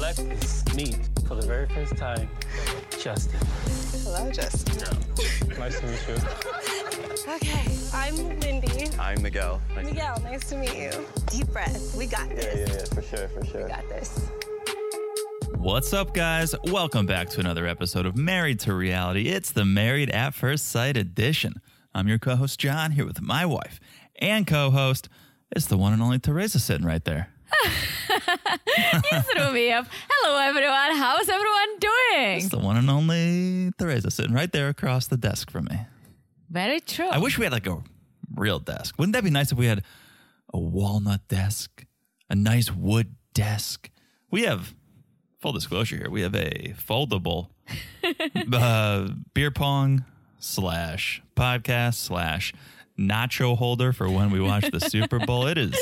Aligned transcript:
Alexis, 0.00 0.62
meet 0.74 0.98
for 1.26 1.36
the 1.36 1.46
very 1.46 1.66
first 1.68 1.96
time, 1.96 2.28
Justin. 3.00 3.40
Hello, 4.04 4.30
Justin. 4.30 4.76
Nice 5.58 5.80
to 5.80 5.86
meet 5.86 6.06
you. 6.06 7.32
Okay, 7.32 7.74
I'm 7.94 8.14
Lindy. 8.40 8.90
I'm 8.98 9.22
Miguel. 9.22 9.58
Nice 9.74 9.86
to- 9.86 9.92
Miguel, 9.94 10.20
nice 10.22 10.48
to 10.50 10.56
meet 10.58 10.76
you. 10.76 10.90
Deep 11.30 11.46
breath. 11.50 11.94
We 11.96 12.04
got 12.06 12.28
Yeah, 12.28 12.34
this. 12.34 12.68
yeah, 12.68 12.76
yeah, 12.76 12.84
for 12.94 13.00
sure, 13.16 13.28
for 13.28 13.44
sure. 13.46 13.62
We 13.62 13.68
got 13.70 13.88
this. 13.88 14.28
What's 15.54 15.94
up, 15.94 16.12
guys? 16.12 16.54
Welcome 16.64 17.06
back 17.06 17.30
to 17.30 17.40
another 17.40 17.66
episode 17.66 18.04
of 18.04 18.18
Married 18.18 18.60
to 18.60 18.74
Reality. 18.74 19.28
It's 19.30 19.50
the 19.50 19.64
Married 19.64 20.10
at 20.10 20.34
First 20.34 20.66
Sight 20.68 20.98
edition. 20.98 21.54
I'm 21.94 22.06
your 22.06 22.18
co 22.18 22.36
host, 22.36 22.60
John, 22.60 22.90
here 22.90 23.06
with 23.06 23.22
my 23.22 23.46
wife 23.46 23.80
and 24.16 24.46
co 24.46 24.70
host. 24.70 25.08
It's 25.52 25.64
the 25.64 25.78
one 25.78 25.94
and 25.94 26.02
only 26.02 26.18
Teresa 26.18 26.58
sitting 26.58 26.86
right 26.86 27.02
there. 27.06 27.30
It's 28.78 29.34
Ruby. 29.38 29.70
Hello, 29.70 30.38
everyone. 30.38 30.96
How's 30.96 31.28
everyone 31.28 31.78
doing? 31.78 32.36
It's 32.38 32.48
the 32.48 32.58
one 32.58 32.76
and 32.76 32.90
only 32.90 33.72
Teresa 33.78 34.10
sitting 34.10 34.32
right 34.32 34.50
there 34.50 34.68
across 34.68 35.06
the 35.06 35.16
desk 35.16 35.50
from 35.50 35.66
me. 35.70 35.78
Very 36.50 36.80
true. 36.80 37.08
I 37.08 37.18
wish 37.18 37.38
we 37.38 37.44
had 37.44 37.52
like 37.52 37.66
a 37.66 37.82
real 38.34 38.58
desk. 38.58 38.98
Wouldn't 38.98 39.14
that 39.14 39.24
be 39.24 39.30
nice 39.30 39.52
if 39.52 39.58
we 39.58 39.66
had 39.66 39.82
a 40.52 40.58
walnut 40.58 41.26
desk, 41.28 41.84
a 42.30 42.34
nice 42.34 42.70
wood 42.72 43.14
desk? 43.34 43.90
We 44.30 44.42
have, 44.42 44.74
full 45.40 45.52
disclosure 45.52 45.96
here, 45.96 46.10
we 46.10 46.22
have 46.22 46.34
a 46.34 46.74
foldable 46.86 47.48
uh, 48.52 49.08
beer 49.34 49.50
pong 49.50 50.04
slash 50.38 51.22
podcast 51.36 51.94
slash 51.94 52.52
nacho 52.98 53.56
holder 53.56 53.92
for 53.92 54.08
when 54.08 54.30
we 54.30 54.40
watch 54.40 54.70
the 54.70 54.80
Super 54.80 55.18
Bowl. 55.18 55.46
It 55.46 55.58
is, 55.58 55.76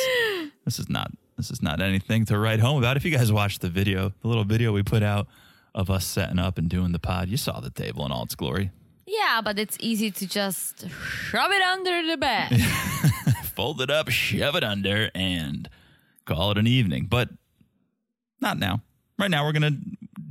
this 0.65 0.79
is 0.79 0.89
not, 0.89 1.11
this 1.37 1.51
is 1.51 1.63
not 1.63 1.81
anything 1.81 2.25
to 2.27 2.39
write 2.39 2.61
home 2.61 2.79
about. 2.79 2.97
If 2.97 3.05
you 3.05 3.11
guys 3.11 3.33
watched 3.33 3.61
the 3.61 3.69
video, 3.69 4.13
the 4.23 4.29
little 4.29 4.45
video 4.45 4.73
we 4.73 4.83
put 4.83 5.03
out 5.03 5.27
of 5.75 5.91
us 5.91 6.05
setting 6.07 6.39
up 6.39 6.59
and 6.59 6.69
doing 6.69 6.93
the 6.93 6.99
pod, 6.99 7.29
you 7.29 7.37
saw 7.37 7.61
the 7.61 7.71
table 7.71 8.07
in 8.07 8.13
all 8.13 8.23
its 8.25 8.35
glory. 8.35 8.71
yeah, 9.07 9.41
but 9.43 9.59
it's 9.59 9.77
easy 9.81 10.11
to 10.11 10.27
just 10.27 10.89
shove 10.91 11.51
it 11.51 11.63
under 11.63 12.07
the 12.07 12.17
bed. 12.17 12.61
fold 13.55 13.81
it 13.81 13.91
up, 13.91 14.09
shove 14.09 14.55
it 14.57 14.65
under, 14.65 15.11
and 15.15 15.69
call 16.25 16.51
it 16.53 16.59
an 16.59 16.67
evening. 16.67 17.07
But 17.07 17.31
not 18.41 18.59
now. 18.59 18.83
Right 19.19 19.31
now, 19.31 19.45
we're 19.45 19.53
going 19.53 19.63
to 19.63 19.79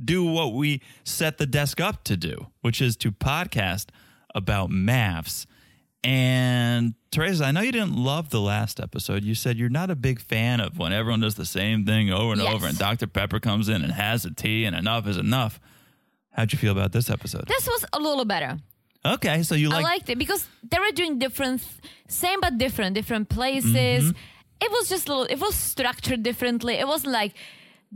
do 0.04 0.24
what 0.24 0.52
we 0.52 0.82
set 1.04 1.38
the 1.38 1.46
desk 1.46 1.80
up 1.80 2.04
to 2.04 2.16
do, 2.16 2.48
which 2.60 2.80
is 2.82 2.96
to 2.98 3.12
podcast 3.12 3.86
about 4.34 4.70
MAFS. 4.70 5.46
And 6.04 6.94
Teresa, 7.10 7.44
I 7.46 7.50
know 7.52 7.62
you 7.62 7.72
didn't 7.72 7.96
love 7.96 8.28
the 8.30 8.40
last 8.40 8.78
episode. 8.78 9.24
You 9.24 9.34
said 9.34 9.56
you're 9.56 9.70
not 9.70 9.90
a 9.90 9.96
big 9.96 10.20
fan 10.20 10.60
of 10.60 10.78
when 10.78 10.92
everyone 10.92 11.20
does 11.20 11.34
the 11.36 11.46
same 11.46 11.86
thing 11.86 12.10
over 12.12 12.32
and 12.34 12.42
Yes. 12.42 12.54
over, 12.54 12.66
and 12.66 12.78
Dr. 12.78 13.06
Pepper 13.06 13.40
comes 13.40 13.68
in 13.70 13.82
and 13.82 13.92
has 13.92 14.24
a 14.26 14.30
tea, 14.30 14.64
and 14.66 14.76
enough 14.76 15.06
is 15.06 15.16
enough. 15.16 15.58
How'd 16.32 16.52
you 16.52 16.58
feel 16.58 16.72
about 16.72 16.92
this 16.92 17.08
episode? 17.08 17.46
this 17.48 17.66
was 17.66 17.84
a 17.92 17.98
little 17.98 18.24
better. 18.24 18.58
Okay, 19.06 19.42
so 19.42 19.54
you 19.54 19.70
I 19.70 19.80
liked 19.80 20.08
it 20.10 20.18
because 20.18 20.46
they 20.62 20.78
were 20.78 20.90
doing 20.94 21.18
different, 21.18 21.62
same 22.08 22.40
but 22.40 22.58
different, 22.58 22.94
different 22.94 23.28
places. 23.28 24.04
Mm-hmm. 24.04 24.18
It 24.60 24.70
was 24.70 24.88
just 24.88 25.08
a 25.08 25.10
little, 25.12 25.24
it 25.24 25.40
was 25.40 25.54
structured 25.54 26.22
differently. 26.22 26.74
It 26.74 26.86
wasn't 26.88 27.12
like 27.12 27.34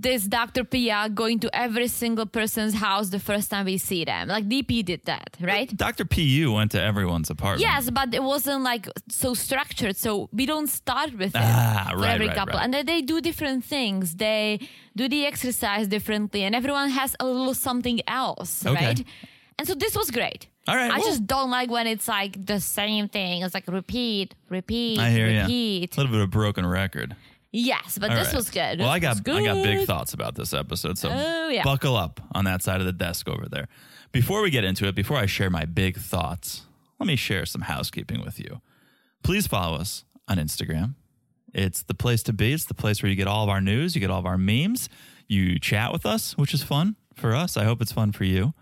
this 0.01 0.23
Dr. 0.29 0.63
Pia 0.65 1.09
going 1.13 1.41
to 1.41 1.49
every 1.55 1.89
single 1.89 2.25
person's 2.27 2.75
house 2.75 3.09
the 3.09 3.19
first 3.19 3.51
time 3.51 3.65
we 3.67 3.79
see 3.79 4.05
them. 4.05 4.29
Like 4.29 4.49
DP 4.49 4.85
did 4.85 5.05
that, 5.07 5.37
right? 5.41 5.69
Dr. 5.77 6.05
PU 6.05 6.53
went 6.53 6.71
to 6.71 6.81
everyone's 6.81 7.31
apartment. 7.31 7.63
Yes, 7.63 7.91
but 7.91 8.15
it 8.15 8.23
wasn't 8.23 8.63
like 8.63 8.89
so 9.09 9.35
structured. 9.35 9.97
So 9.97 10.29
we 10.33 10.47
don't 10.47 10.69
start 10.69 11.13
with 11.19 11.35
it 11.35 11.43
Ah, 11.43 11.89
for 11.91 11.99
right, 11.99 12.15
every 12.15 12.29
right, 12.29 12.37
couple. 12.37 12.55
right. 12.55 12.65
And 12.65 12.73
then 12.75 12.87
they 12.87 13.03
do 13.03 13.21
different 13.21 13.65
things. 13.65 14.15
They 14.17 14.61
do 14.95 15.09
the 15.09 15.27
exercise 15.27 15.89
differently, 15.89 16.45
and 16.45 16.55
everyone 16.55 16.91
has 16.91 17.17
a 17.19 17.27
little 17.27 17.55
something 17.55 18.01
else, 18.07 18.65
Okay. 18.65 18.87
right? 18.87 19.05
And 19.59 19.67
so 19.67 19.75
this 19.75 19.97
was 19.97 20.11
great. 20.13 20.47
All 20.69 20.77
right, 20.77 20.93
I 20.93 20.99
well- 20.99 21.07
just 21.09 21.27
don't 21.27 21.51
like 21.51 21.71
when 21.71 21.87
it's 21.89 22.07
like 22.07 22.33
the 22.47 22.61
same 22.61 23.09
thing. 23.09 23.43
It's 23.43 23.55
like 23.55 23.67
repeat, 23.67 24.35
repeat, 24.49 25.01
I 25.01 25.11
hear 25.11 25.29
you. 25.29 25.43
A 25.43 25.89
little 25.97 26.07
bit 26.13 26.21
of 26.21 26.21
a 26.21 26.27
broken 26.29 26.65
record. 26.67 27.17
Yes, 27.61 27.99
but 27.99 28.11
All 28.11 28.17
this 28.17 28.29
right. 28.29 28.37
was 28.37 28.51
good. 28.51 28.79
Well, 28.79 28.89
I 28.89 28.99
got 28.99 29.17
I 29.29 29.43
got 29.45 29.63
big 29.63 29.87
thoughts 29.87 30.13
about 30.15 30.35
this 30.37 30.53
episode, 30.55 30.97
so 30.99 31.11
Oh, 31.13 31.49
yeah. 31.49 31.65
buckle 31.65 31.97
up 31.97 32.21
on 32.33 32.45
that 32.45 32.63
side 32.63 32.81
of 32.81 32.87
the 32.87 32.93
desk 32.93 33.29
over 33.29 33.47
there. 33.49 33.67
Before 34.13 34.43
we 34.43 34.51
get 34.51 34.65
into 34.65 34.87
it, 34.87 34.95
before 34.95 35.17
I 35.17 35.27
share 35.27 35.51
my 35.51 35.65
big 35.65 35.97
thoughts, 35.99 36.63
let 37.01 37.07
me 37.07 37.17
share 37.17 37.45
some 37.47 37.63
housekeeping 37.63 38.23
with 38.25 38.39
you. 38.39 38.61
Please 39.23 39.47
follow 39.47 39.77
us 39.77 40.05
on 40.29 40.37
Instagram. 40.39 40.95
It's 41.53 41.83
the 41.83 41.95
place 41.95 42.23
to 42.25 42.33
be. 42.33 42.53
It's 42.53 42.65
the 42.67 42.75
place 42.75 43.03
where 43.03 43.11
you 43.11 43.17
get 43.17 43.27
all 43.27 43.43
of 43.45 43.51
our 43.51 43.61
news, 43.61 43.95
you 43.95 44.01
get 44.01 44.11
all 44.11 44.21
of 44.21 44.27
our 44.27 44.39
memes, 44.39 44.89
you 45.27 45.59
chat 45.59 45.93
with 45.93 46.07
us, 46.07 46.37
which 46.39 46.55
is 46.55 46.63
fun 46.63 46.97
for 47.17 47.35
us. 47.35 47.57
I 47.57 47.65
hope 47.65 47.83
it's 47.83 47.93
fun 47.93 48.13
for 48.13 48.25
you. 48.25 48.55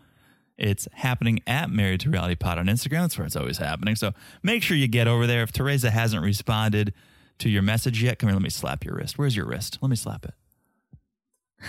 It's 0.57 0.89
happening 0.95 1.41
at 1.47 1.69
Married 1.69 2.01
to 2.01 2.11
Reality 2.11 2.35
Pod 2.35 2.57
on 2.59 2.67
Instagram. 2.67 3.03
That's 3.03 3.19
where 3.19 3.27
it's 3.27 3.37
always 3.37 3.59
happening. 3.59 3.95
So 3.95 4.13
make 4.43 4.63
sure 4.63 4.77
you 4.77 4.89
get 4.89 5.07
over 5.07 5.27
there. 5.27 5.43
If 5.43 5.53
Teresa 5.53 5.91
hasn't 5.91 6.23
responded 6.25 6.95
to 7.39 7.49
your 7.49 7.63
message 7.63 8.03
yet, 8.03 8.19
come 8.19 8.29
here. 8.29 8.35
Let 8.35 8.43
me 8.43 8.51
slap 8.51 8.85
your 8.85 8.95
wrist. 8.95 9.19
Where's 9.19 9.37
your 9.37 9.47
wrist? 9.47 9.79
Let 9.81 9.89
me 9.89 9.97
slap 9.97 10.25
it. 10.25 10.35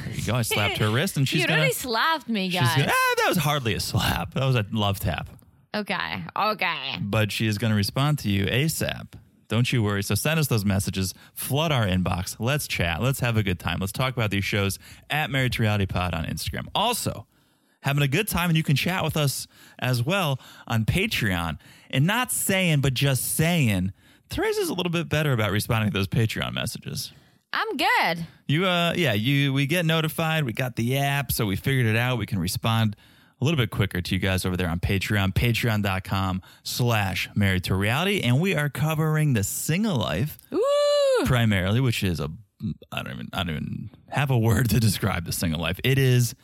There 0.03 0.13
you 0.13 0.23
go. 0.23 0.35
I 0.35 0.41
slapped 0.41 0.78
her 0.78 0.89
wrist, 0.89 1.17
and 1.17 1.28
she's 1.28 1.41
you 1.41 1.47
gonna. 1.47 1.61
really 1.61 1.73
slapped 1.73 2.28
me, 2.29 2.50
guys. 2.50 2.75
gonna 2.75 2.91
ah, 2.91 3.13
that 3.17 3.25
was 3.29 3.38
hardly 3.38 3.73
a 3.73 3.79
slap. 3.79 4.33
That 4.33 4.45
was 4.45 4.56
a 4.56 4.66
love 4.72 5.00
tap. 5.00 5.29
Okay, 5.75 6.23
okay. 6.35 6.97
But 7.01 7.31
she 7.31 7.47
is 7.47 7.57
going 7.57 7.72
to 7.72 7.77
respond 7.77 8.19
to 8.19 8.29
you 8.29 8.45
ASAP. 8.45 9.13
Don't 9.47 9.72
you 9.72 9.81
worry. 9.83 10.03
So 10.03 10.16
send 10.16 10.39
us 10.39 10.47
those 10.47 10.66
messages, 10.66 11.13
flood 11.33 11.72
our 11.72 11.85
inbox. 11.85 12.35
Let's 12.39 12.67
chat. 12.67 13.01
Let's 13.01 13.19
have 13.22 13.38
a 13.38 13.44
good 13.44 13.59
time. 13.59 13.77
Let's 13.79 13.91
talk 13.91 14.13
about 14.16 14.31
these 14.31 14.44
shows 14.44 14.79
at 15.09 15.29
Married 15.29 15.53
to 15.53 15.61
Reality 15.61 15.85
Pod 15.85 16.13
on 16.13 16.25
Instagram. 16.25 16.67
Also, 16.75 17.27
having 17.81 18.03
a 18.03 18.07
good 18.07 18.27
time, 18.27 18.50
and 18.50 18.57
you 18.57 18.63
can 18.63 18.75
chat 18.75 19.03
with 19.03 19.16
us 19.16 19.47
as 19.79 20.03
well 20.03 20.39
on 20.67 20.83
Patreon. 20.83 21.59
And 21.89 22.06
not 22.06 22.31
saying, 22.31 22.81
but 22.81 22.94
just 22.94 23.35
saying, 23.35 23.94
Teresa's 24.29 24.69
a 24.69 24.73
little 24.73 24.91
bit 24.91 25.09
better 25.09 25.33
about 25.33 25.51
responding 25.51 25.91
to 25.91 25.97
those 25.97 26.07
Patreon 26.07 26.53
messages. 26.53 27.11
I'm 27.53 27.77
good. 27.77 28.27
You, 28.47 28.65
uh, 28.65 28.93
yeah, 28.95 29.13
you. 29.13 29.53
We 29.53 29.65
get 29.65 29.85
notified. 29.85 30.43
We 30.43 30.53
got 30.53 30.75
the 30.75 30.97
app, 30.97 31.31
so 31.31 31.45
we 31.45 31.55
figured 31.55 31.85
it 31.85 31.95
out. 31.95 32.17
We 32.17 32.25
can 32.25 32.39
respond 32.39 32.95
a 33.39 33.45
little 33.45 33.57
bit 33.57 33.69
quicker 33.69 34.01
to 34.01 34.15
you 34.15 34.19
guys 34.19 34.45
over 34.45 34.57
there 34.57 34.69
on 34.69 34.79
Patreon. 34.79 35.33
Patreon.com 35.33 36.41
slash 36.63 37.29
Married 37.35 37.63
to 37.65 37.75
Reality, 37.75 38.21
and 38.21 38.41
we 38.41 38.55
are 38.55 38.69
covering 38.69 39.33
the 39.33 39.43
single 39.43 39.95
life 39.95 40.38
Woo! 40.51 40.59
primarily, 41.25 41.79
which 41.79 42.03
is 42.03 42.19
a. 42.19 42.29
I 42.91 43.03
don't 43.03 43.13
even. 43.13 43.29
I 43.33 43.44
don't 43.44 43.55
even 43.55 43.89
have 44.09 44.29
a 44.29 44.38
word 44.38 44.69
to 44.71 44.79
describe 44.79 45.25
the 45.25 45.31
single 45.31 45.61
life. 45.61 45.79
It 45.83 45.97
is. 45.97 46.35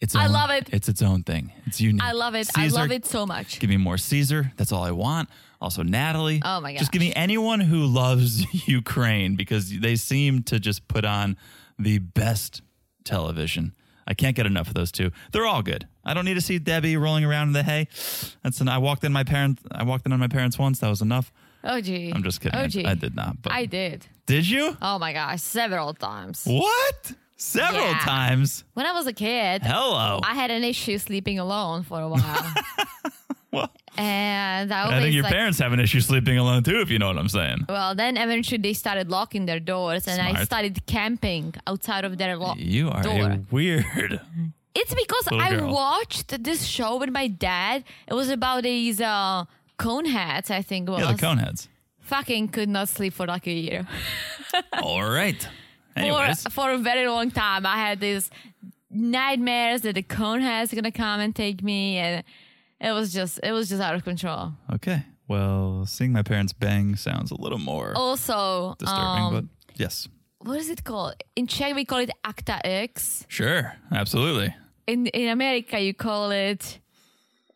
It's. 0.00 0.14
I 0.14 0.26
own- 0.26 0.32
love 0.32 0.50
it. 0.50 0.68
It's 0.72 0.88
its 0.88 1.02
own 1.02 1.24
thing. 1.24 1.52
It's 1.66 1.80
unique. 1.80 2.02
I 2.02 2.12
love 2.12 2.34
it. 2.34 2.46
Caesar, 2.46 2.78
I 2.78 2.80
love 2.80 2.92
it 2.92 3.06
so 3.06 3.26
much. 3.26 3.58
Give 3.58 3.70
me 3.70 3.76
more 3.76 3.98
Caesar. 3.98 4.52
That's 4.56 4.70
all 4.72 4.84
I 4.84 4.92
want. 4.92 5.28
Also, 5.62 5.82
Natalie. 5.82 6.42
Oh 6.44 6.60
my 6.60 6.72
god! 6.72 6.78
Just 6.80 6.92
give 6.92 7.00
me 7.00 7.12
anyone 7.14 7.60
who 7.60 7.86
loves 7.86 8.44
Ukraine 8.68 9.36
because 9.36 9.70
they 9.80 9.96
seem 9.96 10.42
to 10.44 10.58
just 10.58 10.88
put 10.88 11.04
on 11.04 11.36
the 11.78 11.98
best 11.98 12.62
television. 13.04 13.72
I 14.06 14.14
can't 14.14 14.34
get 14.34 14.44
enough 14.46 14.66
of 14.68 14.74
those 14.74 14.90
two. 14.90 15.12
They're 15.32 15.46
all 15.46 15.62
good. 15.62 15.86
I 16.04 16.14
don't 16.14 16.24
need 16.24 16.34
to 16.34 16.40
see 16.40 16.58
Debbie 16.58 16.96
rolling 16.96 17.24
around 17.24 17.46
in 17.48 17.52
the 17.52 17.62
hay. 17.62 17.86
That's 18.42 18.60
an. 18.60 18.68
I 18.68 18.78
walked 18.78 19.04
in 19.04 19.12
my 19.12 19.22
parents. 19.22 19.62
I 19.70 19.84
walked 19.84 20.04
in 20.04 20.12
on 20.12 20.18
my 20.18 20.26
parents 20.28 20.58
once. 20.58 20.80
That 20.80 20.88
was 20.88 21.00
enough. 21.00 21.32
Oh 21.62 21.80
gee. 21.80 22.12
I'm 22.12 22.24
just 22.24 22.40
kidding. 22.40 22.58
Oh 22.58 22.64
I- 22.64 22.66
gee. 22.66 22.84
I, 22.84 22.94
did 22.94 23.14
not. 23.14 23.40
But 23.40 23.52
I 23.52 23.66
did. 23.66 24.04
did 24.26 24.48
you? 24.48 24.76
Oh 24.82 24.98
my 24.98 25.12
gosh, 25.12 25.40
several 25.42 25.94
times. 25.94 26.42
What? 26.44 27.12
Several 27.36 27.80
Yeah. 27.86 27.98
times. 28.00 28.64
When 28.74 28.84
I 28.86 28.92
was 28.92 29.06
a 29.06 29.12
kid, 29.12 29.62
Hello. 29.64 30.18
I 30.24 30.34
had 30.34 30.50
an 30.50 30.64
issue 30.64 30.98
sleeping 30.98 31.38
alone 31.38 31.84
for 31.84 32.00
a 32.00 32.08
while. 32.08 32.54
well, 33.52 33.70
and 33.96 34.72
I 34.72 34.96
I 34.98 35.00
think 35.02 35.14
your 35.14 35.22
like, 35.24 35.32
parents 35.32 35.58
have 35.58 35.72
an 35.72 35.80
issue 35.80 36.00
sleeping 36.00 36.38
alone 36.38 36.62
too, 36.62 36.80
if 36.80 36.90
you 36.90 36.98
know 36.98 37.08
what 37.08 37.18
I'm 37.18 37.28
saying. 37.28 37.66
Well, 37.68 37.94
then 37.94 38.16
eventually 38.16 38.58
they 38.58 38.72
started 38.72 39.10
locking 39.10 39.46
their 39.46 39.60
doors, 39.60 40.08
and 40.08 40.20
I 40.20 40.42
started 40.44 40.84
camping 40.86 41.54
outside 41.66 42.04
of 42.04 42.18
their 42.18 42.36
lo- 42.36 42.54
You 42.56 42.90
are 42.90 43.02
door. 43.02 43.38
weird. 43.50 44.20
It's 44.74 44.94
because 44.94 45.24
little 45.30 45.40
I 45.40 45.50
girl. 45.50 45.72
watched 45.72 46.42
this 46.42 46.64
show 46.64 46.96
with 46.96 47.10
my 47.10 47.26
dad. 47.28 47.84
It 48.06 48.14
was 48.14 48.30
about 48.30 48.62
these 48.62 49.00
uh, 49.02 49.44
cone 49.76 50.06
hats, 50.06 50.50
I 50.50 50.62
think 50.62 50.88
was. 50.88 51.00
Yeah, 51.00 51.12
the 51.12 51.18
coneheads. 51.18 51.68
Fucking 52.00 52.48
could 52.48 52.70
not 52.70 52.88
sleep 52.88 53.12
for 53.12 53.26
like 53.26 53.46
a 53.46 53.52
year. 53.52 53.86
All 54.82 55.04
right. 55.04 55.40
For, 55.94 56.00
Anyways, 56.00 56.42
for 56.50 56.70
a 56.70 56.78
very 56.78 57.06
long 57.06 57.30
time, 57.30 57.66
I 57.66 57.76
had 57.76 58.00
these 58.00 58.30
nightmares 58.90 59.82
that 59.82 59.94
the 59.94 60.02
cone 60.02 60.40
hat's 60.40 60.72
gonna 60.72 60.92
come 60.92 61.20
and 61.20 61.34
take 61.34 61.62
me, 61.62 61.96
and 61.98 62.24
it 62.82 62.92
was 62.92 63.12
just 63.12 63.40
it 63.42 63.52
was 63.52 63.68
just 63.68 63.80
out 63.80 63.94
of 63.94 64.02
control. 64.04 64.52
okay. 64.74 65.06
Well, 65.28 65.86
seeing 65.86 66.12
my 66.12 66.22
parents 66.22 66.52
bang 66.52 66.96
sounds 66.96 67.30
a 67.30 67.40
little 67.40 67.58
more 67.58 67.92
Also, 67.96 68.74
disturbing, 68.78 69.24
um, 69.24 69.32
but 69.34 69.44
yes, 69.76 70.08
what 70.40 70.58
is 70.58 70.68
it 70.68 70.82
called? 70.84 71.14
In 71.36 71.46
Czech, 71.46 71.74
we 71.74 71.84
call 71.84 72.00
it 72.00 72.10
Akta 72.24 72.60
X. 72.64 73.24
sure, 73.28 73.72
absolutely. 73.90 74.54
In 74.86 75.06
in 75.06 75.28
America, 75.30 75.78
you 75.80 75.94
call 75.94 76.32
it 76.32 76.80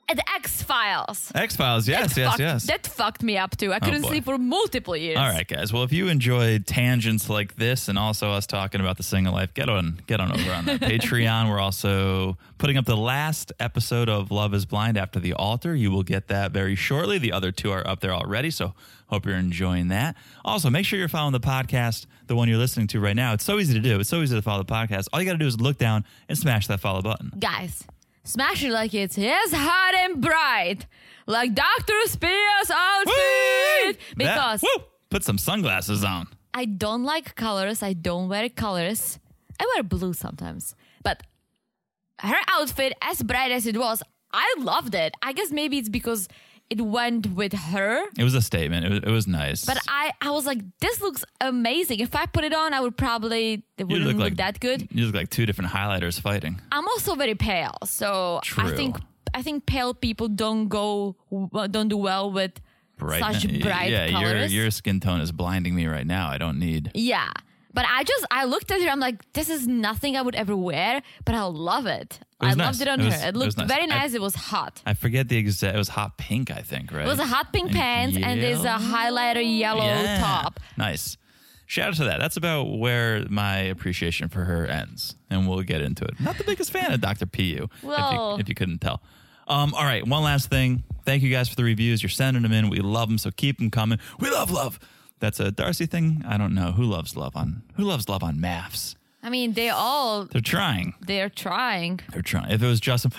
The 0.08 0.22
X 0.36 0.62
Files. 0.62 1.32
X 1.34 1.56
Files. 1.56 1.88
Yes, 1.88 2.14
that 2.14 2.20
yes, 2.20 2.28
fucked, 2.28 2.40
yes. 2.40 2.66
That 2.66 2.86
fucked 2.86 3.22
me 3.24 3.36
up 3.36 3.56
too. 3.56 3.72
I 3.72 3.76
oh, 3.76 3.80
couldn't 3.80 4.02
boy. 4.02 4.08
sleep 4.08 4.24
for 4.24 4.38
multiple 4.38 4.96
years. 4.96 5.16
All 5.16 5.28
right, 5.28 5.46
guys. 5.46 5.72
Well, 5.72 5.82
if 5.82 5.92
you 5.92 6.06
enjoyed 6.08 6.64
tangents 6.64 7.28
like 7.28 7.56
this 7.56 7.88
and 7.88 7.98
also 7.98 8.30
us 8.30 8.46
talking 8.46 8.80
about 8.80 8.98
the 8.98 9.02
single 9.02 9.32
life, 9.32 9.52
get 9.52 9.68
on 9.68 10.00
get 10.06 10.20
on 10.20 10.30
over 10.30 10.52
on 10.52 10.64
that 10.66 10.80
Patreon. 10.80 11.50
We're 11.50 11.58
also 11.58 12.38
putting 12.58 12.76
up 12.76 12.84
the 12.84 12.96
last 12.96 13.52
episode 13.58 14.08
of 14.08 14.30
Love 14.30 14.54
is 14.54 14.64
Blind 14.64 14.96
after 14.96 15.18
the 15.18 15.32
altar. 15.32 15.74
You 15.74 15.90
will 15.90 16.04
get 16.04 16.28
that 16.28 16.52
very 16.52 16.76
shortly. 16.76 17.18
The 17.18 17.32
other 17.32 17.50
two 17.50 17.72
are 17.72 17.84
up 17.84 17.98
there 17.98 18.12
already, 18.12 18.50
so 18.50 18.74
hope 19.08 19.26
you're 19.26 19.34
enjoying 19.34 19.88
that. 19.88 20.14
Also, 20.44 20.70
make 20.70 20.86
sure 20.86 21.00
you're 21.00 21.08
following 21.08 21.32
the 21.32 21.40
podcast, 21.40 22.06
the 22.28 22.36
one 22.36 22.48
you're 22.48 22.58
listening 22.58 22.86
to 22.88 23.00
right 23.00 23.16
now. 23.16 23.32
It's 23.32 23.44
so 23.44 23.58
easy 23.58 23.74
to 23.74 23.80
do. 23.80 23.98
It's 23.98 24.08
so 24.08 24.22
easy 24.22 24.36
to 24.36 24.42
follow 24.42 24.62
the 24.62 24.72
podcast. 24.72 25.08
All 25.12 25.20
you 25.20 25.26
got 25.26 25.32
to 25.32 25.38
do 25.38 25.46
is 25.46 25.60
look 25.60 25.78
down 25.78 26.04
and 26.28 26.38
smash 26.38 26.68
that 26.68 26.78
follow 26.80 27.02
button. 27.02 27.32
Guys, 27.38 27.84
smash 28.26 28.62
it 28.64 28.70
like 28.70 28.92
it's 28.94 29.16
as 29.18 29.52
hot 29.52 29.94
and 29.94 30.20
bright, 30.20 30.86
like 31.26 31.54
Dr. 31.54 31.94
Spears' 32.06 32.70
outfit. 32.70 33.98
That- 33.98 34.16
Because 34.16 34.62
woo, 34.62 34.84
put 35.10 35.24
some 35.24 35.38
sunglasses 35.38 36.04
on. 36.04 36.26
I 36.52 36.64
don't 36.64 37.04
like 37.04 37.34
colors. 37.34 37.82
I 37.82 37.92
don't 37.92 38.28
wear 38.28 38.48
colors. 38.48 39.18
I 39.60 39.64
wear 39.74 39.82
blue 39.82 40.12
sometimes. 40.14 40.74
But 41.02 41.22
her 42.20 42.36
outfit, 42.48 42.92
as 43.02 43.22
bright 43.22 43.52
as 43.52 43.66
it 43.66 43.76
was, 43.76 44.02
I 44.32 44.54
loved 44.58 44.94
it. 44.94 45.14
I 45.22 45.32
guess 45.32 45.50
maybe 45.50 45.78
it's 45.78 45.88
because 45.88 46.28
it 46.68 46.80
went 46.80 47.34
with 47.34 47.52
her. 47.52 48.04
It 48.18 48.24
was 48.24 48.34
a 48.34 48.42
statement. 48.42 48.86
It 48.86 48.90
was, 48.90 48.98
it 49.00 49.10
was 49.10 49.26
nice. 49.26 49.64
But 49.64 49.78
I, 49.88 50.12
I 50.20 50.30
was 50.30 50.46
like, 50.46 50.60
this 50.80 51.00
looks 51.00 51.24
amazing. 51.40 52.00
If 52.00 52.14
I 52.16 52.26
put 52.26 52.44
it 52.44 52.52
on, 52.52 52.74
I 52.74 52.80
would 52.80 52.96
probably 52.96 53.64
it 53.78 53.84
wouldn't 53.84 54.06
look 54.06 54.16
look, 54.16 54.24
like 54.24 54.36
that 54.36 54.60
good. 54.60 54.88
You 54.90 55.06
look 55.06 55.14
like 55.14 55.30
two 55.30 55.46
different 55.46 55.70
highlighters 55.70 56.20
fighting. 56.20 56.60
I'm 56.72 56.86
also 56.88 57.14
very 57.14 57.34
pale, 57.34 57.76
so 57.84 58.40
I 58.56 58.72
think 58.72 58.96
I 59.34 59.42
think 59.42 59.66
pale 59.66 59.94
people 59.94 60.28
don't 60.28 60.68
go 60.68 61.16
uh, 61.54 61.66
don't 61.66 61.88
do 61.88 61.96
well 61.96 62.32
with 62.32 62.60
Bright, 62.98 63.20
such 63.20 63.60
bright 63.60 63.90
yeah, 63.90 64.10
colors. 64.10 64.52
your 64.52 64.62
your 64.62 64.70
skin 64.70 65.00
tone 65.00 65.20
is 65.20 65.30
blinding 65.30 65.74
me 65.74 65.86
right 65.86 66.06
now. 66.06 66.28
I 66.28 66.38
don't 66.38 66.58
need. 66.58 66.90
Yeah. 66.94 67.30
But 67.76 67.84
I 67.88 68.02
just 68.02 68.26
I 68.30 68.44
looked 68.46 68.70
at 68.72 68.80
her. 68.82 68.88
I'm 68.88 68.98
like, 69.00 69.32
this 69.34 69.48
is 69.50 69.68
nothing 69.68 70.16
I 70.16 70.22
would 70.22 70.34
ever 70.34 70.56
wear, 70.56 71.02
but 71.24 71.34
I 71.36 71.42
love 71.42 71.86
it. 71.86 72.18
I 72.40 72.46
was 72.48 72.56
loved 72.56 72.80
it 72.80 72.88
on 72.88 73.00
It 73.00 73.04
was- 73.04 73.14
her. 73.22 73.26
it 73.28 73.28
It 73.28 73.36
looked 73.36 73.56
nice. 73.58 73.68
very 73.68 73.82
I- 73.84 73.86
nice. 73.86 74.14
it 74.14 74.20
was 74.22 74.34
hot. 74.34 74.82
I 74.84 74.94
forget 74.94 75.28
the 75.28 75.36
exact. 75.36 75.74
It 75.74 75.78
was 75.78 75.88
hot 75.90 76.16
pink, 76.18 76.50
I 76.50 76.62
think. 76.62 76.90
Right. 76.90 77.06
It 77.06 77.08
was 77.08 77.18
a 77.20 77.26
hot 77.26 77.52
pink 77.52 77.70
pants 77.72 78.16
and 78.16 78.42
there's 78.42 78.64
a 78.64 78.78
highlighter 78.78 79.44
yellow 79.58 79.84
Yeah. 79.84 80.18
top. 80.20 80.58
Nice. 80.76 81.16
Shout 81.66 81.88
out 81.88 81.94
to 81.96 82.04
that. 82.04 82.18
That's 82.18 82.36
about 82.36 82.78
where 82.78 83.24
my 83.28 83.56
appreciation 83.58 84.28
for 84.28 84.44
her 84.44 84.66
ends, 84.66 85.16
and 85.28 85.48
we'll 85.48 85.62
get 85.62 85.80
into 85.82 86.04
it. 86.04 86.18
Not 86.20 86.38
the 86.38 86.44
biggest 86.44 86.70
fan 86.70 86.92
of 86.92 87.00
Dr. 87.00 87.26
PU, 87.26 87.42
if, 87.42 87.82
you, 87.82 87.88
Well- 87.88 88.36
if 88.40 88.48
you 88.48 88.54
couldn't 88.54 88.78
tell. 88.80 89.02
Um, 89.48 89.74
all 89.74 89.84
right, 89.84 90.06
one 90.06 90.22
last 90.22 90.48
thing. 90.48 90.82
Thank 91.04 91.22
you 91.22 91.30
guys 91.30 91.48
for 91.48 91.56
the 91.56 91.64
reviews. 91.64 92.02
You're 92.02 92.10
sending 92.10 92.42
them 92.42 92.52
in. 92.52 92.68
We 92.70 92.78
love 92.78 93.08
them, 93.08 93.18
so 93.18 93.30
keep 93.30 93.58
them 93.58 93.70
coming. 93.70 93.98
We 94.18 94.30
love 94.30 94.50
love. 94.50 94.78
That's 95.20 95.40
a 95.40 95.50
Darcy 95.50 95.86
thing. 95.86 96.22
I 96.26 96.36
don't 96.36 96.54
know 96.54 96.72
who 96.72 96.84
loves 96.84 97.16
love 97.16 97.36
on 97.36 97.62
who 97.76 97.84
loves 97.84 98.08
love 98.08 98.22
on 98.22 98.36
MAFS. 98.38 98.94
I 99.22 99.30
mean, 99.30 99.54
they 99.54 99.70
all 99.70 100.24
They're 100.26 100.40
trying. 100.40 100.94
they're 101.00 101.28
trying. 101.30 102.00
They're 102.12 102.22
trying. 102.22 102.50
If 102.52 102.62
it 102.62 102.66
was 102.66 102.78
Justin, 102.80 103.10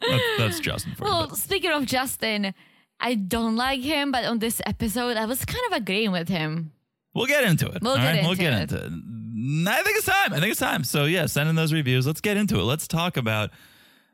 that's, 0.00 0.22
that's 0.38 0.60
Justin 0.60 0.94
for. 0.94 1.04
Well, 1.04 1.26
but- 1.28 1.36
speaking 1.38 1.70
of 1.70 1.86
Justin, 1.86 2.54
I 3.00 3.14
don't 3.14 3.56
like 3.56 3.80
him, 3.80 4.12
but 4.12 4.24
on 4.24 4.38
this 4.38 4.60
episode, 4.66 5.16
I 5.16 5.24
was 5.26 5.44
kind 5.44 5.62
of 5.70 5.76
agreeing 5.76 6.12
with 6.12 6.28
him. 6.28 6.72
We'll 7.14 7.26
get 7.26 7.44
into 7.44 7.66
it. 7.70 7.82
We'll 7.82 7.96
get 7.96 8.04
right? 8.04 8.22
We'll 8.22 8.32
into 8.32 8.42
get 8.42 8.52
it. 8.52 8.60
into 8.62 8.76
it. 8.76 9.68
I 9.68 9.82
think 9.82 9.96
it's 9.96 10.06
time. 10.06 10.32
I 10.34 10.40
think 10.40 10.50
it's 10.52 10.60
time. 10.60 10.84
So 10.84 11.04
yeah, 11.04 11.26
send 11.26 11.48
in 11.48 11.54
those 11.56 11.72
reviews. 11.72 12.06
Let's 12.06 12.20
get 12.20 12.36
into 12.36 12.58
it. 12.60 12.64
Let's 12.64 12.86
talk 12.86 13.16
about 13.16 13.50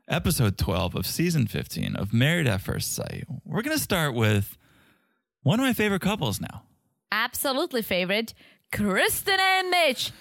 episode 0.07 0.57
12 0.57 0.95
of 0.95 1.05
season 1.05 1.47
15 1.47 1.95
of 1.95 2.13
Married 2.13 2.47
at 2.47 2.61
First 2.61 2.93
Sight. 2.93 3.25
We're 3.43 3.61
going 3.61 3.75
to 3.77 3.81
start 3.83 4.13
with 4.13 4.57
one 5.43 5.59
of 5.59 5.65
my 5.65 5.73
favorite 5.73 6.01
couples 6.01 6.39
now. 6.39 6.63
Absolutely 7.11 7.81
favorite, 7.81 8.33
Kristen 8.71 9.37
and 9.39 9.69
Mitch 9.69 10.11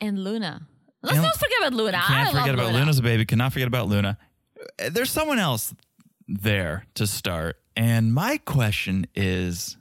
and 0.00 0.18
Luna. 0.22 0.66
Let's 1.02 1.16
And 1.16 1.24
not 1.24 1.34
forget 1.34 1.58
about 1.60 1.72
Luna. 1.74 1.98
I 1.98 2.00
Can't 2.00 2.34
love 2.34 2.42
forget 2.42 2.54
about 2.54 2.66
Luna. 2.68 2.78
Luna's 2.80 2.98
a 2.98 3.02
baby. 3.02 3.24
Cannot 3.24 3.52
forget 3.52 3.68
about 3.68 3.88
Luna. 3.88 4.18
Uh, 4.78 4.90
There's 4.90 5.10
someone 5.10 5.38
else 5.38 5.74
there 6.28 6.84
to 6.94 7.06
start. 7.06 7.56
And 7.76 8.12
my 8.12 8.36
question 8.38 9.06
is 9.14 9.76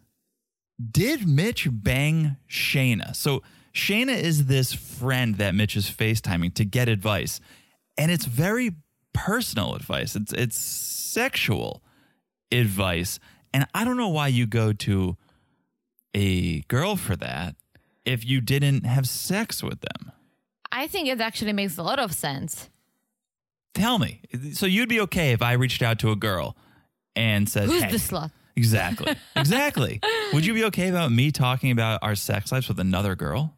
Did 0.91 1.27
Mitch 1.27 1.67
bang 1.69 2.37
Shayna? 2.49 3.15
So 3.15 3.43
Shayna 3.73 4.15
is 4.15 4.45
this 4.45 4.73
friend 4.73 5.35
that 5.35 5.55
Mitch 5.55 5.75
is 5.75 5.89
FaceTiming 5.89 6.53
to 6.55 6.65
get 6.65 6.87
advice. 6.87 7.41
And 7.97 8.11
it's 8.11 8.25
very 8.25 8.71
personal 9.25 9.75
advice. 9.75 10.15
It's 10.15 10.31
it's 10.33 10.57
sexual 10.57 11.83
advice. 12.51 13.19
And 13.53 13.67
I 13.73 13.83
don't 13.83 13.97
know 13.97 14.09
why 14.09 14.27
you 14.27 14.45
go 14.45 14.73
to 14.73 15.17
a 16.13 16.61
girl 16.61 16.95
for 16.95 17.15
that 17.17 17.55
if 18.05 18.25
you 18.25 18.41
didn't 18.41 18.85
have 18.85 19.07
sex 19.07 19.61
with 19.61 19.81
them. 19.81 20.11
I 20.71 20.87
think 20.87 21.09
it 21.09 21.19
actually 21.19 21.53
makes 21.53 21.77
a 21.77 21.83
lot 21.83 21.99
of 21.99 22.13
sense. 22.13 22.69
Tell 23.73 23.99
me. 23.99 24.21
So 24.53 24.65
you'd 24.65 24.89
be 24.89 25.01
okay 25.01 25.31
if 25.31 25.41
I 25.41 25.53
reached 25.53 25.81
out 25.81 25.99
to 25.99 26.11
a 26.11 26.15
girl 26.15 26.55
and 27.15 27.49
said, 27.49 27.65
Who's 27.65 27.83
hey, 27.83 27.91
the 27.91 27.97
slut? 27.97 28.31
Exactly. 28.55 29.15
Exactly. 29.35 30.01
Would 30.33 30.45
you 30.45 30.53
be 30.53 30.65
okay 30.65 30.89
about 30.89 31.11
me 31.11 31.31
talking 31.31 31.71
about 31.71 31.99
our 32.03 32.15
sex 32.15 32.51
lives 32.51 32.67
with 32.67 32.79
another 32.79 33.15
girl? 33.15 33.55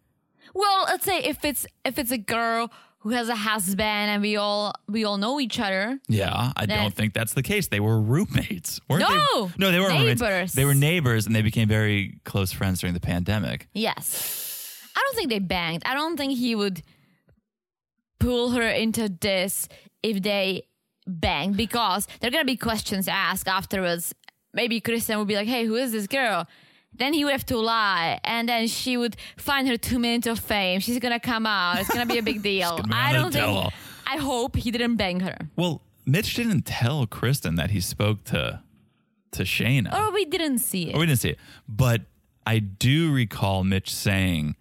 Well, 0.53 0.83
let's 0.85 1.05
say 1.05 1.19
if 1.19 1.43
it's 1.43 1.65
if 1.83 1.97
it's 1.97 2.11
a 2.11 2.17
girl 2.17 2.71
who 3.01 3.09
has 3.09 3.29
a 3.29 3.35
husband 3.35 3.81
and 4.11 4.21
we 4.21 4.37
all 4.37 4.73
we 4.87 5.03
all 5.05 5.17
know 5.17 5.39
each 5.39 5.59
other. 5.59 5.99
Yeah, 6.07 6.51
I 6.55 6.65
don't 6.65 6.93
think 6.93 7.13
that's 7.13 7.33
the 7.33 7.43
case. 7.43 7.67
They 7.67 7.79
were 7.79 7.99
roommates. 7.99 8.79
Weren't 8.87 9.01
No! 9.01 9.47
they? 9.47 9.53
No, 9.57 9.71
they 9.71 9.79
roommates. 9.79 10.21
Neighbors. 10.21 10.53
They 10.53 10.65
were 10.65 10.73
neighbors 10.75 11.25
and 11.25 11.35
they 11.35 11.41
became 11.41 11.67
very 11.67 12.19
close 12.25 12.51
friends 12.51 12.79
during 12.81 12.93
the 12.93 12.99
pandemic. 12.99 13.67
Yes. 13.73 14.87
I 14.95 15.01
don't 15.05 15.15
think 15.15 15.29
they 15.29 15.39
banged. 15.39 15.83
I 15.85 15.93
don't 15.95 16.15
think 16.17 16.37
he 16.37 16.53
would 16.55 16.81
pull 18.19 18.51
her 18.51 18.67
into 18.67 19.09
this 19.09 19.67
if 20.03 20.21
they 20.21 20.63
banged 21.07 21.57
because 21.57 22.07
there 22.19 22.27
are 22.27 22.31
gonna 22.31 22.45
be 22.45 22.57
questions 22.57 23.07
asked 23.07 23.47
afterwards. 23.47 24.13
Maybe 24.53 24.79
Kristen 24.79 25.17
would 25.17 25.27
be 25.27 25.35
like, 25.35 25.47
"Hey, 25.47 25.65
who 25.65 25.75
is 25.75 25.91
this 25.91 26.07
girl?" 26.07 26.45
Then 26.93 27.13
he 27.13 27.23
would 27.23 27.31
have 27.31 27.45
to 27.47 27.57
lie, 27.57 28.19
and 28.23 28.47
then 28.49 28.67
she 28.67 28.97
would 28.97 29.15
find 29.37 29.67
her 29.67 29.77
two 29.77 29.97
minutes 29.99 30.27
of 30.27 30.39
fame. 30.39 30.79
She's 30.81 30.99
gonna 30.99 31.19
come 31.19 31.45
out. 31.45 31.79
It's 31.79 31.89
gonna 31.89 32.05
be 32.05 32.17
a 32.17 32.23
big 32.23 32.41
deal. 32.51 32.79
I 32.91 33.13
don't 33.13 33.31
think. 33.31 33.45
tell-all. 33.45 33.73
I 34.05 34.17
hope 34.17 34.55
he 34.57 34.71
didn't 34.71 34.97
bang 34.97 35.21
her, 35.21 35.37
Well, 35.55 35.81
Mitch 36.05 36.35
didn't 36.35 36.63
tell 36.65 37.05
Kristen 37.07 37.55
that 37.55 37.71
he 37.71 37.79
spoke 37.79 38.23
to 38.25 38.61
to 39.31 39.43
Shayna. 39.43 39.93
or 39.97 40.11
we 40.11 40.25
didn't 40.25 40.57
see 40.59 40.89
it. 40.89 40.95
Or 40.95 40.99
we 40.99 41.05
didn't 41.05 41.19
see 41.21 41.29
it. 41.29 41.39
But 41.69 42.01
I 42.45 42.59
do 42.59 43.13
recall 43.13 43.63
Mitch 43.63 43.89
saying, 43.93 44.57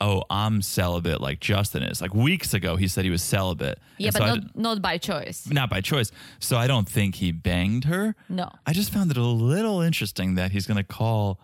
Oh, 0.00 0.24
I'm 0.30 0.62
celibate 0.62 1.20
like 1.20 1.40
Justin 1.40 1.82
is. 1.82 2.00
Like 2.00 2.14
weeks 2.14 2.54
ago, 2.54 2.76
he 2.76 2.88
said 2.88 3.04
he 3.04 3.10
was 3.10 3.22
celibate. 3.22 3.78
yeah, 3.98 4.08
And 4.08 4.14
but 4.14 4.18
so 4.20 4.34
not, 4.34 4.56
not 4.56 4.82
by 4.82 4.96
choice. 4.96 5.46
not 5.50 5.68
by 5.68 5.80
choice. 5.82 6.10
So 6.38 6.56
I 6.56 6.66
don't 6.66 6.88
think 6.88 7.16
he 7.16 7.30
banged 7.32 7.84
her. 7.84 8.14
No. 8.30 8.50
I 8.66 8.72
just 8.72 8.90
found 8.92 9.10
it 9.10 9.16
a 9.18 9.22
little 9.22 9.80
interesting 9.82 10.34
that 10.36 10.52
he's 10.52 10.66
going 10.66 10.78
to 10.78 10.82
call 10.84 11.38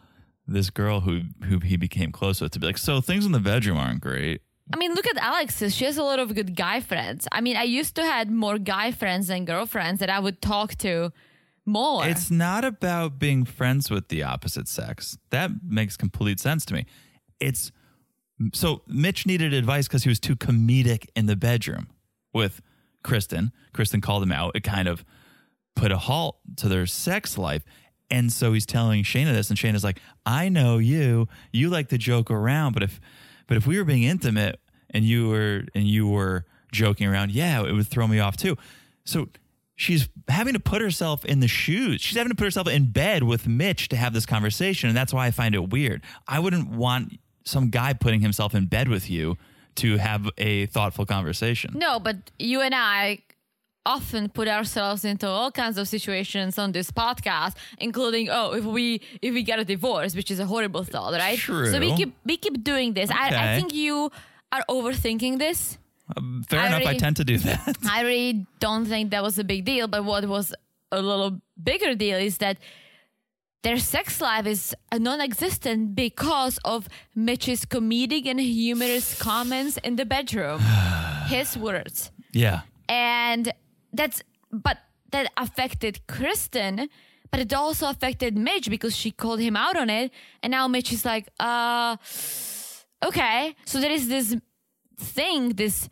this 0.50 0.71
girl 0.71 1.00
who 1.00 1.23
who 1.45 1.61
he 1.61 1.76
became 1.76 2.12
close 2.12 2.40
with 2.40 2.52
to 2.52 2.59
be 2.59 2.66
like, 2.66 2.78
so 2.78 3.00
things 3.00 3.25
in 3.25 3.33
the 3.33 3.40
bedroom 3.40 3.78
aren't 3.78 4.00
great. 4.00 4.42
I 4.73 4.76
mean, 4.76 4.95
look 4.95 5.07
at 5.07 5.16
Alexis. 5.16 5.75
She 5.75 5.85
has 5.85 5.97
a 5.97 6.02
lot 6.02 6.19
of 6.19 6.35
good 6.35 6.54
guy 6.54 6.80
friends. 6.80 7.26
I 7.33 7.40
mean, 7.40 7.57
I 7.57 7.64
used 7.64 7.97
to 7.97 8.02
had 8.02 8.30
more 8.30 8.59
guy 8.59 8.92
friends 8.92 9.28
than 9.28 9.45
girlfriends 9.45 10.00
that 10.00 10.11
I 10.11 10.21
would 10.21 10.40
talk 10.40 10.76
to 10.76 11.12
more. 11.66 12.07
It's 12.07 12.30
not 12.30 12.64
about 12.64 13.19
being 13.19 13.45
friends 13.45 13.90
with 13.90 14.09
the 14.09 14.23
opposite 14.23 14.69
sex. 14.69 15.19
That 15.30 15.50
makes 15.66 15.97
complete 15.97 16.38
sense 16.38 16.64
to 16.66 16.75
me. 16.75 16.87
It's 17.40 17.73
so 18.52 18.83
Mitch 18.87 19.26
needed 19.26 19.52
advice 19.52 19.88
because 19.88 20.04
he 20.04 20.09
was 20.09 20.21
too 20.21 20.37
comedic 20.37 21.07
in 21.16 21.26
the 21.26 21.37
bedroom 21.37 21.88
with 22.33 22.61
Kristen. 23.02 23.52
Kristen 23.73 24.00
called 24.00 24.23
him 24.23 24.33
out. 24.33 24.52
It 24.54 24.62
kind 24.62 24.88
of 24.88 25.04
put 25.75 25.90
a 25.90 25.99
halt 25.99 26.38
to 26.57 26.69
their 26.69 26.87
sex 26.87 27.37
life. 27.37 27.64
And 28.11 28.33
so 28.33 28.52
he's 28.52 28.67
telling 28.67 29.05
Shayna 29.05 29.33
this, 29.33 29.50
and 29.50 29.59
Shayna's 29.59 29.85
like, 29.85 30.00
I 30.26 30.49
know 30.49 30.79
you. 30.79 31.29
You 31.52 31.71
like 31.71 31.88
to 31.88 31.99
joke 31.99 32.31
around, 32.31 32.73
but 32.73 32.83
if 32.83 33.00
but 33.47 33.57
if 33.57 33.67
we 33.67 33.79
were 33.79 33.85
being 33.85 34.02
intimate 34.02 34.61
and 34.90 35.05
you 35.05 35.29
were 35.29 35.64
and 35.75 35.87
you 35.87 36.09
were 36.09 36.45
joking 36.73 37.07
around, 37.07 37.33
yeah, 37.33 37.64
it 37.64 37.73
would 37.73 37.87
throw 37.87 38.07
me 38.07 38.19
off 38.19 38.37
too. 38.37 38.57
So 39.05 39.29
she's 39.76 40.09
having 40.29 40.55
to 40.55 40.61
put 40.61 40.83
herself 40.83 41.25
in 41.25 41.40
the 41.40 41.49
shoes. 41.49 42.00
She's 42.00 42.17
having 42.17 42.31
to 42.31 42.37
put 42.37 42.45
herself 42.45 42.69
in 42.69 42.93
bed 42.93 43.23
with 43.23 43.47
Mitch 43.49 43.88
to 43.88 43.97
have 43.97 44.12
this 44.12 44.26
conversation. 44.26 44.88
And 44.88 44.97
that's 44.97 45.12
why 45.12 45.26
I 45.26 45.31
find 45.31 45.55
it 45.55 45.71
weird. 45.71 46.02
I 46.29 46.38
wouldn't 46.38 46.69
want 46.69 47.19
some 47.45 47.71
guy 47.71 47.93
putting 47.93 48.21
himself 48.21 48.55
in 48.55 48.67
bed 48.67 48.88
with 48.88 49.09
you 49.11 49.37
to 49.76 49.97
have 49.97 50.29
a 50.37 50.67
thoughtful 50.67 51.07
conversation. 51.07 51.73
no, 51.75 51.99
but 51.99 52.17
you 52.38 52.61
and 52.61 52.75
I 52.75 53.21
often 53.87 54.28
put 54.28 54.49
ourselves 54.49 55.04
into 55.04 55.26
all 55.26 55.50
kinds 55.50 55.78
of 55.78 55.88
situations 55.88 56.58
on 56.58 56.72
this 56.72 56.90
podcast, 56.90 57.54
including 57.78 58.28
oh, 58.30 58.52
if 58.52 58.64
we 58.64 59.00
if 59.22 59.32
we 59.34 59.42
get 59.42 59.58
a 59.58 59.64
divorce, 59.64 60.14
which 60.14 60.30
is 60.30 60.38
a 60.40 60.46
horrible 60.46 60.84
thought, 60.84 61.12
right? 61.14 61.38
True. 61.38 61.70
So 61.70 61.78
we 61.80 61.94
keep 61.96 62.14
we 62.25 62.37
keep 62.37 62.62
doing 62.62 62.94
this. 62.94 63.10
I, 63.10 63.54
I 63.54 63.56
think 63.56 63.75
you 63.75 64.10
are 64.52 64.64
overthinking 64.68 65.38
this. 65.38 65.78
Um, 66.16 66.44
fair 66.49 66.60
I 66.60 66.66
enough. 66.66 66.87
I 66.87 66.96
tend 66.96 67.16
to 67.16 67.25
do 67.25 67.38
that. 67.38 67.76
I 67.88 68.02
really 68.02 68.46
don't 68.58 68.84
think 68.87 69.10
that 69.12 69.22
was 69.22 69.38
a 69.38 69.44
big 69.44 69.64
deal. 69.64 69.87
But 69.88 70.04
what 70.04 70.26
was 70.26 70.52
a 70.90 71.00
little 71.00 71.40
bigger 71.62 71.94
deal 71.94 72.18
is 72.18 72.38
that 72.38 72.58
their 73.62 73.78
sex 73.78 74.20
life 74.20 74.46
is 74.46 74.75
non-existent 74.92 75.94
because 75.94 76.58
of 76.64 76.88
Mitch's 77.14 77.64
comedic 77.64 78.26
and 78.26 78.40
humorous 78.40 79.18
comments 79.20 79.76
in 79.84 79.96
the 79.96 80.04
bedroom. 80.06 80.60
His 81.28 81.56
words. 81.56 82.10
yeah. 82.32 82.62
and 82.88 83.52
that's 83.92 84.23
but 84.52 84.78
that 85.12 85.30
affected 85.37 86.06
Kristen, 86.06 86.88
but 87.30 87.40
it 87.40 87.52
also 87.52 87.88
affected 87.88 88.37
Mitch 88.37 88.68
because 88.70 88.97
she 88.97 89.11
called 89.11 89.40
him 89.40 89.56
out 89.56 89.76
on 89.76 89.90
it, 89.90 90.12
and 90.42 90.50
now 90.50 90.68
Mitch 90.68 90.92
is 90.92 91.04
like, 91.04 91.28
uh, 91.40 91.97
okay, 93.04 93.54
so 93.64 93.80
there 93.80 93.90
is 93.92 94.09
this 94.09 94.37
thing, 94.99 95.50
this 95.50 95.88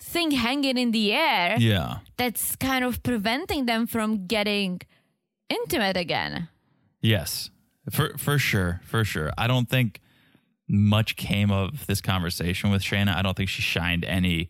thing 0.00 0.30
hanging 0.32 0.78
in 0.78 0.90
the 0.92 1.12
air 1.12 1.56
Yeah. 1.58 1.98
that's 2.16 2.56
kind 2.56 2.84
of 2.84 3.02
preventing 3.02 3.66
them 3.66 3.86
from 3.86 4.26
getting 4.26 4.80
intimate 5.48 5.96
again. 5.96 6.48
Yes. 7.02 7.50
For 7.90 8.16
for 8.18 8.38
sure. 8.38 8.80
For 8.84 9.04
sure. 9.04 9.30
I 9.36 9.46
don't 9.46 9.68
think 9.68 10.00
much 10.68 11.16
came 11.16 11.50
of 11.50 11.86
this 11.86 12.00
conversation 12.00 12.70
with 12.70 12.82
Shayna. 12.82 13.14
I 13.14 13.22
don't 13.22 13.36
think 13.36 13.48
she 13.50 13.62
shined 13.62 14.04
any 14.04 14.48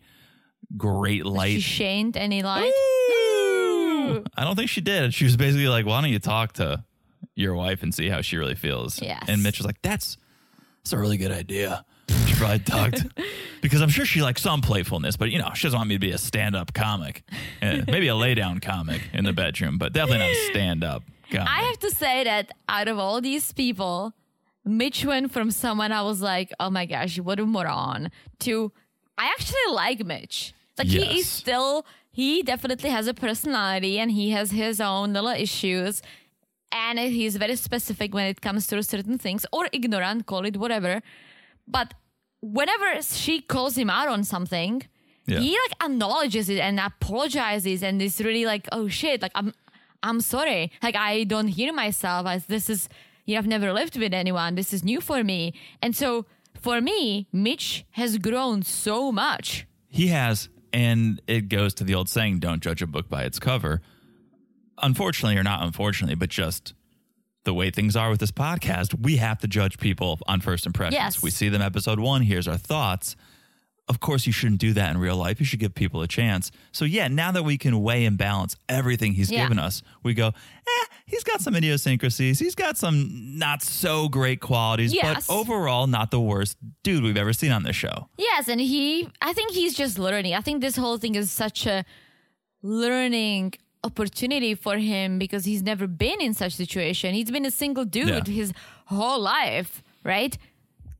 great 0.77 1.25
light. 1.25 1.55
She 1.55 1.61
shaned 1.61 2.17
any 2.17 2.43
light. 2.43 2.71
I 4.35 4.43
don't 4.43 4.55
think 4.55 4.69
she 4.69 4.81
did. 4.81 5.13
She 5.13 5.23
was 5.25 5.37
basically 5.37 5.67
like, 5.67 5.85
"Why 5.85 6.01
don't 6.01 6.09
you 6.09 6.19
talk 6.19 6.53
to 6.53 6.83
your 7.35 7.53
wife 7.55 7.83
and 7.83 7.93
see 7.93 8.09
how 8.09 8.21
she 8.21 8.37
really 8.37 8.55
feels?" 8.55 9.01
Yes. 9.01 9.25
And 9.27 9.43
Mitch 9.43 9.57
was 9.57 9.65
like, 9.65 9.81
"That's 9.81 10.17
that's 10.83 10.93
a 10.93 10.97
really 10.97 11.17
good 11.17 11.31
idea." 11.31 11.85
She 12.27 12.35
probably 12.35 12.59
talked 12.59 13.05
because 13.61 13.81
I'm 13.81 13.89
sure 13.89 14.05
she 14.05 14.21
likes 14.21 14.41
some 14.41 14.61
playfulness, 14.61 15.15
but 15.15 15.31
you 15.31 15.39
know, 15.39 15.49
she 15.53 15.63
doesn't 15.67 15.77
want 15.77 15.87
me 15.89 15.95
to 15.95 15.99
be 15.99 16.11
a 16.11 16.17
stand-up 16.17 16.73
comic, 16.73 17.23
Eh, 17.61 17.83
maybe 17.87 18.07
a 18.07 18.15
lay-down 18.15 18.59
comic 18.59 19.01
in 19.13 19.23
the 19.23 19.31
bedroom, 19.31 19.77
but 19.77 19.93
definitely 19.93 20.19
not 20.25 20.29
a 20.31 20.49
stand-up. 20.51 21.03
Comic. 21.31 21.47
I 21.47 21.61
have 21.63 21.79
to 21.79 21.91
say 21.91 22.25
that 22.25 22.51
out 22.67 22.89
of 22.89 22.99
all 22.99 23.21
these 23.21 23.53
people, 23.53 24.13
Mitch 24.65 25.05
went 25.05 25.31
from 25.31 25.51
someone 25.51 25.93
I 25.93 26.01
was 26.01 26.21
like, 26.21 26.51
oh 26.59 26.69
my 26.69 26.85
gosh, 26.85 27.17
what 27.19 27.39
a 27.39 27.45
moron, 27.45 28.11
to 28.39 28.73
I 29.17 29.25
actually 29.27 29.73
like 29.73 30.03
Mitch. 30.05 30.53
Like 30.77 30.87
he 30.87 31.19
is 31.19 31.27
still, 31.27 31.85
he 32.11 32.41
definitely 32.43 32.89
has 32.89 33.07
a 33.07 33.13
personality 33.13 33.99
and 33.99 34.11
he 34.11 34.31
has 34.31 34.51
his 34.51 34.79
own 34.81 35.13
little 35.13 35.29
issues. 35.29 36.01
And 36.71 36.97
he's 36.99 37.35
very 37.35 37.55
specific 37.57 38.13
when 38.13 38.25
it 38.27 38.39
comes 38.41 38.67
to 38.67 38.81
certain 38.83 39.17
things, 39.17 39.45
or 39.51 39.67
ignorant, 39.73 40.25
call 40.25 40.45
it 40.45 40.55
whatever. 40.55 41.01
But 41.67 41.93
whenever 42.41 43.01
she 43.01 43.41
calls 43.41 43.75
him 43.77 43.89
out 43.89 44.07
on 44.07 44.23
something, 44.23 44.83
Yeah. 45.27 45.39
he 45.39 45.51
like 45.51 45.75
acknowledges 45.91 46.49
it 46.49 46.59
and 46.59 46.79
apologizes 46.79 47.83
and 47.83 48.01
is 48.01 48.19
really 48.21 48.45
like, 48.45 48.67
oh 48.71 48.87
shit, 48.87 49.21
like 49.21 49.33
I'm 49.35 49.53
I'm 50.03 50.19
sorry. 50.21 50.71
Like 50.81 50.95
I 50.95 51.25
don't 51.25 51.49
hear 51.49 51.71
myself 51.73 52.25
as 52.25 52.45
this 52.47 52.69
is 52.69 52.87
you 53.25 53.35
know, 53.35 53.39
I've 53.39 53.47
never 53.47 53.71
lived 53.73 53.97
with 53.97 54.13
anyone. 54.13 54.55
This 54.55 54.73
is 54.73 54.83
new 54.83 54.99
for 55.01 55.23
me. 55.23 55.53
And 55.81 55.95
so 55.95 56.25
for 56.59 56.81
me, 56.81 57.27
Mitch 57.31 57.85
has 57.91 58.17
grown 58.17 58.63
so 58.63 59.11
much. 59.11 59.67
He 59.89 60.07
has, 60.07 60.49
and 60.73 61.21
it 61.27 61.49
goes 61.49 61.73
to 61.75 61.83
the 61.83 61.95
old 61.95 62.09
saying, 62.09 62.39
don't 62.39 62.61
judge 62.61 62.81
a 62.81 62.87
book 62.87 63.09
by 63.09 63.23
its 63.23 63.39
cover. 63.39 63.81
Unfortunately, 64.81 65.37
or 65.37 65.43
not 65.43 65.63
unfortunately, 65.63 66.15
but 66.15 66.29
just 66.29 66.73
the 67.43 67.53
way 67.53 67.69
things 67.69 67.95
are 67.95 68.09
with 68.09 68.19
this 68.19 68.31
podcast, 68.31 68.99
we 69.01 69.17
have 69.17 69.39
to 69.39 69.47
judge 69.47 69.77
people 69.79 70.19
on 70.27 70.41
first 70.41 70.65
impressions. 70.65 70.95
Yes. 70.95 71.23
We 71.23 71.29
see 71.31 71.49
them 71.49 71.61
episode 71.61 71.99
one, 71.99 72.21
here's 72.21 72.47
our 72.47 72.57
thoughts. 72.57 73.15
Of 73.87 73.99
course, 73.99 74.25
you 74.25 74.31
shouldn't 74.31 74.61
do 74.61 74.73
that 74.73 74.91
in 74.91 74.97
real 74.99 75.17
life. 75.17 75.39
You 75.39 75.45
should 75.45 75.59
give 75.59 75.75
people 75.75 76.01
a 76.01 76.07
chance. 76.07 76.51
So, 76.71 76.85
yeah, 76.85 77.07
now 77.09 77.31
that 77.31 77.43
we 77.43 77.57
can 77.57 77.81
weigh 77.81 78.05
and 78.05 78.17
balance 78.17 78.55
everything 78.69 79.13
he's 79.13 79.29
Yeah. 79.31 79.41
given 79.43 79.59
us, 79.59 79.81
we 80.03 80.13
go, 80.13 80.27
eh, 80.27 80.85
he's 81.05 81.23
got 81.23 81.41
some 81.41 81.55
idiosyncrasies. 81.55 82.39
He's 82.39 82.55
got 82.55 82.77
some 82.77 83.37
not 83.37 83.61
so 83.63 84.07
great 84.09 84.39
qualities, 84.41 84.93
Yes. 84.93 85.27
but 85.27 85.33
overall, 85.33 85.87
not 85.87 86.11
the 86.11 86.19
worst 86.21 86.57
dude 86.83 87.03
we've 87.03 87.17
ever 87.17 87.33
seen 87.33 87.51
on 87.51 87.63
this 87.63 87.75
show. 87.75 88.07
Yes, 88.17 88.47
and 88.47 88.59
he 88.61 89.07
I 89.21 89.33
think 89.33 89.51
he's 89.51 89.73
just 89.75 89.97
learning. 89.99 90.33
I 90.33 90.41
think 90.41 90.61
this 90.61 90.75
whole 90.75 90.97
thing 90.97 91.15
is 91.15 91.31
such 91.31 91.65
a 91.65 91.83
learning 92.61 93.53
opportunity 93.83 94.53
for 94.55 94.77
him 94.77 95.17
because 95.17 95.45
he's 95.45 95.63
never 95.63 95.87
been 95.87 96.21
in 96.21 96.33
such 96.33 96.53
a 96.53 96.55
situation. 96.57 97.13
He's 97.15 97.31
been 97.31 97.45
a 97.45 97.51
single 97.51 97.85
dude 97.85 98.07
Yeah. 98.07 98.23
his 98.33 98.53
whole 98.85 99.19
life, 99.19 99.81
right? 100.03 100.37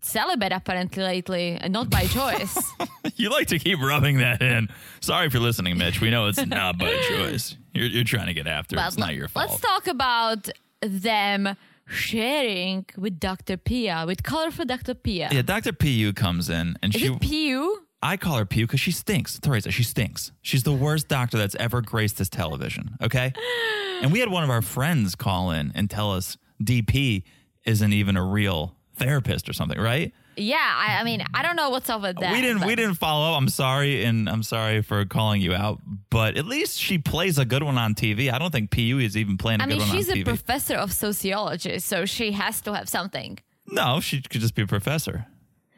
Celibate 0.03 0.51
apparently 0.51 1.03
lately, 1.03 1.57
and 1.61 1.71
not 1.73 1.89
by 1.89 2.05
choice. 2.07 2.57
You 3.15 3.29
like 3.29 3.47
to 3.47 3.59
keep 3.59 3.79
rubbing 3.79 4.17
that 4.19 4.41
in. 4.41 4.69
Sorry 4.99 5.29
for 5.29 5.37
listening, 5.37 5.77
Mitch. 5.77 6.01
We 6.01 6.09
know 6.09 6.25
it's 6.27 6.43
not 6.43 6.79
by 6.79 6.95
choice. 7.09 7.55
You're, 7.73 7.87
you're 7.87 8.03
trying 8.03 8.27
to 8.27 8.33
get 8.33 8.47
after 8.47 8.75
it. 8.75 8.77
But 8.77 8.87
It's 8.87 8.97
not 8.97 9.15
your 9.15 9.27
fault. 9.27 9.49
Let's 9.49 9.61
talk 9.61 9.87
about 9.87 10.49
them 10.81 11.55
sharing 11.87 12.85
with 12.97 13.19
Dr. 13.19 13.57
Pia, 13.57 14.03
with 14.07 14.23
colorful 14.23 14.65
Dr. 14.65 14.93
Pia. 14.93 15.29
yeah, 15.31 15.41
Dr. 15.41 15.73
PU 15.73 16.13
comes 16.13 16.49
in 16.49 16.75
and 16.81 16.93
Is 16.95 17.01
she. 17.01 17.07
it 17.07 17.21
Pu? 17.21 17.77
I 18.03 18.17
call 18.17 18.37
her 18.37 18.45
Pew 18.45 18.65
because 18.65 18.79
she 18.79 18.91
stinks. 18.91 19.39
Teresa, 19.39 19.69
she 19.71 19.83
stinks. 19.83 20.31
She's 20.41 20.63
the 20.63 20.73
worst 20.73 21.07
doctor 21.07 21.37
that's 21.37 21.53
ever 21.55 21.81
graced 21.81 22.17
this 22.17 22.29
television. 22.29 22.97
Okay, 23.01 23.31
and 24.01 24.11
we 24.11 24.19
had 24.19 24.29
one 24.31 24.43
of 24.43 24.49
our 24.49 24.61
friends 24.63 25.15
call 25.15 25.51
in 25.51 25.71
and 25.75 25.87
tell 25.89 26.11
us 26.11 26.37
DP 26.63 27.23
isn't 27.65 27.93
even 27.93 28.17
a 28.17 28.25
real 28.25 28.75
therapist 28.95 29.47
or 29.47 29.53
something, 29.53 29.79
right? 29.79 30.13
Yeah, 30.37 30.57
I, 30.59 30.99
I 30.99 31.03
mean, 31.03 31.23
I 31.33 31.43
don't 31.43 31.55
know 31.55 31.69
what's 31.69 31.89
up 31.89 32.01
with 32.01 32.17
that. 32.19 32.31
we 32.33 32.41
didn't. 32.41 32.65
We 32.65 32.75
didn't 32.75 32.95
follow 32.95 33.31
up. 33.31 33.37
I'm 33.37 33.49
sorry, 33.49 34.03
and 34.05 34.29
I'm 34.29 34.43
sorry 34.43 34.81
for 34.81 35.03
calling 35.05 35.41
you 35.41 35.53
out. 35.53 35.79
But 36.09 36.37
at 36.37 36.45
least 36.45 36.79
she 36.79 36.97
plays 36.97 37.37
a 37.37 37.45
good 37.45 37.63
one 37.63 37.77
on 37.77 37.95
TV. 37.95 38.31
I 38.31 38.39
don't 38.39 38.51
think 38.51 38.71
PU 38.71 38.99
is 38.99 39.17
even 39.17 39.37
playing 39.37 39.61
a 39.61 39.63
I 39.63 39.67
good 39.67 39.79
one. 39.79 39.89
I 39.89 39.93
mean, 39.93 39.97
she's 39.97 40.09
a 40.09 40.13
TV. 40.15 40.23
professor 40.25 40.75
of 40.75 40.93
sociology, 40.93 41.79
so 41.79 42.05
she 42.05 42.31
has 42.31 42.61
to 42.61 42.73
have 42.73 42.87
something. 42.87 43.39
No, 43.67 43.99
she 43.99 44.21
could 44.21 44.41
just 44.41 44.55
be 44.55 44.61
a 44.63 44.67
professor. 44.67 45.25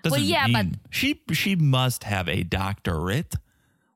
Well, 0.04 0.14
Doesn't 0.16 0.26
yeah, 0.28 0.48
but- 0.52 0.66
she 0.90 1.22
she 1.32 1.56
must 1.56 2.04
have 2.04 2.28
a 2.28 2.44
doctorate, 2.44 3.36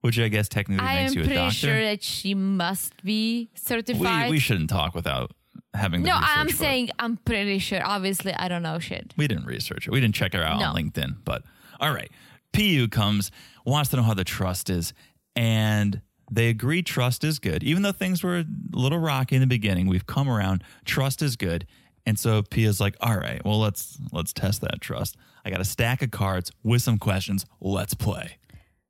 which 0.02 0.18
I 0.20 0.28
guess 0.30 0.48
technically 0.48 0.86
I 0.88 1.04
makes 1.04 1.16
you 1.16 1.22
a 1.22 1.26
doctor. 1.26 1.34
I 1.34 1.44
am 1.44 1.50
pretty 1.50 1.56
sure 1.56 1.82
that 1.82 2.04
she 2.04 2.34
must 2.34 3.04
be 3.04 3.50
certified. 3.56 4.26
we 4.26 4.36
we 4.36 4.40
shouldn't 4.40 4.70
talk 4.70 4.96
without 4.96 5.32
having 5.78 6.04
no, 6.04 6.14
I'm 6.20 6.48
for 6.50 6.56
saying 6.56 6.90
I'm 7.00 7.18
pretty 7.18 7.60
sure. 7.60 7.82
Obviously, 7.86 8.34
I 8.34 8.48
don't 8.48 8.64
know 8.64 8.80
shit. 8.80 9.14
we 9.18 9.28
didn't 9.28 9.46
research 9.46 9.88
it. 9.88 9.92
We 9.92 10.00
didn't 10.02 10.16
check 10.16 10.34
her 10.34 10.44
out 10.44 10.60
No. 10.60 10.68
on 10.68 10.76
LinkedIn. 10.76 11.18
But 11.24 11.44
all 11.80 11.94
right, 11.94 12.12
PU 12.54 12.88
comes 12.90 13.32
wants 13.66 13.90
to 13.92 13.98
know 13.98 14.04
how 14.04 14.14
the 14.14 14.24
trust 14.24 14.70
is, 14.70 14.94
and 15.36 16.02
they 16.32 16.50
agree 16.50 16.82
trust 16.84 17.24
is 17.24 17.40
good, 17.40 17.64
even 17.64 17.84
though 17.84 17.92
things 17.92 18.24
were 18.24 18.40
a 18.40 18.46
little 18.74 19.00
rocky 19.00 19.36
in 19.36 19.42
the 19.42 19.48
beginning. 19.48 19.88
We've 19.88 20.06
come 20.06 20.30
around. 20.30 20.64
Trust 20.86 21.22
is 21.22 21.36
good. 21.36 21.66
And 22.06 22.18
so 22.18 22.42
Pia's 22.42 22.80
like, 22.80 22.96
all 23.02 23.18
right, 23.18 23.44
well 23.46 23.60
let's 23.60 23.98
let's 24.12 24.34
test 24.34 24.62
that 24.62 24.80
trust. 24.82 25.16
I 25.46 25.50
got 25.50 25.62
a 25.62 25.66
stack 25.66 26.02
of 26.02 26.12
cards 26.12 26.52
with 26.64 26.82
some 26.82 26.98
questions. 26.98 27.46
Let's 27.62 27.94
play. 27.94 28.38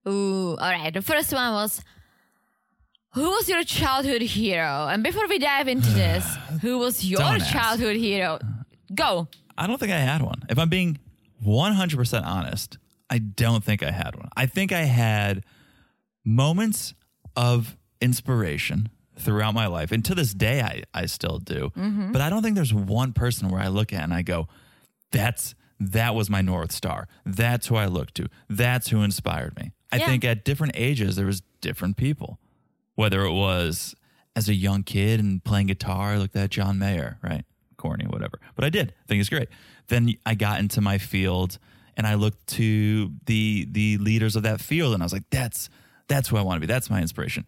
Ooh, 0.07 0.55
all 0.59 0.71
right. 0.71 0.93
The 0.93 1.01
first 1.01 1.33
one 1.33 1.51
was 1.53 1.81
Who 3.17 3.29
was 3.31 3.49
your 3.49 3.63
childhood 3.63 4.21
hero? 4.21 4.87
And 4.87 5.03
before 5.03 5.27
we 5.27 5.39
dive 5.39 5.67
into 5.67 5.89
this, 6.03 6.23
who 6.61 6.77
was 6.77 7.03
your 7.03 7.19
Don't 7.19 7.41
ask. 7.41 7.51
childhood 7.51 7.95
hero? 7.95 8.39
Go. 8.93 9.27
I 9.57 9.65
don't 9.67 9.79
think 9.79 9.91
I 9.91 9.97
had 9.97 10.21
one. 10.21 10.43
If 10.49 10.59
I'm 10.59 10.69
being 10.69 10.99
100% 11.45 12.23
honest, 12.25 12.77
I 13.09 13.17
don't 13.17 13.63
think 13.63 13.81
I 13.83 13.91
had 13.91 14.15
one. 14.15 14.29
I 14.37 14.45
think 14.45 14.71
I 14.71 14.81
had 14.83 15.43
moments 16.23 16.93
of 17.35 17.75
inspiration 18.01 18.89
throughout 19.17 19.53
my 19.53 19.65
life. 19.67 19.91
And 19.91 20.05
to 20.05 20.13
this 20.13 20.33
day, 20.33 20.61
I, 20.61 20.83
I 20.93 21.05
still 21.07 21.39
do. 21.39 21.71
Mm-hmm. 21.75 22.11
But 22.11 22.21
I 22.21 22.29
don't 22.29 22.43
think 22.43 22.55
there's 22.55 22.73
one 22.73 23.13
person 23.13 23.49
where 23.49 23.61
I 23.61 23.67
look 23.67 23.93
at 23.93 24.03
and 24.03 24.13
I 24.13 24.21
go, 24.21 24.47
that's 25.11 25.55
that 25.79 26.13
was 26.15 26.29
my 26.29 26.41
North 26.41 26.71
Star. 26.71 27.07
That's 27.25 27.67
who 27.67 27.75
I 27.75 27.85
look 27.85 28.13
to. 28.15 28.27
That's 28.49 28.89
who 28.89 29.01
inspired 29.03 29.55
me. 29.57 29.71
I 29.91 29.97
Yeah. 29.97 30.05
think 30.07 30.23
at 30.25 30.43
different 30.43 30.73
ages, 30.75 31.15
there 31.15 31.25
was 31.27 31.41
different 31.61 31.97
people. 31.97 32.39
Whether 32.97 33.23
it 33.23 33.31
was 33.31 33.95
as 34.35 34.49
a 34.49 34.53
young 34.53 34.83
kid 34.83 35.19
and 35.19 35.43
playing 35.43 35.67
guitar, 35.67 36.13
I 36.13 36.17
looked 36.17 36.35
at 36.35 36.49
John 36.49 36.77
Mayer, 36.77 37.19
right? 37.23 37.45
Corny, 37.77 38.05
whatever. 38.05 38.39
But 38.55 38.65
I 38.65 38.69
did. 38.69 38.89
I 38.89 39.07
think 39.07 39.21
it's 39.21 39.29
great. 39.29 39.49
Then 39.87 40.15
I 40.25 40.35
got 40.35 40.59
into 40.59 40.81
my 40.81 40.97
field 40.97 41.59
and 41.95 42.05
I 42.05 42.15
looked 42.15 42.47
to 42.47 43.11
the 43.25 43.67
the 43.71 43.97
leaders 43.97 44.35
of 44.35 44.43
that 44.43 44.59
field 44.59 44.93
and 44.93 45.01
I 45.01 45.05
was 45.05 45.13
like, 45.13 45.29
that's 45.29 45.69
that's 46.07 46.29
who 46.29 46.37
I 46.37 46.41
want 46.41 46.57
to 46.57 46.61
be. 46.61 46.71
That's 46.71 46.89
my 46.89 47.01
inspiration. 47.01 47.45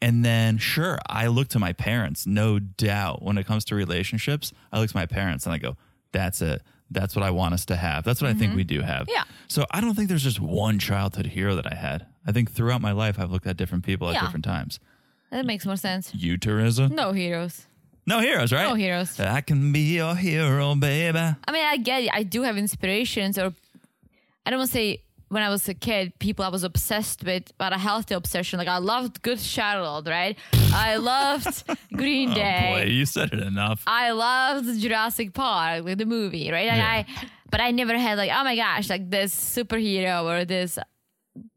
And 0.00 0.24
then 0.24 0.58
sure, 0.58 0.98
I 1.06 1.26
look 1.28 1.48
to 1.48 1.58
my 1.58 1.72
parents, 1.72 2.26
no 2.26 2.58
doubt. 2.58 3.22
When 3.22 3.38
it 3.38 3.46
comes 3.46 3.64
to 3.66 3.74
relationships, 3.74 4.52
I 4.72 4.80
look 4.80 4.90
to 4.90 4.96
my 4.96 5.06
parents 5.06 5.44
and 5.44 5.54
I 5.54 5.58
go, 5.58 5.76
that's 6.12 6.40
it. 6.42 6.62
That's 6.90 7.14
what 7.14 7.24
I 7.24 7.30
want 7.30 7.54
us 7.54 7.66
to 7.66 7.76
have. 7.76 8.04
That's 8.04 8.22
what 8.22 8.30
I 8.30 8.34
think 8.34 8.50
mm-hmm. 8.50 8.58
we 8.58 8.64
do 8.64 8.80
have. 8.80 9.08
Yeah. 9.08 9.24
So 9.48 9.66
I 9.70 9.80
don't 9.80 9.94
think 9.94 10.08
there's 10.08 10.22
just 10.22 10.40
one 10.40 10.78
childhood 10.78 11.26
hero 11.26 11.54
that 11.56 11.70
I 11.70 11.74
had. 11.74 12.06
I 12.26 12.32
think 12.32 12.50
throughout 12.50 12.80
my 12.80 12.92
life 12.92 13.18
I've 13.18 13.30
looked 13.30 13.46
at 13.46 13.56
different 13.56 13.84
people 13.84 14.08
at 14.08 14.20
different 14.20 14.44
times. 14.44 14.78
That 15.30 15.44
makes 15.46 15.66
more 15.66 15.76
sense. 15.76 16.12
You, 16.14 16.36
Teresa? 16.38 16.88
No 16.88 17.12
heroes. 17.12 17.66
No 18.06 18.20
heroes, 18.20 18.52
right? 18.52 18.62
No 18.68 18.74
heroes. 18.74 19.20
I 19.20 19.42
can 19.42 19.72
be 19.72 19.80
your 19.96 20.14
hero, 20.14 20.74
baby. 20.74 21.18
I 21.18 21.52
mean, 21.52 21.64
I 21.66 21.76
get 21.76 22.04
it. 22.04 22.10
I 22.12 22.22
do 22.22 22.42
have 22.42 22.56
inspirations, 22.56 23.38
or 23.38 23.52
I 24.46 24.50
don't 24.50 24.58
want 24.60 24.70
to 24.70 24.74
say 24.74 25.02
when 25.28 25.42
I 25.42 25.50
was 25.50 25.68
a 25.68 25.74
kid, 25.74 26.18
people 26.18 26.42
I 26.42 26.48
was 26.48 26.64
obsessed 26.64 27.22
with, 27.22 27.52
but 27.58 27.74
a 27.74 27.76
healthy 27.78 28.14
obsession. 28.14 28.58
Like 28.58 28.68
I 28.68 28.78
loved 28.78 29.20
Good 29.20 29.38
Charlotte, 29.38 30.08
right? 30.08 30.38
I 30.72 30.96
loved 30.96 31.64
Green 31.92 32.30
Oh 32.30 32.34
Day. 32.34 32.70
boy, 32.86 32.90
you 32.90 33.04
said 33.04 33.34
it 33.34 33.40
enough. 33.40 33.82
I 33.86 34.12
loved 34.12 34.80
Jurassic 34.80 35.34
Park, 35.34 35.84
like 35.84 35.98
the 35.98 36.06
movie, 36.06 36.50
right? 36.50 36.68
And 36.68 36.78
Yeah. 36.78 36.88
I, 36.88 37.06
but 37.50 37.60
I 37.60 37.72
never 37.72 37.98
had 37.98 38.16
like, 38.16 38.30
oh 38.34 38.42
my 38.42 38.56
gosh, 38.56 38.88
like 38.88 39.10
this 39.10 39.34
superhero 39.34 40.24
or 40.24 40.46
this 40.46 40.78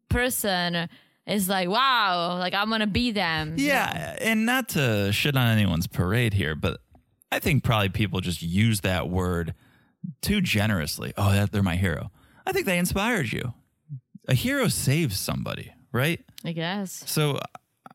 person 0.10 0.90
is 1.28 1.48
like, 1.48 1.70
wow, 1.70 2.38
like 2.38 2.54
I'm 2.54 2.70
gonna 2.70 2.88
be 2.88 3.12
them. 3.12 3.56
Yeah, 3.58 4.18
and 4.20 4.46
not 4.46 4.70
to 4.70 5.12
shit 5.12 5.36
on 5.36 5.48
anyone's 5.48 5.88
parade 5.88 6.34
here, 6.34 6.56
but 6.56 6.80
I 7.32 7.40
think 7.40 7.63
probably 7.63 7.90
people 7.90 8.22
just 8.22 8.42
use 8.42 8.82
that 8.82 9.10
word 9.10 9.54
too 10.22 10.42
generously. 10.42 11.13
Oh, 11.18 11.32
that, 11.32 11.51
they're 11.51 11.63
my 11.63 11.75
hero. 11.75 12.12
I 12.46 12.51
think 12.51 12.66
they 12.66 12.78
inspired 12.78 13.32
you. 13.32 13.54
A 14.28 14.34
hero 14.34 14.68
saves 14.68 15.20
somebody, 15.20 15.74
right? 15.92 16.24
I 16.44 16.51
guess. 16.51 17.04
So 17.06 17.40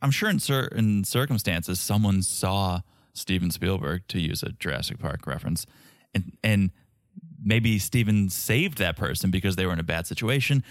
I'm 0.02 0.10
sure 0.10 0.30
in 0.30 0.38
certain 0.38 1.04
circumstances, 1.04 1.80
someone 1.80 2.22
saw 2.22 2.80
Steven 3.16 3.50
Spielberg, 3.50 4.06
to 4.08 4.20
use 4.20 4.42
a 4.42 4.50
Jurassic 4.50 4.98
Park 4.98 5.26
reference, 5.26 5.66
and 6.14 6.36
and 6.44 6.70
maybe 7.42 7.78
Steven 7.78 8.28
saved 8.28 8.78
that 8.78 8.96
person 8.96 9.30
because 9.30 9.56
they 9.56 9.66
were 9.66 9.72
in 9.72 9.80
a 9.80 9.84
bad 9.84 10.06
situation. 10.06 10.62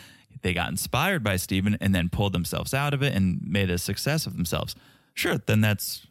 They 0.41 0.53
got 0.53 0.69
inspired 0.69 1.23
by 1.23 1.37
Stephen 1.37 1.77
and 1.81 1.93
then 1.93 2.09
pulled 2.09 2.33
themselves 2.33 2.73
out 2.73 2.93
of 2.93 3.01
it 3.01 3.13
and 3.13 3.41
made 3.41 3.69
a 3.69 3.77
success 3.77 4.25
of 4.25 4.35
themselves. 4.35 4.75
Sure, 5.13 5.37
then 5.37 5.61
that's 5.61 6.07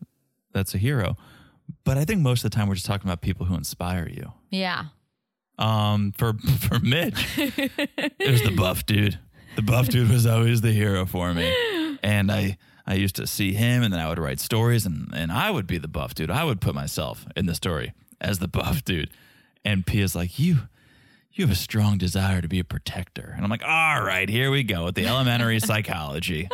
that's 0.53 0.75
a 0.75 0.79
hero. 0.79 1.17
But 1.85 1.99
I 1.99 2.05
think 2.05 2.21
most 2.21 2.45
of 2.45 2.51
the 2.51 2.57
time 2.57 2.69
we're 2.69 2.75
just 2.75 2.87
talking 2.87 3.09
about 3.09 3.21
people 3.21 3.47
who 3.47 3.55
inspire 3.55 4.09
you. 4.09 4.33
Yeah. 4.51 4.87
Um, 5.59 6.13
for 6.17 6.35
for 6.61 6.79
Mitch, 6.81 7.27
it 7.37 8.31
was 8.31 8.43
the 8.43 8.51
buff 8.57 8.87
dude. 8.87 9.19
The 9.57 9.63
buff 9.63 9.89
dude 9.89 10.11
was 10.11 10.27
always 10.27 10.63
the 10.63 10.73
hero 10.73 11.07
for 11.07 11.33
me, 11.33 11.97
and 12.03 12.31
I 12.33 12.59
I 12.87 12.95
used 12.95 13.17
to 13.17 13.27
see 13.27 13.53
him, 13.55 13.83
and 13.83 13.93
then 13.93 14.01
I 14.01 14.09
would 14.09 14.19
write 14.19 14.41
stories, 14.41 14.85
and 14.85 15.11
and 15.15 15.31
I 15.31 15.51
would 15.51 15.67
be 15.67 15.79
the 15.79 15.89
buff 15.89 16.15
dude. 16.15 16.31
I 16.31 16.45
would 16.45 16.61
put 16.61 16.75
myself 16.75 17.27
in 17.37 17.47
the 17.47 17.55
story 17.55 17.93
as 18.21 18.41
the 18.41 18.49
buff 18.49 18.85
dude, 18.85 19.11
and 19.65 19.87
Pia's 19.87 20.15
like 20.17 20.39
you. 20.39 20.69
You 21.37 21.43
have 21.45 21.51
a 21.51 21.59
strong 21.59 21.99
desire 21.99 22.41
to 22.41 22.47
be 22.47 22.61
a 22.61 22.65
protector. 22.65 23.33
And 23.35 23.43
I'm 23.43 23.51
like, 23.51 23.65
all 23.65 24.01
right, 24.05 24.29
here 24.29 24.53
we 24.53 24.63
go 24.63 24.85
with 24.85 24.95
the 24.95 25.07
elementary 25.07 25.59
psychology. 25.61 26.49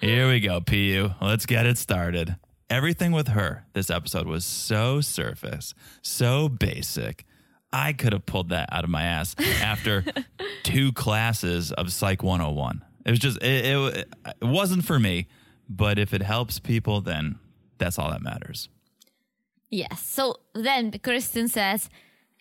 Here 0.00 0.28
we 0.28 0.38
go, 0.38 0.60
PU. 0.60 1.10
Let's 1.20 1.44
get 1.44 1.66
it 1.66 1.76
started. 1.76 2.36
Everything 2.70 3.10
with 3.10 3.28
her 3.28 3.66
this 3.72 3.90
episode 3.90 4.28
was 4.28 4.44
so 4.44 5.00
surface, 5.00 5.74
so 6.02 6.48
basic. 6.48 7.24
I 7.72 7.92
could 7.92 8.12
have 8.12 8.24
pulled 8.24 8.50
that 8.50 8.68
out 8.70 8.84
of 8.84 8.90
my 8.90 9.02
ass 9.02 9.34
after 9.60 10.04
two 10.62 10.92
classes 10.92 11.72
of 11.72 11.92
Psych 11.92 12.22
101. 12.22 12.80
It 13.04 13.10
was 13.10 13.18
just, 13.18 13.42
it, 13.42 13.64
it, 13.64 14.08
it 14.40 14.46
wasn't 14.46 14.84
for 14.84 15.00
me, 15.00 15.26
but 15.68 15.98
if 15.98 16.14
it 16.14 16.22
helps 16.22 16.60
people, 16.60 17.00
then 17.00 17.40
that's 17.78 17.98
all 17.98 18.10
that 18.12 18.22
matters. 18.22 18.68
Yes. 19.68 20.00
So 20.06 20.36
then 20.54 20.92
Kristen 21.02 21.48
says 21.48 21.88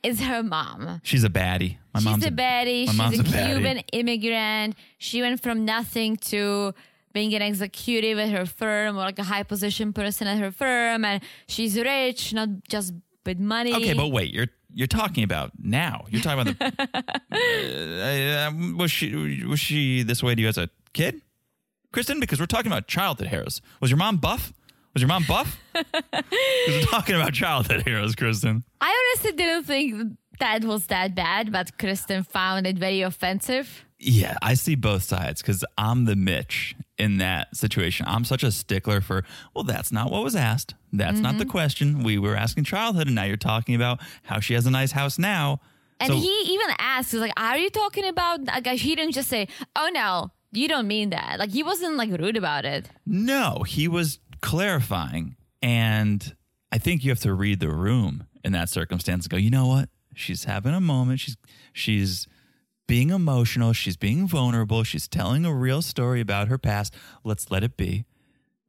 it's 0.03 0.21
her 0.21 0.43
mom. 0.43 1.01
She's 1.03 1.23
a 1.23 1.29
baddie. 1.29 1.77
My 1.93 1.99
She's 1.99 2.05
mom's 2.05 2.25
a 2.25 2.31
baddie. 2.31 2.87
She's 2.87 2.97
mom's 2.97 3.19
a, 3.19 3.21
a 3.21 3.25
baddie. 3.25 3.53
Cuban 3.53 3.77
immigrant. 3.93 4.75
She 4.97 5.21
went 5.21 5.41
from 5.41 5.65
nothing 5.65 6.17
to 6.17 6.73
being 7.13 7.33
an 7.33 7.41
executive 7.41 8.17
at 8.17 8.29
her 8.29 8.45
firm 8.45 8.95
or 8.95 9.01
like 9.01 9.19
a 9.19 9.23
high 9.23 9.43
position 9.43 9.93
person 9.93 10.27
at 10.27 10.39
her 10.39 10.51
firm. 10.51 11.05
And 11.05 11.21
she's 11.47 11.77
rich, 11.77 12.33
not 12.33 12.49
just 12.67 12.93
with 13.25 13.39
money. 13.39 13.73
Okay, 13.75 13.93
but 13.93 14.07
wait, 14.07 14.33
you're 14.33 14.47
you're 14.73 14.87
talking 14.87 15.23
about 15.23 15.51
now. 15.61 16.05
You're 16.09 16.21
talking 16.21 16.41
about 16.41 16.75
the. 16.75 17.13
uh, 17.31 18.49
uh, 18.49 18.77
was 18.77 18.91
she 18.91 19.43
was 19.45 19.59
she 19.59 20.03
this 20.03 20.23
way 20.23 20.35
to 20.35 20.41
you 20.41 20.47
as 20.47 20.57
a 20.57 20.69
kid, 20.93 21.21
Kristen? 21.91 22.19
Because 22.19 22.39
we're 22.39 22.45
talking 22.45 22.71
about 22.71 22.87
childhood 22.87 23.27
heroes. 23.27 23.61
Was 23.81 23.91
your 23.91 23.97
mom 23.97 24.17
buff? 24.17 24.53
Was 24.93 25.01
your 25.01 25.07
mom 25.07 25.23
buff? 25.27 25.59
Because 25.73 26.03
we're 26.67 26.81
talking 26.81 27.15
about 27.15 27.33
childhood 27.33 27.83
heroes, 27.83 28.15
Kristen. 28.15 28.63
I 28.81 29.13
honestly 29.15 29.31
didn't 29.31 29.63
think 29.63 30.17
that 30.39 30.63
was 30.65 30.87
that 30.87 31.15
bad, 31.15 31.51
but 31.51 31.77
Kristen 31.77 32.23
found 32.23 32.67
it 32.67 32.77
very 32.77 33.01
offensive. 33.01 33.85
Yeah, 33.99 34.35
I 34.41 34.55
see 34.55 34.75
both 34.75 35.03
sides 35.03 35.41
because 35.41 35.63
I'm 35.77 36.05
the 36.05 36.15
Mitch 36.15 36.75
in 36.97 37.19
that 37.19 37.55
situation. 37.55 38.05
I'm 38.09 38.25
such 38.25 38.43
a 38.43 38.51
stickler 38.51 38.99
for, 38.99 39.23
well, 39.53 39.63
that's 39.63 39.91
not 39.91 40.11
what 40.11 40.23
was 40.23 40.35
asked. 40.35 40.73
That's 40.91 41.19
not 41.19 41.37
the 41.37 41.43
mm-hmm. 41.43 41.51
question. 41.51 42.03
We 42.03 42.17
were 42.17 42.35
asking 42.35 42.63
childhood, 42.65 43.07
and 43.07 43.15
now 43.15 43.23
you're 43.23 43.37
talking 43.37 43.75
about 43.75 44.01
how 44.23 44.39
she 44.39 44.55
has 44.55 44.65
a 44.65 44.71
nice 44.71 44.91
house 44.91 45.17
now. 45.17 45.61
And 45.99 46.11
So- 46.11 46.19
he 46.19 46.41
even 46.49 46.75
asked, 46.79 47.11
he's 47.11 47.21
like, 47.21 47.33
Are 47.37 47.57
you 47.57 47.69
talking 47.69 48.05
about 48.05 48.43
like 48.45 48.65
he 48.65 48.95
didn't 48.95 49.13
just 49.13 49.29
say, 49.29 49.47
Oh 49.75 49.89
no, 49.93 50.31
you 50.51 50.67
don't 50.67 50.87
mean 50.87 51.11
that. 51.11 51.37
Like 51.37 51.51
he 51.51 51.63
wasn't 51.63 51.95
like 51.95 52.09
rude 52.11 52.37
about 52.37 52.65
it. 52.65 52.89
No, 53.05 53.63
he 53.67 53.87
was 53.87 54.19
clarifying. 54.41 55.35
And 55.61 56.35
I 56.71 56.77
think 56.77 57.03
you 57.03 57.11
have 57.11 57.19
to 57.21 57.33
read 57.33 57.59
the 57.59 57.69
room 57.69 58.27
in 58.43 58.51
that 58.53 58.69
circumstance 58.69 59.25
and 59.25 59.31
go, 59.31 59.37
you 59.37 59.49
know 59.49 59.67
what? 59.67 59.89
She's 60.15 60.45
having 60.45 60.73
a 60.73 60.81
moment. 60.81 61.19
She's 61.19 61.37
she's 61.73 62.27
being 62.87 63.09
emotional. 63.09 63.71
She's 63.73 63.95
being 63.95 64.27
vulnerable. 64.27 64.83
She's 64.83 65.07
telling 65.07 65.45
a 65.45 65.53
real 65.53 65.81
story 65.81 66.19
about 66.19 66.49
her 66.49 66.57
past. 66.57 66.93
Let's 67.23 67.49
let 67.49 67.63
it 67.63 67.77
be. 67.77 68.05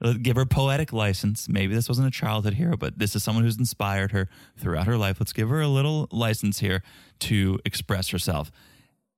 Let's 0.00 0.18
Give 0.18 0.36
her 0.36 0.46
poetic 0.46 0.92
license. 0.92 1.48
Maybe 1.48 1.74
this 1.74 1.88
wasn't 1.88 2.08
a 2.08 2.12
childhood 2.12 2.54
hero, 2.54 2.76
but 2.76 2.98
this 2.98 3.16
is 3.16 3.22
someone 3.22 3.44
who's 3.44 3.58
inspired 3.58 4.12
her 4.12 4.28
throughout 4.56 4.86
her 4.86 4.96
life. 4.96 5.16
Let's 5.18 5.32
give 5.32 5.48
her 5.48 5.60
a 5.60 5.68
little 5.68 6.08
license 6.12 6.60
here 6.60 6.82
to 7.20 7.58
express 7.64 8.08
herself. 8.10 8.50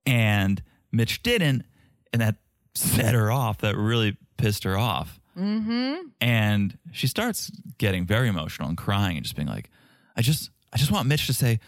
And 0.05 0.61
Mitch 0.91 1.21
didn't, 1.21 1.65
and 2.13 2.21
that 2.21 2.35
set 2.73 3.13
her 3.13 3.31
off. 3.31 3.59
That 3.59 3.75
really 3.75 4.17
pissed 4.37 4.63
her 4.63 4.77
off. 4.77 5.19
Mm-hmm. 5.37 6.07
And 6.21 6.77
she 6.91 7.07
starts 7.07 7.51
getting 7.77 8.05
very 8.05 8.27
emotional 8.27 8.69
and 8.69 8.77
crying 8.77 9.17
and 9.17 9.23
just 9.23 9.35
being 9.35 9.47
like, 9.47 9.69
I 10.15 10.21
just 10.21 10.49
I 10.73 10.77
just 10.77 10.91
want 10.91 11.07
Mitch 11.07 11.27
to 11.27 11.33
say, 11.33 11.59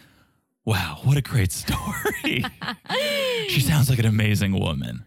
Wow, 0.65 0.99
what 1.03 1.17
a 1.17 1.21
great 1.21 1.51
story. 1.51 2.43
she 3.47 3.61
sounds 3.61 3.89
like 3.89 3.99
an 3.99 4.05
amazing 4.05 4.59
woman. 4.59 5.05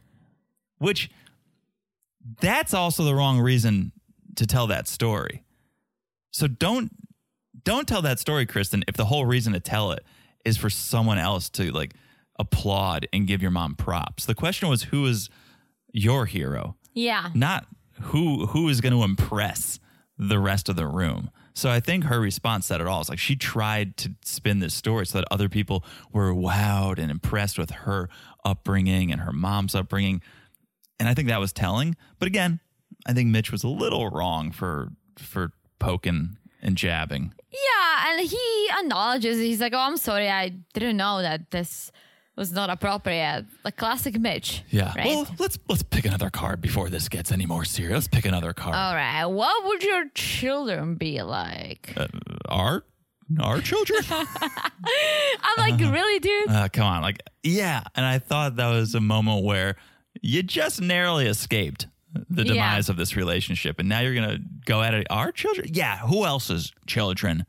Which 0.79 1.11
that's 2.41 2.73
also 2.73 3.05
the 3.05 3.15
wrong 3.15 3.39
reason 3.41 3.93
to 4.37 4.47
tell 4.47 4.67
that 4.69 4.89
story. 4.89 5.45
So 6.31 6.47
don't 6.47 6.91
don't 7.65 7.87
tell 7.87 8.03
that 8.03 8.19
story, 8.19 8.47
Kristen, 8.47 8.85
if 8.89 8.97
the 8.97 9.05
whole 9.05 9.27
reason 9.27 9.53
to 9.53 9.61
tell 9.61 9.93
it 9.93 10.05
is 10.45 10.57
for 10.57 10.71
someone 10.71 11.19
else 11.19 11.51
to 11.51 11.71
like 11.73 11.95
applaud 12.39 13.07
and 13.13 13.27
give 13.27 13.43
your 13.43 13.51
mom 13.51 13.75
props. 13.75 14.25
The 14.25 14.35
question 14.35 14.69
was 14.69 14.85
who 14.85 15.05
is 15.07 15.29
your 15.93 16.27
hero? 16.27 16.77
Yeah. 16.95 17.31
not 17.35 17.67
who 18.01 18.47
who 18.47 18.69
is 18.69 18.81
going 18.81 18.93
to 18.93 19.03
impress 19.03 19.79
the 20.19 20.39
rest 20.39 20.69
of 20.69 20.77
the 20.77 20.87
room. 20.87 21.31
So 21.55 21.71
I 21.71 21.81
think 21.81 22.05
her 22.05 22.21
response 22.21 22.67
said 22.67 22.81
it 22.81 22.87
all. 22.87 23.01
It's 23.01 23.11
like 23.11 23.19
she 23.19 23.37
tried 23.37 23.97
to 23.99 24.15
spin 24.25 24.61
this 24.61 24.75
story 24.75 25.07
so 25.07 25.19
that 25.19 25.29
other 25.31 25.49
people 25.49 25.85
were 26.13 26.33
wowed 26.33 26.99
and 26.99 27.11
impressed 27.11 27.59
with 27.59 27.71
her 27.71 28.09
upbringing 28.45 29.11
and 29.11 29.23
her 29.23 29.33
mom's 29.33 29.75
upbringing. 29.75 30.23
And 30.99 31.09
I 31.09 31.15
think 31.15 31.29
that 31.29 31.41
was 31.41 31.53
telling. 31.53 31.97
But 32.19 32.29
again, 32.29 32.61
I 33.07 33.13
think 33.13 33.31
Mitch 33.31 33.51
was 33.51 33.65
a 33.65 33.69
little 33.69 34.09
wrong 34.11 34.53
for 34.53 34.91
for 35.19 35.53
poking 35.79 36.37
and 36.63 36.77
jabbing. 36.77 37.35
Yeah, 37.51 38.13
and 38.13 38.29
he 38.29 38.69
acknowledges 38.79 39.39
he's 39.39 39.61
like, 39.61 39.73
"Oh, 39.73 39.79
I'm 39.79 39.97
sorry, 39.97 40.29
I 40.29 40.51
didn't 40.75 40.97
know 40.97 41.23
that 41.23 41.51
this 41.51 41.91
was 42.37 42.53
not 42.53 42.71
appropriate." 42.71 43.47
Like 43.65 43.77
classic 43.77 44.19
Mitch. 44.19 44.63
Yeah. 44.71 44.93
Right. 44.97 45.07
Well, 45.07 45.27
let's 45.39 45.59
let's 45.69 45.83
pick 45.83 46.05
another 46.05 46.31
card 46.31 46.61
before 46.61 46.89
this 46.91 47.09
gets 47.09 47.33
any 47.33 47.47
more 47.47 47.65
serious. 47.65 47.95
Let's 47.95 48.09
pick 48.09 48.25
another 48.27 48.53
card. 48.53 48.75
All 48.77 48.95
right. 48.95 49.25
What 49.27 49.67
would 49.67 49.83
your 49.83 50.09
children 50.15 50.95
be 50.97 51.23
like? 51.23 51.93
Uh, 51.97 52.07
our 52.49 52.85
our 53.41 53.61
children. 53.61 54.03
I'm 54.11 54.27
like, 55.59 55.79
really, 55.81 56.19
dude? 56.19 56.49
Uh, 56.49 56.69
come 56.73 56.85
on, 56.87 57.03
like 57.03 57.21
yeah. 57.43 57.83
And 57.95 58.05
I 58.05 58.19
thought 58.19 58.57
that 58.57 58.69
was 58.71 58.95
a 58.95 59.01
moment 59.01 59.45
where 59.45 59.77
you 60.21 60.43
just 60.43 60.81
narrowly 60.81 61.27
escaped 61.27 61.87
the 62.29 62.43
Yeah. 62.45 62.55
demise 62.55 62.89
of 62.89 62.97
this 62.97 63.15
relationship, 63.15 63.79
and 63.79 63.89
now 63.89 64.01
you're 64.01 64.15
gonna 64.15 64.39
go 64.65 64.83
at 64.83 64.95
it. 64.95 65.07
Our 65.11 65.31
children, 65.31 65.69
yeah. 65.73 65.99
Who 65.99 66.25
else's 66.25 66.73
children? 66.87 67.47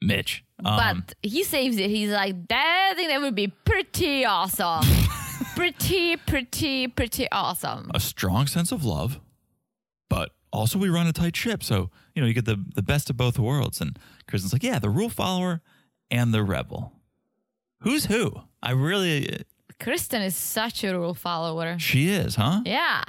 Mitch. 0.00 0.43
Um, 0.64 1.04
but 1.06 1.14
he 1.22 1.42
saves 1.42 1.76
it. 1.78 1.90
He's 1.90 2.10
like, 2.10 2.48
that, 2.48 2.88
I 2.92 2.94
think 2.94 3.08
that 3.08 3.20
would 3.20 3.34
be 3.34 3.48
pretty 3.48 4.24
awesome. 4.24 4.84
pretty, 5.56 6.16
pretty, 6.16 6.88
pretty 6.88 7.30
awesome. 7.30 7.90
a 7.94 8.00
strong 8.00 8.46
sense 8.46 8.70
of 8.72 8.84
love, 8.84 9.20
but 10.08 10.30
also 10.52 10.78
we 10.78 10.88
run 10.88 11.06
a 11.06 11.12
tight 11.12 11.36
ship. 11.36 11.62
So, 11.62 11.90
you 12.14 12.22
know, 12.22 12.28
you 12.28 12.34
get 12.34 12.44
the, 12.44 12.62
the 12.74 12.82
best 12.82 13.10
of 13.10 13.16
both 13.16 13.38
worlds. 13.38 13.80
And 13.80 13.98
Kristen's 14.28 14.52
like, 14.52 14.62
yeah, 14.62 14.78
the 14.78 14.90
rule 14.90 15.08
follower 15.08 15.60
and 16.10 16.32
the 16.32 16.44
rebel. 16.44 16.92
Who's 17.80 18.06
who? 18.06 18.32
I 18.62 18.70
really, 18.70 19.42
Kristen 19.80 20.22
is 20.22 20.36
such 20.36 20.84
a 20.84 20.96
rule 20.96 21.14
follower. 21.14 21.78
she 21.78 22.08
is, 22.08 22.36
huh? 22.36 22.62
Yeah. 22.64 23.02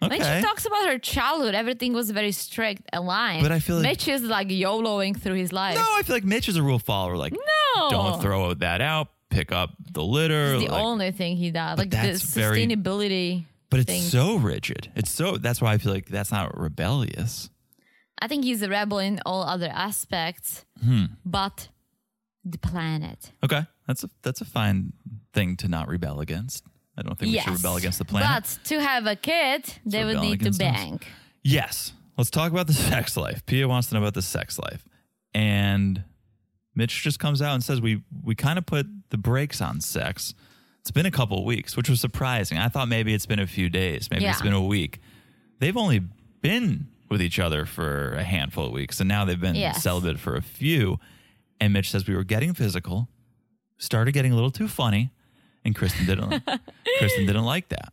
When 0.00 0.12
she 0.12 0.42
talks 0.42 0.64
about 0.66 0.86
her 0.88 0.98
childhood, 0.98 1.54
everything 1.54 1.92
was 1.92 2.10
very 2.10 2.32
strict 2.32 2.82
aligned. 2.92 3.42
But 3.42 3.52
I 3.52 3.58
feel 3.60 3.76
like- 3.76 3.84
Mitch 3.84 4.08
is 4.08 4.22
like 4.22 4.48
YOLOing 4.48 5.20
through 5.20 5.34
his 5.36 5.52
life. 5.52 5.76
No, 5.76 5.82
I 5.98 6.02
feel 6.02 6.16
like 6.16 6.24
Mitch 6.24 6.48
is 6.48 6.56
a 6.56 6.62
rule 6.62 6.78
follower. 6.78 7.16
Like, 7.16 7.32
No. 7.76 7.90
don't 7.90 8.20
throw 8.22 8.54
that 8.54 8.80
out. 8.80 9.08
pick 9.30 9.52
up 9.52 9.70
the 9.92 10.02
litter. 10.02 10.54
It's 10.56 10.64
the 10.64 10.72
like- 10.72 10.82
only 10.82 11.10
thing 11.12 11.36
he 11.36 11.52
does. 11.52 11.78
Like 11.78 11.90
the 11.90 11.98
that's 11.98 12.22
very- 12.34 12.66
sustainability. 12.66 13.44
but 13.70 13.78
it's 13.78 13.86
thing. 13.92 14.02
so 14.02 14.34
rigid. 14.36 14.90
It's 14.96 15.08
so 15.12 15.36
that's 15.36 15.60
why 15.60 15.72
I 15.74 15.78
feel 15.78 15.92
like 15.92 16.06
that's 16.06 16.32
not 16.32 16.58
rebellious. 16.58 17.48
I 18.20 18.26
think 18.26 18.42
he's 18.42 18.60
a 18.62 18.68
rebel 18.68 18.98
in 18.98 19.20
all 19.24 19.44
other 19.44 19.68
aspects, 19.68 20.64
Hmm. 20.82 21.04
but 21.24 21.68
the 22.44 22.58
planet. 22.58 23.30
Okay, 23.44 23.66
that's 23.86 24.02
a 24.02 24.10
that's 24.22 24.40
a 24.40 24.44
fine 24.44 24.94
thing 25.32 25.56
to 25.58 25.68
not 25.68 25.86
rebel 25.88 26.18
against. 26.20 26.64
I 27.00 27.02
don't 27.02 27.18
think 27.18 27.32
we 27.32 27.40
should 27.40 27.52
rebel 27.52 27.76
against 27.76 27.98
the 27.98 28.04
planet. 28.04 28.28
But 28.58 28.64
to 28.68 28.80
have 28.80 29.06
a 29.06 29.16
kid, 29.16 29.74
they 29.84 30.04
would 30.04 30.20
need 30.20 30.40
to 30.40 30.48
against 30.48 30.62
us. 30.62 30.72
bank. 30.72 31.06
Yes. 31.42 31.92
Let's 32.18 32.30
talk 32.30 32.52
about 32.52 32.66
the 32.66 32.72
sex 32.92 33.16
life. 33.16 33.44
Pia 33.46 33.66
wants 33.66 33.88
to 33.88 33.94
know 33.94 34.00
about 34.02 34.14
the 34.14 34.22
sex 34.22 34.58
life. 34.58 34.84
And 35.34 36.04
Mitch 36.74 37.02
just 37.02 37.18
comes 37.18 37.40
out 37.42 37.54
and 37.54 37.62
says 37.64 37.80
we 37.80 38.02
we 38.24 38.34
kind 38.34 38.58
of 38.58 38.66
put 38.66 38.86
the 39.10 39.18
brakes 39.18 39.60
on 39.60 39.80
sex. 39.80 40.34
It's 40.80 40.90
been 40.90 41.06
a 41.06 41.10
couple 41.10 41.38
of 41.38 41.44
weeks, 41.44 41.76
which 41.76 41.88
was 41.90 42.00
surprising. 42.00 42.58
I 42.58 42.68
thought 42.68 42.88
maybe 42.88 43.12
it's 43.14 43.26
been 43.26 43.38
a 43.38 43.46
few 43.46 43.68
days, 43.68 44.10
maybe 44.10 44.24
it's 44.26 44.40
been 44.42 44.52
a 44.54 44.64
week. 44.64 44.98
They've 45.58 45.76
only 45.76 46.00
been 46.40 46.88
with 47.10 47.20
each 47.20 47.38
other 47.38 47.66
for 47.66 48.14
a 48.14 48.22
handful 48.24 48.66
of 48.66 48.72
weeks, 48.72 48.98
and 49.00 49.08
now 49.08 49.24
they've 49.26 49.40
been 49.40 49.56
Yes. 49.56 49.82
celibate 49.82 50.18
for 50.18 50.36
a 50.36 50.42
few. 50.42 50.98
And 51.60 51.72
Mitch 51.74 51.90
says 51.90 52.06
we 52.08 52.14
were 52.16 52.24
getting 52.24 52.54
physical, 52.54 53.08
started 53.76 54.12
getting 54.12 54.32
a 54.32 54.34
little 54.34 54.50
too 54.50 54.68
funny, 54.68 55.10
and 55.64 55.74
Kristen 55.74 56.06
didn't 56.06 56.42
Kristen 57.00 57.26
didn't 57.26 57.44
like 57.44 57.68
that. 57.70 57.92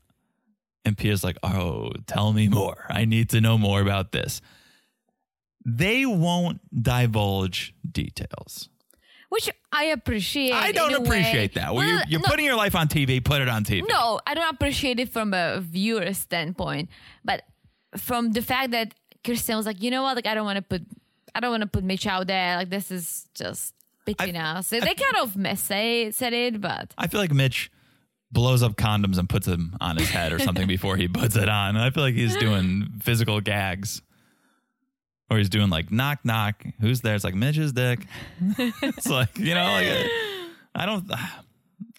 And 0.86 0.98
Pia's 0.98 1.24
like, 1.24 1.38
"Oh, 1.44 1.92
tell 2.06 2.32
me 2.32 2.48
more. 2.48 2.86
I 2.90 3.06
need 3.06 3.30
to 3.32 3.42
know 3.42 3.58
more 3.58 3.82
about 3.82 4.12
this." 4.12 4.42
They 5.66 6.06
won't 6.06 6.62
divulge 6.72 7.74
details. 7.90 8.70
Which 9.30 9.50
I 9.74 9.86
appreciate. 9.86 10.54
I 10.54 10.72
don't 10.72 10.94
a 10.94 11.00
way. 11.02 11.06
appreciate 11.06 11.56
that. 11.56 11.76
Well, 11.76 11.86
you're 11.86 12.02
you're 12.08 12.22
no, 12.22 12.30
putting 12.30 12.46
your 12.46 12.56
life 12.56 12.76
on 12.76 12.88
TV. 12.88 13.24
Put 13.24 13.42
it 13.42 13.50
on 13.50 13.66
TV. 13.66 13.84
No, 13.88 14.22
I 14.26 14.34
don't 14.34 14.54
appreciate 14.54 15.00
it 15.00 15.10
from 15.10 15.34
a 15.34 15.60
viewer 15.60 16.14
standpoint, 16.14 16.90
but 17.26 17.44
from 17.98 18.32
the 18.32 18.42
fact 18.42 18.72
that 18.72 18.94
Kristen 19.26 19.58
was 19.58 19.66
like, 19.66 19.84
you 19.84 19.92
know 19.92 20.04
what, 20.04 20.16
like 20.16 20.28
I 20.28 20.36
don't 20.36 20.46
want 20.46 20.56
to 20.58 20.62
put, 20.62 20.84
I 21.36 21.42
don't 21.42 21.52
want 21.52 21.62
to 21.62 21.68
put 21.68 21.84
Mitch 21.84 22.08
out 22.08 22.28
there. 22.28 22.56
Like 22.56 22.70
this 22.70 22.90
is 22.92 23.28
just 23.34 23.74
between 24.06 24.38
us. 24.38 24.70
They 24.70 24.80
kind 24.80 25.18
of 25.22 25.36
miss 25.36 25.60
say 25.60 26.08
eh, 26.08 26.12
said 26.12 26.32
it, 26.32 26.62
but 26.62 26.94
I 26.98 27.08
feel 27.08 27.20
like 27.20 27.34
Mitch 27.34 27.70
blows 28.32 28.64
up 28.64 28.76
condoms 28.76 29.18
and 29.18 29.30
puts 29.30 29.46
them 29.46 29.76
on 29.80 29.98
his 29.98 30.10
head 30.10 30.34
or 30.34 30.40
something 30.40 30.68
before 30.76 30.98
he 30.98 31.08
puts 31.08 31.36
it 31.36 31.50
on. 31.50 31.78
I 31.78 31.90
feel 31.90 32.04
like 32.04 32.16
he's 32.16 32.36
doing 32.38 32.88
physical 33.02 33.42
gags. 33.42 34.02
Or 35.30 35.38
he's 35.38 35.50
doing 35.50 35.70
like 35.70 35.92
knock 35.92 36.20
knock. 36.24 36.64
Who's 36.80 37.02
there? 37.02 37.14
It's 37.14 37.26
like 37.26 37.36
Mitch's 37.36 37.74
dick. 37.74 38.00
it's 38.58 39.10
like 39.10 39.38
you 39.38 39.54
know, 39.54 39.66
like 39.66 40.10
I 40.74 40.86
don't. 40.86 41.12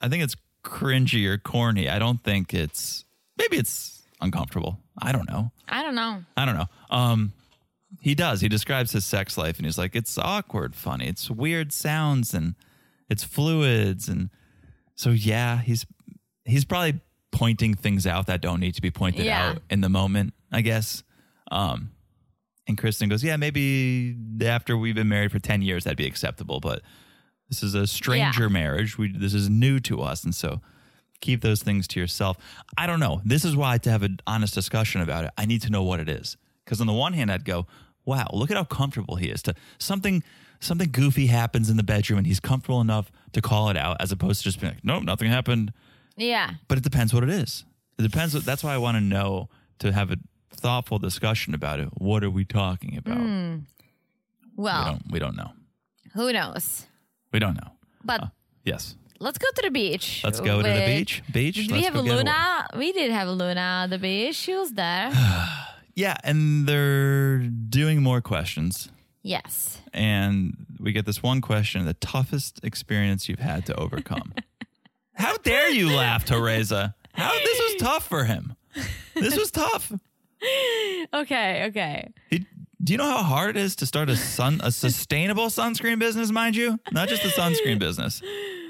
I 0.01 0.09
think 0.09 0.23
it's 0.23 0.35
cringy 0.65 1.27
or 1.27 1.37
corny. 1.37 1.91
I 1.91 1.99
don't 1.99 2.23
think 2.25 2.55
it's. 2.55 3.05
Maybe 3.37 3.59
it's 3.59 4.03
uncomfortable. 4.23 4.79
I 5.01 5.13
don't 5.13 5.29
know. 5.29 5.53
I 5.69 5.83
don't 5.83 5.95
know. 5.95 6.23
I 6.39 6.47
don't 6.47 6.57
know. 6.57 6.67
Um, 6.91 7.33
he 8.01 8.15
does. 8.15 8.41
He 8.41 8.49
describes 8.49 8.93
his 8.93 9.05
sex 9.05 9.37
life, 9.37 9.59
and 9.59 9.67
he's 9.67 9.79
like, 9.79 9.95
it's 9.95 10.17
awkward, 10.19 10.75
funny, 10.75 11.09
it's 11.09 11.31
weird 11.31 11.73
sounds, 11.73 12.35
and 12.35 12.55
it's 13.09 13.25
fluids, 13.25 14.09
and 14.09 14.31
so 14.95 15.11
yeah, 15.11 15.61
he's 15.61 15.87
he's 16.49 16.65
probably 16.65 17.01
pointing 17.31 17.75
things 17.75 18.07
out 18.07 18.27
that 18.27 18.41
don't 18.41 18.61
need 18.61 18.75
to 18.75 18.83
be 18.83 18.91
pointed 18.91 19.27
Yeah. 19.27 19.51
out 19.51 19.63
in 19.71 19.81
the 19.81 19.89
moment, 19.89 20.35
I 20.51 20.61
guess. 20.63 21.03
Um, 21.51 21.91
and 22.67 22.77
Kristen 22.77 23.09
goes, 23.09 23.23
yeah, 23.25 23.37
maybe 23.37 24.17
after 24.45 24.77
we've 24.77 24.95
been 24.95 25.09
married 25.09 25.33
for 25.33 25.39
ten 25.39 25.63
years, 25.63 25.85
that'd 25.85 25.97
be 25.97 26.07
acceptable, 26.07 26.61
but 26.61 26.83
this 27.49 27.63
is 27.63 27.75
a 27.75 27.87
stranger 27.87 28.43
Yeah. 28.45 28.49
marriage. 28.49 28.99
We 28.99 29.13
this 29.13 29.35
is 29.35 29.49
new 29.49 29.81
to 29.81 30.03
us, 30.03 30.25
and 30.25 30.35
so 30.35 30.61
keep 31.21 31.41
those 31.41 31.63
things 31.63 31.89
to 31.89 32.01
yourself. 32.01 32.37
I 32.77 32.87
don't 32.87 33.01
know. 33.01 33.21
This 33.25 33.45
is 33.45 33.57
why 33.57 33.79
to 33.79 33.91
have 33.91 34.03
an 34.03 34.21
honest 34.27 34.55
discussion 34.55 35.01
about 35.01 35.25
it, 35.25 35.31
I 35.39 35.47
need 35.47 35.63
to 35.63 35.71
know 35.71 35.83
what 35.83 35.99
it 36.01 36.09
is. 36.09 36.37
Because 36.65 36.81
on 36.81 36.87
the 36.87 36.93
one 36.93 37.15
hand, 37.15 37.33
I'd 37.33 37.45
go, 37.47 37.67
"Wow, 38.05 38.29
look 38.35 38.51
at 38.51 38.57
how 38.59 38.65
comfortable 38.65 39.17
he 39.17 39.29
is." 39.29 39.43
To 39.45 39.55
something 39.79 40.23
something 40.61 40.91
goofy 40.91 41.29
happens 41.29 41.71
in 41.71 41.77
the 41.79 41.83
bedroom, 41.85 42.19
and 42.19 42.27
he's 42.27 42.41
comfortable 42.41 42.81
enough 42.81 43.11
to 43.33 43.41
call 43.41 43.71
it 43.71 43.77
out, 43.77 43.97
as 44.01 44.11
opposed 44.13 44.41
to 44.41 44.45
just 44.45 44.61
being 44.61 44.75
like, 44.75 44.85
"Nope, 44.85 45.05
nothing 45.05 45.31
happened." 45.31 45.73
Yeah. 46.19 46.51
But 46.69 46.79
it 46.79 46.85
depends 46.85 47.15
what 47.15 47.23
it 47.23 47.31
is. 47.31 47.65
It 47.99 48.03
depends. 48.03 48.35
What, 48.35 48.45
that's 48.45 48.63
why 48.63 48.75
I 48.75 48.79
want 48.79 48.97
to 48.97 49.01
know 49.01 49.49
to 49.79 49.93
have 49.93 50.11
a 50.11 50.17
thoughtful 50.55 50.99
discussion 50.99 51.55
about 51.55 51.81
it. 51.81 51.89
What 51.95 52.23
are 52.25 52.31
we 52.31 52.45
talking 52.45 52.97
about? 52.97 53.17
Hmm. 53.19 53.55
We 54.57 54.65
Well, 54.65 54.85
don't. 54.85 55.03
We 55.13 55.19
don't 55.19 55.37
know. 55.37 55.53
who 56.15 56.33
knows? 56.33 56.87
We 57.33 57.39
don't 57.39 57.55
know. 57.55 57.71
But 58.05 58.23
uh, 58.23 58.27
Yes. 58.65 58.97
let's 59.21 59.39
go 59.39 59.47
to 59.55 59.63
the 59.63 59.71
beach. 59.71 60.23
Let's 60.25 60.41
go 60.41 60.61
to 60.63 60.69
the 60.69 60.85
beach. 60.87 61.23
Beach. 61.33 61.55
Did 61.57 61.71
we 61.73 61.83
have 61.83 61.95
a 61.95 62.03
Luna? 62.03 62.67
We 62.77 62.93
did 62.93 63.11
have 63.13 63.29
a 63.29 63.33
Luna 63.33 63.83
at 63.85 63.91
the 63.91 63.99
beach. 63.99 64.35
She 64.37 64.55
was 64.55 64.73
there. 64.73 65.13
Yeah, 65.95 66.17
and 66.23 66.65
they're 66.69 67.39
doing 67.41 68.03
more 68.05 68.21
questions. 68.21 68.89
yes. 69.25 69.81
And 69.93 70.55
we 70.79 70.93
get 70.93 71.07
this 71.07 71.25
one 71.25 71.41
question 71.41 71.85
the 71.87 71.95
toughest 71.95 72.61
experience 72.63 73.29
you've 73.29 73.41
had 73.41 73.67
to 73.67 73.75
overcome. 73.75 74.33
How 75.19 75.37
dare 75.39 75.71
you 75.71 75.91
laugh, 75.91 76.25
Teresa? 76.25 76.95
How 77.13 77.33
this 77.33 77.59
was 77.59 77.75
tough 77.81 78.09
for 78.09 78.25
him. 78.25 78.55
This 79.15 79.37
was 79.37 79.51
tough. 79.51 79.93
Okay. 81.13 81.65
Okay. 81.67 82.13
He, 82.31 82.47
do 82.83 82.93
you 82.93 82.97
know 82.97 83.11
how 83.11 83.25
hard 83.25 83.57
it 83.57 83.61
is 83.61 83.75
to 83.77 83.87
start 83.87 84.09
a 84.09 84.15
sun 84.15 84.61
a 84.63 84.71
sustainable 84.71 85.47
sunscreen 85.47 85.99
business, 85.99 86.31
mind 86.31 86.55
you? 86.55 86.79
Not 86.93 87.09
just 87.09 87.25
a 87.25 87.29
sunscreen 87.29 87.81
business. 87.81 88.23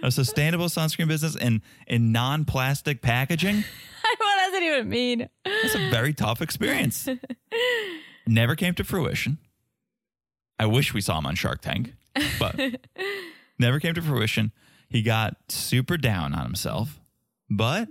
A 0.02 0.10
sustainable 0.10 0.66
sunscreen 0.66 1.08
business 1.08 1.36
in 1.36 1.60
in 1.86 2.12
non-plastic 2.12 3.02
packaging. 3.02 3.56
what 4.18 4.36
does 4.46 4.54
it 4.54 4.62
even 4.62 4.88
mean? 4.88 5.28
That's 5.44 5.74
a 5.74 5.90
very 5.90 6.14
tough 6.14 6.40
experience. 6.40 7.06
Never 8.26 8.56
came 8.56 8.74
to 8.76 8.84
fruition. 8.84 9.36
I 10.58 10.64
wish 10.64 10.94
we 10.94 11.02
saw 11.02 11.18
him 11.18 11.26
on 11.26 11.34
Shark 11.34 11.60
Tank, 11.60 11.92
but 12.38 12.58
never 13.58 13.78
came 13.80 13.92
to 13.92 14.00
fruition. 14.02 14.52
He 14.88 15.02
got 15.02 15.36
super 15.48 15.96
down 15.96 16.34
on 16.34 16.44
himself, 16.44 16.98
but 17.50 17.88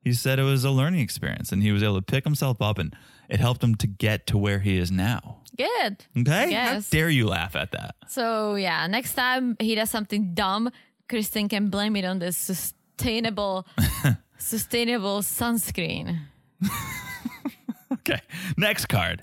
he 0.00 0.12
said 0.12 0.38
it 0.38 0.44
was 0.44 0.64
a 0.64 0.70
learning 0.70 1.00
experience 1.00 1.52
and 1.52 1.62
he 1.62 1.70
was 1.72 1.82
able 1.82 1.96
to 1.96 2.02
pick 2.02 2.24
himself 2.24 2.60
up 2.60 2.78
and 2.78 2.94
it 3.28 3.38
helped 3.38 3.62
him 3.62 3.74
to 3.76 3.86
get 3.86 4.26
to 4.28 4.38
where 4.38 4.58
he 4.58 4.76
is 4.76 4.90
now. 4.90 5.38
Good. 5.56 6.04
Okay? 6.18 6.50
Yes. 6.50 6.88
How 6.90 6.98
dare 6.98 7.10
you 7.10 7.28
laugh 7.28 7.54
at 7.54 7.72
that? 7.72 7.94
So 8.08 8.56
yeah, 8.56 8.86
next 8.88 9.14
time 9.14 9.56
he 9.60 9.74
does 9.74 9.90
something 9.90 10.34
dumb, 10.34 10.70
Kristen 11.08 11.48
can 11.48 11.68
blame 11.68 11.94
it 11.96 12.04
on 12.04 12.18
the 12.18 12.32
sustainable, 12.32 13.66
sustainable 14.38 15.20
sunscreen. 15.20 16.18
Okay. 17.92 18.20
Next 18.56 18.86
card. 18.86 19.22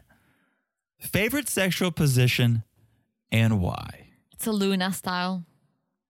Favorite 0.99 1.49
sexual 1.49 1.91
position 1.91 2.63
and 3.31 3.61
why? 3.61 4.11
It's 4.31 4.47
a 4.47 4.51
Luna 4.51 4.93
style. 4.93 5.43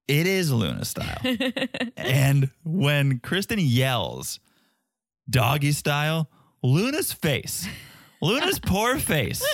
It 0.10 0.26
is 0.26 0.52
Luna 0.52 0.86
style. 0.86 1.20
and 1.98 2.50
when 2.64 3.20
Kristen 3.20 3.60
yells 3.60 4.40
doggy 5.30 5.72
style, 5.72 6.30
Luna's 6.64 7.14
face, 7.14 7.68
Luna's 8.22 8.58
poor 8.66 8.98
face. 8.98 9.46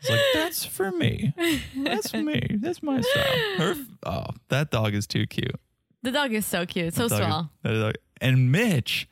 It's 0.00 0.10
like, 0.10 0.20
that's 0.34 0.64
for 0.64 0.90
me. 0.90 1.32
That's 1.76 2.12
me. 2.12 2.56
That's 2.60 2.82
my 2.82 3.00
style. 3.00 3.56
Her, 3.58 3.74
oh, 4.04 4.24
that 4.48 4.70
dog 4.72 4.94
is 4.94 5.06
too 5.06 5.26
cute. 5.26 5.54
The 6.02 6.10
dog 6.10 6.32
is 6.32 6.46
so 6.46 6.66
cute, 6.66 6.94
so 6.94 7.06
Dog 7.08 7.12
is- 7.12 7.26
swell. 7.64 7.92
And 8.20 8.50
Mitch, 8.50 9.08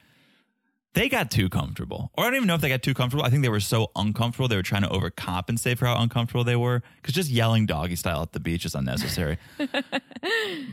they 0.94 1.08
got 1.08 1.30
too 1.30 1.48
comfortable. 1.48 2.10
Or 2.16 2.24
I 2.24 2.26
don't 2.28 2.36
even 2.36 2.48
know 2.48 2.54
if 2.54 2.60
they 2.60 2.68
got 2.68 2.82
too 2.82 2.94
comfortable. 2.94 3.24
I 3.24 3.30
think 3.30 3.42
they 3.42 3.48
were 3.48 3.60
so 3.60 3.90
uncomfortable. 3.94 4.48
They 4.48 4.56
were 4.56 4.62
trying 4.62 4.82
to 4.82 4.88
overcompensate 4.88 5.78
for 5.78 5.86
how 5.86 6.00
uncomfortable 6.00 6.44
they 6.44 6.56
were. 6.56 6.82
Because 6.96 7.14
just 7.14 7.30
yelling 7.30 7.66
doggy 7.66 7.96
style 7.96 8.22
at 8.22 8.32
the 8.32 8.40
beach 8.40 8.64
is 8.64 8.74
unnecessary. 8.74 9.38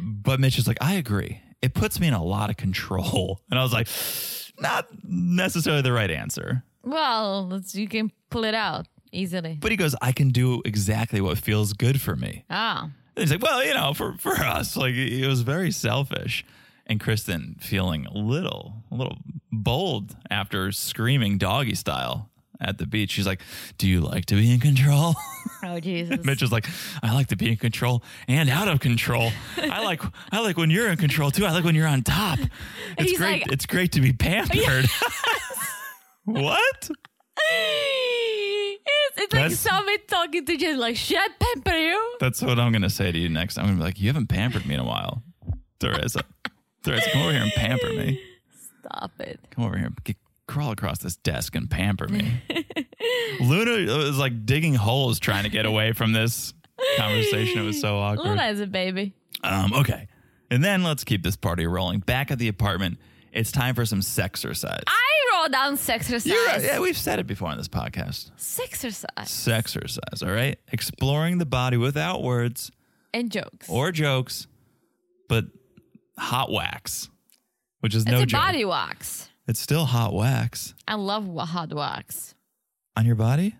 but 0.01 0.39
Mitch 0.39 0.57
is 0.57 0.67
like, 0.67 0.77
I 0.81 0.93
agree. 0.93 1.41
It 1.61 1.73
puts 1.73 1.99
me 1.99 2.07
in 2.07 2.13
a 2.13 2.23
lot 2.23 2.49
of 2.49 2.57
control. 2.57 3.41
And 3.49 3.59
I 3.59 3.63
was 3.63 3.73
like, 3.73 3.87
not 4.59 4.87
necessarily 5.03 5.81
the 5.81 5.91
right 5.93 6.11
answer. 6.11 6.63
Well, 6.83 7.61
you 7.71 7.87
can 7.87 8.11
pull 8.29 8.43
it 8.45 8.53
out 8.53 8.87
easily. 9.11 9.57
But 9.59 9.71
he 9.71 9.77
goes, 9.77 9.95
I 10.01 10.11
can 10.11 10.29
do 10.29 10.61
exactly 10.65 11.21
what 11.21 11.37
feels 11.37 11.73
good 11.73 12.01
for 12.01 12.15
me. 12.15 12.45
Ah, 12.49 12.83
And 12.83 12.91
he's 13.15 13.31
like, 13.31 13.41
well, 13.41 13.63
you 13.63 13.73
know, 13.73 13.93
for, 13.93 14.13
for 14.17 14.33
us, 14.35 14.75
like 14.75 14.93
it 14.95 15.27
was 15.27 15.41
very 15.41 15.71
selfish. 15.71 16.45
And 16.87 16.99
Kristen 16.99 17.55
feeling 17.59 18.05
a 18.05 18.13
little, 18.17 18.83
a 18.91 18.95
little 18.95 19.17
bold 19.51 20.15
after 20.29 20.71
screaming 20.71 21.37
doggy 21.39 21.73
style 21.75 22.29
at 22.61 22.77
the 22.77 22.85
beach. 22.85 23.09
She's 23.11 23.25
like, 23.25 23.41
do 23.79 23.87
you 23.87 24.01
like 24.01 24.27
to 24.27 24.35
be 24.35 24.53
in 24.53 24.59
control? 24.59 25.15
oh 25.63 25.79
Jesus! 25.81 26.23
Mitch 26.23 26.41
is 26.43 26.51
like, 26.51 26.67
I 27.01 27.13
like 27.13 27.27
to 27.27 27.35
be 27.35 27.49
in 27.49 27.57
control 27.57 28.03
and 28.27 28.49
out 28.49 28.67
of 28.67 28.79
control. 28.81 29.31
I 29.57 29.83
like, 29.83 30.01
I 30.31 30.39
like 30.41 30.57
when 30.57 30.69
you're 30.69 30.89
in 30.89 30.97
control 30.97 31.31
too. 31.31 31.45
I 31.45 31.51
like 31.53 31.63
when 31.63 31.73
you're 31.75 31.87
on 31.87 32.03
top. 32.03 32.37
It's 32.97 33.09
He's 33.11 33.17
great. 33.17 33.41
like- 33.41 33.51
it's 33.51 33.65
great 33.65 33.91
to 33.93 33.99
be 34.01 34.13
pampered. 34.13 34.85
what? 36.23 36.89
it's, 37.49 39.17
it's 39.17 39.33
like 39.33 39.51
somebody 39.51 39.97
talking 40.07 40.45
to 40.45 40.55
you, 40.55 40.77
like, 40.77 40.95
should 40.95 41.17
I 41.17 41.29
pamper 41.39 41.77
you? 41.77 42.17
That's 42.19 42.41
what 42.41 42.59
I'm 42.59 42.71
gonna 42.71 42.89
say 42.89 43.11
to 43.11 43.17
you 43.17 43.29
next. 43.29 43.57
I'm 43.57 43.65
gonna 43.65 43.77
be 43.77 43.83
like, 43.83 43.99
you 43.99 44.07
haven't 44.07 44.27
pampered 44.27 44.65
me 44.65 44.75
in 44.75 44.79
a 44.79 44.85
while, 44.85 45.23
Teresa. 45.79 46.21
Threads, 46.85 47.07
come 47.11 47.21
over 47.23 47.31
here 47.31 47.41
and 47.41 47.51
pamper 47.53 47.89
me. 47.89 48.21
Stop 48.79 49.11
it. 49.19 49.39
Come 49.51 49.65
over 49.65 49.77
here, 49.77 49.89
get, 50.03 50.17
crawl 50.47 50.71
across 50.71 50.99
this 50.99 51.15
desk 51.17 51.55
and 51.55 51.69
pamper 51.69 52.07
me. 52.07 52.41
Luna 53.41 53.91
was 53.97 54.17
like 54.17 54.45
digging 54.45 54.75
holes 54.75 55.19
trying 55.19 55.43
to 55.43 55.49
get 55.49 55.65
away 55.65 55.91
from 55.93 56.13
this 56.13 56.53
conversation. 56.97 57.59
It 57.59 57.65
was 57.65 57.81
so 57.81 57.97
awkward. 57.97 58.27
Luna 58.27 58.45
is 58.47 58.59
a 58.59 58.67
baby. 58.67 59.13
Um, 59.43 59.73
okay. 59.73 60.07
And 60.51 60.63
then 60.63 60.83
let's 60.83 61.03
keep 61.03 61.23
this 61.23 61.35
party 61.35 61.65
rolling. 61.65 61.99
Back 61.99 62.29
at 62.31 62.37
the 62.37 62.47
apartment, 62.47 62.99
it's 63.31 63.51
time 63.51 63.73
for 63.75 63.85
some 63.85 64.01
sexercise. 64.01 64.83
I 64.87 65.41
wrote 65.41 65.51
down 65.51 65.77
sexercise. 65.77 66.27
You're 66.27 66.45
right. 66.45 66.61
Yeah, 66.63 66.79
we've 66.79 66.97
said 66.97 67.19
it 67.19 67.25
before 67.27 67.49
on 67.49 67.57
this 67.57 67.67
podcast. 67.67 68.31
Sexercise. 68.37 69.05
Sexercise, 69.25 70.25
all 70.25 70.31
right? 70.33 70.59
Exploring 70.71 71.39
the 71.39 71.45
body 71.45 71.77
without 71.77 72.21
words 72.21 72.71
And 73.13 73.31
jokes. 73.31 73.67
or 73.67 73.91
jokes, 73.91 74.45
but 75.27 75.45
hot 76.17 76.51
wax, 76.51 77.09
which 77.81 77.93
is 77.95 78.03
it's 78.03 78.11
no 78.11 78.21
a 78.21 78.25
joke. 78.25 78.41
body 78.41 78.65
wax. 78.65 79.29
It's 79.47 79.59
still 79.59 79.85
hot 79.85 80.13
wax 80.13 80.73
I 80.87 80.95
love 80.95 81.27
wa- 81.27 81.45
hot 81.45 81.73
wax. 81.73 82.33
on 82.97 83.05
your 83.05 83.15
body. 83.15 83.55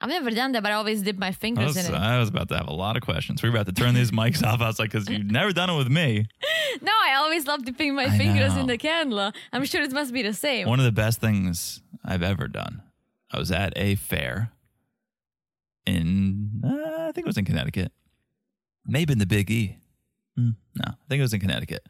I've 0.00 0.10
never 0.10 0.30
done 0.30 0.52
that, 0.52 0.62
but 0.62 0.70
I 0.70 0.74
always 0.74 1.00
dip 1.02 1.16
my 1.16 1.28
I 1.28 1.32
fingers 1.32 1.74
was, 1.76 1.88
in 1.88 1.94
it. 1.94 1.96
I 1.96 2.18
was 2.18 2.28
about 2.28 2.48
to 2.48 2.56
have 2.58 2.68
a 2.68 2.74
lot 2.74 2.96
of 2.96 3.02
questions. 3.02 3.42
We 3.42 3.48
were 3.48 3.56
about 3.56 3.66
to 3.66 3.72
turn 3.72 3.94
these 3.94 4.10
mics 4.20 4.44
off. 4.44 4.60
I 4.60 4.66
was 4.66 4.78
like, 4.78 4.90
because 4.92 5.08
you've 5.08 5.24
never 5.30 5.50
done 5.52 5.70
it 5.70 5.76
with 5.78 5.88
me. 5.88 6.26
no, 6.82 6.92
I 7.04 7.14
always 7.14 7.46
love 7.46 7.64
dipping 7.64 7.94
my 7.94 8.04
I 8.04 8.18
fingers 8.18 8.54
know. 8.54 8.60
in 8.62 8.66
the 8.66 8.76
candle. 8.76 9.32
I'm 9.52 9.64
sure 9.64 9.82
it 9.82 9.92
must 9.92 10.12
be 10.12 10.20
the 10.22 10.34
same. 10.34 10.68
One 10.68 10.78
of 10.78 10.84
the 10.84 10.92
best 10.92 11.20
things 11.20 11.80
I've 12.04 12.22
ever 12.22 12.48
done. 12.48 12.82
I 13.32 13.38
was 13.38 13.50
at 13.50 13.72
a 13.76 13.94
fair 13.94 14.50
in, 15.86 16.60
uh, 16.64 17.08
I 17.08 17.12
think 17.12 17.24
it 17.24 17.26
was 17.26 17.38
in 17.38 17.44
Connecticut. 17.44 17.90
Maybe 18.86 19.12
in 19.12 19.18
the 19.18 19.26
Big 19.26 19.50
E. 19.50 19.78
Hmm, 20.36 20.50
no, 20.76 20.84
I 20.88 20.94
think 21.08 21.18
it 21.20 21.22
was 21.22 21.32
in 21.34 21.40
Connecticut. 21.40 21.86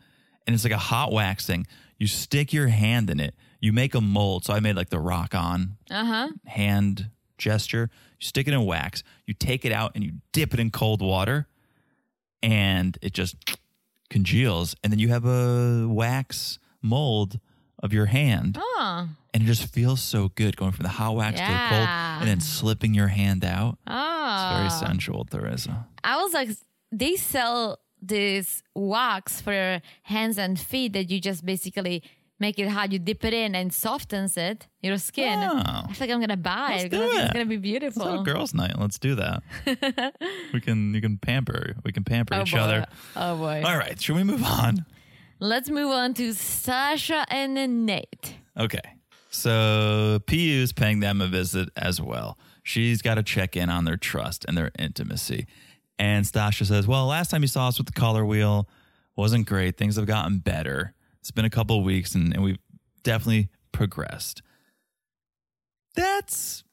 And 0.47 0.55
it's 0.55 0.65
like 0.65 0.73
a 0.73 0.79
hot 0.79 1.13
wax 1.13 1.47
thing. 1.47 1.67
You 1.99 2.07
stick 2.07 2.53
your 2.53 2.69
hand 2.69 3.09
in 3.11 3.21
it. 3.21 3.35
You 3.61 3.73
make 3.73 3.95
a 3.95 4.01
mold. 4.01 4.45
So 4.45 4.53
I 4.53 4.61
made 4.61 4.77
like 4.77 4.91
the 4.91 4.99
rock 5.01 5.35
on 5.35 5.77
Uh 5.91 6.05
huh. 6.05 6.29
hand 6.47 7.11
gesture. 7.39 7.89
You 8.21 8.27
stick 8.27 8.47
it 8.49 8.53
in 8.55 8.65
wax. 8.67 9.03
You 9.27 9.35
take 9.35 9.65
it 9.65 9.73
out 9.73 9.93
and 9.95 10.05
you 10.05 10.13
dip 10.33 10.53
it 10.55 10.61
in 10.61 10.71
cold 10.71 11.01
water, 11.01 11.47
and 12.43 12.99
it 13.03 13.13
just 13.15 13.37
congeals. 14.11 14.75
And 14.83 14.93
then 14.93 14.99
you 15.01 15.09
have 15.09 15.25
a 15.25 15.87
wax 15.89 16.59
mold 16.83 17.41
of 17.83 17.93
your 17.93 18.07
hand, 18.07 18.57
Oh. 18.61 19.09
and 19.33 19.43
it 19.43 19.47
just 19.47 19.67
feels 19.67 20.01
so 20.03 20.29
good 20.29 20.57
going 20.57 20.73
from 20.73 20.85
the 20.85 20.89
hot 20.91 21.17
wax 21.17 21.39
to 21.41 21.47
the 21.47 21.67
cold, 21.69 21.89
and 22.21 22.29
then 22.29 22.41
slipping 22.41 22.95
your 22.95 23.09
hand 23.09 23.45
out. 23.45 23.79
Oh. 23.87 24.35
It's 24.35 24.59
very 24.81 24.89
sensual, 24.89 25.25
Teresa. 25.25 25.87
I 26.03 26.17
was 26.23 26.33
like, 26.33 26.51
they 26.93 27.17
sell 27.17 27.79
this 28.09 28.63
wax 28.75 29.41
for 29.41 29.53
your 29.53 29.83
hands 30.03 30.39
and 30.39 30.59
feet 30.59 30.93
that 30.93 31.11
you 31.11 31.21
just 31.21 31.45
basically 31.45 32.03
make 32.41 32.59
it 32.59 32.69
hot. 32.69 32.93
You 32.93 32.99
dip 32.99 33.25
it 33.25 33.33
in 33.35 33.55
and 33.55 33.73
softens 33.73 34.37
it, 34.37 34.67
your 34.83 34.99
skin. 34.99 35.39
I 35.39 35.87
feel 35.93 36.07
like 36.07 36.11
I'm 36.11 36.21
gonna 36.21 36.37
buy 36.37 36.69
Let's 36.71 36.85
it 36.85 36.91
because 36.91 37.13
it's 37.13 37.33
gonna 37.33 37.47
be 37.47 37.57
beautiful. 37.57 38.05
have 38.07 38.21
a 38.21 38.23
girls' 38.23 38.55
night. 38.55 38.79
Let's 38.79 38.99
do 38.99 39.15
that. 39.17 39.43
we 40.53 40.61
can 40.61 40.95
you 40.95 41.01
can 41.01 41.19
pamper 41.19 41.75
we 41.85 41.93
can 41.93 42.05
pamper 42.05 42.35
oh 42.35 42.43
each 42.43 42.53
boy. 42.53 42.59
other. 42.59 42.87
Oh 43.17 43.37
boy. 43.37 43.63
All 43.65 43.77
right, 43.77 44.01
should 44.01 44.17
we 44.17 44.25
move 44.25 44.45
on? 44.45 44.85
Let's 45.41 45.69
move 45.69 45.91
on 45.91 46.15
to 46.15 46.33
Sasha 46.33 47.27
and 47.29 47.85
Nate. 47.87 48.37
Okay. 48.59 48.81
So 49.31 50.21
PU 50.27 50.37
is 50.37 50.73
paying 50.73 51.01
them 51.01 51.21
a 51.21 51.27
visit 51.27 51.69
as 51.77 52.01
well. 52.01 52.39
She's 52.63 53.03
got 53.03 53.17
to 53.17 53.23
check 53.23 53.57
in 53.57 53.69
on 53.69 53.85
their 53.85 53.97
trust 53.97 54.45
and 54.47 54.57
their 54.57 54.71
intimacy. 54.79 55.47
And 55.99 56.27
Stacia 56.27 56.65
says, 56.65 56.87
Well, 56.87 57.07
last 57.07 57.31
time 57.31 57.43
you 57.43 57.49
saw 57.49 57.69
us 57.69 57.79
with 57.79 57.87
the 57.87 57.93
color 57.93 58.25
wheel 58.25 58.69
wasn't 59.17 59.47
great. 59.47 59.77
Things 59.77 59.97
have 59.97 60.07
gotten 60.07 60.39
better. 60.39 60.95
It's 61.21 61.31
been 61.31 61.45
a 61.45 61.51
couple 61.51 61.79
of 61.79 61.85
weeks 61.85 62.15
and, 62.15 62.35
and 62.35 62.43
we've 62.43 62.59
definitely 63.03 63.49
progressed. 63.73 64.43
That's 65.95 66.65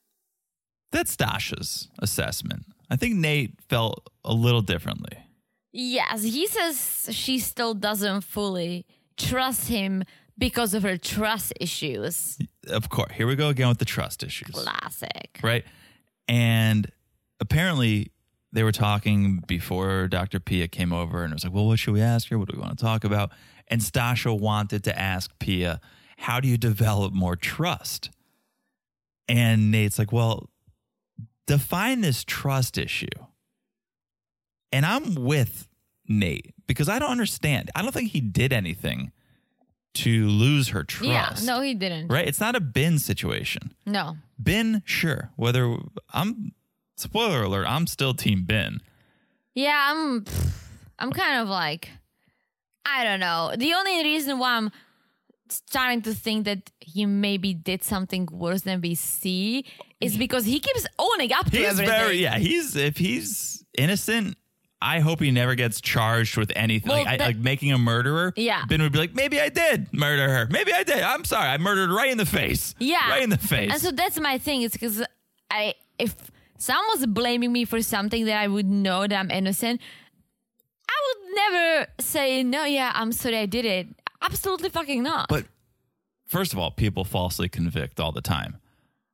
that's 0.92 1.12
Stacia's 1.12 1.88
assessment. 2.00 2.66
I 2.90 2.96
think 2.98 3.16
Nate 3.16 3.54
felt 3.70 4.10
a 4.26 4.34
little 4.34 4.62
differently. 4.62 5.18
Yes, 5.72 6.24
he 6.24 6.48
says 6.48 7.08
she 7.12 7.40
still 7.40 7.74
doesn't 7.74 8.22
fully 8.22 8.86
trust 9.16 9.70
him 9.70 10.04
because 10.38 10.74
of 10.74 10.84
her 10.84 10.98
trust 10.98 11.54
issues. 11.62 12.38
Of 12.68 12.90
course, 12.90 13.14
here 13.14 13.28
we 13.28 13.36
go 13.36 13.50
again 13.50 13.70
with 13.70 13.78
the 13.78 13.86
trust 13.86 14.24
issues. 14.24 14.50
Classic. 14.54 15.40
right? 15.42 15.64
And 16.28 16.92
apparently 17.40 18.12
they 18.54 18.64
were 18.64 18.72
talking 18.72 19.44
before 19.48 20.08
Dr. 20.08 20.40
Pia 20.40 20.68
came 20.68 20.92
over 20.92 21.24
and 21.24 21.32
it 21.32 21.36
was 21.36 21.44
like, 21.44 21.54
well, 21.54 21.68
what 21.68 21.80
should 21.80 21.94
we 21.94 22.02
ask 22.02 22.30
her? 22.30 22.38
What 22.38 22.50
do 22.50 22.58
we 22.58 22.62
want 22.62 22.78
to 22.78 22.84
talk 22.84 23.04
about? 23.04 23.32
And 23.68 23.82
Stacia 23.82 24.34
wanted 24.34 24.84
to 24.84 25.00
ask 25.00 25.32
Pia, 25.40 25.80
how 26.18 26.40
do 26.40 26.48
you 26.48 26.58
develop 26.58 27.14
more 27.14 27.36
trust? 27.36 28.10
And 29.28 29.72
Nate's 29.72 29.98
like, 29.98 30.12
well, 30.12 30.50
define 31.48 32.02
this 32.02 32.24
trust 32.26 32.78
issue. 32.78 33.08
And 34.74 34.86
I'm 34.86 35.16
with 35.16 35.68
Nate 36.08 36.54
because 36.68 36.90
I 36.90 37.00
don't 37.00 37.12
understand. 37.12 37.72
I 37.76 37.82
don't 37.82 37.94
think 37.94 38.12
he 38.12 38.22
did 38.22 38.52
anything 38.52 39.12
to 39.94 40.28
lose 40.28 40.70
her 40.70 40.84
trust. 40.84 41.44
Yeah, 41.44 41.54
no, 41.54 41.62
he 41.62 41.74
didn't. 41.74 42.08
Right? 42.08 42.28
It's 42.28 42.40
not 42.40 42.56
a 42.56 42.62
Binh 42.62 43.00
situation. 43.00 43.74
No. 43.86 44.18
Ben, 44.38 44.82
sure. 44.86 45.32
Whether 45.36 45.78
I'm 46.14 46.54
spoiler 46.96 47.44
alert, 47.44 47.66
I'm 47.68 47.88
still 47.88 48.14
team 48.14 48.44
Ben. 48.44 48.82
Yeah, 49.54 49.90
I'm 49.92 50.26
I'm 51.00 51.12
kind 51.12 51.42
of 51.42 51.48
like 51.48 51.90
I 52.86 53.04
don't 53.04 53.20
know. 53.20 53.54
The 53.58 53.74
only 53.74 54.04
reason 54.04 54.40
why 54.40 54.56
I'm 54.56 54.72
starting 55.50 56.02
to 56.04 56.14
think 56.14 56.46
that 56.46 56.72
he 56.80 57.06
maybe 57.06 57.54
did 57.54 57.84
something 57.84 58.28
worse 58.32 58.62
than 58.62 58.82
we 58.82 58.96
see 58.96 59.66
is 60.00 60.18
because 60.18 60.46
he 60.46 60.60
keeps 60.60 60.88
owning 60.98 61.34
up 61.34 61.50
to 61.52 61.58
it. 61.58 61.60
He's 61.60 61.68
everything. 61.72 61.88
very 61.88 62.18
yeah, 62.18 62.38
he's 62.38 62.76
if 62.76 62.98
he's 62.98 63.64
innocent, 63.78 64.38
I 64.82 65.00
hope 65.00 65.20
he 65.20 65.30
never 65.30 65.56
gets 65.56 65.80
charged 65.80 66.38
with 66.38 66.52
anything. 66.56 66.90
Well, 66.90 67.04
like, 67.04 67.22
I, 67.22 67.26
like 67.26 67.38
making 67.38 67.72
a 67.72 67.78
murderer. 67.78 68.34
Yeah. 68.36 68.66
Ben 68.66 68.82
would 68.82 68.92
be 68.92 68.98
like, 68.98 69.14
maybe 69.14 69.40
I 69.40 69.50
did 69.50 69.94
murder 69.94 70.28
her. 70.28 70.48
Maybe 70.50 70.74
I 70.74 70.84
did. 70.84 71.02
I'm 71.04 71.24
sorry. 71.24 71.50
I 71.50 71.58
murdered 71.58 71.90
her 71.90 71.96
right 71.96 72.10
in 72.10 72.18
the 72.18 72.26
face. 72.26 72.74
Yeah. 72.80 73.10
Right 73.10 73.22
in 73.22 73.30
the 73.30 73.38
face. 73.38 73.72
And 73.72 73.82
so 73.82 73.92
that's 73.92 74.20
my 74.20 74.40
thing. 74.40 74.64
It's 74.64 74.74
because 74.74 75.04
I 75.52 75.76
if 76.00 76.16
someone 76.62 76.86
was 76.94 77.06
blaming 77.08 77.52
me 77.52 77.66
for 77.66 77.82
something 77.82 78.26
that 78.26 78.40
I 78.40 78.48
would 78.48 78.68
know 78.68 79.08
that 79.08 79.14
I'm 79.14 79.32
innocent, 79.32 79.82
I 80.88 80.94
would 81.08 81.36
never 81.36 81.88
say 82.00 82.44
no. 82.44 82.66
Yeah, 82.66 82.92
I'm 82.94 83.12
sorry, 83.12 83.38
I 83.38 83.46
did 83.48 83.66
it. 83.66 83.88
Absolutely 84.22 84.70
fucking 84.70 85.02
not. 85.02 85.28
But 85.28 85.46
first 86.28 86.54
of 86.54 86.60
all, 86.60 86.70
people 86.70 87.04
falsely 87.04 87.50
convict 87.50 88.00
all 88.00 88.12
the 88.12 88.22
time. 88.22 88.58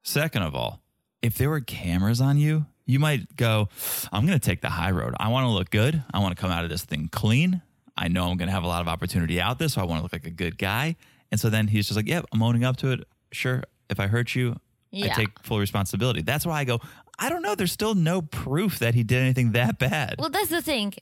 Second 0.04 0.44
of 0.44 0.56
all, 0.56 0.82
if 1.22 1.38
there 1.38 1.50
were 1.50 1.62
cameras 1.62 2.20
on 2.20 2.38
you, 2.38 2.66
you 2.86 3.00
might 3.00 3.36
go, 3.36 3.70
I'm 4.12 4.26
going 4.26 4.40
to 4.40 4.46
take 4.46 4.62
the 4.62 4.70
high 4.70 4.92
road. 4.92 5.14
I 5.20 5.30
want 5.30 5.46
to 5.46 5.50
look 5.50 5.70
good. 5.70 6.04
I 6.14 6.20
want 6.20 6.36
to 6.36 6.42
come 6.42 6.52
out 6.52 6.64
of 6.64 6.70
this 6.70 6.84
thing 6.84 7.10
clean. 7.12 7.62
I 7.96 8.08
know 8.10 8.30
I'm 8.30 8.38
going 8.38 8.48
to 8.48 8.54
have 8.54 8.64
a 8.64 8.68
lot 8.68 8.82
of 8.82 8.88
opportunity 8.88 9.42
out 9.42 9.58
this, 9.58 9.74
so 9.74 9.82
I 9.82 9.86
want 9.86 10.00
to 10.00 10.04
look 10.04 10.14
like 10.14 10.28
a 10.28 10.32
good 10.32 10.58
guy. 10.58 10.96
And 11.32 11.40
so 11.40 11.50
then 11.50 11.68
he's 11.68 11.88
just 11.88 11.98
like, 11.98 12.08
Yep, 12.08 12.26
I'm 12.32 12.42
owning 12.42 12.64
up 12.64 12.78
to 12.78 12.92
it. 12.92 13.02
Sure. 13.32 13.64
If 13.90 14.00
I 14.00 14.08
hurt 14.08 14.36
you, 14.36 14.58
I 14.94 15.10
take 15.10 15.40
full 15.44 15.60
responsibility. 15.60 16.22
That's 16.22 16.46
why 16.46 16.60
I 16.60 16.64
go, 16.64 16.80
I 17.20 17.30
don't 17.30 17.42
know. 17.42 17.56
There's 17.56 17.72
still 17.72 17.96
no 17.96 18.22
proof 18.22 18.80
that 18.80 18.94
he 18.94 19.04
did 19.04 19.22
anything 19.22 19.52
that 19.54 19.80
bad. 19.80 20.16
Well, 20.20 20.30
that's 20.30 20.50
the 20.50 20.62
thing. 20.62 20.94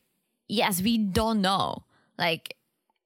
Yes, 0.47 0.82
we 0.82 0.97
don't 0.97 1.41
know. 1.41 1.84
Like, 2.17 2.56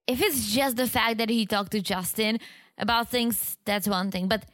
if 0.08 0.22
it's 0.22 0.52
just 0.52 0.76
the 0.76 0.88
fact 0.88 1.18
that 1.18 1.30
he 1.30 1.46
talked 1.46 1.72
to 1.72 1.82
Justin 1.82 2.40
about 2.78 3.10
things, 3.10 3.58
that's 3.66 3.88
one 3.88 4.12
thing. 4.12 4.28
But 4.28 4.46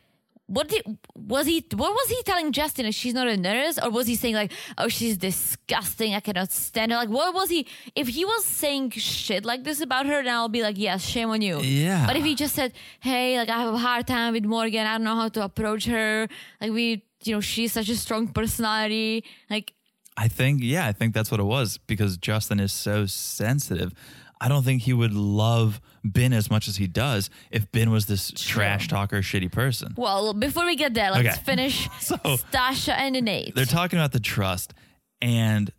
what 0.48 0.68
did 0.68 0.84
was 1.16 1.48
he? 1.48 1.66
What 1.74 1.92
was 1.92 2.10
he 2.10 2.22
telling 2.24 2.52
Justin? 2.52 2.86
That 2.86 2.94
she's 2.94 3.14
not 3.16 3.28
a 3.28 3.36
nurse, 3.36 3.80
or 3.80 3.90
was 3.90 4.06
he 4.06 4.16
saying 4.16 4.36
like, 4.36 4.52
"Oh, 4.78 4.88
she's 4.90 5.18
disgusting. 5.18 6.14
I 6.14 6.20
cannot 6.20 6.52
stand 6.52 6.92
her." 6.92 6.98
Like, 6.98 7.10
what 7.10 7.34
was 7.34 7.50
he? 7.50 7.68
If 7.96 8.10
he 8.10 8.26
was 8.26 8.46
saying 8.46 8.92
shit 8.92 9.44
like 9.44 9.64
this 9.64 9.82
about 9.82 10.06
her, 10.06 10.24
then 10.24 10.34
I'll 10.34 10.48
be 10.50 10.62
like, 10.62 10.78
"Yes, 10.78 11.04
shame 11.04 11.32
on 11.32 11.42
you." 11.42 11.62
Yeah. 11.62 12.06
But 12.06 12.16
if 12.16 12.24
he 12.24 12.36
just 12.36 12.54
said, 12.54 12.74
"Hey, 13.00 13.40
like 13.40 13.50
I 13.50 13.60
have 13.60 13.74
a 13.74 13.78
hard 13.78 14.06
time 14.06 14.34
with 14.34 14.46
Morgan. 14.46 14.86
I 14.86 14.94
don't 14.94 15.04
know 15.04 15.16
how 15.16 15.30
to 15.30 15.44
approach 15.44 15.86
her. 15.86 16.28
Like 16.62 16.72
we, 16.72 17.04
you 17.24 17.34
know, 17.34 17.42
she's 17.42 17.72
such 17.74 17.90
a 17.90 17.96
strong 17.96 18.28
personality. 18.28 19.24
Like 19.50 19.74
I 20.18 20.28
think, 20.28 20.62
yeah, 20.64 20.86
I 20.88 20.92
think 20.94 21.14
that's 21.14 21.32
what 21.32 21.40
it 21.40 21.44
was 21.46 21.78
because 21.78 22.18
Justin 22.18 22.60
is 22.60 22.72
so 22.74 23.06
sensitive. 23.06 23.94
I 24.42 24.48
don't 24.50 24.64
think 24.64 24.82
he 24.84 24.94
would 24.94 25.14
love 25.14 25.80
Ben 26.04 26.34
as 26.34 26.52
much 26.52 26.68
as 26.68 26.76
he 26.78 26.88
does 26.88 27.30
if 27.52 27.72
Ben 27.72 27.90
was 27.90 28.06
this 28.06 28.32
trash 28.32 28.88
talker, 28.90 29.22
shitty 29.22 29.52
person. 29.52 29.94
Well, 29.98 30.34
before 30.34 30.66
we 30.66 30.76
get 30.76 30.94
there, 30.94 31.10
let's 31.12 31.28
Okay. 31.38 31.44
finish 31.46 31.88
So- 32.02 32.18
Stacia 32.36 33.00
and 33.00 33.20
Nate. 33.24 33.56
They're 33.56 33.66
talking 33.66 33.98
about 33.98 34.12
the 34.12 34.20
trust, 34.20 34.74
and 35.22 35.72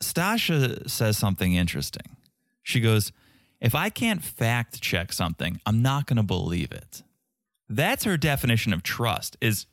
Stacia 0.00 0.88
says 0.88 1.16
something 1.16 1.54
interesting. 1.54 2.16
She 2.62 2.80
goes, 2.80 3.12
If 3.60 3.74
I 3.74 3.88
can't 3.90 4.22
fact 4.22 4.80
check 4.80 5.12
something, 5.12 5.60
I'm 5.66 5.82
not 5.82 6.06
going 6.06 6.16
to 6.18 6.22
believe 6.22 6.72
it. 6.72 7.02
That's 7.68 8.04
her 8.04 8.16
definition 8.16 8.72
of 8.72 8.82
trust 8.82 9.36
is 9.40 9.66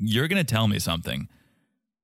you're 0.00 0.28
going 0.28 0.44
to 0.44 0.50
tell 0.54 0.66
me 0.68 0.78
something, 0.78 1.28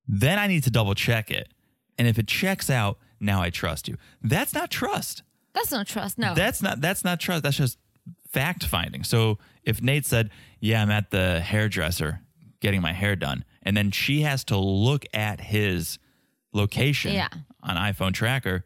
then 0.07 0.39
I 0.39 0.47
need 0.47 0.63
to 0.63 0.71
double 0.71 0.93
check 0.95 1.31
it. 1.31 1.49
And 1.97 2.07
if 2.07 2.17
it 2.19 2.27
checks 2.27 2.69
out, 2.69 2.97
now 3.19 3.41
I 3.41 3.49
trust 3.49 3.87
you. 3.87 3.97
That's 4.21 4.53
not 4.53 4.69
trust. 4.69 5.23
That's 5.53 5.71
not 5.71 5.87
trust. 5.87 6.17
No. 6.19 6.33
That's 6.35 6.61
not 6.61 6.79
that's 6.81 7.03
not 7.03 7.19
trust. 7.19 7.41
That's 7.43 7.57
just 7.57 7.79
fact 8.29 8.63
finding. 8.63 9.03
So 9.03 9.39
if 9.63 9.81
Nate 9.81 10.05
said, 10.05 10.29
"Yeah, 10.59 10.81
I'm 10.83 10.91
at 10.91 11.09
the 11.09 11.39
hairdresser 11.41 12.21
getting 12.59 12.79
my 12.81 12.93
hair 12.93 13.15
done," 13.15 13.43
and 13.63 13.75
then 13.75 13.89
she 13.89 14.21
has 14.21 14.43
to 14.45 14.57
look 14.57 15.05
at 15.13 15.41
his 15.41 15.97
location 16.53 17.13
Yeah. 17.13 17.29
on 17.63 17.75
iPhone 17.75 18.13
tracker, 18.13 18.65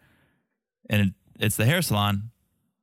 and 0.89 1.13
it's 1.39 1.55
the 1.55 1.65
hair 1.65 1.81
salon, 1.81 2.31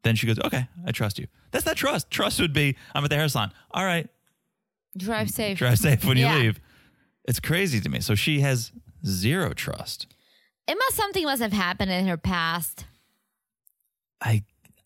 then 0.05 0.17
she 0.17 0.27
goes, 0.27 0.39
"Okay, 0.39 0.67
I 0.87 0.93
trust 0.93 1.19
you." 1.19 1.27
That's 1.51 1.67
not 1.67 1.77
trust. 1.77 2.11
Trust 2.11 2.41
would 2.41 2.55
be, 2.55 2.77
"I'm 2.95 3.05
at 3.05 3.11
the 3.11 3.17
hair 3.17 3.29
salon. 3.29 3.53
All 3.73 3.85
right, 3.85 4.09
Drive 4.99 5.31
safe. 5.31 5.57
drive 5.59 5.79
safe 5.79 6.05
when 6.05 6.17
Yeah. 6.17 6.37
you 6.37 6.43
leave." 6.45 6.61
It's 7.27 7.41
crazy 7.41 7.81
to 7.81 7.89
me. 7.89 8.01
So 8.01 8.15
she 8.15 8.41
has 8.41 8.73
zero 9.07 9.53
trust. 9.55 10.07
It 10.67 10.77
must 10.79 10.97
something 10.97 11.25
must 11.25 11.41
have 11.43 11.53
happened 11.53 11.91
in 11.91 12.07
her 12.07 12.17
past. 12.17 12.85
I 14.21 14.45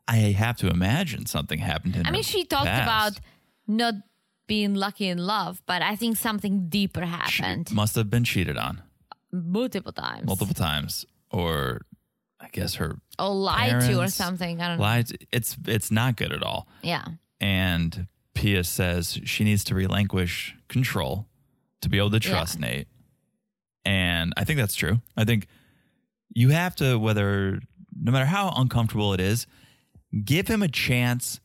I 0.09 0.17
have 0.33 0.57
to 0.59 0.69
imagine 0.69 1.27
something 1.27 1.59
happened 1.61 1.97
in. 1.97 2.05
I 2.05 2.09
her 2.09 2.13
mean, 2.13 2.23
she 2.23 2.45
talked 2.45 2.67
past. 2.67 2.83
about 3.19 3.21
not 3.67 3.95
being 4.47 4.75
lucky 4.75 5.09
in 5.09 5.19
love, 5.19 5.63
but 5.67 5.81
I 5.83 5.97
think 5.97 6.17
something 6.17 6.69
deeper 6.69 7.03
She 7.03 7.43
happened 7.43 7.73
must 7.73 7.95
have 7.95 8.11
been 8.11 8.25
cheated 8.25 8.57
on. 8.59 8.83
multiple 9.33 9.93
times. 9.93 10.27
multiple 10.27 10.55
times, 10.55 11.07
or 11.31 11.83
I 12.41 12.49
guess 12.53 12.75
her 12.75 12.99
or 13.19 13.35
lied 13.35 13.81
to 13.83 13.93
or 13.93 13.95
parents 13.95 14.15
something. 14.15 14.61
I 14.61 14.69
don't 14.69 14.79
know. 14.79 14.83
lied. 14.83 15.07
It's 15.33 15.57
it's 15.67 15.91
not 15.91 16.17
good 16.17 16.33
at 16.33 16.43
all. 16.43 16.69
Yeah. 16.83 17.05
And 17.41 18.09
Pia 18.35 18.65
says 18.65 19.19
she 19.25 19.45
needs 19.45 19.65
to 19.65 19.75
relinquish 19.75 20.55
control 20.69 21.27
to 21.81 21.89
be 21.89 21.99
able 21.99 22.11
to 22.11 22.21
trust 22.21 22.59
Nate. 22.59 22.89
And 23.85 24.33
I 24.37 24.45
think 24.45 24.59
that's 24.59 24.75
true. 24.75 25.01
I 25.17 25.25
think 25.25 25.47
you 26.35 26.51
have 26.51 26.75
to, 26.77 26.97
whether 26.99 27.61
no 28.01 28.13
matter 28.13 28.27
how 28.27 28.53
uncomfortable 28.57 29.13
it 29.13 29.21
is, 29.21 29.47
give 30.25 30.49
him 30.49 30.63
a 30.63 30.69
chance 30.69 31.41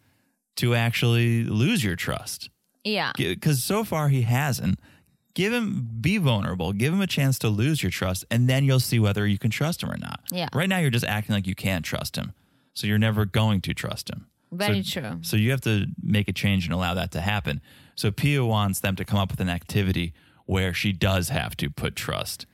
to 0.57 0.75
actually 0.75 1.43
lose 1.43 1.83
your 1.83 1.95
trust 1.95 2.49
Yeah. 2.83 3.11
because 3.17 3.63
so 3.63 3.83
far 3.83 4.09
he 4.09 4.21
hasn't. 4.23 4.79
Give 5.33 5.53
him, 5.53 5.87
be 6.01 6.17
vulnerable, 6.17 6.73
give 6.73 6.91
him 6.91 7.01
a 7.01 7.05
chance 7.07 7.37
to 7.39 7.49
lose 7.49 7.83
your 7.83 7.91
trust, 7.91 8.25
and 8.31 8.49
then 8.49 8.63
you'll 8.65 8.79
see 8.79 8.97
whether 8.99 9.27
you 9.27 9.37
can 9.37 9.51
trust 9.51 9.83
him 9.83 9.91
or 9.91 9.97
not. 9.97 10.21
Yeah. 10.31 10.47
Right 10.51 10.67
now, 10.67 10.79
you're 10.79 10.89
just 10.89 11.05
acting 11.05 11.35
like 11.35 11.45
you 11.45 11.53
can't 11.53 11.85
trust 11.85 12.15
him. 12.15 12.33
So 12.73 12.87
you're 12.87 12.97
never 12.97 13.23
going 13.25 13.61
to 13.61 13.73
trust 13.75 14.09
him. 14.09 14.27
Very 14.51 14.83
So- 14.83 15.01
true. 15.01 15.19
So 15.21 15.35
you 15.37 15.51
have 15.51 15.61
to 15.61 15.87
make 16.01 16.27
a 16.27 16.33
change 16.33 16.65
and 16.65 16.73
allow 16.73 16.93
that 16.93 17.11
to 17.11 17.21
happen. 17.21 17.61
So 17.95 18.11
Pia 18.11 18.45
wants 18.45 18.79
them 18.79 18.95
to 18.95 19.05
come 19.05 19.19
up 19.19 19.31
with 19.31 19.39
an 19.39 19.49
activity 19.49 20.13
where 20.45 20.73
she 20.73 20.93
does 20.93 21.29
have 21.29 21.57
to 21.57 21.69
put 21.69 21.95
trust 21.95 22.45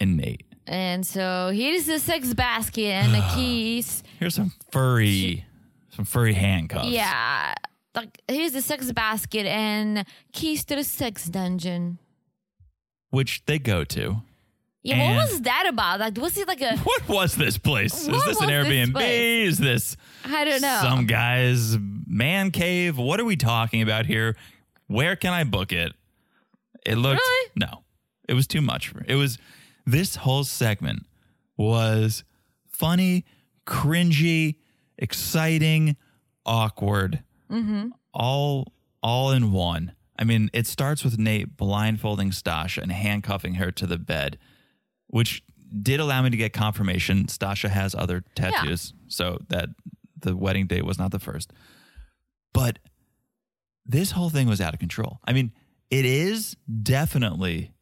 in 0.00 0.16
Nate. 0.16 0.44
And 0.66 1.06
so 1.06 1.50
here's 1.54 1.86
the 1.86 1.98
sex 1.98 2.32
basket 2.34 2.84
and 2.90 3.14
the 3.14 3.24
keys. 3.34 4.02
Here's 4.18 4.34
some 4.34 4.52
furry, 4.72 5.44
some 5.90 6.04
furry 6.04 6.34
handcuffs. 6.34 6.88
Yeah. 6.88 7.54
Like 7.94 8.20
here's 8.28 8.52
the 8.52 8.62
sex 8.62 8.90
basket 8.92 9.46
and 9.46 10.04
keys 10.32 10.64
to 10.66 10.76
the 10.76 10.84
sex 10.84 11.26
dungeon. 11.26 11.98
Which 13.10 13.44
they 13.46 13.58
go 13.58 13.82
to. 13.84 14.22
Yeah, 14.82 14.96
And- 14.96 15.16
what 15.16 15.30
was 15.30 15.42
that 15.42 15.66
about? 15.68 16.00
Like 16.00 16.16
was 16.16 16.36
it 16.38 16.48
like 16.48 16.60
a 16.62 16.76
What 16.84 17.08
was 17.08 17.34
this 17.34 17.58
place? 17.58 17.94
Is 17.94 18.06
this 18.08 18.40
an 18.40 18.48
this 18.48 18.66
Airbnb? 18.66 18.92
place? 18.92 19.48
Is 19.52 19.58
this 19.58 19.96
I 20.24 20.44
don't 20.44 20.62
know. 20.62 20.80
some 20.82 21.06
guy's 21.06 21.76
man 22.06 22.50
cave? 22.50 22.96
What 22.96 23.20
are 23.20 23.24
we 23.24 23.36
talking 23.36 23.82
about 23.82 24.06
here? 24.06 24.36
Where 24.86 25.16
can 25.16 25.32
I 25.32 25.44
book 25.44 25.72
it? 25.72 25.92
It 26.86 26.96
looked 26.96 27.20
Really? 27.20 27.50
no. 27.56 27.84
It 28.28 28.34
was 28.34 28.46
too 28.46 28.60
much. 28.60 28.88
For, 28.88 29.04
it 29.06 29.16
was 29.16 29.38
this 29.84 30.16
whole 30.16 30.44
segment 30.44 31.04
was 31.56 32.24
funny, 32.68 33.24
cringy, 33.66 34.56
exciting, 34.96 35.96
awkward, 36.46 37.22
mm-hmm. 37.50 37.88
all 38.14 38.72
all 39.02 39.30
in 39.32 39.52
one. 39.52 39.92
I 40.18 40.24
mean, 40.24 40.48
it 40.52 40.66
starts 40.66 41.02
with 41.02 41.18
Nate 41.18 41.56
blindfolding 41.56 42.32
Stacia 42.32 42.82
and 42.82 42.92
handcuffing 42.92 43.54
her 43.54 43.70
to 43.72 43.86
the 43.86 43.98
bed, 43.98 44.38
which 45.10 45.42
did 45.82 46.00
allow 46.00 46.20
me 46.22 46.30
to 46.30 46.36
get 46.36 46.52
confirmation 46.52 47.28
Stacia 47.28 47.68
has 47.68 47.94
other 47.94 48.24
tattoos, 48.34 48.92
so 49.08 49.38
that 49.48 49.68
the 50.18 50.36
wedding 50.36 50.66
date 50.66 50.84
was 50.84 50.98
not 50.98 51.10
the 51.12 51.18
first. 51.20 51.52
But 52.52 52.78
this 53.86 54.10
whole 54.12 54.30
thing 54.30 54.48
was 54.48 54.60
out 54.60 54.74
of 54.74 54.80
control. 54.80 55.20
I 55.24 55.32
mean, 55.32 55.52
it 55.90 56.04
is 56.04 56.56
definitely 56.82 57.72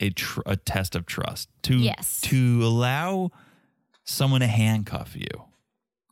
a 0.00 0.10
tr- 0.10 0.40
a 0.46 0.56
test 0.56 0.94
of 0.96 1.06
trust 1.06 1.48
to 1.62 1.76
Yes. 1.76 2.20
to 2.22 2.60
allow 2.64 3.30
someone 4.04 4.40
to 4.40 4.46
handcuff 4.46 5.14
you. 5.16 5.26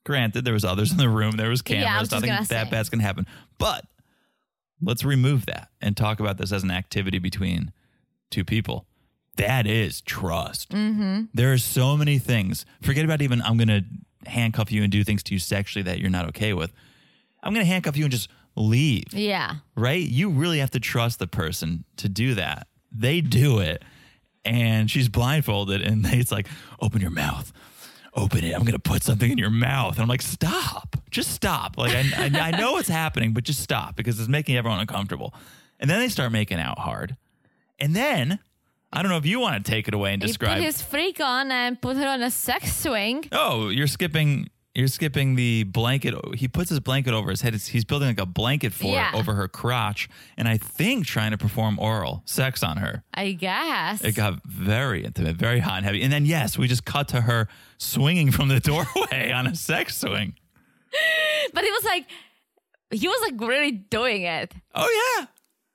Granted, 0.05 0.45
there 0.45 0.55
was 0.55 0.65
others 0.65 0.91
in 0.91 0.97
the 0.99 1.09
room. 1.09 1.33
There 1.37 1.49
was 1.51 1.63
Yeah, 1.67 1.83
cameras. 1.85 2.01
was 2.03 2.11
Nothing 2.13 2.47
that 2.49 2.71
bad's 2.71 2.89
gonna 2.91 3.03
happen. 3.03 3.27
But 3.59 3.85
let's 4.81 5.05
remove 5.05 5.47
that 5.47 5.69
and 5.81 5.97
talk 5.97 6.21
about 6.21 6.39
this 6.39 6.53
as 6.53 6.63
an 6.65 6.71
activity 6.71 7.19
between 7.19 7.73
two 8.31 8.45
people. 8.45 8.87
That 9.39 9.69
is 9.69 10.01
trust. 10.01 10.71
Mm-hmm. 10.71 11.27
There 11.33 11.53
are 11.53 11.59
so 11.59 11.97
many 11.97 12.19
things. 12.19 12.67
Forget 12.83 13.05
about 13.05 13.23
even 13.23 13.41
I'm 13.41 13.57
going 13.57 13.69
to 13.69 13.85
handcuff 14.29 14.73
you 14.73 14.83
and 14.83 14.91
do 14.91 15.05
things 15.05 15.23
to 15.25 15.33
you 15.35 15.39
sexually 15.39 15.85
that 15.85 16.01
you're 16.01 16.11
not 16.11 16.27
okay 16.31 16.53
with. 16.53 16.73
I'm 17.43 17.55
going 17.55 17.65
to 17.65 17.71
handcuff 17.71 17.97
you 17.97 18.05
and 18.05 18.13
just 18.13 18.29
leave, 18.57 19.15
yeah. 19.15 19.57
right? 19.77 20.03
You 20.03 20.31
really 20.31 20.59
have 20.59 20.73
to 20.73 20.81
trust 20.81 21.21
the 21.21 21.29
person 21.29 21.85
to 21.99 22.09
do 22.09 22.35
that. 22.35 22.67
They 22.91 23.21
do 23.21 23.61
it. 23.61 23.85
And 24.45 24.91
she's 24.91 25.09
blindfolded 25.09 25.83
and 25.83 26.05
it's 26.09 26.33
like, 26.33 26.49
open 26.81 27.01
your 27.01 27.11
mouth. 27.11 27.53
Open 28.15 28.43
it. 28.43 28.53
I'm 28.53 28.63
going 28.63 28.73
to 28.73 28.81
put 28.81 29.05
something 29.05 29.31
in 29.31 29.39
your 29.39 29.51
mouth. 29.51 29.95
And 29.95 30.03
I'm 30.03 30.09
like, 30.09 30.23
stop. 30.23 30.97
Just 31.13 31.31
stop. 31.31 31.79
Like, 31.79 31.95
I, 31.95 32.25
I, 32.25 32.49
I 32.49 32.51
know 32.59 32.73
what's 32.73 32.89
happening, 32.89 33.33
but 33.33 33.45
just 33.45 33.61
stop 33.61 33.95
because 33.95 34.19
it's 34.19 34.29
making 34.29 34.57
everyone 34.57 34.81
uncomfortable. 34.81 35.33
And 35.79 35.89
then 35.89 36.01
they 36.01 36.09
start 36.09 36.33
making 36.33 36.59
out 36.59 36.81
hard. 36.81 37.17
And 37.79 37.95
then, 37.95 38.41
I 38.93 39.03
don't 39.03 39.11
know 39.11 39.19
if 39.19 39.27
you 39.27 39.39
want 39.41 39.65
to 39.65 39.71
take 39.71 39.87
it 39.89 39.95
away 39.95 40.13
and 40.15 40.21
describe. 40.23 40.59
He 40.59 40.65
put 40.65 40.67
his 40.67 40.83
freak 40.83 41.21
on 41.21 41.51
and 41.53 41.81
put 41.81 41.97
her 41.97 42.07
on 42.07 42.23
a 42.23 42.31
sex 42.31 42.75
swing. 42.77 43.29
Oh, 43.33 43.69
you're 43.69 43.87
skipping. 43.87 44.49
You're 44.75 44.87
skipping 44.89 45.35
the 45.35 45.65
blanket. 45.65 46.15
He 46.37 46.47
puts 46.47 46.71
his 46.71 46.79
blanket 46.79 47.13
over 47.13 47.31
his 47.31 47.41
head. 47.41 47.53
He's 47.55 47.85
building 47.85 48.09
like 48.09 48.21
a 48.21 48.27
blanket 48.27 48.73
for 48.73 48.85
Yeah. 48.87 49.11
over 49.13 49.35
her 49.35 49.49
crotch, 49.49 50.09
and 50.37 50.47
I 50.47 50.57
think 50.57 51.05
trying 51.05 51.33
to 51.33 51.39
perform 51.39 51.79
oral 51.81 52.23
sex 52.27 52.63
on 52.63 52.77
her. 52.77 53.03
I 53.13 53.33
guess. 53.33 54.03
It 54.05 54.13
got 54.15 54.41
very 54.45 55.05
intimate, 55.05 55.37
very 55.37 55.59
hot 55.59 55.79
and 55.79 55.85
heavy. 55.85 56.03
And 56.03 56.13
then 56.13 56.25
yes, 56.27 56.57
we 56.57 56.69
just 56.69 56.85
cut 56.85 57.09
to 57.09 57.23
her 57.23 57.49
swinging 57.79 58.31
from 58.31 58.49
the 58.49 58.61
doorway 58.71 59.33
on 59.33 59.49
a 59.49 59.57
sex 59.57 59.97
swing. 59.99 60.35
but 61.53 61.65
he 61.65 61.71
was 61.71 61.85
like, 61.85 62.07
he 62.91 63.09
was 63.09 63.21
like 63.33 63.41
really 63.49 63.73
doing 63.73 64.23
it. 64.23 64.55
Oh 64.75 65.17
yeah, 65.19 65.27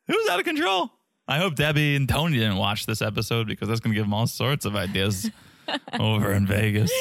it 0.07 0.17
was 0.17 0.29
out 0.29 0.39
of 0.39 0.45
control. 0.45 0.91
I 1.27 1.37
hope 1.37 1.55
Debbie 1.55 1.95
and 1.95 2.07
Tony 2.07 2.37
didn't 2.37 2.57
watch 2.57 2.85
this 2.85 3.01
episode 3.01 3.47
because 3.47 3.67
that's 3.69 3.79
going 3.79 3.93
to 3.93 3.95
give 3.95 4.05
them 4.05 4.13
all 4.13 4.27
sorts 4.27 4.65
of 4.65 4.75
ideas 4.75 5.29
over 5.99 6.33
in 6.33 6.45
Vegas. 6.45 6.91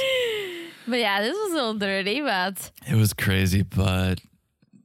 But 0.86 0.98
yeah, 1.00 1.20
this 1.22 1.34
was 1.34 1.52
a 1.52 1.54
little 1.54 1.74
dirty, 1.74 2.20
but 2.20 2.70
It 2.88 2.94
was 2.94 3.12
crazy, 3.12 3.62
but 3.62 4.20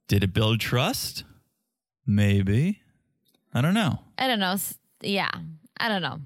did 0.08 0.24
it 0.24 0.34
build 0.34 0.60
trust? 0.60 1.24
Maybe. 2.06 2.82
I 3.54 3.62
don't 3.62 3.74
know. 3.74 4.00
I 4.18 4.28
don't 4.28 4.40
know. 4.40 4.54
S- 4.54 4.78
Yeah, 5.02 5.30
I 5.80 5.90
don't 5.90 6.02
know. 6.02 6.20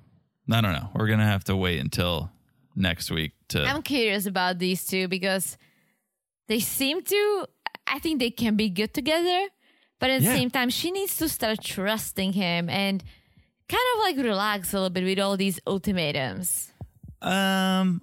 I 0.51 0.61
don't 0.61 0.73
know. 0.73 0.89
We're 0.93 1.07
going 1.07 1.19
to 1.19 1.25
have 1.25 1.43
to 1.45 1.55
wait 1.55 1.79
until 1.79 2.31
next 2.75 3.11
week 3.11 3.31
to. 3.49 3.63
I'm 3.63 3.81
curious 3.81 4.25
about 4.25 4.59
these 4.59 4.85
two 4.85 5.07
because 5.07 5.57
they 6.47 6.59
seem 6.59 7.01
to, 7.03 7.45
I 7.87 7.99
think 7.99 8.19
they 8.19 8.31
can 8.31 8.55
be 8.55 8.69
good 8.69 8.93
together, 8.93 9.47
but 10.01 10.09
at 10.09 10.19
the 10.19 10.25
Yeah. 10.27 10.35
same 10.35 10.49
time, 10.49 10.69
she 10.69 10.91
needs 10.91 11.15
to 11.17 11.29
start 11.29 11.63
trusting 11.63 12.33
him 12.33 12.67
and 12.69 13.01
kind 13.69 13.87
of 13.95 13.99
like 14.03 14.17
relax 14.17 14.73
a 14.73 14.75
little 14.75 14.89
bit 14.89 15.05
with 15.05 15.19
all 15.19 15.37
these 15.37 15.59
ultimatums. 15.65 16.71
um, 17.21 18.01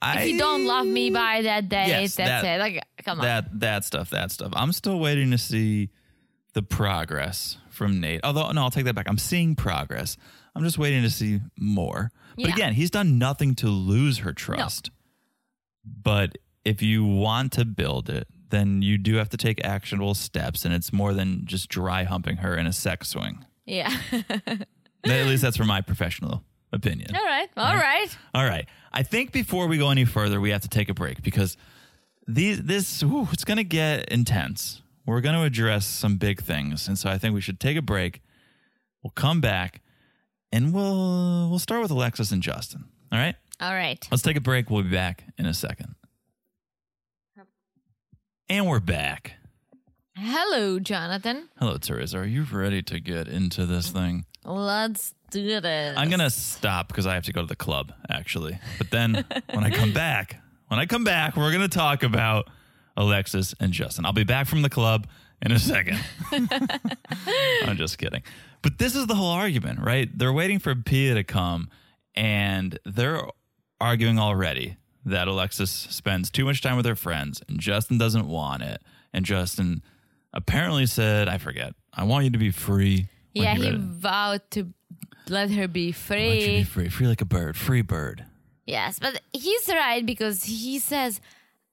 I, 0.00 0.22
If 0.22 0.30
you 0.32 0.38
don't 0.38 0.64
love 0.66 0.86
me 0.86 1.10
by 1.10 1.42
that 1.42 1.68
date, 1.68 1.88
Yes, 1.88 2.14
that's 2.16 2.42
that- 2.42 2.56
it. 2.56 2.58
Like, 2.60 2.82
come 3.04 3.20
on. 3.20 3.24
that 3.26 3.60
that 3.60 3.84
stuff, 3.84 4.10
that 4.10 4.30
stuff. 4.32 4.52
I'm 4.56 4.72
still 4.72 4.98
waiting 4.98 5.30
to 5.32 5.38
see 5.38 5.90
the 6.54 6.62
progress 6.62 7.58
from 7.70 8.00
Nate. 8.00 8.20
Although 8.24 8.50
no, 8.52 8.62
I'll 8.62 8.70
take 8.70 8.84
that 8.86 8.94
back. 8.94 9.08
I'm 9.08 9.18
seeing 9.18 9.54
progress. 9.54 10.16
I'm 10.56 10.64
just 10.64 10.76
waiting 10.78 11.02
to 11.02 11.10
see 11.10 11.40
more. 11.58 12.10
But 12.36 12.46
Yeah. 12.48 12.54
again, 12.54 12.72
he's 12.74 12.90
done 12.90 13.16
nothing 13.18 13.54
to 13.56 13.68
lose 13.68 14.18
her 14.18 14.32
trust. 14.32 14.90
But 15.84 16.36
if 16.64 16.82
you 16.82 17.04
want 17.04 17.52
to 17.52 17.64
build 17.64 18.08
it, 18.10 18.26
then 18.52 18.80
you 18.82 18.96
do 18.96 19.16
have 19.16 19.28
to 19.30 19.36
take 19.36 19.64
actionable 19.64 20.14
steps, 20.14 20.64
and 20.64 20.72
it's 20.72 20.92
more 20.92 21.12
than 21.12 21.44
just 21.44 21.68
dry 21.68 22.04
humping 22.04 22.36
her 22.36 22.56
in 22.56 22.66
a 22.66 22.72
sex 22.72 23.08
swing. 23.08 23.44
yeah. 23.66 23.92
At 25.04 25.26
least 25.26 25.42
that's 25.42 25.56
from 25.56 25.66
my 25.66 25.80
professional 25.80 26.44
opinion. 26.72 27.10
all 27.16 27.24
right. 27.24 27.48
All 27.56 27.74
right. 27.74 28.16
All 28.34 28.44
right. 28.44 28.68
I 28.92 29.02
think 29.02 29.32
before 29.32 29.66
we 29.66 29.76
go 29.76 29.90
any 29.90 30.04
further, 30.04 30.40
we 30.40 30.50
have 30.50 30.60
to 30.60 30.68
take 30.68 30.88
a 30.88 30.94
break 30.94 31.22
because 31.24 31.56
these 32.28 32.62
this 32.62 33.02
ooh, 33.02 33.26
it's 33.32 33.42
going 33.42 33.56
to 33.56 33.64
get 33.64 34.08
intense. 34.10 34.80
We're 35.04 35.20
going 35.20 35.34
to 35.34 35.42
address 35.42 35.86
some 35.86 36.18
big 36.18 36.40
things, 36.40 36.86
and 36.86 36.96
so 36.96 37.10
I 37.10 37.18
think 37.18 37.34
we 37.34 37.40
should 37.40 37.58
take 37.58 37.76
a 37.76 37.82
break. 37.82 38.22
We'll 39.02 39.10
come 39.10 39.40
back, 39.40 39.80
and 40.52 40.72
we'll 40.72 41.50
we'll 41.50 41.58
start 41.58 41.82
with 41.82 41.90
Alexis 41.90 42.30
and 42.30 42.40
Justin. 42.40 42.84
All 43.10 43.18
right. 43.18 43.34
All 43.60 43.72
right. 43.72 44.06
Let's 44.10 44.22
take 44.22 44.36
a 44.36 44.40
break. 44.40 44.70
We'll 44.70 44.84
be 44.84 44.90
back 44.90 45.24
in 45.36 45.46
a 45.46 45.54
second. 45.54 45.96
And 48.52 48.66
we're 48.66 48.80
back. 48.80 49.36
Hello, 50.14 50.78
Jonathan. 50.78 51.48
Hello, 51.58 51.78
Teresa. 51.78 52.18
Are 52.18 52.26
you 52.26 52.42
ready 52.42 52.82
to 52.82 53.00
get 53.00 53.26
into 53.26 53.64
this 53.64 53.88
thing? 53.88 54.26
Let's 54.44 55.14
do 55.30 55.58
this. 55.58 55.96
I'm 55.96 56.10
gonna 56.10 56.28
stop 56.28 56.88
because 56.88 57.06
I 57.06 57.14
have 57.14 57.24
to 57.24 57.32
go 57.32 57.40
to 57.40 57.46
the 57.46 57.56
club, 57.56 57.94
actually. 58.10 58.58
But 58.76 58.90
then 58.90 59.24
when 59.54 59.64
I 59.64 59.70
come 59.70 59.94
back, 59.94 60.36
when 60.68 60.78
I 60.78 60.84
come 60.84 61.02
back, 61.02 61.34
we're 61.34 61.50
gonna 61.50 61.66
talk 61.66 62.02
about 62.02 62.50
Alexis 62.94 63.54
and 63.58 63.72
Justin. 63.72 64.04
I'll 64.04 64.12
be 64.12 64.22
back 64.22 64.46
from 64.46 64.60
the 64.60 64.68
club 64.68 65.06
in 65.40 65.50
a 65.50 65.58
second. 65.58 65.98
I'm 66.30 67.78
just 67.78 67.96
kidding. 67.96 68.22
But 68.60 68.76
this 68.76 68.94
is 68.94 69.06
the 69.06 69.14
whole 69.14 69.30
argument, 69.30 69.80
right? 69.80 70.10
They're 70.14 70.30
waiting 70.30 70.58
for 70.58 70.74
Pia 70.74 71.14
to 71.14 71.24
come, 71.24 71.70
and 72.14 72.78
they're 72.84 73.22
arguing 73.80 74.18
already 74.18 74.76
that 75.04 75.28
Alexis 75.28 75.70
spends 75.70 76.30
too 76.30 76.44
much 76.44 76.60
time 76.62 76.76
with 76.76 76.86
her 76.86 76.94
friends, 76.96 77.42
and 77.48 77.58
Justin 77.60 77.98
doesn't 77.98 78.26
want 78.28 78.62
it. 78.62 78.80
And 79.12 79.24
Justin 79.24 79.82
apparently 80.32 80.86
said, 80.86 81.28
"I 81.28 81.38
forget. 81.38 81.74
I 81.92 82.04
want 82.04 82.24
you 82.24 82.30
to 82.30 82.38
be 82.38 82.50
free." 82.50 83.08
when 83.34 83.44
Yeah, 83.44 83.54
he 83.54 83.70
vowed 83.76 84.42
to 84.52 84.72
let 85.28 85.50
her 85.50 85.66
be 85.68 85.94
want 86.08 86.10
you 86.10 86.40
to 86.40 86.46
be 86.46 86.64
free. 86.64 86.64
free, 86.64 86.88
free 86.88 87.06
like 87.06 87.20
a 87.22 87.24
bird, 87.26 87.56
free 87.56 87.82
bird. 87.82 88.26
Yes, 88.66 88.98
but 88.98 89.20
he's 89.32 89.68
right 89.68 90.04
because 90.04 90.44
he 90.44 90.78
says, 90.78 91.20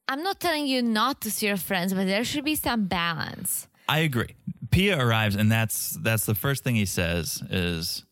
I'm 0.07 0.23
not 0.23 0.39
telling 0.39 0.65
you 0.67 0.81
not 0.81 1.21
to 1.21 1.31
see 1.31 1.47
your 1.47 1.57
friends, 1.57 1.93
but 1.93 2.05
there 2.07 2.23
should 2.23 2.45
be 2.45 2.55
some 2.55 2.85
balance. 2.85 3.67
I 3.87 3.99
agree. 3.99 4.35
Pia 4.71 4.97
arrives, 4.97 5.35
and 5.35 5.51
that's 5.51 5.97
that's 6.01 6.25
the 6.25 6.35
first 6.35 6.63
thing 6.63 6.75
he 6.75 6.85
says 6.85 7.43
is, 7.49 8.05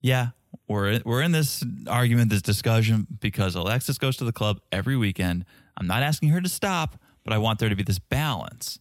"Yeah, 0.00 0.30
we're 0.68 1.00
we're 1.04 1.22
in 1.22 1.32
this 1.32 1.64
argument, 1.86 2.30
this 2.30 2.42
discussion 2.42 3.06
because 3.20 3.54
Alexis 3.54 3.98
goes 3.98 4.16
to 4.18 4.24
the 4.24 4.32
club 4.32 4.60
every 4.70 4.96
weekend. 4.96 5.44
I'm 5.76 5.86
not 5.86 6.02
asking 6.02 6.30
her 6.30 6.40
to 6.40 6.48
stop, 6.48 7.00
but 7.24 7.32
I 7.32 7.38
want 7.38 7.58
there 7.58 7.68
to 7.68 7.76
be 7.76 7.82
this 7.82 7.98
balance." 7.98 8.78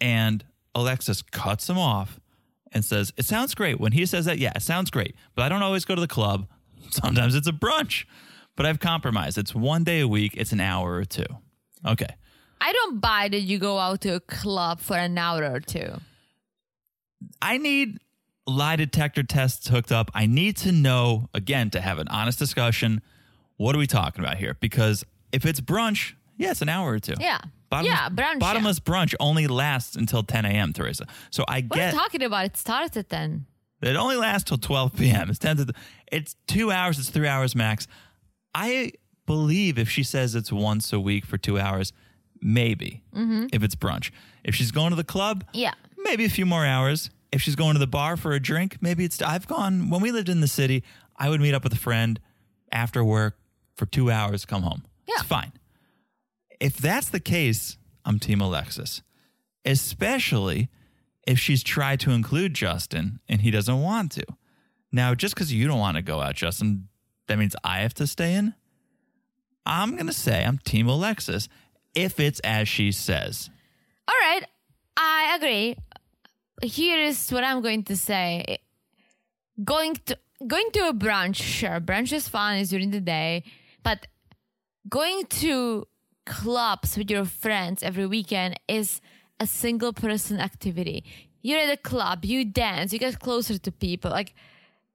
And 0.00 0.44
Alexis 0.74 1.22
cuts 1.22 1.68
him 1.68 1.78
off 1.78 2.20
and 2.72 2.84
says, 2.84 3.12
"It 3.16 3.24
sounds 3.24 3.54
great." 3.54 3.78
When 3.78 3.92
he 3.92 4.06
says 4.06 4.24
that, 4.24 4.38
yeah, 4.38 4.52
it 4.56 4.62
sounds 4.62 4.90
great, 4.90 5.14
but 5.34 5.42
I 5.42 5.48
don't 5.48 5.62
always 5.62 5.84
go 5.84 5.94
to 5.94 6.00
the 6.00 6.08
club. 6.08 6.48
Sometimes 6.90 7.34
it's 7.34 7.48
a 7.48 7.52
brunch, 7.52 8.04
but 8.56 8.66
I've 8.66 8.80
compromised. 8.80 9.38
It's 9.38 9.54
one 9.54 9.84
day 9.84 10.00
a 10.00 10.08
week. 10.08 10.34
It's 10.36 10.52
an 10.52 10.60
hour 10.60 10.94
or 10.94 11.04
two. 11.04 11.26
Okay. 11.86 12.14
I 12.60 12.72
don't 12.72 13.00
buy 13.00 13.28
that 13.28 13.40
you 13.40 13.58
go 13.58 13.78
out 13.78 14.02
to 14.02 14.16
a 14.16 14.20
club 14.20 14.80
for 14.80 14.96
an 14.96 15.16
hour 15.16 15.50
or 15.50 15.60
two. 15.60 15.94
I 17.40 17.58
need 17.58 17.98
lie 18.50 18.76
detector 18.76 19.22
tests 19.22 19.68
hooked 19.68 19.92
up. 19.92 20.10
I 20.14 20.26
need 20.26 20.56
to 20.58 20.72
know, 20.72 21.28
again, 21.34 21.70
to 21.70 21.80
have 21.80 21.98
an 21.98 22.08
honest 22.08 22.38
discussion. 22.38 23.00
What 23.56 23.74
are 23.74 23.78
we 23.78 23.86
talking 23.86 24.24
about 24.24 24.36
here? 24.38 24.56
Because 24.60 25.04
if 25.32 25.44
it's 25.46 25.60
brunch, 25.60 26.14
yeah, 26.36 26.50
it's 26.50 26.62
an 26.62 26.68
hour 26.68 26.92
or 26.92 26.98
two. 26.98 27.14
Yeah. 27.18 27.38
Bottomless, 27.68 27.92
yeah, 27.98 28.08
brunch. 28.08 28.32
yeah. 28.32 28.38
Bottomless 28.38 28.80
brunch 28.80 29.14
only 29.20 29.46
lasts 29.46 29.94
until 29.96 30.22
10 30.22 30.44
a.m., 30.44 30.72
Teresa. 30.72 31.06
So 31.30 31.44
I 31.46 31.60
What 31.62 31.78
are 31.78 31.82
get 31.82 31.92
you 31.94 32.00
talking 32.00 32.22
about? 32.22 32.44
It 32.46 32.56
starts 32.56 32.96
at 32.96 33.08
10. 33.08 33.46
it 33.82 33.96
only 33.96 34.16
lasts 34.16 34.48
till 34.48 34.58
12 34.58 34.94
p.m. 34.96 35.30
It's 35.30 35.38
10 35.38 35.56
to, 35.58 35.72
it's 36.10 36.34
two 36.48 36.72
hours, 36.72 36.98
it's 36.98 37.10
three 37.10 37.28
hours 37.28 37.54
max. 37.54 37.86
I 38.54 38.92
believe 39.26 39.78
if 39.78 39.88
she 39.88 40.02
says 40.02 40.34
it's 40.34 40.50
once 40.50 40.92
a 40.92 40.98
week 40.98 41.24
for 41.24 41.38
two 41.38 41.58
hours, 41.60 41.92
maybe 42.42 43.02
mm-hmm. 43.14 43.46
if 43.52 43.62
it's 43.62 43.76
brunch. 43.76 44.10
If 44.42 44.54
she's 44.56 44.72
going 44.72 44.90
to 44.90 44.96
the 44.96 45.04
club, 45.04 45.44
Yeah. 45.52 45.74
maybe 45.98 46.24
a 46.24 46.30
few 46.30 46.46
more 46.46 46.66
hours. 46.66 47.10
If 47.32 47.42
she's 47.42 47.56
going 47.56 47.74
to 47.74 47.78
the 47.78 47.86
bar 47.86 48.16
for 48.16 48.32
a 48.32 48.40
drink, 48.40 48.78
maybe 48.80 49.04
it's. 49.04 49.22
I've 49.22 49.46
gone 49.46 49.88
when 49.90 50.00
we 50.00 50.10
lived 50.10 50.28
in 50.28 50.40
the 50.40 50.48
city. 50.48 50.82
I 51.16 51.28
would 51.28 51.40
meet 51.40 51.54
up 51.54 51.62
with 51.62 51.72
a 51.72 51.76
friend 51.78 52.18
after 52.72 53.04
work 53.04 53.38
for 53.76 53.86
two 53.86 54.10
hours, 54.10 54.44
come 54.44 54.62
home. 54.62 54.84
Yeah. 55.06 55.14
It's 55.18 55.24
fine. 55.24 55.52
If 56.58 56.76
that's 56.76 57.08
the 57.08 57.20
case, 57.20 57.78
I'm 58.04 58.18
Team 58.18 58.40
Alexis, 58.40 59.02
especially 59.64 60.68
if 61.26 61.38
she's 61.38 61.62
tried 61.62 62.00
to 62.00 62.10
include 62.10 62.54
Justin 62.54 63.20
and 63.28 63.40
he 63.42 63.50
doesn't 63.50 63.80
want 63.80 64.12
to. 64.12 64.24
Now, 64.92 65.14
just 65.14 65.34
because 65.34 65.52
you 65.52 65.68
don't 65.68 65.78
want 65.78 65.96
to 65.96 66.02
go 66.02 66.20
out, 66.20 66.34
Justin, 66.34 66.88
that 67.28 67.38
means 67.38 67.54
I 67.62 67.80
have 67.80 67.94
to 67.94 68.06
stay 68.06 68.34
in. 68.34 68.54
I'm 69.64 69.96
gonna 69.96 70.12
say 70.12 70.44
I'm 70.44 70.58
Team 70.58 70.88
Alexis 70.88 71.48
if 71.94 72.18
it's 72.18 72.40
as 72.40 72.68
she 72.68 72.92
says. 72.92 73.50
All 74.08 74.14
right. 74.20 74.44
I 74.96 75.36
agree. 75.36 75.76
Here 76.62 76.98
is 76.98 77.30
what 77.30 77.44
I'm 77.44 77.62
going 77.62 77.84
to 77.84 77.96
say. 77.96 78.58
Going 79.64 79.94
to 80.06 80.18
going 80.46 80.70
to 80.72 80.88
a 80.88 80.92
brunch, 80.94 81.36
sure, 81.36 81.80
brunch 81.80 82.12
is 82.12 82.28
fun, 82.28 82.56
it's 82.56 82.70
during 82.70 82.90
the 82.90 83.00
day, 83.00 83.44
but 83.82 84.06
going 84.88 85.24
to 85.26 85.86
clubs 86.24 86.96
with 86.96 87.10
your 87.10 87.24
friends 87.26 87.82
every 87.82 88.06
weekend 88.06 88.58
is 88.68 89.00
a 89.38 89.46
single 89.46 89.92
person 89.92 90.38
activity. 90.40 91.04
You're 91.42 91.58
at 91.58 91.70
a 91.70 91.76
club, 91.76 92.24
you 92.24 92.44
dance, 92.44 92.92
you 92.92 92.98
get 92.98 93.18
closer 93.20 93.58
to 93.58 93.72
people. 93.72 94.10
Like 94.10 94.34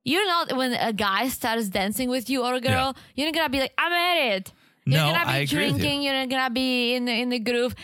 you're 0.03 0.25
not 0.27 0.55
when 0.55 0.73
a 0.73 0.93
guy 0.93 1.27
starts 1.29 1.69
dancing 1.69 2.09
with 2.09 2.29
you 2.29 2.43
or 2.43 2.55
a 2.55 2.61
girl, 2.61 2.95
you're 3.15 3.27
not 3.27 3.35
gonna 3.35 3.49
be 3.49 3.59
like, 3.59 3.73
I'm 3.77 3.91
at 3.91 4.17
it. 4.37 4.53
You're 4.85 4.99
No, 4.99 5.11
gonna 5.13 5.25
be 5.25 5.31
I 5.31 5.37
agree 5.39 5.57
with 5.57 5.73
you. 5.73 5.79
drinking, 5.79 6.01
you're 6.03 6.13
not 6.13 6.29
gonna 6.29 6.49
be 6.53 6.95
in 6.95 7.05
the 7.05 7.11
in 7.13 7.29
the 7.29 7.39
groove. 7.39 7.75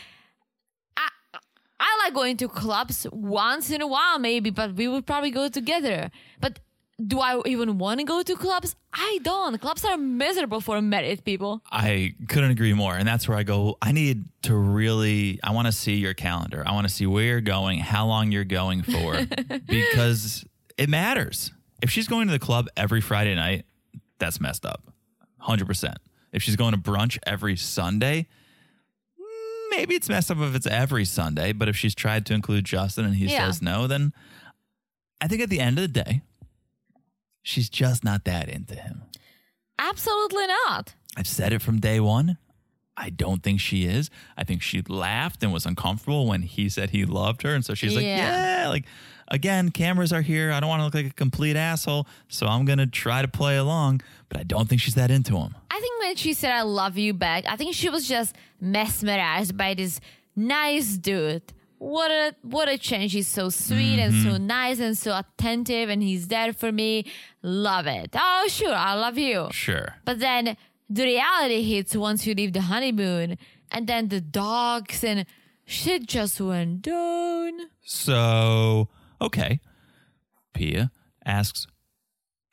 I 1.81 1.97
like 2.03 2.13
going 2.13 2.37
to 2.37 2.47
clubs 2.47 3.07
once 3.11 3.71
in 3.71 3.81
a 3.81 3.87
while, 3.87 4.19
maybe, 4.19 4.51
but 4.51 4.75
we 4.75 4.87
would 4.87 5.07
probably 5.07 5.31
go 5.31 5.49
together. 5.49 6.11
But 6.39 6.59
do 7.05 7.19
I 7.19 7.41
even 7.47 7.79
want 7.79 7.99
to 7.99 8.05
go 8.05 8.21
to 8.21 8.35
clubs? 8.35 8.75
I 8.93 9.19
don't. 9.23 9.59
Clubs 9.59 9.83
are 9.83 9.97
miserable 9.97 10.61
for 10.61 10.79
married 10.79 11.25
people. 11.25 11.63
I 11.71 12.13
couldn't 12.27 12.51
agree 12.51 12.73
more. 12.73 12.95
And 12.95 13.07
that's 13.07 13.27
where 13.27 13.35
I 13.35 13.41
go, 13.41 13.77
I 13.81 13.91
need 13.93 14.25
to 14.43 14.55
really, 14.55 15.39
I 15.43 15.51
want 15.51 15.65
to 15.65 15.71
see 15.71 15.95
your 15.95 16.13
calendar. 16.13 16.63
I 16.63 16.71
want 16.73 16.87
to 16.87 16.93
see 16.93 17.07
where 17.07 17.23
you're 17.23 17.41
going, 17.41 17.79
how 17.79 18.05
long 18.05 18.31
you're 18.31 18.43
going 18.43 18.83
for, 18.83 19.17
because 19.65 20.45
it 20.77 20.87
matters. 20.87 21.51
If 21.81 21.89
she's 21.89 22.07
going 22.07 22.27
to 22.27 22.31
the 22.31 22.39
club 22.39 22.67
every 22.77 23.01
Friday 23.01 23.33
night, 23.33 23.65
that's 24.19 24.39
messed 24.39 24.67
up. 24.67 24.83
100%. 25.47 25.95
If 26.31 26.43
she's 26.43 26.55
going 26.55 26.73
to 26.73 26.77
brunch 26.77 27.17
every 27.25 27.55
Sunday, 27.57 28.27
maybe 29.71 29.95
it's 29.95 30.07
messed 30.09 30.29
up 30.29 30.37
if 30.39 30.53
it's 30.55 30.67
every 30.67 31.05
Sunday. 31.05 31.51
But 31.53 31.67
if 31.69 31.75
she's 31.75 31.95
tried 31.95 32.25
to 32.27 32.33
include 32.33 32.65
Justin 32.65 33.05
and 33.05 33.15
he 33.15 33.25
Yeah. 33.25 33.47
says 33.47 33.61
no, 33.61 33.87
then 33.87 34.13
I 35.19 35.27
think 35.27 35.41
at 35.41 35.49
the 35.49 35.59
end 35.59 35.79
of 35.79 35.91
the 35.91 36.03
day, 36.03 36.21
she's 37.41 37.69
just 37.69 38.03
not 38.03 38.23
that 38.25 38.47
into 38.49 38.75
him. 38.75 39.01
Absolutely 39.79 40.45
not. 40.47 40.93
I've 41.17 41.27
said 41.27 41.53
it 41.53 41.61
from 41.61 41.79
day 41.79 41.99
one. 41.99 42.37
I 42.95 43.09
don't 43.09 43.41
think 43.41 43.59
she 43.59 43.85
is. 43.85 44.09
I 44.37 44.43
think 44.43 44.61
she 44.61 44.81
laughed 44.87 45.41
and 45.43 45.51
was 45.51 45.65
uncomfortable 45.65 46.27
when 46.27 46.43
he 46.43 46.69
said 46.69 46.91
he 46.91 47.05
loved 47.05 47.41
her. 47.43 47.55
And 47.55 47.65
so 47.65 47.73
she's 47.73 47.95
like, 47.95 48.03
Yeah. 48.05 48.61
yeah, 48.63 48.69
like, 48.69 48.85
again, 49.31 49.71
cameras 49.71 50.13
are 50.13 50.21
here. 50.21 50.51
I 50.51 50.59
don't 50.59 50.69
want 50.69 50.81
to 50.81 50.85
look 50.85 50.93
like 50.93 51.07
a 51.07 51.13
complete 51.15 51.55
asshole. 51.55 52.05
So 52.27 52.45
I'm 52.45 52.65
going 52.65 52.77
to 52.77 52.85
try 52.85 53.23
to 53.23 53.27
play 53.27 53.57
along. 53.57 54.01
But 54.29 54.39
I 54.39 54.43
don't 54.43 54.69
think 54.69 54.81
she's 54.81 54.95
that 54.95 55.09
into 55.09 55.35
him. 55.37 55.55
I 55.71 55.79
think 55.79 55.99
when 55.99 56.15
she 56.15 56.33
said 56.33 56.51
I 56.51 56.61
love 56.61 56.97
you 56.97 57.13
back, 57.13 57.45
I 57.47 57.55
think 57.55 57.73
she 57.73 57.89
was 57.89 58.07
just 58.07 58.35
mesmerized 58.59 59.57
by 59.57 59.73
this 59.73 59.99
nice 60.35 60.97
dude. 60.97 61.41
What 61.79 62.11
a 62.11 62.35
what 62.43 62.69
a 62.69 62.77
change. 62.77 63.13
He's 63.13 63.27
so 63.27 63.49
sweet 63.49 63.97
and 63.97 64.13
so 64.13 64.29
mm-hmm. 64.33 64.45
nice 64.45 64.79
and 64.79 64.95
so 64.95 65.17
attentive 65.17 65.89
and 65.89 66.03
he's 66.03 66.27
there 66.27 66.53
for 66.53 66.71
me. 66.71 67.05
Love 67.41 67.87
it. 67.87 68.11
Oh 68.15 68.45
sure, 68.49 68.75
I 68.75 68.93
love 68.93 69.17
you. 69.17 69.47
Sure. 69.51 69.95
But 70.05 70.19
then 70.19 70.57
the 70.87 71.03
reality 71.05 71.63
hits 71.63 71.95
once 71.95 72.27
you 72.27 72.35
leave 72.35 72.53
the 72.53 72.61
honeymoon 72.61 73.39
and 73.71 73.87
then 73.87 74.09
the 74.09 74.21
dogs 74.21 75.03
and 75.03 75.25
shit 75.65 76.05
just 76.05 76.39
went 76.39 76.83
down. 76.83 77.53
So, 77.81 78.89
okay. 79.21 79.59
Pia 80.53 80.91
asks, 81.25 81.67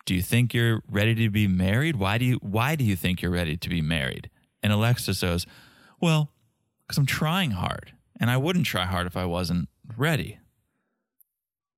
"Do 0.04 0.14
you 0.14 0.22
think 0.22 0.54
you're 0.54 0.82
ready 0.88 1.14
to 1.16 1.30
be 1.30 1.48
married? 1.48 1.96
Why 1.96 2.18
do 2.18 2.24
you 2.24 2.38
why 2.42 2.76
do 2.76 2.84
you 2.84 2.96
think 2.96 3.22
you're 3.22 3.30
ready 3.30 3.56
to 3.56 3.68
be 3.68 3.82
married?" 3.82 4.30
And 4.62 4.72
Alexa 4.72 5.14
says, 5.14 5.46
"Well, 6.00 6.30
cuz 6.88 6.98
I'm 6.98 7.06
trying 7.06 7.52
hard, 7.52 7.92
and 8.20 8.30
I 8.30 8.36
wouldn't 8.36 8.66
try 8.66 8.84
hard 8.84 9.06
if 9.06 9.16
I 9.16 9.24
wasn't 9.24 9.68
ready." 9.96 10.38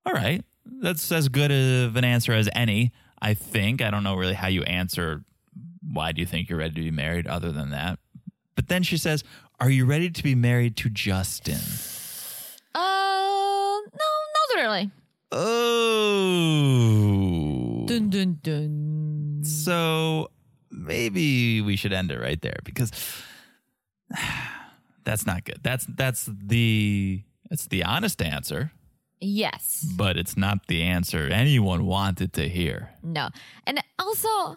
All 0.04 0.12
right. 0.12 0.44
That's 0.64 1.10
as 1.12 1.28
good 1.28 1.50
of 1.50 1.96
an 1.96 2.04
answer 2.04 2.32
as 2.32 2.48
any, 2.54 2.92
I 3.20 3.34
think. 3.34 3.82
I 3.82 3.90
don't 3.90 4.04
know 4.04 4.16
really 4.16 4.34
how 4.34 4.48
you 4.48 4.62
answer 4.64 5.24
why 5.82 6.12
do 6.12 6.20
you 6.20 6.26
think 6.26 6.48
you're 6.48 6.58
ready 6.58 6.74
to 6.74 6.80
be 6.80 6.90
married 6.90 7.26
other 7.26 7.52
than 7.52 7.70
that. 7.70 7.98
But 8.54 8.68
then 8.68 8.82
she 8.82 8.96
says, 8.96 9.24
"Are 9.58 9.70
you 9.70 9.86
ready 9.86 10.10
to 10.10 10.22
be 10.22 10.34
married 10.34 10.76
to 10.78 10.90
Justin?" 10.90 11.60
Really. 14.56 14.90
Oh. 16.50 17.84
Dun 17.86 18.10
dun 18.10 18.38
dun. 18.42 19.40
So 19.44 20.30
maybe 20.70 21.60
we 21.60 21.76
should 21.76 21.92
end 21.92 22.10
it 22.10 22.18
right 22.20 22.40
there 22.40 22.58
because 22.64 22.90
that's 25.04 25.26
not 25.26 25.44
good. 25.44 25.60
That's 25.62 25.86
that's 25.86 26.28
the 26.30 27.22
it's 27.50 27.66
the 27.66 27.84
honest 27.84 28.22
answer, 28.22 28.72
Yes. 29.20 29.84
but 29.96 30.16
it's 30.16 30.36
not 30.36 30.66
the 30.68 30.82
answer 30.82 31.26
anyone 31.28 31.86
wanted 31.86 32.32
to 32.34 32.48
hear. 32.48 32.90
No. 33.02 33.30
And 33.66 33.80
also, 33.98 34.56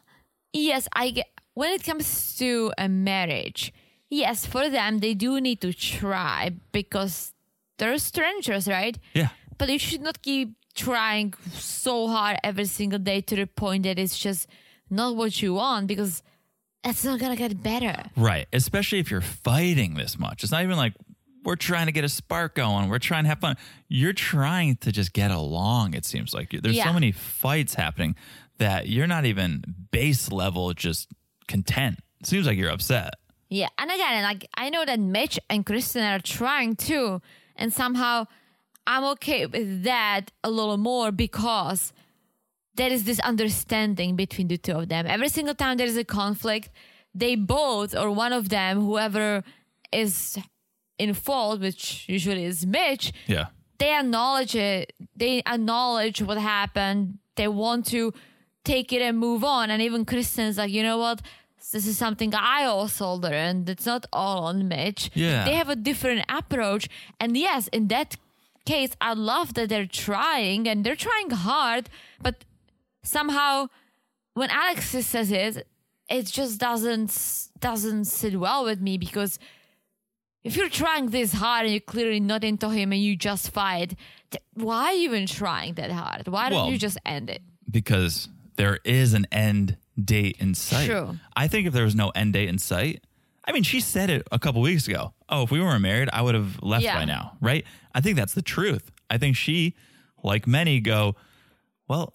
yes, 0.53 0.87
I 0.93 1.09
get 1.11 1.27
when 1.55 1.71
it 1.73 1.83
comes 1.83 2.35
to 2.37 2.71
a 2.77 2.87
marriage, 2.87 3.73
yes, 4.09 4.45
for 4.45 4.69
them, 4.69 4.99
they 4.99 5.13
do 5.15 5.39
need 5.41 5.61
to 5.61 5.73
try 5.73 6.51
because 6.71 7.33
they're 7.79 7.97
strangers, 7.97 8.67
right? 8.67 8.97
Yeah. 9.13 9.29
But 9.57 9.69
you 9.69 9.79
should 9.79 10.01
not 10.01 10.21
keep 10.21 10.55
trying 10.75 11.33
so 11.53 12.07
hard 12.07 12.37
every 12.43 12.65
single 12.65 12.99
day 12.99 13.21
to 13.21 13.35
the 13.35 13.45
point 13.47 13.83
that 13.83 13.99
it's 13.99 14.17
just 14.17 14.47
not 14.89 15.15
what 15.15 15.41
you 15.41 15.53
want 15.53 15.87
because 15.87 16.23
it's 16.83 17.03
not 17.05 17.19
gonna 17.19 17.35
get 17.35 17.61
better. 17.61 18.03
Right. 18.17 18.47
Especially 18.51 18.99
if 18.99 19.09
you're 19.11 19.21
fighting 19.21 19.93
this 19.95 20.17
much. 20.17 20.43
It's 20.43 20.51
not 20.51 20.63
even 20.63 20.77
like 20.77 20.93
we're 21.43 21.55
trying 21.57 21.85
to 21.87 21.91
get 21.91 22.03
a 22.03 22.09
spark 22.09 22.55
going. 22.55 22.89
We're 22.89 22.99
trying 22.99 23.23
to 23.25 23.29
have 23.29 23.39
fun. 23.39 23.57
You're 23.87 24.13
trying 24.13 24.77
to 24.77 24.91
just 24.91 25.13
get 25.13 25.29
along, 25.31 25.93
it 25.93 26.05
seems 26.05 26.33
like. 26.33 26.49
There's 26.51 26.75
Yeah. 26.75 26.85
so 26.85 26.93
many 26.93 27.11
fights 27.11 27.73
happening 27.75 28.15
that 28.59 28.87
you're 28.87 29.07
not 29.07 29.25
even 29.25 29.63
base 29.91 30.31
level 30.31 30.73
just 30.73 31.09
content. 31.47 31.99
It 32.21 32.27
seems 32.27 32.47
like 32.47 32.57
you're 32.57 32.71
upset. 32.71 33.15
Yeah, 33.49 33.67
and 33.77 33.91
again, 33.91 34.23
like 34.23 34.47
I 34.55 34.69
know 34.69 34.85
that 34.85 34.99
Mitch 34.99 35.39
and 35.49 35.65
Krysten 35.65 36.03
are 36.15 36.19
trying 36.21 36.75
too, 36.75 37.21
and 37.55 37.71
somehow 37.73 38.25
I'm 38.85 39.03
okay 39.15 39.45
with 39.45 39.83
that 39.83 40.31
a 40.43 40.49
little 40.49 40.77
more 40.77 41.11
because 41.11 41.93
there 42.75 42.91
is 42.91 43.03
this 43.03 43.19
understanding 43.19 44.15
between 44.15 44.47
the 44.47 44.57
two 44.57 44.73
of 44.79 44.89
them. 44.89 45.05
Every 45.07 45.29
single 45.29 45.55
time 45.55 45.77
there 45.77 45.87
is 45.87 45.97
a 45.97 46.03
conflict, 46.03 46.69
they 47.13 47.35
both 47.35 47.95
or 47.95 48.11
one 48.11 48.33
of 48.33 48.49
them, 48.49 48.81
whoever 48.81 49.43
is 49.91 50.37
in 50.97 51.13
fault, 51.13 51.61
which 51.61 52.05
usually 52.09 52.45
is 52.45 52.65
Mitch, 52.65 53.13
Yeah. 53.27 53.47
they 53.79 53.93
acknowledge 53.95 54.55
it. 54.55 54.93
They 55.15 55.41
acknowledge 55.45 56.21
what 56.21 56.37
happened. 56.37 57.19
They 57.35 57.47
want 57.47 57.85
to 57.87 58.13
take 58.63 58.91
it 58.93 59.01
and 59.01 59.17
move 59.17 59.43
on. 59.43 59.69
And 59.69 59.81
even 59.81 60.05
Krysten's 60.05 60.57
like, 60.57 60.71
you 60.71 60.83
know 60.83 60.97
what? 60.97 61.21
This 61.71 61.87
is 61.87 61.97
something 61.97 62.33
I 62.35 62.65
also 62.65 63.13
learned. 63.13 63.69
It's 63.69 63.85
not 63.85 64.05
all 64.11 64.45
on 64.45 64.67
Mitch. 64.67 65.09
Yeah. 65.13 65.45
They 65.45 65.53
have 65.55 65.69
a 65.69 65.75
different 65.75 66.25
approach. 66.29 66.89
And 67.19 67.37
yes, 67.37 67.67
in 67.69 67.87
that 67.87 68.15
case, 68.65 68.91
I 69.01 69.13
love 69.13 69.53
that 69.55 69.69
they're 69.69 69.85
trying 69.85 70.67
and 70.67 70.83
they're 70.83 70.95
trying 70.95 71.29
hard, 71.29 71.89
but 72.21 72.45
somehow 73.03 73.67
when 74.33 74.49
Alexis 74.49 75.05
says 75.07 75.31
it, 75.31 75.67
it 76.09 76.25
just 76.25 76.59
doesn't 76.59 77.47
doesn't 77.59 78.05
sit 78.05 78.37
well 78.39 78.65
with 78.65 78.81
me 78.81 78.97
because 78.97 79.39
if 80.43 80.57
you're 80.57 80.69
trying 80.69 81.07
this 81.07 81.33
hard 81.33 81.65
and 81.65 81.73
you're 81.73 81.79
clearly 81.81 82.19
not 82.19 82.43
into 82.43 82.69
him 82.69 82.91
and 82.91 83.01
you 83.01 83.15
just 83.15 83.51
fight, 83.51 83.95
why 84.53 84.85
are 84.87 84.93
you 84.93 85.03
even 85.05 85.25
trying 85.25 85.75
that 85.75 85.91
hard? 85.91 86.27
Why 86.27 86.49
don't 86.49 86.63
Well, 86.63 86.71
you 86.71 86.77
just 86.77 86.97
end 87.05 87.29
it? 87.29 87.41
Because 87.69 88.27
there 88.57 88.79
is 88.83 89.13
an 89.13 89.25
end 89.31 89.77
date 90.03 90.37
in 90.39 90.53
sight. 90.53 90.87
True. 90.87 91.17
I 91.35 91.47
think 91.47 91.67
if 91.67 91.73
there 91.73 91.85
was 91.85 91.95
no 91.95 92.09
end 92.09 92.33
date 92.33 92.49
in 92.49 92.57
sight, 92.57 93.03
I 93.45 93.51
mean, 93.51 93.63
she 93.63 93.79
said 93.81 94.09
it 94.09 94.27
a 94.31 94.39
couple 94.39 94.61
weeks 94.61 94.87
ago. 94.87 95.13
Oh, 95.29 95.43
if 95.43 95.51
we 95.51 95.59
weren't 95.59 95.81
married, 95.81 96.09
I 96.13 96.21
would 96.21 96.35
have 96.35 96.61
left 96.61 96.83
Yeah. 96.83 96.95
by 96.97 97.05
now, 97.05 97.37
right? 97.41 97.65
I 97.93 98.01
think 98.01 98.15
that's 98.17 98.33
the 98.33 98.41
truth. 98.41 98.91
I 99.09 99.17
think 99.17 99.35
she, 99.35 99.75
like 100.23 100.47
many, 100.47 100.79
go, 100.79 101.15
well, 101.87 102.13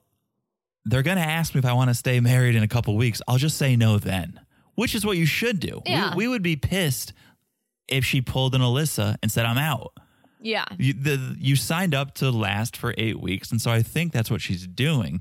they're 0.84 1.02
going 1.02 1.18
to 1.18 1.22
ask 1.22 1.54
me 1.54 1.58
if 1.58 1.66
I 1.66 1.74
want 1.74 1.90
to 1.90 1.94
stay 1.94 2.18
married 2.20 2.54
in 2.54 2.62
a 2.62 2.68
couple 2.68 2.96
weeks. 2.96 3.20
I'll 3.28 3.36
just 3.36 3.58
say 3.58 3.76
no 3.76 3.98
then, 3.98 4.40
which 4.74 4.94
is 4.94 5.04
what 5.04 5.16
you 5.18 5.26
should 5.26 5.60
do. 5.60 5.82
We- 5.84 5.92
Yeah. 5.92 6.14
We, 6.14 6.28
would 6.28 6.42
be 6.42 6.56
pissed 6.56 7.12
if 7.88 8.04
she 8.04 8.20
pulled 8.22 8.54
an 8.54 8.62
Alyssa 8.62 9.16
and 9.22 9.30
said, 9.30 9.44
I'm 9.44 9.58
out. 9.58 9.92
Yeah. 10.40 10.64
You, 10.78 10.94
the, 10.94 11.36
you 11.38 11.56
signed 11.56 11.94
up 11.94 12.14
to 12.16 12.30
last 12.30 12.76
for 12.76 12.94
eight 12.96 13.20
weeks. 13.20 13.50
And 13.50 13.60
so 13.60 13.70
I 13.70 13.82
think 13.82 14.12
that's 14.12 14.30
what 14.30 14.40
she's 14.40 14.66
doing. 14.66 15.20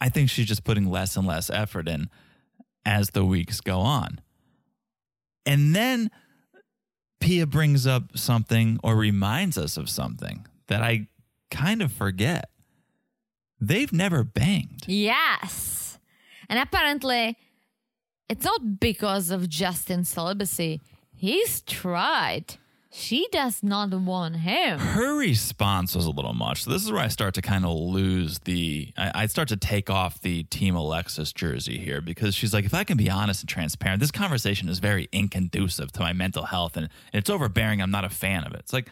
I 0.00 0.10
think 0.10 0.28
she's 0.28 0.46
just 0.46 0.64
putting 0.64 0.90
less 0.90 1.16
and 1.16 1.26
less 1.26 1.48
effort 1.48 1.88
in 1.88 2.10
as 2.84 3.10
the 3.10 3.24
weeks 3.24 3.60
go 3.62 3.80
on. 3.80 4.20
And 5.46 5.74
then 5.74 6.10
Pia 7.20 7.46
brings 7.46 7.86
up 7.86 8.18
something 8.18 8.78
or 8.82 8.96
reminds 8.96 9.56
us 9.56 9.76
of 9.76 9.88
something 9.88 10.46
that 10.66 10.82
I 10.82 11.06
kind 11.50 11.80
of 11.80 11.92
forget. 11.92 12.50
They've 13.60 13.92
never 13.92 14.22
banged. 14.24 14.84
Yes. 14.86 15.98
And 16.48 16.58
apparently, 16.58 17.36
it's 18.28 18.44
not 18.44 18.80
because 18.80 19.30
of 19.30 19.48
Justin's 19.48 20.08
celibacy. 20.08 20.80
He's 21.14 21.62
tried. 21.62 22.56
She 22.98 23.28
does 23.30 23.62
not 23.62 23.92
want 23.92 24.36
him. 24.36 24.78
Her 24.78 25.18
response 25.18 25.94
was 25.94 26.06
a 26.06 26.10
little 26.10 26.32
much. 26.32 26.64
So 26.64 26.70
this 26.70 26.82
is 26.82 26.90
where 26.90 27.02
I 27.02 27.08
start 27.08 27.34
to 27.34 27.42
kind 27.42 27.66
of 27.66 27.76
lose 27.76 28.38
the. 28.40 28.92
I, 28.96 29.12
I 29.22 29.26
start 29.26 29.48
to 29.48 29.56
take 29.56 29.90
off 29.90 30.20
the 30.22 30.44
Team 30.44 30.74
Alexis 30.74 31.30
jersey 31.32 31.78
here 31.78 32.00
because 32.00 32.34
she's 32.34 32.54
like, 32.54 32.64
if 32.64 32.72
I 32.72 32.84
can 32.84 32.96
be 32.96 33.10
honest 33.10 33.42
and 33.42 33.48
transparent, 33.50 34.00
this 34.00 34.10
conversation 34.10 34.70
is 34.70 34.78
very 34.78 35.10
inconducive 35.12 35.92
to 35.92 36.00
my 36.00 36.14
mental 36.14 36.44
health 36.44 36.76
and 36.76 36.88
it's 37.12 37.28
overbearing. 37.28 37.82
I'm 37.82 37.90
not 37.90 38.06
a 38.06 38.08
fan 38.08 38.44
of 38.44 38.54
it. 38.54 38.60
It's 38.60 38.72
like 38.72 38.88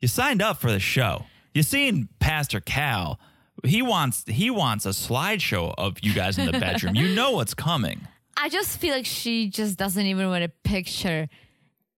you 0.00 0.08
signed 0.08 0.42
up 0.42 0.58
for 0.60 0.70
the 0.70 0.78
show. 0.78 1.24
You 1.54 1.62
seen 1.62 2.10
Pastor 2.20 2.60
Cal. 2.60 3.18
He 3.64 3.80
wants 3.80 4.24
he 4.28 4.50
wants 4.50 4.84
a 4.84 4.90
slideshow 4.90 5.74
of 5.78 5.96
you 6.02 6.12
guys 6.12 6.36
in 6.36 6.44
the 6.44 6.52
bedroom. 6.52 6.94
you 6.94 7.14
know 7.14 7.30
what's 7.36 7.54
coming. 7.54 8.06
I 8.36 8.50
just 8.50 8.78
feel 8.78 8.94
like 8.94 9.06
she 9.06 9.48
just 9.48 9.78
doesn't 9.78 10.04
even 10.06 10.28
want 10.28 10.44
to 10.44 10.50
picture 10.62 11.28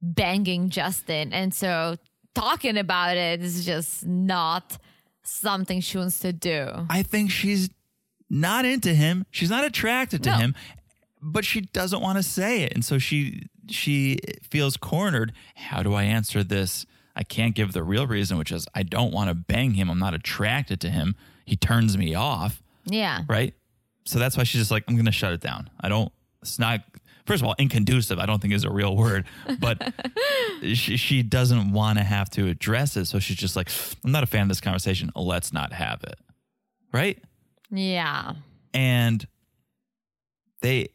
banging 0.03 0.71
Justin. 0.71 1.33
And 1.33 1.53
so 1.55 1.97
talking 2.35 2.77
about 2.79 3.17
it 3.17 3.43
is 3.43 3.65
just 3.65 4.07
not 4.07 4.79
something 5.23 5.81
she 5.81 5.99
wants 5.99 6.19
to 6.21 6.33
do. 6.33 6.87
I 6.89 7.03
think 7.03 7.31
she's 7.31 7.71
not 8.29 8.65
into 8.65 8.95
him. 8.95 9.27
She's 9.31 9.51
not 9.51 9.65
attracted 9.65 10.23
to 10.25 10.31
No. 10.31 10.37
him, 10.37 10.55
but 11.21 11.45
she 11.45 11.61
doesn't 11.63 12.01
want 12.01 12.17
to 12.19 12.23
say 12.23 12.63
it. 12.63 12.73
And 12.75 12.85
so 12.85 12.99
she 12.99 13.43
she 13.69 14.19
feels 14.43 14.77
cornered. 14.77 15.33
How 15.55 15.83
do 15.83 15.95
I 15.95 16.03
answer 16.05 16.43
this? 16.43 16.87
I 17.15 17.23
can't 17.23 17.55
give 17.55 17.73
the 17.73 17.83
real 17.85 18.07
reason, 18.07 18.39
which 18.39 18.51
is 18.51 18.67
I 18.75 18.83
don't 18.83 19.13
want 19.13 19.29
to 19.29 19.35
bang 19.35 19.75
him. 19.75 19.91
I'm 19.91 19.99
not 19.99 20.15
attracted 20.15 20.81
to 20.83 20.91
him. 20.91 21.15
He 21.45 21.57
turns 21.57 21.97
me 21.99 22.15
off, 22.15 22.63
Yeah. 22.85 23.23
right? 23.29 23.55
So 24.07 24.19
that's 24.19 24.37
why 24.37 24.45
she's 24.45 24.61
just 24.63 24.71
like, 24.71 24.85
I'm 24.89 24.95
going 24.95 25.07
to 25.07 25.13
shut 25.13 25.33
it 25.33 25.41
down. 25.41 25.69
I 25.81 25.89
don't, 25.89 26.11
it's 26.43 26.59
not, 26.59 26.81
first 27.27 27.43
of 27.43 27.49
all, 27.49 27.55
inconducive, 27.59 28.19
I 28.19 28.27
don't 28.27 28.41
think 28.41 28.55
is 28.55 28.65
a 28.65 28.71
real 28.71 28.97
word, 28.97 29.27
but 29.59 29.93
she, 30.63 30.97
she 30.97 31.23
doesn't 31.23 31.73
want 31.73 31.99
to 31.99 32.05
have 32.05 32.31
to 32.31 32.49
address 32.49 32.97
it. 32.97 33.07
So 33.07 33.19
she's 33.19 33.37
just 33.37 33.57
like, 33.57 33.71
I'm 34.05 34.13
not 34.13 34.23
a 34.23 34.27
fan 34.27 34.43
of 34.43 34.49
this 34.49 34.61
conversation. 34.61 35.11
Let's 35.15 35.53
not 35.53 35.73
have 35.73 36.03
it. 36.05 36.19
Right? 36.93 37.19
Yeah. 37.71 38.35
And 38.75 39.27
they, 40.61 40.89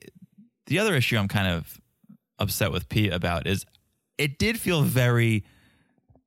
the 0.68 0.80
other 0.80 0.96
issue 0.96 1.18
I'm 1.18 1.28
kind 1.28 1.48
of 1.48 1.80
upset 2.40 2.72
with 2.72 2.90
Pia 2.90 3.16
about 3.16 3.48
is 3.48 3.66
it 4.18 4.38
did 4.38 4.60
feel 4.60 4.82
very 4.82 5.46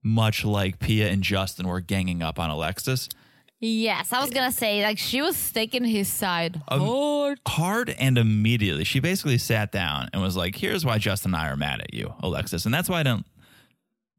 much 0.03 0.45
like 0.45 0.79
Pia 0.79 1.09
and 1.09 1.23
Justin 1.23 1.69
were 1.69 1.81
ganging 1.81 2.23
up 2.23 2.39
on 2.39 2.51
Alexis. 2.51 3.09
Yes. 3.61 4.13
I 4.13 4.21
was 4.21 4.31
to 4.31 4.53
say, 4.53 4.83
like, 4.85 4.99
she 4.99 5.21
was 5.21 5.51
taking 5.51 5.83
his 5.85 6.07
side 6.09 6.63
Um, 6.69 6.81
hard. 6.81 7.41
hard 7.47 7.91
and 7.91 8.17
immediately. 8.17 8.85
She 8.85 9.01
basically 9.01 9.39
sat 9.39 9.73
down 9.73 10.09
and 10.13 10.23
was 10.23 10.37
like, 10.37 10.55
"Here's 10.55 10.85
why 10.85 10.99
Justin 10.99 11.35
and 11.35 11.43
I 11.43 11.49
are 11.49 11.57
mad 11.57 11.81
at 11.81 11.93
you, 11.93 12.15
Alexis," 12.21 12.65
and 12.67 12.73
that's 12.75 12.89
why 12.89 13.01
I 13.01 13.03
don't 13.03 13.27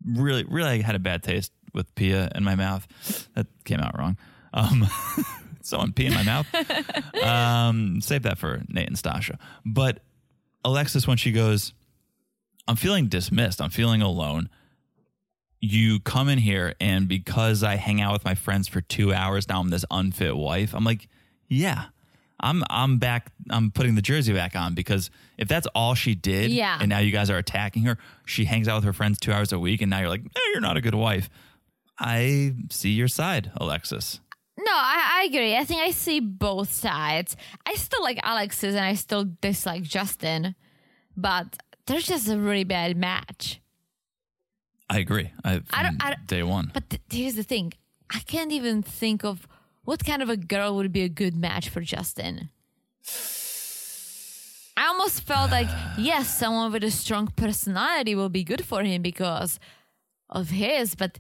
really, 0.06 0.44
really 0.44 0.82
had 0.82 0.96
a 0.96 1.00
bad 1.00 1.24
taste 1.24 1.54
with 1.74 1.94
Pia 1.96 2.30
in 2.36 2.44
my 2.44 2.56
mouth. 2.56 2.86
That 3.36 3.48
came 3.64 3.80
out 3.80 3.98
wrong. 3.98 4.18
Um, 4.54 4.88
someone 5.62 5.94
pee 5.94 6.08
in 6.08 6.14
my 6.14 6.24
mouth. 6.24 6.48
Um, 7.24 8.02
save 8.02 8.24
that 8.24 8.38
for 8.38 8.64
Nate 8.70 8.88
and 8.88 8.98
Stacia. 8.98 9.38
But 9.66 10.00
Alexis, 10.66 11.08
when 11.08 11.18
she 11.18 11.32
goes, 11.32 11.74
"I'm 12.68 12.76
feeling 12.76 13.08
dismissed. 13.08 13.62
I'm 13.62 13.70
feeling 13.70 14.02
alone." 14.02 14.50
You 15.62 15.99
come 15.99 16.30
in 16.30 16.38
here, 16.39 16.74
and 16.80 17.07
because 17.07 17.64
I 17.64 17.76
hang 17.76 17.99
out 18.01 18.14
with 18.14 18.24
my 18.24 18.36
friends 18.36 18.68
for 18.70 18.80
two 18.82 19.14
hours 19.14 19.47
now, 19.49 19.60
I'm 19.60 19.70
this 19.70 19.84
unfit 19.91 20.36
wife. 20.38 20.74
I'm 20.74 20.86
like, 20.86 21.10
yeah, 21.49 21.86
I'm 22.39 22.64
I'm 22.70 22.97
back. 22.97 23.32
I'm 23.49 23.70
putting 23.72 23.95
the 23.95 24.01
jersey 24.01 24.32
back 24.32 24.55
on 24.55 24.74
because 24.74 25.12
if 25.38 25.49
that's 25.49 25.68
all 25.76 25.95
she 25.95 26.16
did, 26.16 26.49
Yeah. 26.51 26.78
and 26.80 26.88
now 26.89 26.99
you 26.99 27.12
guys 27.12 27.30
are 27.30 27.38
attacking 27.38 27.84
her, 27.84 27.97
she 28.26 28.45
hangs 28.45 28.70
out 28.70 28.76
with 28.76 28.86
her 28.86 28.93
friends 28.93 29.20
two 29.20 29.34
hours 29.34 29.51
a 29.51 29.60
week, 29.60 29.82
and 29.82 29.89
now 29.89 29.99
you're 29.99 30.07
like, 30.10 30.24
eh, 30.26 30.39
you're 30.53 30.62
not 30.62 30.78
a 30.78 30.82
good 30.82 30.95
wife. 30.95 31.30
I 31.97 32.53
see 32.70 32.91
your 32.91 33.10
side, 33.10 33.51
Alexis. 33.57 34.22
No, 34.57 34.72
I, 34.72 35.22
I 35.22 35.24
agree. 35.26 35.57
I 35.57 35.66
think 35.66 35.82
I 35.82 35.91
see 35.91 36.20
both 36.22 36.72
sides. 36.72 37.36
I 37.66 37.76
still 37.76 38.01
like 38.03 38.20
Alexis 38.24 38.76
and 38.76 38.86
I 38.86 38.93
still 38.93 39.26
dislike 39.41 39.84
Justin, 39.84 40.55
but 41.18 41.57
there's 41.88 42.05
just 42.07 42.30
a 42.30 42.38
really 42.38 42.64
bad 42.66 42.95
match. 42.97 43.60
I 44.90 44.98
agree. 45.00 45.32
I, 45.44 45.62
I 45.72 45.84
don't- 45.84 46.04
I 46.04 46.10
don't- 46.12 46.28
day 46.28 46.44
one. 46.44 46.72
But 46.74 46.90
th- 46.90 47.02
here's 47.12 47.36
the 47.36 47.44
thing 47.44 47.74
I 48.10 48.20
can't 48.20 48.52
even 48.52 48.82
think 48.82 49.24
of 49.24 49.48
what 49.84 50.04
kind 50.04 50.22
of 50.22 50.30
a 50.30 50.38
girl 50.38 50.76
would 50.78 50.92
be 50.92 51.04
a 51.04 51.10
good 51.10 51.36
match 51.36 51.70
for 51.70 51.82
Justin. 51.82 52.50
I 54.78 54.88
almost 54.88 55.22
felt 55.24 55.52
like, 55.52 55.68
yes, 55.98 56.38
someone 56.38 56.72
with 56.72 56.84
a 56.84 56.92
strong 56.92 57.28
personality 57.36 58.16
will 58.16 58.30
be 58.30 58.44
good 58.44 58.66
for 58.66 58.82
him 58.84 59.02
because 59.02 59.60
of 60.30 60.50
his, 60.50 60.96
but 60.96 61.20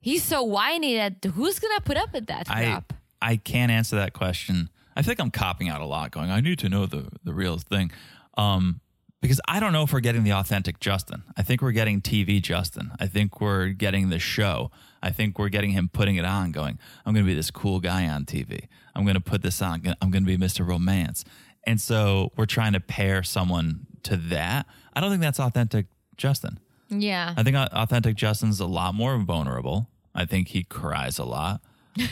he's 0.00 0.22
so 0.22 0.42
whiny 0.42 0.94
that 0.96 1.24
who's 1.34 1.58
going 1.58 1.74
to 1.76 1.82
put 1.82 1.96
up 1.96 2.12
with 2.12 2.26
that 2.26 2.46
I 2.50 2.64
crap? 2.64 2.92
I 3.20 3.36
can't 3.36 3.72
answer 3.72 3.96
that 3.96 4.12
question. 4.12 4.68
I 4.94 5.02
think 5.02 5.20
I'm 5.20 5.30
copping 5.30 5.68
out 5.68 5.80
a 5.80 5.86
lot, 5.86 6.10
going, 6.10 6.30
I 6.30 6.40
need 6.40 6.58
to 6.60 6.68
know 6.68 6.86
the 6.86 7.08
the 7.24 7.32
real 7.32 7.58
thing. 7.58 7.90
Um, 8.36 8.80
because 9.20 9.40
I 9.48 9.60
don't 9.60 9.72
know 9.72 9.82
if 9.82 9.92
we're 9.92 10.00
getting 10.00 10.24
the 10.24 10.32
authentic 10.32 10.80
Justin. 10.80 11.24
I 11.36 11.42
think 11.42 11.60
we're 11.60 11.72
getting 11.72 12.00
TV 12.00 12.40
Justin. 12.40 12.92
I 13.00 13.06
think 13.06 13.40
we're 13.40 13.68
getting 13.68 14.10
the 14.10 14.18
show. 14.18 14.70
I 15.02 15.10
think 15.10 15.38
we're 15.38 15.48
getting 15.48 15.70
him 15.70 15.88
putting 15.92 16.16
it 16.16 16.24
on, 16.24 16.52
going, 16.52 16.78
I'm 17.04 17.14
going 17.14 17.24
to 17.24 17.28
be 17.30 17.34
this 17.34 17.50
cool 17.50 17.80
guy 17.80 18.06
on 18.08 18.24
TV. 18.24 18.66
I'm 18.94 19.04
going 19.04 19.14
to 19.14 19.20
put 19.20 19.42
this 19.42 19.60
on. 19.62 19.94
I'm 20.00 20.10
going 20.10 20.24
to 20.24 20.26
be 20.26 20.36
Mr. 20.36 20.66
Romance. 20.66 21.24
And 21.64 21.80
so 21.80 22.32
we're 22.36 22.46
trying 22.46 22.72
to 22.72 22.80
pair 22.80 23.22
someone 23.22 23.86
to 24.04 24.16
that. 24.16 24.66
I 24.94 25.00
don't 25.00 25.10
think 25.10 25.22
that's 25.22 25.40
authentic 25.40 25.86
Justin. 26.16 26.58
Yeah. 26.88 27.34
I 27.36 27.42
think 27.42 27.56
authentic 27.56 28.16
Justin's 28.16 28.60
a 28.60 28.66
lot 28.66 28.94
more 28.94 29.18
vulnerable. 29.18 29.88
I 30.14 30.24
think 30.24 30.48
he 30.48 30.64
cries 30.64 31.18
a 31.18 31.24
lot. 31.24 31.60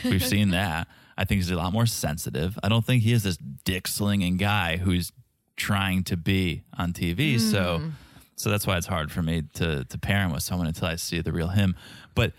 We've 0.03 0.23
seen 0.23 0.49
that. 0.51 0.87
I 1.17 1.25
think 1.25 1.39
he's 1.39 1.49
a 1.49 1.55
lot 1.55 1.73
more 1.73 1.87
sensitive. 1.87 2.59
I 2.61 2.69
don't 2.69 2.85
think 2.85 3.03
he 3.03 3.11
is 3.11 3.23
this 3.23 3.37
dick 3.37 3.87
slinging 3.87 4.37
guy 4.37 4.77
who's 4.77 5.11
trying 5.57 6.03
to 6.03 6.15
be 6.15 6.63
on 6.77 6.93
TV. 6.93 7.39
So, 7.39 7.79
hmm. 7.79 7.89
so 8.35 8.49
that's 8.49 8.65
why 8.65 8.77
it's 8.77 8.87
hard 8.87 9.11
for 9.11 9.21
me 9.21 9.43
to 9.55 9.83
to 9.83 9.97
pair 9.97 10.21
him 10.21 10.31
with 10.31 10.43
someone 10.43 10.67
until 10.67 10.87
I 10.87 10.95
see 10.95 11.19
the 11.21 11.31
real 11.31 11.49
him. 11.49 11.75
But 12.15 12.33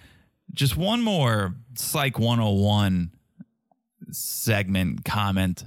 just 0.55 0.77
one 0.77 1.03
more 1.03 1.55
Psych 1.75 2.19
101 2.19 3.11
segment 4.11 5.05
comment 5.05 5.65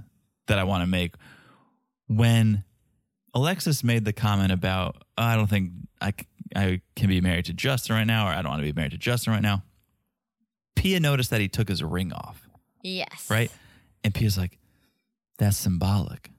that 0.48 0.58
I 0.58 0.64
want 0.64 0.82
to 0.82 0.88
make 0.88 1.16
when 2.08 2.64
Alexis 3.34 3.84
made 3.84 4.06
the 4.06 4.14
comment 4.14 4.52
about 4.52 5.04
"Oh, 5.18 5.24
I 5.24 5.36
don't 5.36 5.50
think 5.50 5.72
I, 6.02 6.14
I 6.56 6.82
can 6.96 7.08
be 7.08 7.22
married 7.22 7.46
to 7.46 7.54
Justin 7.54 7.96
right 7.96 8.08
now, 8.08 8.28
or 8.28 8.32
I 8.32 8.42
don't 8.42 8.50
want 8.50 8.62
to 8.62 8.66
be 8.66 8.74
married 8.74 8.92
to 8.92 8.98
Justin 8.98 9.34
right 9.34 9.42
now. 9.42 9.64
Pia 10.76 11.00
noticed 11.00 11.30
that 11.30 11.42
he 11.42 11.48
took 11.48 11.70
his 11.70 11.84
ring 11.84 12.12
off, 12.12 12.50
yes. 12.82 13.30
right? 13.30 13.52
And 14.04 14.14
Pia's 14.14 14.38
like, 14.38 14.58
that's 15.38 15.58
symbolic. 15.58 16.32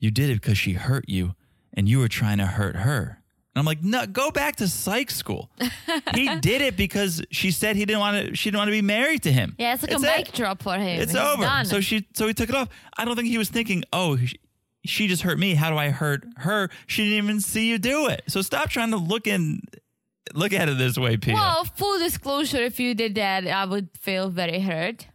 You 0.00 0.10
did 0.10 0.30
it 0.30 0.40
because 0.40 0.58
she 0.58 0.72
hurt 0.72 1.08
you 1.08 1.34
and 1.72 1.88
you 1.88 1.98
were 2.00 2.08
trying 2.08 2.38
to 2.38 2.46
hurt 2.46 2.76
her. 2.76 3.18
And 3.54 3.60
I'm 3.60 3.66
like, 3.66 3.82
no, 3.82 4.06
go 4.06 4.30
back 4.30 4.56
to 4.56 4.68
psych 4.68 5.10
school. 5.10 5.50
he 6.14 6.36
did 6.36 6.62
it 6.62 6.76
because 6.76 7.22
she 7.30 7.50
said 7.50 7.76
he 7.76 7.84
didn't 7.84 8.00
want 8.00 8.28
to, 8.28 8.34
she 8.36 8.50
didn't 8.50 8.58
want 8.58 8.68
to 8.68 8.72
be 8.72 8.82
married 8.82 9.22
to 9.24 9.32
him. 9.32 9.54
Yeah, 9.58 9.74
it's 9.74 9.82
like 9.82 9.92
a 9.92 9.96
it. 9.96 10.02
mic 10.02 10.32
drop 10.32 10.62
for 10.62 10.74
him. 10.74 11.00
It's 11.00 11.12
He's 11.12 11.20
over. 11.20 11.42
Done. 11.42 11.64
So 11.66 11.80
she 11.80 12.06
so 12.14 12.26
he 12.26 12.34
took 12.34 12.48
it 12.48 12.54
off. 12.54 12.68
I 12.96 13.04
don't 13.04 13.16
think 13.16 13.28
he 13.28 13.38
was 13.38 13.48
thinking, 13.50 13.82
"Oh, 13.92 14.16
she, 14.16 14.38
she 14.84 15.08
just 15.08 15.22
hurt 15.22 15.38
me. 15.38 15.54
How 15.54 15.68
do 15.70 15.76
I 15.76 15.90
hurt 15.90 16.24
her? 16.38 16.70
She 16.86 17.04
didn't 17.04 17.24
even 17.24 17.40
see 17.40 17.68
you 17.68 17.78
do 17.78 18.06
it." 18.08 18.22
So 18.28 18.40
stop 18.40 18.70
trying 18.70 18.92
to 18.92 18.96
look 18.96 19.26
in 19.26 19.62
look 20.32 20.52
at 20.52 20.68
it 20.68 20.78
this 20.78 20.96
way, 20.96 21.16
Pia. 21.16 21.34
well, 21.34 21.64
full 21.64 21.98
disclosure, 21.98 22.62
if 22.62 22.78
you 22.78 22.94
did 22.94 23.16
that, 23.16 23.46
I 23.48 23.64
would 23.64 23.88
feel 23.98 24.28
very 24.30 24.60
hurt. 24.60 25.08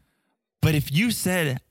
but 0.62 0.76
if 0.76 0.92
you 0.92 1.10
said, 1.12 1.62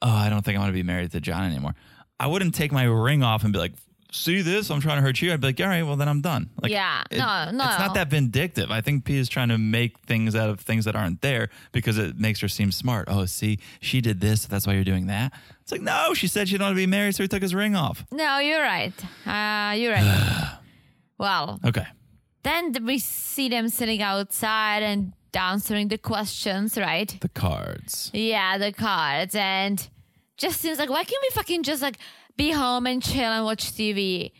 "Oh, 0.00 0.10
I 0.10 0.30
don't 0.30 0.42
think 0.44 0.56
I 0.56 0.60
want 0.60 0.70
to 0.70 0.74
be 0.74 0.82
married 0.82 1.12
to 1.12 1.20
John 1.20 1.44
anymore," 1.44 1.74
I 2.18 2.26
wouldn't 2.28 2.54
take 2.54 2.72
my 2.72 2.84
ring 2.84 3.22
off 3.22 3.44
and 3.44 3.52
be 3.52 3.58
like, 3.58 3.72
"See 4.10 4.40
this? 4.42 4.70
I'm 4.70 4.80
trying 4.80 4.96
to 4.96 5.02
hurt 5.02 5.20
you." 5.20 5.32
I'd 5.32 5.40
be 5.40 5.48
like, 5.48 5.60
"All 5.60 5.66
right, 5.66 5.82
well 5.82 5.96
then 5.96 6.08
I'm 6.08 6.20
done." 6.22 6.50
Like, 6.62 6.72
Yeah. 6.72 7.02
No, 7.12 7.50
no. 7.50 7.64
It's 7.64 7.78
not 7.78 7.94
that 7.94 8.08
vindictive. 8.08 8.70
I 8.70 8.80
think 8.80 9.04
P 9.04 9.16
is 9.18 9.28
trying 9.28 9.48
to 9.48 9.58
make 9.58 9.98
things 10.00 10.34
out 10.34 10.48
of 10.48 10.60
things 10.60 10.84
that 10.86 10.96
aren't 10.96 11.20
there 11.20 11.48
because 11.72 11.98
it 11.98 12.18
makes 12.18 12.40
her 12.40 12.48
seem 12.48 12.72
smart. 12.72 13.08
Oh, 13.08 13.26
see, 13.26 13.58
she 13.80 14.00
did 14.00 14.20
this. 14.20 14.46
That's 14.46 14.66
why 14.66 14.74
you're 14.74 14.84
doing 14.84 15.06
that. 15.08 15.32
It's 15.62 15.72
like, 15.72 15.82
no, 15.82 16.14
she 16.14 16.26
said 16.28 16.48
she 16.48 16.52
didn't 16.54 16.64
want 16.66 16.72
to 16.72 16.76
be 16.76 16.86
married, 16.86 17.14
so 17.16 17.22
he 17.24 17.28
took 17.28 17.42
his 17.42 17.54
ring 17.54 17.74
off. 17.76 18.04
No, 18.10 18.38
you're 18.38 18.62
right. 18.62 18.94
Uh, 19.26 19.74
you're 19.76 19.92
right. 19.92 20.58
well, 21.18 21.60
Okay. 21.64 21.86
then 22.44 22.72
we 22.84 22.98
see 22.98 23.48
them 23.48 23.68
sitting 23.68 24.00
outside 24.02 24.82
and 24.82 25.12
answering 25.34 25.88
the 25.88 25.98
questions, 25.98 26.78
right? 26.78 27.14
The 27.20 27.28
cards. 27.28 28.10
Yeah, 28.14 28.56
the 28.56 28.72
cards. 28.72 29.34
And 29.34 29.86
just 30.36 30.60
seems 30.60 30.78
like, 30.78 30.90
why 30.90 31.04
can't 31.04 31.22
we 31.22 31.34
fucking 31.34 31.62
just 31.62 31.82
like 31.82 31.98
be 32.36 32.50
home 32.52 32.86
and 32.86 33.02
chill 33.02 33.30
and 33.32 33.44
watch 33.44 33.72
TV? 33.72 34.32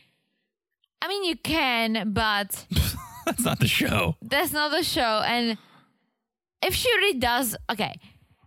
I 1.02 1.08
mean, 1.08 1.24
you 1.24 1.36
can, 1.36 2.12
but 2.12 2.66
That's 3.26 3.44
not 3.44 3.58
the 3.60 3.68
show. 3.68 4.16
that's 4.22 4.52
not 4.52 4.70
the 4.70 4.82
show. 4.82 5.22
And 5.26 5.58
if 6.62 6.74
she 6.74 6.88
really 6.96 7.18
does, 7.18 7.56
okay, 7.70 7.98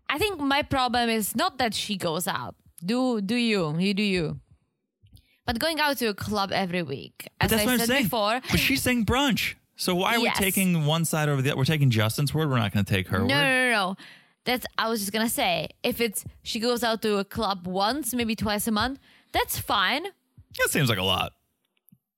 I 0.10 0.18
think 0.18 0.40
my 0.40 0.62
problem 0.64 1.10
is 1.10 1.36
not 1.36 1.58
that 1.58 1.74
she 1.74 1.98
goes 1.98 2.28
out. 2.28 2.56
Do 2.84 3.20
do 3.22 3.36
you? 3.36 3.78
You 3.78 3.94
do 3.94 4.04
you. 4.04 4.40
But 5.46 5.60
going 5.60 5.80
out 5.80 5.98
to 5.98 6.08
a 6.08 6.14
club 6.14 6.52
every 6.54 6.82
week, 6.84 7.28
as 7.42 7.50
that's 7.50 7.64
I 7.64 7.66
what 7.66 7.72
I'm 7.74 7.80
said 7.80 7.88
saying. 7.88 8.04
before. 8.06 8.40
But 8.52 8.60
she's 8.60 8.82
saying 8.82 9.06
brunch. 9.06 9.56
So 9.76 9.96
why 9.96 10.16
are 10.16 10.20
Yes. 10.20 10.40
we 10.40 10.46
taking 10.46 10.86
one 10.86 11.06
side 11.06 11.28
over 11.30 11.42
the 11.42 11.50
other? 11.52 11.58
We're 11.58 11.66
taking 11.66 11.90
Justin's 11.90 12.34
word. 12.34 12.50
We're 12.50 12.58
not 12.60 12.72
going 12.74 12.86
to 12.86 12.94
take 12.94 13.08
her 13.10 13.20
No, 13.20 13.24
word. 13.24 13.30
no, 13.30 13.70
no, 13.70 13.72
no. 13.72 13.96
That's 14.46 14.66
I 14.78 14.90
was 14.90 15.00
just 15.00 15.12
gonna 15.12 15.30
say. 15.30 15.70
If 15.84 16.02
it's 16.02 16.26
she 16.44 16.60
goes 16.60 16.84
out 16.84 17.02
to 17.04 17.18
a 17.18 17.26
club 17.26 17.68
once, 17.68 18.14
maybe 18.14 18.36
twice 18.36 18.68
a 18.68 18.72
month, 18.72 19.00
that's 19.32 19.58
fine. 19.58 20.04
That 20.58 20.70
seems 20.70 20.90
like 20.90 20.98
a 20.98 21.04
lot. 21.04 21.34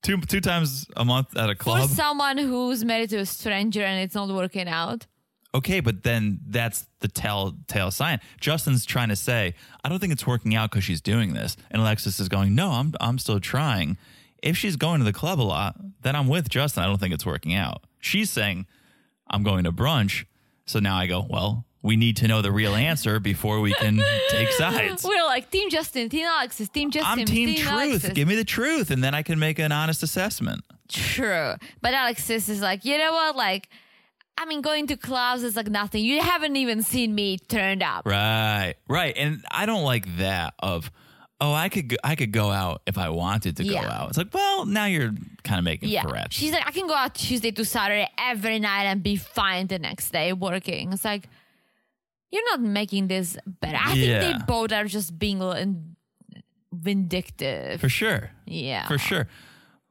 Two 0.03 0.19
two 0.21 0.41
times 0.41 0.87
a 0.95 1.05
month 1.05 1.35
at 1.37 1.49
a 1.49 1.55
club. 1.55 1.89
For 1.89 1.95
someone 1.95 2.37
who's 2.37 2.83
married 2.85 3.09
to 3.11 3.17
a 3.17 3.25
stranger 3.25 3.83
and 3.83 4.01
it's 4.01 4.15
not 4.15 4.29
working 4.29 4.67
out. 4.67 5.07
Okay, 5.53 5.81
but 5.81 6.03
then 6.03 6.39
that's 6.47 6.87
the 7.01 7.09
telltale 7.09 7.91
sign. 7.91 8.21
Justin's 8.39 8.85
trying 8.85 9.09
to 9.09 9.17
say, 9.17 9.53
I 9.83 9.89
don't 9.89 9.99
think 9.99 10.13
it's 10.13 10.25
working 10.25 10.55
out 10.55 10.71
because 10.71 10.85
she's 10.85 11.01
doing 11.01 11.33
this, 11.33 11.57
and 11.69 11.81
Alexis 11.81 12.19
is 12.19 12.29
going, 12.29 12.55
No, 12.55 12.71
I'm 12.71 12.93
I'm 13.01 13.19
still 13.19 13.39
trying. 13.39 13.97
If 14.41 14.57
she's 14.57 14.75
going 14.75 14.99
to 14.99 15.05
the 15.05 15.13
club 15.13 15.39
a 15.39 15.43
lot, 15.43 15.75
then 16.01 16.15
I'm 16.15 16.27
with 16.27 16.49
Justin. 16.49 16.83
I 16.83 16.87
don't 16.87 16.99
think 16.99 17.13
it's 17.13 17.25
working 17.25 17.53
out. 17.53 17.83
She's 17.99 18.31
saying, 18.31 18.65
I'm 19.29 19.43
going 19.43 19.65
to 19.65 19.71
brunch, 19.71 20.25
so 20.65 20.79
now 20.79 20.95
I 20.95 21.05
go, 21.05 21.25
Well, 21.29 21.65
we 21.83 21.95
need 21.95 22.17
to 22.17 22.27
know 22.27 22.41
the 22.41 22.51
real 22.51 22.75
answer 22.75 23.19
before 23.19 23.59
we 23.59 23.73
can 23.73 24.01
take 24.29 24.49
sides. 24.51 25.03
We're 25.03 25.23
like 25.25 25.49
Team 25.49 25.69
Justin, 25.69 26.09
Team 26.09 26.27
Alexis, 26.27 26.69
Team 26.69 26.91
Justin, 26.91 27.19
I'm 27.19 27.25
team 27.25 27.55
truth. 27.55 27.71
Alexis. 27.71 28.09
Give 28.11 28.27
me 28.27 28.35
the 28.35 28.43
truth, 28.45 28.91
and 28.91 29.03
then 29.03 29.15
I 29.15 29.23
can 29.23 29.39
make 29.39 29.57
an 29.59 29.71
honest 29.71 30.03
assessment. 30.03 30.63
True. 30.87 31.55
But 31.81 31.93
Alexis 31.93 32.49
is 32.49 32.61
like, 32.61 32.85
you 32.85 32.97
know 32.97 33.11
what? 33.13 33.35
Like, 33.35 33.69
I 34.37 34.45
mean, 34.45 34.61
going 34.61 34.87
to 34.87 34.97
clubs 34.97 35.43
is 35.43 35.55
like 35.55 35.67
nothing. 35.67 36.03
You 36.03 36.21
haven't 36.21 36.55
even 36.55 36.83
seen 36.83 37.13
me 37.15 37.37
turned 37.37 37.81
up. 37.83 38.05
Right, 38.05 38.75
right, 38.87 39.13
and 39.17 39.43
I 39.49 39.65
don't 39.65 39.83
like 39.83 40.17
that. 40.17 40.53
Of 40.59 40.91
oh, 41.39 41.53
I 41.53 41.69
could 41.69 41.87
go, 41.89 41.95
I 42.03 42.15
could 42.15 42.31
go 42.31 42.51
out 42.51 42.83
if 42.85 42.99
I 42.99 43.09
wanted 43.09 43.57
to 43.57 43.63
Yeah. 43.63 43.81
go 43.81 43.87
out. 43.89 44.09
It's 44.09 44.17
like, 44.19 44.31
well, 44.33 44.65
now 44.65 44.85
you're 44.85 45.11
kind 45.43 45.57
of 45.57 45.63
making 45.65 45.89
Yeah. 45.89 46.03
threats. 46.03 46.35
She's 46.35 46.51
like, 46.51 46.67
I 46.67 46.71
can 46.71 46.85
go 46.85 46.93
out 46.93 47.15
Tuesday 47.15 47.49
to 47.51 47.65
Saturday 47.65 48.07
every 48.19 48.59
night 48.59 48.83
and 48.83 49.01
be 49.01 49.15
fine 49.15 49.65
the 49.65 49.79
next 49.79 50.11
day 50.11 50.33
working. 50.33 50.93
It's 50.93 51.03
like, 51.03 51.27
you're 52.31 52.45
not 52.45 52.61
making 52.61 53.07
this 53.07 53.37
better. 53.45 53.77
I 53.77 53.93
Yeah. 53.93 54.19
think 54.21 54.39
they 54.39 54.45
both 54.45 54.71
are 54.71 54.85
just 54.85 55.17
being 55.19 55.39
vindictive. 56.71 57.79
for 57.81 57.89
sure, 57.89 58.31
yeah. 58.45 58.87
for 58.87 58.97
sure. 58.97 59.27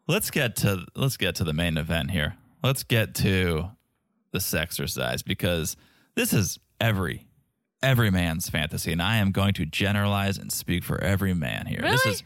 Let's 0.07 0.31
get 0.31 0.57
to 0.57 0.87
let's 0.97 1.17
get 1.17 1.35
to 1.37 1.45
the 1.45 1.53
main 1.53 1.77
event 1.77 2.11
here. 2.11 2.35
Let's 2.63 2.83
get 2.83 3.15
to 3.17 3.71
the 4.33 4.59
exercise 4.59 5.23
because 5.23 5.77
this 6.15 6.33
is 6.33 6.59
every 6.81 7.29
every 7.83 8.11
man's 8.11 8.49
fantasy, 8.49 8.93
and 8.93 9.01
I 9.01 9.17
am 9.17 9.31
going 9.33 9.55
to 9.55 9.65
generalize 9.67 10.37
and 10.39 10.51
speak 10.53 10.85
for 10.85 11.01
every 11.01 11.33
man 11.35 11.67
here. 11.67 11.81
This 11.83 12.05
Really? 12.05 12.15
is 12.17 12.23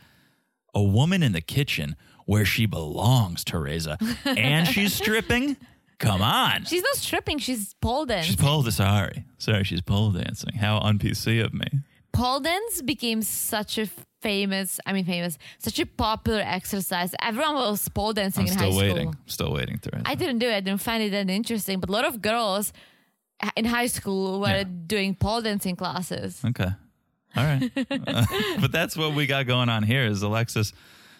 a 0.74 0.82
woman 0.82 1.22
in 1.22 1.32
the 1.32 1.40
kitchen 1.40 1.94
where 2.26 2.44
she 2.44 2.66
belongs, 2.66 3.44
Teresa, 3.44 3.98
and 4.24 4.66
she's 4.66 4.92
stripping. 5.00 5.56
Come 6.04 6.22
on. 6.22 6.64
She's 6.64 6.82
not 6.82 6.96
stripping, 6.96 7.38
she's 7.38 7.74
pole 7.74 8.06
dance. 8.06 8.26
She's 8.26 8.36
pole 8.36 8.62
dancing. 8.62 8.84
sorry. 8.84 9.24
Sorry, 9.38 9.64
she's 9.64 9.80
pole 9.80 10.10
dancing. 10.10 10.54
How 10.54 10.78
un 10.78 10.98
PC 10.98 11.44
of 11.44 11.52
me. 11.54 11.66
pole 12.12 12.40
dance 12.40 12.82
became 12.82 13.22
such 13.22 13.78
a 13.78 13.86
famous, 14.22 14.80
I 14.86 14.92
mean, 14.94 15.04
famous, 15.04 15.36
such 15.58 15.78
a 15.78 15.86
popular 15.86 16.40
exercise. 16.44 17.14
Everyone 17.20 17.54
was 17.56 17.86
pole 17.88 18.12
dancing 18.12 18.46
I'm 18.46 18.52
in 18.52 18.58
high 18.58 18.70
school. 18.70 18.72
still 18.80 18.94
waiting. 18.94 19.16
Still 19.26 19.52
waiting 19.52 19.78
to 19.80 20.02
I 20.06 20.14
didn't 20.14 20.38
do 20.38 20.48
it. 20.48 20.54
I 20.56 20.60
didn't 20.60 20.80
find 20.80 21.02
it 21.02 21.10
that 21.10 21.28
interesting. 21.30 21.80
But 21.80 21.88
a 21.90 21.92
lot 21.92 22.04
of 22.06 22.22
girls 22.22 22.72
in 23.56 23.64
high 23.66 23.86
school 23.88 24.40
were 24.40 24.48
Yeah. 24.48 24.64
doing 24.86 25.14
pole 25.14 25.42
dancing 25.42 25.76
classes. 25.76 26.40
Okay. 26.44 26.70
All 27.36 27.44
right. 27.44 27.70
Uh, 27.90 28.24
but 28.60 28.72
that's 28.72 28.96
what 28.96 29.14
we 29.14 29.26
got 29.26 29.46
going 29.46 29.68
on 29.68 29.82
here 29.82 30.04
is 30.06 30.22
Alexis 30.22 30.72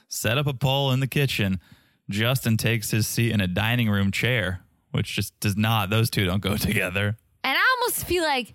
set 0.08 0.38
up 0.38 0.46
a 0.46 0.54
pole 0.54 0.92
in 0.92 1.00
the 1.00 1.06
kitchen. 1.08 1.60
Justin 2.08 2.56
takes 2.56 2.90
his 2.90 3.06
seat 3.06 3.32
in 3.32 3.40
a 3.40 3.46
dining 3.48 3.88
room 3.90 4.10
chair, 4.12 4.60
which 4.94 5.14
just 5.14 5.38
does 5.40 5.56
not 5.56 5.90
those 5.90 6.08
two 6.10 6.24
don't 6.24 6.40
go 6.42 6.56
together. 6.70 7.16
And 7.42 7.56
I 7.58 7.76
almost 7.80 8.06
feel 8.06 8.22
like, 8.22 8.54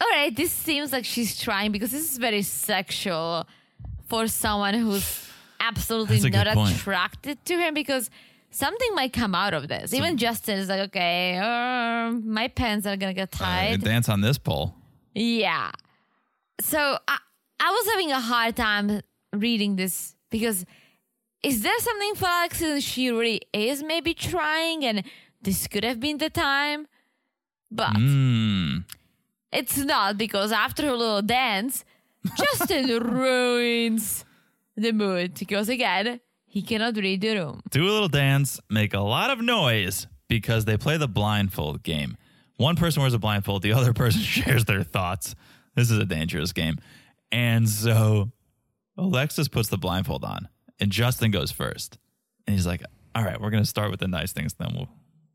all 0.00 0.08
right, 0.08 0.34
this 0.34 0.52
seems 0.52 0.92
like 0.92 1.04
she's 1.04 1.40
trying 1.40 1.72
because 1.72 1.90
this 1.90 2.10
is 2.10 2.18
very 2.18 2.42
sexual 2.42 3.46
for 4.08 4.28
someone 4.28 4.74
who's 4.74 5.26
absolutely 5.60 6.30
not 6.30 6.46
attracted 6.46 7.44
to 7.46 7.56
him 7.58 7.74
because 7.74 8.10
something 8.50 8.94
might 8.94 9.12
come 9.12 9.34
out 9.34 9.54
of 9.54 9.68
this. 9.68 9.92
Even 9.94 10.16
Justin 10.16 10.58
is 10.58 10.68
like, 10.68 10.80
okay, 10.88 11.36
uh, 11.38 12.10
my 12.12 12.48
pants 12.48 12.86
are 12.86 12.96
going 12.96 13.14
to 13.14 13.18
get 13.18 13.34
Uh, 13.34 13.44
tied. 13.44 13.82
dance 13.82 14.08
on 14.08 14.20
this 14.20 14.38
pole. 14.38 14.74
Yeah. 15.14 15.70
So 16.60 16.78
I, 17.08 17.18
I 17.58 17.70
was 17.70 17.92
having 17.92 18.12
a 18.12 18.20
hard 18.20 18.56
time 18.56 19.00
reading 19.32 19.76
this 19.76 20.14
because 20.30 20.64
is 21.42 21.62
there 21.62 21.78
something 21.78 22.14
for 22.16 22.26
Alexis 22.26 22.68
and 22.68 22.82
she 22.82 23.10
really 23.10 23.40
is 23.52 23.82
maybe 23.82 24.12
trying 24.14 24.84
and 24.84 25.02
this 25.42 25.66
could 25.66 25.84
have 25.84 26.00
been 26.00 26.18
the 26.18 26.30
time? 26.30 26.86
But 27.70 27.94
Mm. 27.94 28.84
it's 29.52 29.76
not 29.78 30.18
because 30.18 30.52
after 30.52 30.82
her 30.86 30.96
little 30.96 31.22
dance, 31.22 31.84
Justin 32.36 32.86
ruins 33.02 34.24
the 34.76 34.92
mood 34.92 35.34
because 35.38 35.68
again, 35.68 36.20
he 36.46 36.62
cannot 36.62 36.96
read 36.96 37.20
the 37.20 37.36
room. 37.36 37.60
do 37.70 37.84
a 37.84 37.92
little 37.92 38.08
dance, 38.08 38.58
make 38.68 38.92
a 38.94 39.00
lot 39.00 39.30
of 39.30 39.40
noise 39.40 40.06
because 40.28 40.64
they 40.64 40.76
play 40.76 40.96
the 40.96 41.08
blindfold 41.08 41.82
game. 41.82 42.16
One 42.56 42.76
person 42.76 43.00
wears 43.02 43.14
a 43.14 43.18
blindfold, 43.18 43.62
the 43.62 43.72
other 43.72 43.92
person 44.02 44.20
shares 44.20 44.64
their 44.64 44.82
thoughts. 44.82 45.34
This 45.76 45.90
is 45.90 45.98
a 45.98 46.04
dangerous 46.04 46.52
game. 46.52 46.76
And 47.32 47.68
so 47.68 48.32
Alexis 48.98 49.46
puts 49.48 49.68
the 49.68 49.78
blindfold 49.78 50.24
on, 50.24 50.48
and 50.80 50.90
Justin 50.90 51.30
goes 51.30 51.52
first. 51.52 51.98
And 52.46 52.54
he's 52.56 52.66
like, 52.66 52.82
All 53.14 53.22
right, 53.24 53.40
we're 53.40 53.50
going 53.50 53.62
to 53.62 53.68
start 53.68 53.90
with 53.92 54.00
the 54.00 54.08
nice 54.08 54.32
things, 54.32 54.54
then 54.54 54.72
we'll, 54.74 54.88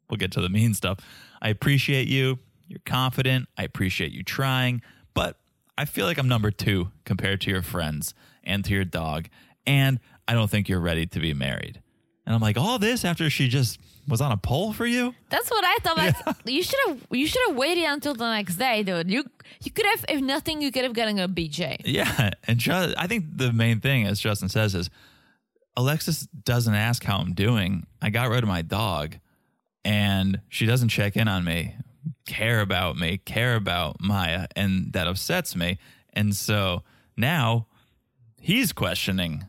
we'll 0.10 0.18
get 0.18 0.32
to 0.34 0.42
the 0.42 0.50
mean 0.50 0.74
stuff. 0.74 1.00
I 1.42 1.50
appreciate 1.50 2.08
you. 2.08 2.40
You're 2.68 2.80
confident. 2.86 3.48
I 3.58 3.64
appreciate 3.64 4.12
you 4.12 4.24
trying, 4.24 4.82
but 5.14 5.38
I 5.78 5.86
feel 5.86 6.06
like 6.06 6.18
I'm 6.18 6.28
number 6.28 6.52
two 6.52 6.92
compared 7.04 7.42
to 7.42 7.52
your 7.52 7.62
friends 7.62 8.14
and 8.44 8.66
to 8.66 8.74
your 8.74 8.86
dog. 8.86 9.28
And 9.68 10.00
I 10.28 10.34
don't 10.34 10.50
think 10.50 10.70
you're 10.70 10.80
ready 10.80 11.06
to 11.06 11.20
be 11.20 11.34
married. 11.34 11.82
And 12.26 12.34
I'm 12.34 12.42
like, 12.42 12.58
all 12.58 12.80
this 12.80 13.06
after 13.06 13.30
she 13.30 13.48
just 13.48 13.80
was 14.08 14.22
on 14.22 14.32
a 14.32 14.38
pole 14.38 14.74
for 14.74 14.86
you? 14.86 15.14
That's 15.30 15.50
what 15.50 15.64
I 15.64 15.78
thought. 15.82 16.36
But 16.44 16.52
you 16.52 16.64
should 16.64 16.80
have 16.88 17.06
you 17.12 17.28
should 17.28 17.42
have 17.48 17.56
waited 17.56 17.84
until 17.84 18.16
the 18.16 18.28
next 18.30 18.56
day, 18.56 18.84
dude. 18.84 19.12
You 19.12 19.24
you 19.62 19.72
could 19.72 19.86
have, 19.86 20.06
if 20.10 20.22
nothing, 20.22 20.62
you 20.62 20.72
could 20.72 20.84
have 20.84 20.94
gotten 20.94 21.20
a 21.20 21.28
BJ. 21.28 21.82
Yeah. 21.86 22.32
And 22.48 22.58
just, 22.60 22.96
I 22.98 23.08
think 23.08 23.38
the 23.38 23.54
main 23.54 23.80
thing, 23.80 24.08
as 24.08 24.20
Justin 24.20 24.50
says, 24.50 24.74
is 24.76 24.90
Alexis 25.78 26.28
doesn't 26.44 26.74
ask 26.74 27.04
how 27.04 27.18
I'm 27.18 27.34
doing. 27.34 27.86
I 28.02 28.10
got 28.10 28.30
rid 28.30 28.44
of 28.44 28.50
my 28.50 28.62
dog 28.62 29.18
and 29.86 30.42
she 30.50 30.66
doesn't 30.66 30.90
check 30.90 31.16
in 31.16 31.28
on 31.28 31.46
me, 31.46 31.76
care 32.26 32.60
about 32.60 32.98
me, 32.98 33.20
care 33.20 33.56
about 33.56 34.02
Maya. 34.02 34.48
And 34.56 34.92
that 34.94 35.08
upsets 35.08 35.56
me. 35.56 35.78
And 36.12 36.36
so 36.36 36.82
now 37.16 37.68
he's 38.42 38.74
questioning 38.74 39.46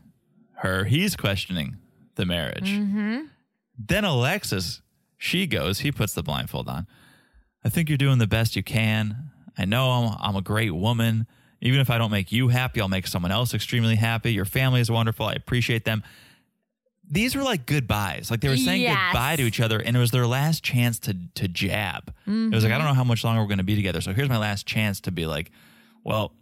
her, 0.57 0.85
he's 0.85 1.15
questioning 1.15 1.77
the 2.15 2.25
marriage. 2.25 2.69
Mm-hmm. 2.69 3.25
Then 3.77 4.05
Alexis, 4.05 4.81
she 5.17 5.47
goes, 5.47 5.79
he 5.79 5.91
puts 5.91 6.13
the 6.13 6.23
blindfold 6.23 6.69
on. 6.69 6.87
I 7.63 7.69
think 7.69 7.89
you're 7.89 7.97
doing 7.97 8.19
the 8.19 8.27
best 8.27 8.55
you 8.55 8.63
can. 8.63 9.31
I 9.57 9.65
know 9.65 9.89
I'm, 9.89 10.17
I'm 10.19 10.35
a 10.35 10.41
great 10.41 10.73
woman. 10.73 11.25
Even 11.61 11.79
if 11.79 11.89
I 11.89 11.97
don't 11.97 12.11
make 12.11 12.31
you 12.31 12.49
happy, 12.49 12.79
I'll 12.79 12.87
make 12.87 13.07
someone 13.07 13.31
else 13.31 13.55
extremely 13.55 13.95
happy. 13.95 14.31
Your 14.31 14.45
family 14.45 14.81
is 14.81 14.91
wonderful. 14.91 15.25
I 15.25 15.33
appreciate 15.33 15.83
them. 15.85 16.03
These 17.09 17.35
were 17.35 17.43
like 17.43 17.65
goodbyes. 17.65 18.29
Like 18.29 18.41
they 18.41 18.49
were 18.49 18.57
saying 18.57 18.81
Yes. 18.81 18.97
goodbye 19.13 19.35
to 19.37 19.43
each 19.43 19.59
other, 19.61 19.79
and 19.79 19.95
it 19.95 19.99
was 19.99 20.11
their 20.11 20.27
last 20.27 20.63
chance 20.63 20.99
to 20.99 21.15
to 21.35 21.47
jab. 21.47 22.13
It 22.25 22.53
was 22.53 22.63
like, 22.63 22.73
I 22.73 22.77
don't 22.77 22.87
know 22.87 22.93
how 22.93 23.03
much 23.05 23.23
longer 23.23 23.41
we're 23.41 23.47
going 23.47 23.59
to 23.59 23.63
be 23.63 23.75
together. 23.75 24.01
So 24.01 24.11
here's 24.13 24.27
my 24.29 24.37
last 24.37 24.65
chance 24.65 24.99
to 25.01 25.11
be 25.11 25.25
like, 25.25 25.51
well, 26.03 26.33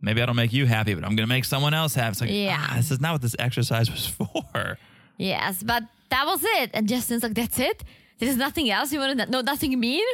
maybe 0.00 0.22
I 0.22 0.26
don't 0.26 0.36
make 0.36 0.52
you 0.54 0.64
happy, 0.66 0.94
but 0.94 1.04
I'm 1.04 1.10
going 1.16 1.26
to 1.28 1.34
make 1.34 1.44
someone 1.44 1.74
else 1.74 1.94
happy. 1.94 2.12
It's 2.12 2.20
like, 2.22 2.30
Yeah. 2.30 2.56
ah, 2.58 2.74
this 2.76 2.90
is 2.90 3.00
not 3.00 3.12
what 3.12 3.22
this 3.22 3.36
exercise 3.38 3.90
was 3.90 4.06
for. 4.52 4.78
Yes, 5.18 5.62
but 5.62 5.82
that 6.10 6.24
was 6.26 6.42
it. 6.42 6.70
And 6.74 6.88
Justin's 6.88 7.22
like, 7.22 7.34
that's 7.34 7.58
it. 7.58 7.84
There's 8.18 8.36
nothing 8.36 8.70
else 8.70 8.92
you 8.92 9.00
want 9.00 9.18
to 9.18 9.26
no 9.30 9.40
nothing 9.42 9.78
mean. 9.78 10.04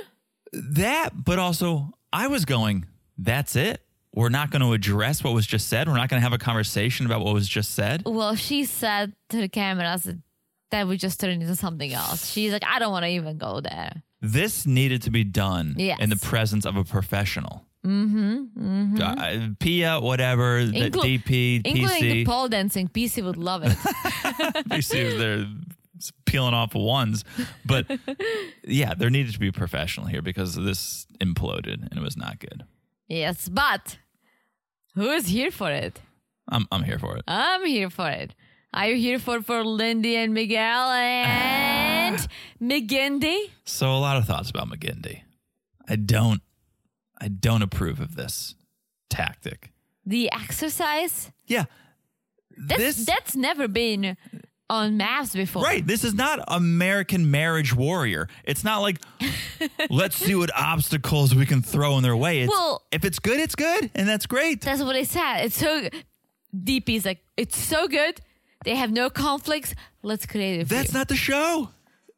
that, 0.52 1.10
but 1.24 1.38
also 1.38 1.92
I 2.12 2.26
was 2.26 2.44
going, 2.44 2.86
that's 3.16 3.54
it. 3.56 3.80
We're 4.12 4.28
not 4.28 4.50
going 4.50 4.62
to 4.62 4.72
address 4.72 5.22
what 5.22 5.34
was 5.34 5.46
just 5.46 5.68
said. 5.68 5.86
We're 5.88 5.96
not 5.96 6.08
going 6.08 6.20
to 6.20 6.24
have 6.24 6.32
a 6.32 6.38
conversation 6.38 7.06
about 7.06 7.20
what 7.24 7.32
was 7.34 7.48
just 7.48 7.74
said. 7.74 8.02
Well, 8.04 8.34
she 8.34 8.64
said 8.64 9.12
to 9.28 9.36
the 9.36 9.48
cameras 9.48 10.02
that 10.04 10.18
that 10.72 10.86
would 10.88 10.98
just 11.00 11.18
turn 11.20 11.30
into 11.30 11.54
something 11.56 11.92
else. 11.92 12.30
She's 12.30 12.52
like, 12.52 12.64
I 12.66 12.78
don't 12.78 12.90
want 12.92 13.04
to 13.04 13.08
even 13.10 13.38
go 13.38 13.60
there. 13.60 14.02
This 14.20 14.66
needed 14.66 15.02
to 15.02 15.10
be 15.10 15.24
done 15.24 15.74
Yes. 15.78 15.98
in 16.00 16.10
the 16.10 16.16
presence 16.16 16.64
of 16.66 16.76
a 16.76 16.84
professional. 16.84 17.64
Mm-hmm. 17.86 19.00
Uh, 19.00 19.48
Pia, 19.58 20.00
whatever, 20.00 20.64
the 20.66 20.90
Inclu- 20.90 21.22
DP, 21.22 21.62
Including 21.64 22.02
the 22.08 22.24
PC. 22.24 22.26
pole 22.26 22.48
dancing. 22.48 22.88
PC 22.88 23.24
would 23.24 23.36
love 23.36 23.62
it. 23.64 23.70
PC, 24.68 25.18
they're 25.18 25.46
peeling 26.26 26.54
off 26.54 26.74
ones. 26.74 27.24
But 27.64 27.86
yeah, 28.64 28.94
there 28.94 29.10
needed 29.10 29.32
to 29.32 29.38
be 29.40 29.48
a 29.48 29.52
professional 29.52 30.06
here 30.06 30.22
because 30.22 30.54
this 30.54 31.06
imploded 31.20 31.88
and 31.88 31.92
it 31.98 32.02
was 32.02 32.16
not 32.16 32.38
good. 32.38 32.64
Yes, 33.10 33.48
but 33.48 33.98
who 34.94 35.10
is 35.10 35.26
here 35.26 35.50
for 35.50 35.70
it? 35.70 36.00
I'm, 36.48 36.66
I'm 36.72 36.84
here 36.84 36.98
for 36.98 37.16
it. 37.16 37.24
I'm 37.28 37.66
here 37.66 37.90
for 37.90 38.08
it. 38.08 38.34
Are 38.72 38.88
you 38.88 38.96
here 38.96 39.18
for 39.18 39.42
for 39.42 39.64
Lindy 39.64 40.16
and 40.16 40.32
Miguel 40.32 40.90
and 40.92 42.28
McGindy? 42.62 43.50
So 43.64 43.90
a 43.90 43.98
lot 43.98 44.16
of 44.16 44.26
thoughts 44.26 44.48
about 44.48 44.68
McGindy. 44.68 45.22
I 45.88 45.96
don't 45.96 46.40
I 47.20 47.28
don't 47.28 47.62
approve 47.62 48.00
of 48.00 48.14
this 48.14 48.54
tactic. 49.08 49.72
The 50.06 50.30
exercise? 50.32 51.32
Yeah. 51.46 51.64
That's 52.56 52.80
this 52.96 53.06
that's 53.06 53.34
never 53.34 53.66
been 53.66 54.16
on 54.70 54.96
MAFS 54.96 55.34
before. 55.34 55.62
Right. 55.62 55.84
This 55.84 56.04
is 56.04 56.14
not 56.14 56.38
American 56.48 57.30
marriage 57.30 57.74
warrior. 57.74 58.28
It's 58.44 58.62
not 58.62 58.78
like 58.78 58.98
let's 59.90 60.16
see 60.16 60.34
what 60.36 60.50
obstacles 60.54 61.34
we 61.34 61.44
can 61.44 61.60
throw 61.60 61.96
in 61.96 62.02
their 62.02 62.16
way. 62.16 62.42
It's, 62.42 62.50
Well- 62.50 62.86
if 62.92 63.04
it's 63.04 63.18
good, 63.18 63.40
it's 63.40 63.56
good, 63.56 63.90
and 63.94 64.08
that's 64.08 64.26
great. 64.26 64.62
That's 64.62 64.80
what 64.82 64.92
they 64.92 65.04
said. 65.04 65.40
It's 65.44 65.56
so 65.58 65.88
deep. 66.54 66.86
DP's 66.86 67.04
like 67.04 67.18
it's 67.36 67.56
so 67.58 67.88
good. 67.88 68.20
They 68.64 68.76
have 68.76 68.90
no 68.92 69.10
conflicts. 69.10 69.74
Let's 70.02 70.26
create 70.26 70.60
it. 70.60 70.68
That's 70.68 70.92
you. 70.92 70.98
not 70.98 71.08
the 71.08 71.16
show. 71.16 71.70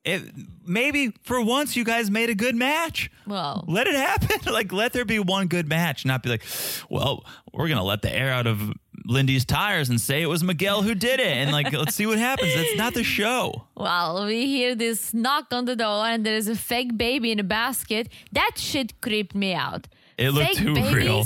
It, 0.05 0.22
maybe 0.66 1.12
for 1.22 1.40
once 1.40 1.76
you 1.76 1.84
guys 1.84 2.11
made 2.11 2.28
a 2.28 2.34
good 2.34 2.57
match. 2.57 3.11
Well. 3.26 3.64
let 3.68 3.86
it 3.86 3.94
happen. 3.94 4.53
like 4.53 4.72
let 4.72 4.92
there 4.92 5.05
be 5.05 5.18
one 5.20 5.46
good 5.46 5.68
match, 5.68 6.05
not 6.05 6.22
be 6.22 6.28
like, 6.30 6.42
well, 6.90 7.24
we're 7.53 7.68
gonna 7.68 7.84
let 7.84 8.03
the 8.03 8.12
air 8.12 8.30
out 8.32 8.46
of 8.46 8.72
Lindy's 9.07 9.44
tires 9.44 9.88
and 9.88 10.00
say 10.00 10.22
it 10.22 10.26
was 10.26 10.42
Miguel 10.44 10.82
who 10.82 10.94
did 10.94 11.18
it, 11.20 11.26
and 11.26 11.50
like 11.53 11.72
let's 11.72 11.94
see 11.94 12.07
what 12.07 12.18
happens. 12.18 12.55
That's 12.55 12.76
not 12.76 12.94
the 12.94 13.05
show. 13.05 13.66
Well, 13.76 14.26
we 14.26 14.46
hear 14.46 14.74
this 14.74 15.12
knock 15.12 15.46
on 15.53 15.64
the 15.64 15.76
door 15.76 16.05
and 16.07 16.24
there 16.24 16.36
is 16.36 16.48
a 16.48 16.55
fake 16.57 16.96
baby 16.96 17.32
in 17.32 17.38
a 17.40 17.44
basket. 17.44 18.09
That 18.32 18.53
shit 18.57 19.00
creeped 19.00 19.34
me 19.34 19.55
out. 19.55 19.88
It 20.18 20.30
looked 20.30 20.48
fake 20.48 20.59
too 20.59 20.74
babies, 20.74 20.94
real. 20.94 21.24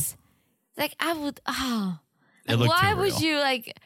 Like 0.77 0.95
I 1.01 1.12
would 1.14 1.41
oh 1.47 1.99
It 2.49 2.57
Like, 2.59 2.68
why 2.70 2.95
would 2.95 3.20
you 3.20 3.39
like 3.39 3.79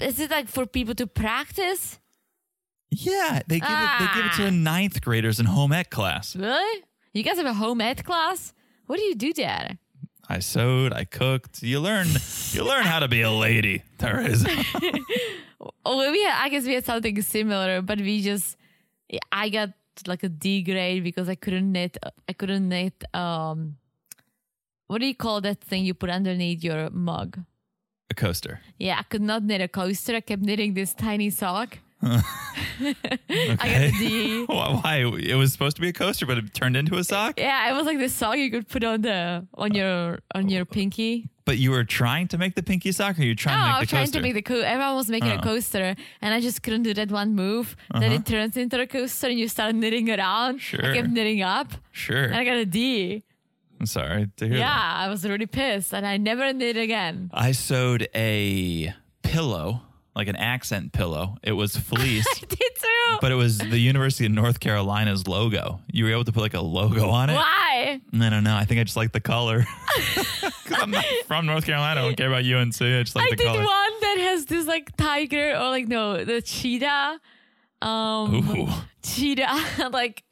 is 0.00 0.18
it 0.18 0.30
like 0.30 0.48
for 0.48 0.66
people 0.66 0.94
to 0.96 1.06
practice? 1.06 1.98
Yeah, 2.90 3.40
they 3.46 3.60
give 3.60 3.68
it. 3.70 3.98
They 4.00 4.06
give 4.14 4.24
it 4.26 4.32
to 4.36 4.42
Ah. 4.42 4.46
the 4.46 4.50
ninth 4.50 5.00
graders 5.02 5.38
in 5.40 5.46
home 5.46 5.72
ec 5.72 5.90
class. 5.90 6.36
Really? 6.36 6.82
You 7.12 7.22
guys 7.22 7.36
have 7.36 7.46
a 7.46 7.54
home 7.54 7.80
ed 7.80 8.04
class? 8.04 8.52
What 8.86 8.96
do 8.98 9.02
you 9.02 9.14
do 9.14 9.32
there? 9.32 9.78
I 10.28 10.38
sewed. 10.38 10.92
I 10.92 11.04
cooked. 11.04 11.62
You 11.62 11.80
learn. 11.80 12.06
You 12.52 12.64
learn 12.64 12.84
how 12.84 13.00
to 13.00 13.08
be 13.08 13.22
a 13.22 13.30
lady. 13.30 13.82
There 13.98 14.20
is. 14.20 14.46
Oh, 15.86 16.10
we 16.10 16.22
had, 16.22 16.42
I 16.42 16.48
guess 16.48 16.64
we 16.64 16.74
had 16.74 16.84
something 16.84 17.20
similar, 17.22 17.80
but 17.82 17.98
we 17.98 18.22
just 18.22 18.56
I 19.32 19.48
got 19.48 19.70
like 20.06 20.22
a 20.22 20.28
D 20.28 20.62
grade 20.62 21.04
because 21.04 21.28
I 21.28 21.34
couldn't 21.34 21.70
knit. 21.70 21.96
I 22.28 22.32
couldn't 22.32 22.68
knit. 22.68 23.04
Um, 23.14 23.76
what 24.86 25.00
do 25.00 25.06
you 25.06 25.14
call 25.14 25.40
that 25.42 25.60
thing 25.60 25.84
you 25.84 25.94
put 25.94 26.10
underneath 26.10 26.62
your 26.62 26.90
mug? 26.90 27.38
a 28.10 28.14
coaster. 28.14 28.60
Yeah, 28.78 28.98
I 28.98 29.02
could 29.02 29.22
not 29.22 29.42
knit 29.42 29.60
a 29.60 29.68
coaster. 29.68 30.16
I 30.16 30.20
kept 30.20 30.42
knitting 30.42 30.74
this 30.74 30.94
tiny 30.94 31.30
sock. 31.30 31.78
I 32.80 33.56
got 33.56 33.80
a 33.82 33.90
D. 33.98 34.44
Why? 34.46 35.04
It 35.18 35.34
was 35.36 35.52
supposed 35.52 35.76
to 35.76 35.82
be 35.82 35.88
a 35.88 35.92
coaster, 35.92 36.26
but 36.26 36.38
it 36.38 36.52
turned 36.54 36.76
into 36.76 36.96
a 36.96 37.04
sock. 37.04 37.38
Yeah, 37.38 37.70
it 37.70 37.74
was 37.74 37.86
like 37.86 37.98
this 37.98 38.12
sock 38.14 38.36
you 38.36 38.50
could 38.50 38.68
put 38.68 38.84
on 38.84 39.00
the 39.02 39.46
on 39.54 39.72
uh, 39.72 39.74
your 39.74 40.18
on 40.34 40.48
your 40.48 40.62
oh. 40.62 40.64
pinky. 40.66 41.28
But 41.46 41.58
you 41.58 41.70
were 41.72 41.84
trying 41.84 42.28
to 42.28 42.38
make 42.38 42.54
the 42.54 42.62
pinky 42.62 42.90
sock, 42.92 43.18
or 43.18 43.22
you 43.22 43.34
trying 43.34 43.58
No, 43.58 43.64
to 43.64 43.66
make 43.66 43.74
I 43.74 43.76
the 43.76 43.80
was 43.80 43.88
trying 43.90 44.02
coaster? 44.06 44.18
to 44.18 44.22
make 44.22 44.34
the 44.34 44.42
co- 44.42 44.60
everyone 44.60 44.96
was 44.96 45.08
making 45.10 45.32
Oh. 45.32 45.36
a 45.38 45.42
coaster, 45.42 45.94
and 46.22 46.34
I 46.34 46.40
just 46.40 46.62
couldn't 46.62 46.82
do 46.84 46.94
that 46.94 47.10
one 47.10 47.34
move. 47.34 47.76
Then 47.92 48.04
uh-huh. 48.04 48.14
it 48.14 48.26
turns 48.26 48.56
into 48.56 48.80
a 48.80 48.86
coaster, 48.86 49.28
and 49.28 49.38
you 49.38 49.48
start 49.48 49.74
knitting 49.74 50.10
around. 50.10 50.60
Sure. 50.60 50.84
I 50.84 50.94
kept 50.94 51.08
knitting 51.10 51.42
up, 51.42 51.72
sure. 51.92 52.24
and 52.24 52.34
I 52.36 52.44
got 52.44 52.56
a 52.56 52.64
D. 52.66 53.22
I'm 53.80 53.86
sorry 53.86 54.30
to 54.36 54.46
hear 54.48 54.56
Yeah, 54.56 54.68
that. 54.68 54.96
I 55.04 55.08
was 55.08 55.24
really 55.28 55.46
pissed, 55.46 55.92
and 55.92 56.06
I 56.06 56.16
never 56.16 56.50
knit 56.52 56.76
again. 56.78 57.30
I 57.34 57.52
sewed 57.52 58.08
a 58.14 58.94
pillow, 59.22 59.82
like 60.16 60.28
an 60.28 60.36
accent 60.36 60.92
pillow. 60.92 61.36
It 61.42 61.52
was 61.52 61.76
fleece, 61.90 62.26
I 62.28 62.46
did 62.46 62.58
too. 62.58 63.16
but 63.20 63.32
it 63.32 63.36
was 63.36 63.58
the 63.58 63.78
University 63.78 64.26
of 64.26 64.32
North 64.32 64.60
Carolina's 64.60 65.26
logo. 65.26 65.80
You 65.92 66.04
were 66.04 66.10
able 66.12 66.24
to 66.24 66.32
put 66.32 66.40
like 66.40 66.54
a 66.54 66.60
logo 66.60 67.08
on 67.10 67.30
it. 67.30 67.34
Why? 67.34 68.00
I 68.12 68.28
don't 68.30 68.44
know. 68.44 68.54
I 68.56 68.64
think 68.64 68.80
I 68.80 68.84
just 68.84 68.96
like 68.96 69.12
the 69.12 69.20
color. 69.20 69.64
I'm 70.76 70.90
not 70.90 71.04
from 71.26 71.46
North 71.46 71.66
Carolina. 71.66 72.00
I 72.00 72.04
don't 72.04 72.16
care 72.16 72.28
about 72.28 72.44
UNC. 72.44 72.80
I 72.80 73.02
just 73.02 73.16
like 73.16 73.26
I 73.26 73.30
the 73.30 73.36
did 73.36 73.46
color. 73.46 73.58
one 73.64 74.00
that 74.00 74.16
has 74.18 74.46
this 74.46 74.66
like 74.66 74.96
tiger 74.96 75.50
or 75.56 75.68
like 75.70 75.88
no 75.88 76.24
the 76.24 76.40
cheetah, 76.40 77.20
um, 77.82 78.34
Ooh. 78.58 78.68
cheetah 79.02 79.88
like 79.92 80.22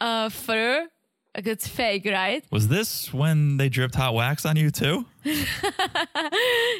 uh 0.00 0.28
fur. 0.30 0.88
Like 1.34 1.46
it's 1.46 1.66
fake, 1.66 2.04
right? 2.04 2.44
Was 2.50 2.68
this 2.68 3.12
when 3.12 3.56
they 3.56 3.68
dripped 3.70 3.94
hot 3.94 4.12
wax 4.14 4.44
on 4.44 4.56
you 4.56 4.70
too? 4.70 5.06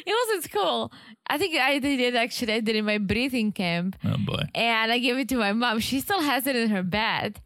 It 0.05 0.15
wasn't 0.27 0.51
cool. 0.51 0.91
I 1.27 1.37
think 1.37 1.55
I 1.59 1.79
did 1.79 1.99
it 1.99 2.15
actually. 2.15 2.53
I 2.53 2.59
did 2.59 2.75
it 2.75 2.79
in 2.79 2.85
my 2.85 2.97
breathing 2.97 3.51
camp, 3.51 3.95
Oh 4.05 4.17
boy. 4.17 4.43
and 4.53 4.91
I 4.91 4.99
gave 4.99 5.17
it 5.17 5.29
to 5.29 5.37
my 5.37 5.53
mom. 5.53 5.79
She 5.79 5.99
still 6.01 6.21
has 6.21 6.45
it 6.47 6.55
in 6.55 6.69
her 6.69 6.83
bed. 6.83 7.41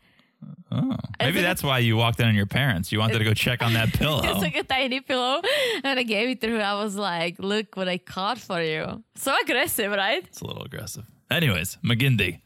Oh, 0.70 0.98
maybe 1.20 1.42
that's 1.42 1.64
why 1.64 1.80
you 1.80 1.96
walked 1.96 2.20
in 2.20 2.28
on 2.28 2.36
your 2.36 2.46
parents. 2.46 2.92
You 2.92 3.00
wanted 3.00 3.20
to 3.20 3.24
go 3.24 3.34
check 3.34 3.62
on 3.64 3.74
that 3.74 3.94
pillow. 4.00 4.22
It's 4.24 4.40
like 4.42 4.56
a 4.56 4.64
tiny 4.64 5.00
pillow, 5.00 5.42
and 5.84 5.98
I 6.00 6.04
gave 6.04 6.30
it 6.30 6.42
to 6.42 6.50
her. 6.50 6.62
I 6.62 6.74
was 6.84 6.96
like, 6.96 7.36
"Look 7.40 7.78
what 7.78 7.88
I 7.88 7.98
caught 7.98 8.38
for 8.38 8.62
you." 8.62 9.04
So 9.16 9.34
aggressive, 9.44 9.92
right? 9.92 10.24
It's 10.26 10.42
a 10.42 10.46
little 10.46 10.64
aggressive. 10.64 11.06
Anyways, 11.32 11.78
McGindy. 11.86 12.42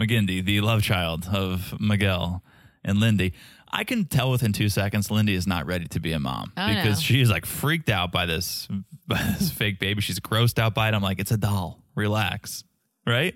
McGindy, 0.00 0.44
the 0.44 0.60
love 0.60 0.82
child 0.82 1.28
of 1.32 1.78
Miguel 1.80 2.42
and 2.84 2.98
Lindy. 2.98 3.32
I 3.76 3.84
can 3.84 4.06
tell 4.06 4.30
within 4.30 4.52
two 4.52 4.68
seconds 4.68 5.10
Lindy 5.10 5.34
is 5.34 5.46
not 5.46 5.66
ready 5.66 5.86
to 5.88 6.00
be 6.00 6.12
a 6.12 6.18
mom 6.18 6.52
Oh, 6.56 6.66
because 6.66 6.98
no. 6.98 7.02
she's 7.02 7.30
like 7.30 7.44
freaked 7.46 7.90
out 7.90 8.10
by 8.10 8.26
this 8.26 8.66
by 9.06 9.18
this 9.38 9.50
fake 9.50 9.78
baby. 9.78 10.00
She's 10.00 10.18
grossed 10.18 10.58
out 10.58 10.74
by 10.74 10.88
it. 10.88 10.94
I'm 10.94 11.02
like, 11.02 11.20
it's 11.20 11.30
a 11.30 11.36
doll. 11.36 11.82
Relax. 11.94 12.64
Right? 13.06 13.34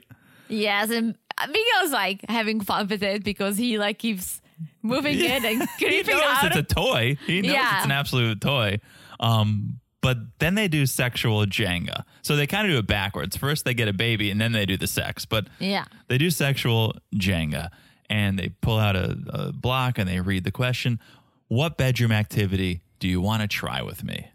Yes, 0.49 0.91
and 0.91 1.17
Miguel's 1.47 1.93
like 1.93 2.25
having 2.29 2.61
fun 2.61 2.89
with 2.89 3.03
it 3.03 3.23
because 3.23 3.57
he 3.57 3.79
like 3.79 3.99
keeps 3.99 4.41
moving 4.83 5.19
it 5.21 5.45
and 5.45 5.63
he 5.63 5.67
creeping 5.85 6.15
knows 6.17 6.23
out. 6.25 6.45
it's 6.47 6.57
a 6.57 6.63
toy. 6.63 7.17
He 7.27 7.41
knows 7.43 7.53
Yeah. 7.53 7.77
it's 7.77 7.85
an 7.85 7.93
absolute 7.93 8.41
toy. 8.41 8.81
Um, 9.21 9.79
but 10.03 10.17
then 10.39 10.55
they 10.55 10.67
do 10.67 10.87
sexual 10.87 11.45
Jenga. 11.45 12.05
So 12.23 12.35
they 12.35 12.47
kind 12.47 12.67
of 12.67 12.73
do 12.73 12.79
it 12.79 12.87
backwards. 12.87 13.37
First 13.37 13.65
they 13.67 13.75
get 13.75 13.87
a 13.87 13.93
baby 13.93 14.31
and 14.31 14.41
then 14.41 14.53
they 14.53 14.65
do 14.67 14.77
the 14.79 14.87
sex. 14.87 15.25
But 15.27 15.47
yeah. 15.59 15.85
they 16.09 16.17
do 16.19 16.31
sexual 16.31 16.95
Jenga 17.15 17.69
and 18.11 18.39
they 18.39 18.51
pull 18.61 18.79
out 18.79 18.97
a, 18.97 19.17
a 19.29 19.53
block 19.53 19.97
and 19.97 20.09
they 20.09 20.21
read 20.21 20.45
the 20.45 20.51
question 20.51 21.01
What 21.49 21.79
bedroom 21.79 22.13
activity 22.13 22.83
do 22.99 23.09
you 23.09 23.21
want 23.21 23.41
to 23.41 23.49
try 23.49 23.81
with 23.81 24.05
me? 24.05 24.33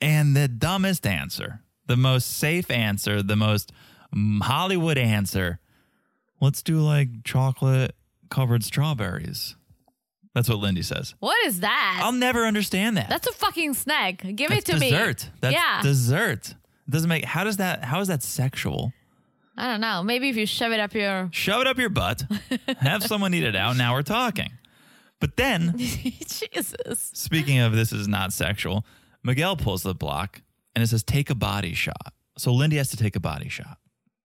And 0.00 0.36
the 0.36 0.46
dumbest 0.46 1.06
answer, 1.06 1.62
the 1.86 1.96
most 1.96 2.36
safe 2.36 2.70
answer, 2.70 3.22
the 3.22 3.36
most 3.36 3.72
mm, 4.14 4.42
Hollywood 4.42 4.98
answer 4.98 5.58
let's 6.40 6.62
do 6.62 6.80
like 6.80 7.24
chocolate 7.24 7.96
covered 8.30 8.62
strawberries. 8.62 9.56
That's 10.34 10.48
what 10.48 10.58
Lindy 10.58 10.82
says. 10.82 11.14
What 11.20 11.46
is 11.46 11.60
that? 11.60 12.00
I'll 12.02 12.12
never 12.12 12.44
understand 12.44 12.96
that. 12.96 13.08
That's 13.08 13.28
a 13.28 13.32
fucking 13.32 13.74
snack. 13.74 14.18
Give 14.34 14.50
That's 14.50 14.68
it 14.68 14.72
to 14.72 14.78
me. 14.78 14.90
dessert. 14.90 15.30
That's 15.40 15.54
yeah. 15.54 15.80
dessert. 15.80 16.54
It 16.86 16.90
doesn't 16.90 17.08
make 17.08 17.24
how 17.24 17.44
does 17.44 17.56
that 17.56 17.84
how 17.84 18.00
is 18.00 18.08
that 18.08 18.22
sexual? 18.22 18.92
I 19.56 19.66
don't 19.68 19.80
know. 19.80 20.02
Maybe 20.02 20.28
if 20.28 20.36
you 20.36 20.46
shove 20.46 20.72
it 20.72 20.80
up 20.80 20.94
your 20.94 21.28
shove 21.32 21.60
it 21.60 21.66
up 21.66 21.78
your 21.78 21.88
butt, 21.90 22.22
have 22.78 23.02
someone 23.02 23.34
eat 23.34 23.44
it 23.44 23.56
out. 23.56 23.76
Now 23.76 23.94
we're 23.94 24.02
talking. 24.02 24.50
But 25.20 25.36
then, 25.36 25.74
Jesus. 25.78 26.74
speaking 27.14 27.60
of 27.60 27.72
this 27.72 27.92
is 27.92 28.08
not 28.08 28.32
sexual, 28.32 28.84
Miguel 29.22 29.56
pulls 29.56 29.82
the 29.82 29.94
block 29.94 30.42
and 30.74 30.82
it 30.82 30.88
says 30.88 31.02
take 31.02 31.30
a 31.30 31.34
body 31.34 31.72
shot. 31.72 32.12
So 32.36 32.52
Lindy 32.52 32.76
has 32.76 32.90
to 32.90 32.96
take 32.96 33.14
a 33.16 33.20
body 33.20 33.48
shot. 33.48 33.78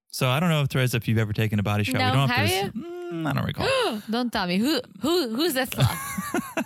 So 0.08 0.28
I 0.28 0.40
don't 0.40 0.50
know 0.50 0.62
if 0.62 0.68
Therese, 0.68 0.94
if 0.94 1.06
you've 1.06 1.18
ever 1.18 1.32
taken 1.32 1.58
a 1.60 1.62
body 1.62 1.84
shot. 1.84 1.98
No, 1.98 2.06
we 2.06 2.16
don't 2.16 2.28
have 2.28 2.72
to. 2.72 2.78
Mm, 2.78 3.26
I 3.26 3.32
don't 3.32 3.44
recall. 3.46 4.02
Don't 4.10 4.32
tell 4.32 4.46
me 4.46 4.58
who 4.58 4.80
who 5.00 5.34
who's 5.34 5.54
that 5.54 5.70
slut? 5.70 6.64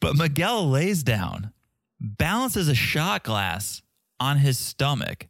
but 0.00 0.16
Miguel 0.16 0.68
lays 0.70 1.02
down, 1.02 1.52
balances 2.00 2.68
a 2.68 2.74
shot 2.74 3.24
glass 3.24 3.82
on 4.18 4.38
his 4.38 4.58
stomach, 4.58 5.26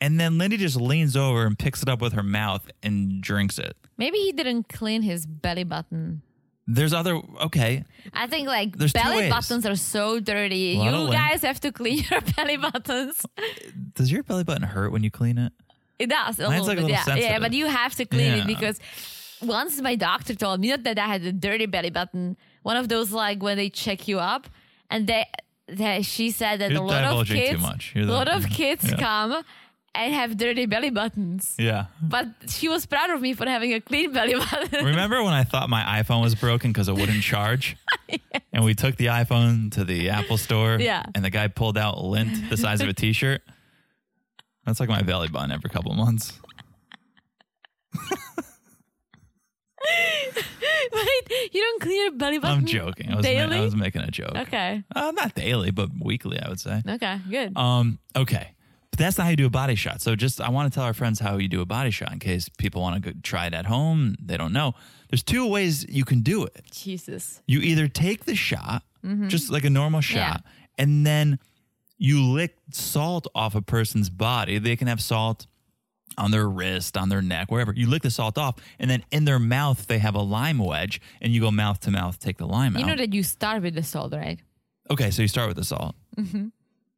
and 0.00 0.18
then 0.20 0.38
Lindy 0.38 0.56
just 0.56 0.76
leans 0.80 1.16
over 1.16 1.46
and 1.46 1.58
picks 1.58 1.82
it 1.82 1.88
up 1.88 2.00
with 2.00 2.12
her 2.14 2.22
mouth 2.22 2.70
and 2.82 3.20
drinks 3.22 3.58
it. 3.58 3.76
Maybe 3.98 4.18
he 4.18 4.32
didn't 4.32 4.68
clean 4.68 5.02
his 5.02 5.26
belly 5.26 5.64
button. 5.64 6.22
There's 6.66 6.92
other 6.92 7.16
okay. 7.42 7.84
I 8.14 8.26
think 8.28 8.46
like 8.46 8.76
There's 8.76 8.92
two 8.92 9.00
belly 9.02 9.16
ways. 9.16 9.32
buttons 9.32 9.66
are 9.66 9.74
so 9.74 10.20
dirty. 10.20 10.76
Lot 10.76 10.88
of 10.88 10.92
You 10.94 10.98
lint. 11.06 11.14
guys 11.14 11.42
have 11.42 11.58
to 11.60 11.72
clean 11.72 12.04
your 12.10 12.20
belly 12.36 12.56
buttons. 12.56 13.26
Does 13.94 14.12
your 14.12 14.22
belly 14.22 14.44
button 14.44 14.62
hurt 14.62 14.92
when 14.92 15.02
you 15.02 15.10
clean 15.10 15.36
it? 15.38 15.52
It 15.98 16.08
does 16.10 16.38
a 16.38 16.48
Mine's 16.48 16.66
little 16.66 16.66
like 16.66 16.78
a 16.78 16.80
bit, 16.80 16.82
little 16.82 16.88
yeah, 16.90 16.96
yeah. 16.98 17.04
sensitive. 17.04 17.40
But 17.42 17.52
you 17.54 17.66
have 17.66 17.94
to 17.96 18.04
clean 18.06 18.36
Yeah. 18.36 18.42
it 18.42 18.46
because 18.46 18.78
once 19.42 19.80
my 19.80 19.96
doctor 19.96 20.34
told 20.34 20.60
me 20.60 20.68
not 20.68 20.84
that 20.84 20.98
I 20.98 21.06
had 21.06 21.22
a 21.24 21.32
dirty 21.32 21.66
belly 21.66 21.90
button, 21.90 22.36
one 22.62 22.76
of 22.76 22.88
those 22.88 23.10
like 23.10 23.42
when 23.42 23.56
they 23.56 23.68
check 23.68 24.06
you 24.06 24.18
up, 24.20 24.48
and 24.90 25.06
they, 25.06 25.26
they 25.66 26.02
she 26.02 26.30
said 26.30 26.60
that 26.60 26.70
You're 26.70 26.82
a 26.82 26.86
lot 26.86 27.02
of 27.04 27.10
divulging 27.10 27.36
too 27.36 27.46
kids, 27.52 27.62
much. 27.62 27.92
You're 27.94 28.04
a 28.04 28.06
the- 28.06 28.12
lot 28.12 28.28
of 28.28 28.46
kids 28.50 28.84
yeah. 28.90 28.96
come 28.96 29.44
and 29.94 30.14
have 30.14 30.36
dirty 30.36 30.66
belly 30.66 30.90
buttons. 30.90 31.54
Yeah. 31.58 31.86
But 32.02 32.26
she 32.48 32.68
was 32.68 32.86
proud 32.86 33.10
of 33.10 33.20
me 33.20 33.34
for 33.34 33.46
having 33.46 33.74
a 33.74 33.80
clean 33.80 34.12
belly 34.12 34.34
button. 34.34 34.84
Remember 34.84 35.22
when 35.22 35.32
I 35.32 35.44
thought 35.44 35.68
my 35.68 36.02
iPhone 36.02 36.22
was 36.22 36.34
broken 36.34 36.72
because 36.72 36.88
it 36.88 36.94
wouldn't 36.94 37.22
charge? 37.22 37.76
And 38.52 38.64
we 38.64 38.74
took 38.74 38.96
the 38.96 39.06
iPhone 39.06 39.70
to 39.72 39.84
the 39.84 40.10
Apple 40.10 40.36
store. 40.36 40.76
Yeah. 40.80 41.04
And 41.14 41.24
the 41.24 41.30
guy 41.30 41.46
pulled 41.46 41.78
out 41.78 42.02
lint 42.02 42.50
the 42.50 42.56
size 42.56 42.80
of 42.80 42.88
a 42.88 42.92
t 42.92 43.12
shirt. 43.12 43.42
That's 44.66 44.80
like 44.80 44.88
my 44.88 45.02
belly 45.02 45.28
button 45.28 45.52
every 45.52 45.70
couple 45.70 45.94
months. 45.94 46.36
Wait, 50.92 51.52
you 51.52 51.60
don't 51.60 51.80
clean 51.80 52.02
your 52.02 52.12
belly 52.12 52.38
button? 52.38 52.58
I'm 52.58 52.66
joking. 52.66 53.12
I 53.12 53.16
was, 53.16 53.24
ma- 53.24 53.56
I 53.56 53.60
was 53.60 53.76
making 53.76 54.02
a 54.02 54.10
joke. 54.10 54.36
Okay. 54.36 54.82
Uh, 54.94 55.12
not 55.12 55.34
daily, 55.36 55.70
but 55.70 55.90
weekly, 56.00 56.38
I 56.40 56.48
would 56.48 56.60
say. 56.60 56.82
Okay. 56.86 57.20
Good. 57.30 57.56
Um, 57.56 57.98
okay. 58.16 58.54
That's 59.00 59.18
not 59.18 59.24
how 59.24 59.30
you 59.30 59.36
do 59.36 59.46
a 59.46 59.50
body 59.50 59.74
shot. 59.74 60.00
So 60.00 60.14
just 60.14 60.40
I 60.40 60.48
want 60.50 60.72
to 60.72 60.74
tell 60.76 60.84
our 60.84 60.94
friends 60.94 61.18
how 61.20 61.36
you 61.38 61.48
do 61.48 61.60
a 61.60 61.66
body 61.66 61.90
shot 61.90 62.12
in 62.12 62.18
case 62.18 62.48
people 62.58 62.82
want 62.82 63.02
to 63.02 63.12
go 63.12 63.18
try 63.22 63.46
it 63.46 63.54
at 63.54 63.66
home. 63.66 64.16
They 64.22 64.36
don't 64.36 64.52
know. 64.52 64.74
There's 65.08 65.22
two 65.22 65.46
ways 65.48 65.84
you 65.88 66.04
can 66.04 66.20
do 66.20 66.44
it. 66.44 66.64
Jesus. 66.70 67.42
You 67.46 67.60
either 67.60 67.88
take 67.88 68.24
the 68.24 68.34
shot, 68.36 68.82
just 69.26 69.50
like 69.50 69.64
a 69.64 69.70
normal 69.70 70.00
Mm-hmm. 70.00 70.16
Yeah. 70.16 70.32
shot, 70.32 70.44
and 70.78 71.04
then 71.06 71.38
you 71.98 72.22
lick 72.24 72.56
salt 72.72 73.26
off 73.34 73.54
a 73.54 73.62
person's 73.62 74.08
body. 74.10 74.58
They 74.58 74.76
can 74.76 74.86
have 74.88 75.00
salt 75.00 75.46
on 76.18 76.30
their 76.30 76.48
wrist, 76.48 76.96
on 76.96 77.08
their 77.08 77.22
neck, 77.22 77.50
wherever. 77.50 77.72
You 77.72 77.88
lick 77.88 78.02
the 78.02 78.10
salt 78.10 78.36
off, 78.38 78.56
and 78.78 78.90
then 78.90 79.04
in 79.10 79.24
their 79.24 79.38
mouth 79.38 79.86
they 79.86 79.98
have 79.98 80.14
a 80.14 80.22
lime 80.22 80.58
wedge, 80.58 81.00
and 81.20 81.32
you 81.32 81.40
go 81.40 81.50
mouth 81.50 81.80
to 81.80 81.90
mouth, 81.90 82.18
take 82.18 82.36
the 82.38 82.46
lime 82.46 82.72
You 82.74 82.78
out. 82.78 82.80
You 82.80 82.86
know 82.86 82.96
that 82.96 83.14
you 83.14 83.22
start 83.22 83.62
with 83.62 83.74
the 83.74 83.82
salt, 83.82 84.12
right? 84.12 84.38
Okay, 84.90 85.10
so 85.10 85.22
you 85.22 85.28
start 85.28 85.48
with 85.48 85.56
the 85.56 85.64
salt. 85.64 85.94
Mm-hmm. 86.16 86.48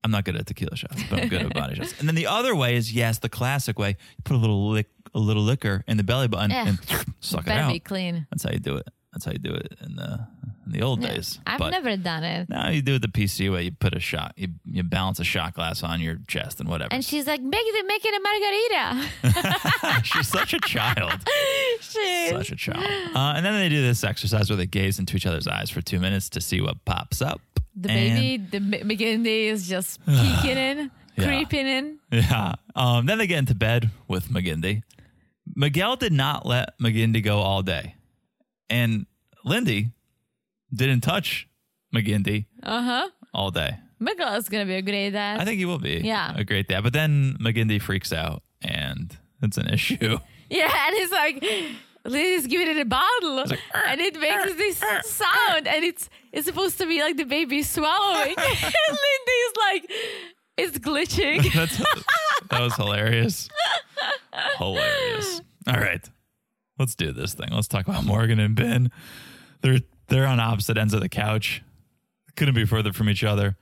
I'm 0.05 0.11
not 0.11 0.25
good 0.25 0.37
at 0.37 0.47
tequila 0.47 0.77
shots, 0.77 1.03
but 1.09 1.21
I'm 1.21 1.29
good 1.29 1.43
at 1.43 1.55
body 1.55 1.77
shots. 1.77 1.95
And 2.01 2.09
then 2.09 2.15
the 2.17 2.27
other 2.27 2.55
way 2.57 2.77
is 2.77 2.93
yes, 2.93 3.19
the 3.19 3.29
classic 3.29 3.79
way. 3.79 3.91
You 3.91 4.23
put 4.25 4.35
a 4.35 4.39
little 4.39 4.71
lick, 4.71 4.89
a 5.15 5.19
little 5.19 5.43
liquor 5.43 5.85
in 5.87 5.97
the 5.97 6.05
belly 6.05 6.29
button 6.29 6.51
and 6.51 6.79
suck 7.21 7.43
it 7.43 7.47
Better 7.47 7.63
out. 7.63 7.73
be 7.73 7.79
clean. 7.79 8.27
That's 8.31 8.43
how 8.43 8.51
you 8.51 8.59
do 8.59 8.77
it. 8.77 8.89
That's 9.13 9.25
how 9.27 9.33
you 9.33 9.39
do 9.39 9.53
it 9.53 9.77
in 9.85 9.95
the 9.97 10.27
in 10.65 10.73
the 10.73 10.83
old 10.83 11.03
days. 11.03 11.39
I've 11.47 11.59
but 11.59 11.71
never 11.71 11.97
done 11.97 12.25
it. 12.25 12.49
now 12.49 12.71
you 12.71 12.81
do 12.83 12.95
it 12.95 13.03
the 13.03 13.09
PC 13.09 13.53
way. 13.53 13.65
You 13.65 13.73
put 13.73 13.95
a 13.95 14.01
shot. 14.01 14.33
You 14.37 14.49
you 14.65 14.83
balance 14.83 15.21
a 15.21 15.25
shot 15.25 15.55
glass 15.55 15.83
on 15.83 16.01
your 16.01 16.19
chest 16.29 16.61
and 16.61 16.69
whatever. 16.69 16.93
And 16.93 17.05
she's 17.05 17.27
like, 17.27 17.43
make 17.43 17.61
it, 17.65 17.87
make 17.87 18.03
it 18.05 18.15
a 18.15 19.33
margarita. 19.35 20.03
She's 20.05 20.29
such 20.29 20.55
a 20.55 20.61
child. 20.61 21.21
She's 21.81 22.31
such 22.31 22.53
a 22.53 22.57
child. 22.57 22.85
Uh, 23.15 23.35
and 23.37 23.45
then 23.45 23.55
they 23.55 23.69
do 23.69 23.83
this 23.83 24.03
exercise 24.03 24.49
where 24.49 24.57
they 24.57 24.67
gaze 24.67 24.99
into 24.99 25.17
each 25.17 25.27
other's 25.27 25.47
eyes 25.47 25.69
for 25.69 25.81
two 25.83 25.99
minutes 26.01 26.29
to 26.31 26.41
see 26.41 26.61
what 26.61 26.83
pops 26.85 27.21
up. 27.21 27.41
The 27.75 27.89
baby, 27.89 28.37
the 28.51 28.59
McGindy 28.59 29.47
is 29.47 29.69
just 29.69 30.05
peeking 30.07 30.57
in, 30.59 30.91
Yeah. 31.17 31.27
creeping 31.27 31.67
in. 31.67 31.99
Yeah. 32.11 32.55
Um, 32.75 33.07
then 33.07 33.19
they 33.19 33.27
get 33.27 33.39
into 33.39 33.55
bed 33.55 33.91
with 34.09 34.29
McGindy. 34.29 34.83
Miguel 35.55 35.97
did 35.97 36.13
not 36.13 36.47
let 36.47 36.79
McGindy 36.79 37.23
go 37.23 37.39
all 37.39 37.63
day. 37.63 37.97
And 38.71 39.07
Lindy 39.45 39.91
didn't 40.75 41.01
touch 41.03 41.49
McGindy 41.95 42.47
Uh 42.63 42.83
huh. 42.83 43.09
all 43.35 43.51
day. 43.51 43.79
Miguel 44.01 44.35
is 44.35 44.49
gonna 44.49 44.67
be 44.67 44.75
a 44.75 44.83
great 44.83 45.11
dad. 45.11 45.41
I 45.41 45.45
think 45.45 45.59
he 45.59 45.65
will 45.65 45.79
be 45.79 46.01
Yeah. 46.03 46.33
a 46.37 46.45
great 46.45 46.69
dad. 46.69 46.83
But 46.83 46.93
then 46.93 47.37
McGindy 47.41 47.81
freaks 47.81 48.13
out 48.13 48.43
and 48.63 49.17
it's 49.43 49.59
an 49.59 49.69
issue. 49.69 50.19
yeah, 50.51 50.87
and 50.87 50.97
he's 50.97 51.11
like, 51.13 51.45
Lily's 52.05 52.47
giving 52.47 52.69
it 52.69 52.79
a 52.79 52.85
bottle, 52.85 53.37
like, 53.37 53.61
and 53.87 54.01
it 54.01 54.19
makes 54.19 54.55
this 54.55 54.79
sound, 55.05 55.69
and 55.69 55.85
it's 55.85 56.11
it's 56.33 56.47
supposed 56.47 56.79
to 56.79 56.87
be 56.87 57.01
like 57.01 57.17
the 57.17 57.25
baby 57.25 57.63
swallowing. 57.63 58.35
and 58.39 58.39
Lindy's 58.39 59.57
like, 59.59 59.93
it's 60.57 60.79
glitching. 60.79 61.53
That's, 61.55 61.79
that 62.51 62.61
was 62.61 62.75
hilarious. 62.75 63.49
Hilarious. 64.59 65.41
All 65.67 65.75
right. 65.75 66.05
Let's 66.79 66.95
do 66.95 67.13
this 67.13 67.35
thing. 67.35 67.49
Let's 67.53 67.69
talk 67.69 67.87
about 67.87 68.05
Morgan 68.05 68.41
and 68.41 68.57
Binh. 68.57 68.91
They're 69.61 69.81
they're 70.09 70.27
on 70.27 70.41
opposite 70.41 70.77
ends 70.77 70.95
of 70.95 71.01
the 71.01 71.09
couch. 71.09 71.63
Couldn't 72.37 72.55
be 72.55 72.65
further 72.65 72.93
from 72.93 73.09
each 73.09 73.23
other. 73.23 73.57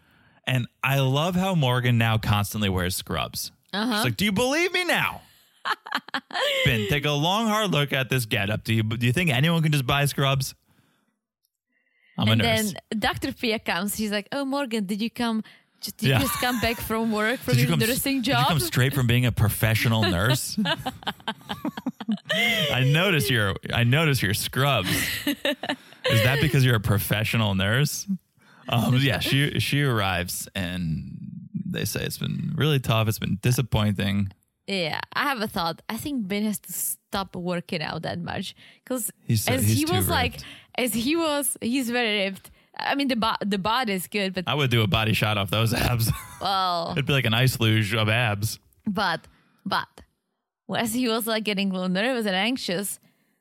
And 0.46 0.66
I 0.82 1.00
love 1.00 1.36
how 1.36 1.54
Morgan 1.54 1.98
now 1.98 2.16
constantly 2.16 2.68
wears 2.68 2.96
scrubs. 2.96 3.52
Uh-huh. 3.72 3.96
She's 3.96 4.04
like, 4.04 4.16
"Do 4.16 4.24
you 4.24 4.32
believe 4.32 4.72
me 4.72 4.84
now?" 4.84 5.20
Binh, 6.66 6.88
take 6.88 7.04
a 7.04 7.10
long 7.10 7.46
hard 7.48 7.70
look 7.70 7.92
at 7.92 8.08
this 8.08 8.24
getup. 8.26 8.64
Do 8.64 8.72
you 8.74 8.82
do 8.82 9.06
you 9.06 9.12
think 9.12 9.30
anyone 9.30 9.62
can 9.62 9.72
just 9.72 9.86
buy 9.86 10.04
scrubs? 10.06 10.54
I'm 12.18 12.28
and 12.28 12.40
a 12.40 12.44
nurse. 12.44 12.74
then 12.90 13.00
Dr. 13.00 13.32
Pia 13.32 13.58
comes. 13.58 13.96
She's 13.96 14.10
like, 14.10 14.28
"Oh, 14.32 14.44
Morgan, 14.44 14.84
did 14.86 15.00
you 15.00 15.10
come? 15.10 15.42
Did 15.80 15.94
you 16.02 16.10
Yeah. 16.10 16.18
just 16.20 16.34
come 16.40 16.60
back 16.60 16.76
from 16.76 17.10
work 17.12 17.40
from 17.44 17.54
Did 17.54 17.60
you 17.62 17.68
your 17.68 17.78
come, 17.78 17.88
nursing 17.88 18.16
did 18.22 18.26
you 18.36 18.44
come 18.46 18.60
straight 18.60 18.92
from 18.92 19.06
being 19.06 19.24
a 19.26 19.32
professional 19.32 20.02
nurse? 20.18 20.58
I 22.72 22.84
notice 22.84 23.30
your 23.30 23.54
I 23.72 23.84
notice 23.84 24.22
your 24.22 24.34
scrubs. 24.34 24.90
Is 25.26 26.22
that 26.24 26.38
because 26.40 26.64
you're 26.64 26.76
a 26.76 26.80
professional 26.80 27.54
nurse? 27.54 28.06
Um, 28.68 28.96
yeah, 29.00 29.18
she 29.20 29.58
she 29.60 29.82
arrives 29.82 30.48
and 30.54 31.16
they 31.66 31.84
say 31.84 32.04
it's 32.04 32.18
been 32.18 32.52
really 32.56 32.78
tough. 32.80 33.08
It's 33.08 33.18
been 33.18 33.38
disappointing. 33.42 34.32
Yeah, 34.70 35.00
I 35.12 35.24
have 35.24 35.40
a 35.40 35.48
thought. 35.48 35.82
I 35.88 35.96
think 35.96 36.28
Binh 36.28 36.44
has 36.44 36.60
to 36.60 36.72
stop 36.72 37.34
working 37.34 37.82
out 37.82 38.02
that 38.02 38.20
much 38.20 38.54
because 38.84 39.10
as 39.28 39.64
he 39.64 39.84
was 39.84 40.08
like 40.08 40.34
as 40.76 40.94
he 40.94 41.16
was 41.16 41.56
he's 41.60 41.90
very 41.90 42.24
ripped. 42.24 42.52
I 42.78 42.94
mean 42.94 43.08
the 43.08 43.16
bo- 43.16 43.42
the 43.44 43.58
body 43.58 43.94
is 43.94 44.06
good, 44.06 44.32
but 44.32 44.44
I 44.46 44.54
would 44.54 44.70
do 44.70 44.82
a 44.82 44.86
body 44.86 45.12
shot 45.12 45.36
off 45.38 45.50
those 45.50 45.74
abs. 45.74 46.12
well, 46.40 46.92
It'd 46.92 47.04
be 47.04 47.12
like 47.12 47.24
an 47.26 47.34
ice 47.34 47.58
luge 47.58 47.92
of 47.94 48.08
abs. 48.08 48.60
but 48.86 49.26
but 49.66 49.88
as 50.76 50.94
he 50.94 51.08
was 51.08 51.26
like 51.26 51.42
getting 51.42 51.70
a 51.70 51.72
little 51.72 51.88
nervous 51.88 52.26
and 52.26 52.36
anxious, 52.36 53.00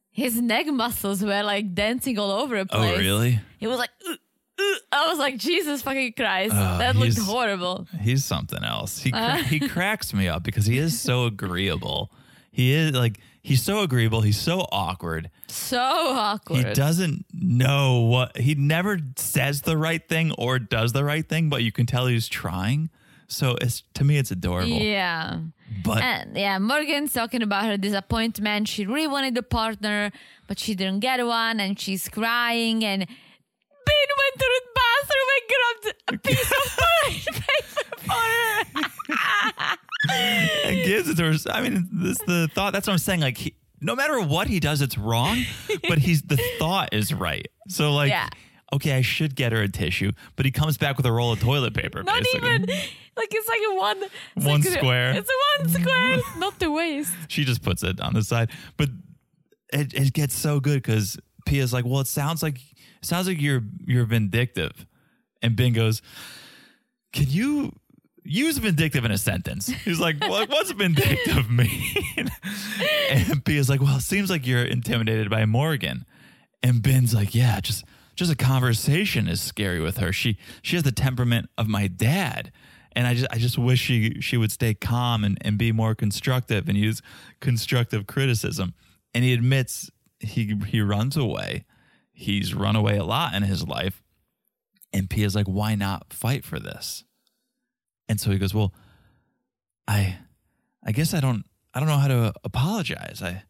his 0.09 0.41
neck 0.41 0.65
muscles 0.67 1.23
were 1.23 1.43
like 1.43 1.75
dancing 1.75 2.17
all 2.17 2.31
over 2.31 2.57
the 2.57 2.65
place. 2.65 2.95
Oh, 2.95 2.99
really? 2.99 3.39
He 3.59 3.67
was 3.67 3.77
like. 3.77 3.91
"Uh, 4.07 4.13
uh." 4.13 4.15
I 4.91 5.07
was 5.09 5.17
like, 5.19 5.37
Jesus 5.37 5.81
fucking 5.81 6.13
Christ. 6.13 6.53
Oh, 6.55 6.77
that 6.79 6.95
looked 6.95 7.17
horrible. 7.19 7.87
He's 8.01 8.25
something 8.25 8.63
else. 8.63 8.99
He 8.99 9.11
cra- 9.11 9.21
Uh. 9.21 9.37
he 9.37 9.59
cracks 9.67 10.13
me 10.13 10.27
up 10.27 10.43
because 10.43 10.65
he 10.65 10.77
is 10.77 10.99
so 10.99 11.25
agreeable. 11.33 12.11
He 12.51 12.73
is 12.73 12.91
like 12.93 13.19
he's 13.41 13.61
so 13.63 13.81
agreeable. 13.81 14.21
He's 14.21 14.39
so 14.39 14.67
awkward. 14.71 15.29
So 15.47 15.79
awkward. 15.79 16.67
He 16.67 16.73
doesn't 16.73 17.25
know 17.33 18.01
what 18.01 18.37
he 18.37 18.55
never 18.55 18.99
says 19.15 19.61
the 19.61 19.77
right 19.77 20.07
thing 20.07 20.31
or 20.37 20.59
does 20.59 20.91
the 20.93 21.03
right 21.03 21.27
thing, 21.27 21.49
but 21.49 21.63
you 21.63 21.71
can 21.71 21.85
tell 21.85 22.07
he's 22.07 22.27
trying. 22.27 22.89
So 23.27 23.55
it's 23.61 23.83
to 23.93 24.03
me 24.03 24.17
it's 24.17 24.31
adorable. 24.31 24.71
Yeah. 24.71 25.39
But 25.83 26.01
And 26.01 26.35
yeah, 26.35 26.57
Morgan's 26.57 27.13
talking 27.13 27.43
about 27.43 27.65
her 27.65 27.77
disappointment. 27.77 28.67
She 28.67 28.85
really 28.87 29.07
wanted 29.07 29.37
a 29.37 29.43
partner, 29.43 30.11
but 30.47 30.57
she 30.57 30.73
didn't 30.73 30.99
get 31.01 31.23
one, 31.25 31.59
and 31.59 31.79
she's 31.79 32.09
crying. 32.09 32.83
And 32.83 33.05
Ben 33.89 34.09
went 34.21 34.35
to 34.39 34.47
the 34.55 34.61
bathroom 34.79 35.29
and 35.35 35.43
grabbed 35.51 35.85
a 36.07 36.17
piece 36.27 36.51
of 36.51 36.57
paper 37.03 37.87
for 38.05 38.23
her. 38.29 39.77
and 40.65 40.85
gives 40.85 41.09
it 41.09 41.17
to 41.17 41.23
her. 41.31 41.35
I 41.51 41.61
mean, 41.61 41.87
this 41.91 42.17
the 42.19 42.49
thought. 42.53 42.73
That's 42.73 42.87
what 42.87 42.93
I'm 42.93 42.99
saying. 42.99 43.21
Like, 43.21 43.37
he, 43.37 43.55
no 43.81 43.95
matter 43.95 44.19
what 44.21 44.47
he 44.47 44.59
does, 44.59 44.81
it's 44.81 44.97
wrong. 44.97 45.43
but 45.87 45.97
he's 45.99 46.21
the 46.23 46.37
thought 46.59 46.89
is 46.93 47.13
right. 47.13 47.47
So 47.67 47.93
like, 47.93 48.09
Yeah. 48.09 48.27
okay, 48.73 48.93
I 48.93 49.01
should 49.01 49.35
get 49.35 49.51
her 49.51 49.61
a 49.61 49.67
tissue. 49.69 50.11
But 50.35 50.45
he 50.45 50.51
comes 50.51 50.77
back 50.77 50.97
with 50.97 51.05
a 51.05 51.11
roll 51.11 51.31
of 51.31 51.39
toilet 51.39 51.73
paper. 51.73 52.03
Not 52.03 52.23
basically. 52.23 52.49
even 52.49 52.61
like 53.17 53.29
it's 53.31 53.47
like 53.47 53.61
a 53.71 53.75
one. 53.75 54.03
it's 54.35 54.45
One 54.45 54.61
like 54.61 54.69
square. 54.73 55.11
It's 55.15 55.29
a 55.29 55.63
one 55.63 55.69
square, 55.81 56.19
not 56.37 56.59
the 56.59 56.71
waist. 56.71 57.13
She 57.27 57.43
just 57.45 57.61
puts 57.63 57.83
it 57.83 57.99
on 58.01 58.13
the 58.13 58.23
side. 58.23 58.49
But 58.77 58.89
it, 59.73 59.93
it 59.93 60.13
gets 60.13 60.35
so 60.35 60.59
good 60.59 60.81
because 60.81 61.17
Pia's 61.45 61.73
like, 61.73 61.85
well, 61.85 61.99
it 62.01 62.07
sounds 62.07 62.41
like 62.43 62.59
sounds 63.01 63.27
like 63.27 63.41
you're 63.41 63.63
you're 63.85 64.05
vindictive, 64.05 64.85
and 65.41 65.55
Ben 65.55 65.73
goes, 65.73 66.01
can 67.13 67.25
you? 67.29 67.73
Use 68.31 68.59
vindictive 68.59 69.05
in 69.05 69.11
a 69.11 69.17
sentence. 69.17 69.69
He's 69.69 69.99
like, 69.99 70.19
what, 70.19 70.49
what's 70.49 70.71
vindictive 70.71 71.49
mean? 71.49 72.29
and 73.09 73.43
Pia's 73.43 73.69
like, 73.69 73.81
well, 73.81 73.97
it 73.97 74.01
seems 74.01 74.29
like 74.29 74.45
you're 74.45 74.63
intimidated 74.63 75.31
by 75.31 75.45
Morgan. 75.45 76.05
And 76.61 76.83
Ben's 76.83 77.13
like, 77.13 77.33
yeah, 77.33 77.59
just 77.59 77.85
just 78.19 78.31
a 78.31 78.35
conversation 78.35 79.27
is 79.27 79.41
scary 79.41 79.79
with 79.79 79.97
her. 79.97 80.11
She 80.11 80.37
she 80.61 80.75
has 80.75 80.83
the 80.83 80.91
temperament 80.91 81.49
of 81.57 81.67
my 81.67 81.87
dad. 81.87 82.51
And 82.91 83.07
I 83.07 83.13
just 83.13 83.27
I 83.31 83.37
just 83.37 83.57
wish 83.57 83.79
she 83.79 84.19
she 84.19 84.35
would 84.35 84.51
stay 84.51 84.73
calm 84.73 85.23
and, 85.23 85.37
and 85.41 85.57
be 85.57 85.71
more 85.71 85.95
constructive 85.95 86.67
and 86.67 86.77
use 86.77 87.01
constructive 87.39 88.05
criticism. 88.07 88.73
And 89.13 89.23
he 89.23 89.33
admits 89.33 89.89
he 90.19 90.55
he 90.67 90.81
runs 90.81 91.15
away. 91.15 91.65
He's 92.19 92.53
run 92.53 92.75
away 92.75 92.97
a 92.97 93.05
lot 93.05 93.33
in 93.33 93.43
his 93.43 93.65
life. 93.65 94.03
And 94.91 95.09
Pia's 95.09 95.35
like, 95.35 95.45
why 95.45 95.75
not 95.75 96.11
fight 96.11 96.43
for 96.43 96.59
this? 96.59 97.05
And 98.09 98.19
so 98.19 98.31
he 98.31 98.37
goes, 98.37 98.53
Well, 98.53 98.73
I 99.87 100.17
I 100.85 100.91
guess 100.91 101.13
I 101.13 101.21
don't 101.21 101.45
I 101.73 101.79
don't 101.79 101.87
know 101.87 101.97
how 101.97 102.09
to 102.09 102.33
apologize. 102.43 103.21
I 103.23 103.43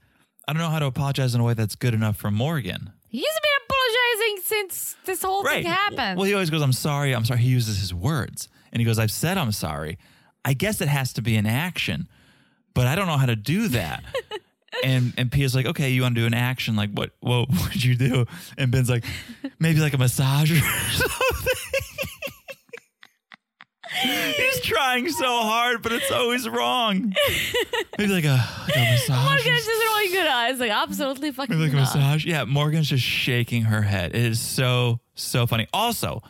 I 0.48 0.54
don't 0.54 0.62
know 0.62 0.70
how 0.70 0.80
to 0.80 0.86
apologize 0.86 1.34
in 1.34 1.42
a 1.42 1.44
way 1.44 1.56
that's 1.56 1.76
good 1.76 1.94
enough 1.96 2.18
for 2.18 2.30
Morgan. 2.30 2.92
He's 3.08 3.24
been 3.24 3.66
apologizing 3.66 4.44
since 4.44 4.96
this 5.06 5.24
whole 5.24 5.44
thing 5.44 5.66
happened. 5.66 6.18
Well, 6.18 6.28
he 6.28 6.34
always 6.36 6.52
goes, 6.52 6.62
I'm 6.62 6.74
sorry, 6.74 7.16
I'm 7.16 7.26
sorry. 7.26 7.40
He 7.40 7.50
uses 7.50 7.80
his 7.80 7.94
words. 7.94 8.50
And 8.72 8.80
he 8.82 8.86
goes, 8.86 9.00
I've 9.00 9.12
said 9.12 9.38
I'm 9.38 9.52
sorry. 9.52 9.98
I 10.46 10.54
guess 10.54 10.80
it 10.82 10.90
has 10.90 11.12
to 11.14 11.22
be 11.24 11.38
an 11.38 11.48
action, 11.48 12.08
but 12.76 12.86
I 12.86 12.94
don't 12.94 13.08
know 13.08 13.18
how 13.18 13.26
to 13.26 13.36
do 13.36 13.68
that. 13.70 14.04
and 14.84 15.14
and 15.18 15.32
Pia's 15.32 15.56
like, 15.56 15.66
okay, 15.66 15.90
you 15.92 16.02
want 16.04 16.16
to 16.16 16.22
do 16.22 16.28
an 16.28 16.34
action? 16.34 16.76
Like, 16.76 16.92
what 16.92 17.12
what 17.20 17.50
would 17.64 17.84
you 17.84 17.96
do? 17.96 18.26
And 18.58 18.72
Ben's 18.72 18.90
like, 18.90 19.04
maybe 19.60 19.80
like 19.80 19.94
a 19.94 19.98
massage 19.98 20.52
or 20.52 20.56
something. 20.92 21.16
He's 23.92 24.62
trying 24.62 25.10
so 25.10 25.26
hard, 25.42 25.82
but 25.82 25.92
it's 25.92 26.12
always 26.12 26.48
wrong. 26.48 27.14
Maybe 27.98 28.14
like 28.14 28.24
a, 28.24 28.48
like 28.68 28.76
a 28.78 28.80
massage. 28.92 29.18
or 29.18 29.30
Morgan's 29.30 29.66
just 29.66 29.88
rolling 29.90 30.12
good 30.12 30.28
eyes, 30.28 30.60
like 30.60 30.72
absolutely 30.72 31.32
fucking 31.32 31.58
Maybe 31.58 31.72
like 31.72 31.78
a 31.78 31.82
massage. 31.82 32.24
Yeah, 32.26 32.46
Morgan's 32.46 32.88
just 32.90 33.04
shaking 33.04 33.64
her 33.64 33.82
head. 33.82 34.16
It 34.16 34.24
is 34.24 34.40
so, 34.40 35.00
so 35.16 35.48
funny. 35.48 35.68
Also, 35.74 36.22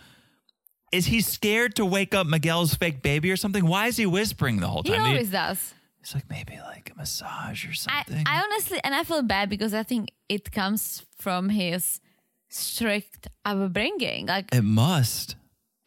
is 0.93 1.05
he 1.07 1.19
scared 1.21 1.75
to 1.75 1.85
wake 1.85 2.15
up 2.15 2.25
Miguel's 2.27 2.73
fake 2.75 3.01
baby 3.03 3.29
or 3.29 3.35
something? 3.37 3.65
Why 3.65 3.87
is 3.87 3.97
he 3.97 4.05
whispering 4.05 4.61
the 4.61 4.67
whole 4.67 4.81
time? 4.83 5.01
He- 5.01 5.07
always 5.11 5.29
does. 5.29 5.73
He's 5.99 6.13
like, 6.15 6.29
maybe 6.29 6.57
like 6.65 6.91
a 6.93 6.97
massage 6.97 7.67
or 7.67 7.73
something. 7.73 8.23
I 8.25 8.41
honestly, 8.41 8.79
and 8.83 8.95
I 8.95 9.03
feel 9.03 9.21
bad 9.21 9.49
because 9.49 9.73
I 9.73 9.83
think 9.83 10.09
it 10.29 10.51
comes 10.51 11.05
from 11.17 11.49
his 11.49 11.99
strict 12.47 13.27
upbringing. 13.45 14.27
Like, 14.27 14.53
it 14.53 14.63
must. 14.63 15.35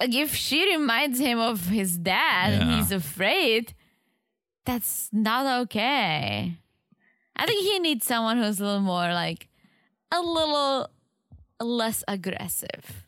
like 0.01 0.15
if 0.15 0.35
she 0.35 0.77
reminds 0.77 1.19
him 1.19 1.39
of 1.39 1.67
his 1.69 1.97
dad 1.97 2.53
and 2.61 2.73
he's 2.73 2.93
afraid, 2.93 3.75
that's 4.67 5.09
not 5.13 5.63
okay. 5.63 6.59
I 7.35 7.47
think 7.47 7.65
he 7.65 7.79
needs 7.79 8.07
someone 8.07 8.37
who's 8.37 8.61
a 8.61 8.65
little 8.65 8.81
more 8.81 9.13
like 9.15 9.49
a 10.13 10.21
little 10.21 10.89
less 11.59 12.05
aggressive. 12.07 13.07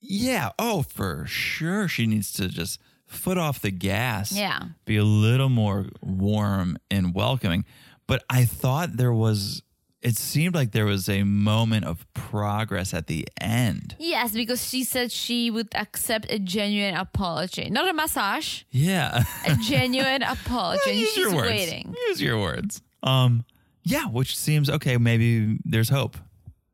Yeah. 0.00 0.50
Oh, 0.58 0.82
for 0.82 1.24
sure. 1.26 1.86
She 1.88 2.06
needs 2.06 2.32
to 2.34 2.48
just 2.48 2.80
foot 3.16 3.38
off 3.38 3.60
the 3.60 3.70
gas. 3.70 4.32
Yeah. 4.32 4.60
Be 4.84 4.96
a 4.96 5.04
little 5.04 5.48
more 5.48 5.86
warm 6.00 6.78
and 6.90 7.14
welcoming. 7.14 7.64
But 8.06 8.22
I 8.30 8.44
thought 8.44 8.96
there 8.96 9.12
was, 9.12 9.62
it 10.02 10.16
seemed 10.16 10.54
like 10.54 10.70
there 10.72 10.84
was 10.86 11.08
a 11.08 11.24
moment 11.24 11.84
of 11.86 12.06
progress 12.14 12.94
at 12.94 13.08
the 13.08 13.26
end. 13.40 13.96
Yes, 13.98 14.32
because 14.32 14.64
she 14.68 14.84
said 14.84 15.10
she 15.10 15.50
would 15.50 15.68
accept 15.74 16.30
a 16.30 16.38
genuine 16.38 16.94
apology, 16.94 17.68
not 17.70 17.88
a 17.88 17.92
massage, 17.92 18.62
Yeah. 18.70 19.24
a 19.46 19.56
genuine 19.56 20.22
apology. 20.36 20.90
and 20.90 21.00
Use 21.00 21.08
she's 21.10 21.24
your 21.24 21.34
words. 21.34 21.50
waiting. 21.50 21.94
Use 22.08 22.22
your 22.22 22.38
words. 22.40 22.80
Um, 23.02 23.44
yeah, 23.82 24.04
which 24.06 24.36
seems 24.36 24.70
okay. 24.70 24.96
Maybe 24.98 25.58
there's 25.64 25.88
hope. 25.88 26.16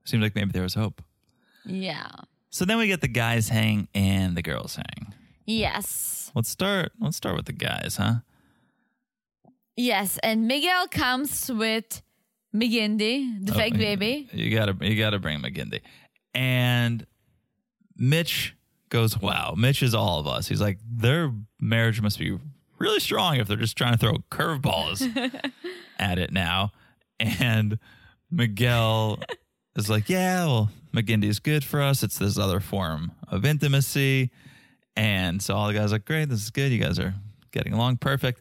Seems 0.04 0.22
like 0.22 0.34
maybe 0.34 0.50
there 0.52 0.62
was 0.62 0.74
hope. 0.74 1.00
Yeah. 1.64 2.08
So 2.50 2.64
then 2.66 2.76
we 2.76 2.86
get 2.88 3.00
the 3.00 3.08
guys 3.08 3.48
hang 3.48 3.88
and 3.94 4.36
the 4.36 4.42
girls 4.42 4.76
hang. 4.76 5.14
Yes. 5.46 6.21
Let's 6.34 6.48
start. 6.48 6.92
Let's 7.00 7.16
start 7.16 7.36
with 7.36 7.46
the 7.46 7.52
guys, 7.52 7.96
huh? 7.96 8.16
Yes, 9.76 10.18
and 10.22 10.46
Miguel 10.46 10.86
comes 10.88 11.50
with 11.50 12.02
McGindy, 12.54 13.44
the 13.46 13.52
Oh, 13.52 13.56
fake 13.56 13.74
baby. 13.78 14.28
You 14.32 14.50
gotta 14.54 14.76
you 14.80 14.96
gotta 14.98 15.18
bring 15.18 15.40
McGindy. 15.40 15.80
And 16.34 17.06
Mitch 17.96 18.54
goes, 18.90 19.18
Wow, 19.20 19.54
Mitch 19.56 19.82
is 19.82 19.94
all 19.94 20.20
of 20.20 20.26
us. 20.26 20.48
He's 20.48 20.60
like, 20.60 20.78
their 20.86 21.32
marriage 21.60 22.00
must 22.00 22.18
be 22.18 22.38
really 22.78 23.00
strong 23.00 23.36
if 23.36 23.48
they're 23.48 23.56
just 23.56 23.76
trying 23.76 23.92
to 23.92 23.98
throw 23.98 24.14
curveballs 24.30 25.02
at 25.98 26.18
it 26.18 26.32
now. 26.32 26.72
And 27.20 27.78
Miguel 28.30 29.18
is 29.76 29.88
like, 29.88 30.08
Yeah, 30.10 30.44
well, 30.46 30.70
McGindy 30.94 31.24
is 31.24 31.38
good 31.38 31.64
for 31.64 31.80
us. 31.80 32.02
It's 32.02 32.18
this 32.18 32.36
other 32.38 32.60
form 32.60 33.12
of 33.28 33.44
intimacy. 33.46 34.30
And 34.96 35.42
so 35.42 35.54
all 35.54 35.68
the 35.68 35.74
guys 35.74 35.90
are 35.92 35.96
like, 35.96 36.04
Great, 36.04 36.28
this 36.28 36.42
is 36.42 36.50
good. 36.50 36.70
You 36.72 36.78
guys 36.78 36.98
are 36.98 37.14
getting 37.50 37.72
along 37.72 37.96
perfect. 37.98 38.40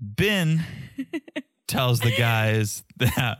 Ben 0.00 0.64
tells 1.66 2.00
the 2.00 2.14
guys 2.16 2.82
that 2.96 3.38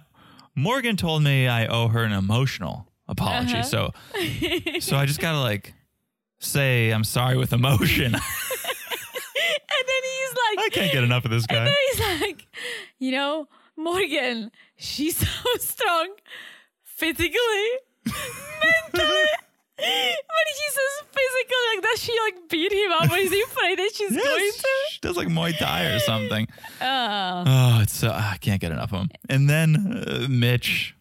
Morgan 0.54 0.96
told 0.96 1.22
me 1.22 1.46
I 1.48 1.66
owe 1.66 1.88
her 1.88 2.02
an 2.04 2.12
emotional 2.12 2.86
apology. 3.08 3.54
Uh-huh. 3.54 3.62
So 3.62 3.92
so 4.80 4.96
I 4.96 5.06
just 5.06 5.20
gotta 5.20 5.40
like 5.40 5.74
say 6.40 6.90
I'm 6.90 7.04
sorry 7.04 7.36
with 7.36 7.52
emotion. 7.52 8.14
And 9.70 9.86
then 9.86 10.02
he's 10.02 10.30
like, 10.30 10.66
I 10.66 10.68
can't 10.72 10.92
get 10.92 11.04
enough 11.04 11.24
of 11.24 11.30
this 11.30 11.44
And 11.48 11.56
guy. 11.56 11.64
then 11.64 11.74
he's 11.92 12.20
like, 12.22 12.46
you 12.98 13.12
know, 13.12 13.46
Morgan, 13.76 14.50
she's 14.76 15.16
so 15.16 15.48
strong 15.58 16.08
physically, 16.82 17.68
mentally. 18.04 19.24
But 19.78 19.84
he 19.86 20.70
says 20.70 21.06
physically, 21.06 21.56
like, 21.74 21.82
does 21.84 22.02
she 22.02 22.16
like 22.24 22.48
beat 22.48 22.72
him 22.72 22.92
up? 22.92 23.10
Or 23.10 23.16
is 23.16 23.30
he 23.30 23.40
afraid 23.42 23.78
that 23.78 23.90
she's 23.94 24.10
going 24.10 24.52
to? 24.52 24.68
she 24.90 25.00
does 25.00 25.16
like 25.16 25.28
Muay 25.28 25.56
Thai 25.56 25.84
or 25.86 25.98
something. 26.00 26.48
Oh. 26.80 27.44
Oh, 27.46 27.80
it's 27.82 27.94
so 27.94 28.10
I 28.10 28.38
can't 28.40 28.60
get 28.60 28.72
enough 28.72 28.92
of 28.92 29.02
him. 29.02 29.10
And 29.28 29.48
then 29.48 30.04
uh, 30.06 30.26
Mitch 30.28 30.96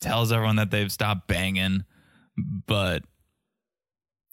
tells 0.00 0.32
everyone 0.32 0.56
that 0.56 0.70
they've 0.70 0.90
stopped 0.90 1.28
banging, 1.28 1.84
but 2.66 3.04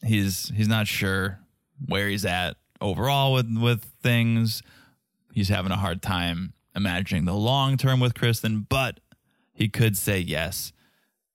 he's 0.04 0.52
he's 0.56 0.68
not 0.68 0.88
sure 0.88 1.40
where 1.86 2.10
he's 2.10 2.26
at 2.26 2.58
overall 2.80 3.34
with 3.34 3.56
with 3.58 3.84
things. 4.02 4.64
He's 5.34 5.50
having 5.50 5.72
a 5.72 5.78
hard 5.78 6.02
time 6.02 6.54
imagining 6.76 7.26
the 7.26 7.36
long 7.36 7.78
term 7.78 8.00
with 8.00 8.14
Krysten, 8.16 8.66
but 8.68 9.00
he 9.54 9.70
could 9.70 9.98
say 9.98 10.20
yes 10.20 10.74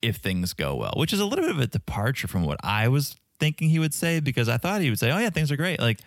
if 0.02 0.16
things 0.16 0.52
go 0.52 0.74
well, 0.76 0.94
which 0.96 1.12
is 1.12 1.20
a 1.20 1.24
little 1.24 1.44
bit 1.44 1.54
of 1.54 1.60
a 1.60 1.66
departure 1.66 2.28
from 2.28 2.44
what 2.44 2.58
I 2.62 2.88
was 2.88 3.16
thinking 3.40 3.68
he 3.70 3.78
would 3.78 3.94
say 3.94 4.20
because 4.20 4.48
I 4.48 4.56
thought 4.58 4.80
he 4.80 4.90
would 4.90 4.98
say, 4.98 5.10
"Oh 5.10 5.18
yeah, 5.18 5.30
things 5.30 5.50
are 5.52 5.56
great." 5.56 5.80
Like, 5.80 6.00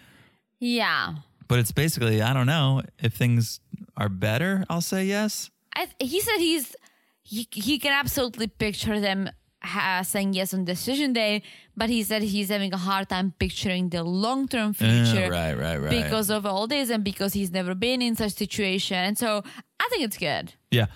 Yeah. 0.59 1.15
but 1.47 1.59
it's 1.59 1.71
basically, 1.71 2.21
I 2.21 2.33
don't 2.33 2.47
know 2.47 2.81
if 3.01 3.13
things 3.13 3.59
are 3.97 4.09
better. 4.09 4.65
I'll 4.69 4.81
say 4.81 5.05
yes. 5.05 5.49
I 5.75 5.85
th- 5.85 6.11
he 6.11 6.19
said 6.21 6.37
he's 6.37 6.75
he, 7.23 7.47
he 7.51 7.77
can 7.79 7.91
absolutely 7.91 8.47
picture 8.47 8.99
them 8.99 9.29
ha- 9.63 10.01
saying 10.03 10.33
yes 10.33 10.53
on 10.53 10.65
decision 10.65 11.13
day, 11.13 11.43
but 11.77 11.89
he 11.89 12.01
said 12.03 12.23
he's 12.23 12.49
having 12.49 12.73
a 12.73 12.77
hard 12.77 13.07
time 13.09 13.33
picturing 13.39 13.89
the 13.89 14.03
long 14.03 14.47
term 14.47 14.73
future 14.73 15.25
Uh, 15.25 15.29
right, 15.29 15.53
right, 15.57 15.77
right. 15.77 15.91
because 16.03 16.29
of 16.31 16.45
all 16.45 16.65
this 16.67 16.89
and 16.89 17.03
because 17.03 17.33
he's 17.33 17.51
never 17.51 17.75
been 17.75 18.01
in 18.01 18.15
such 18.15 18.27
a 18.33 18.35
situation. 18.35 18.97
And 18.97 19.17
so 19.17 19.43
I 19.79 19.87
think 19.91 20.03
it's 20.03 20.17
good. 20.17 20.53
Yeah. 20.71 20.87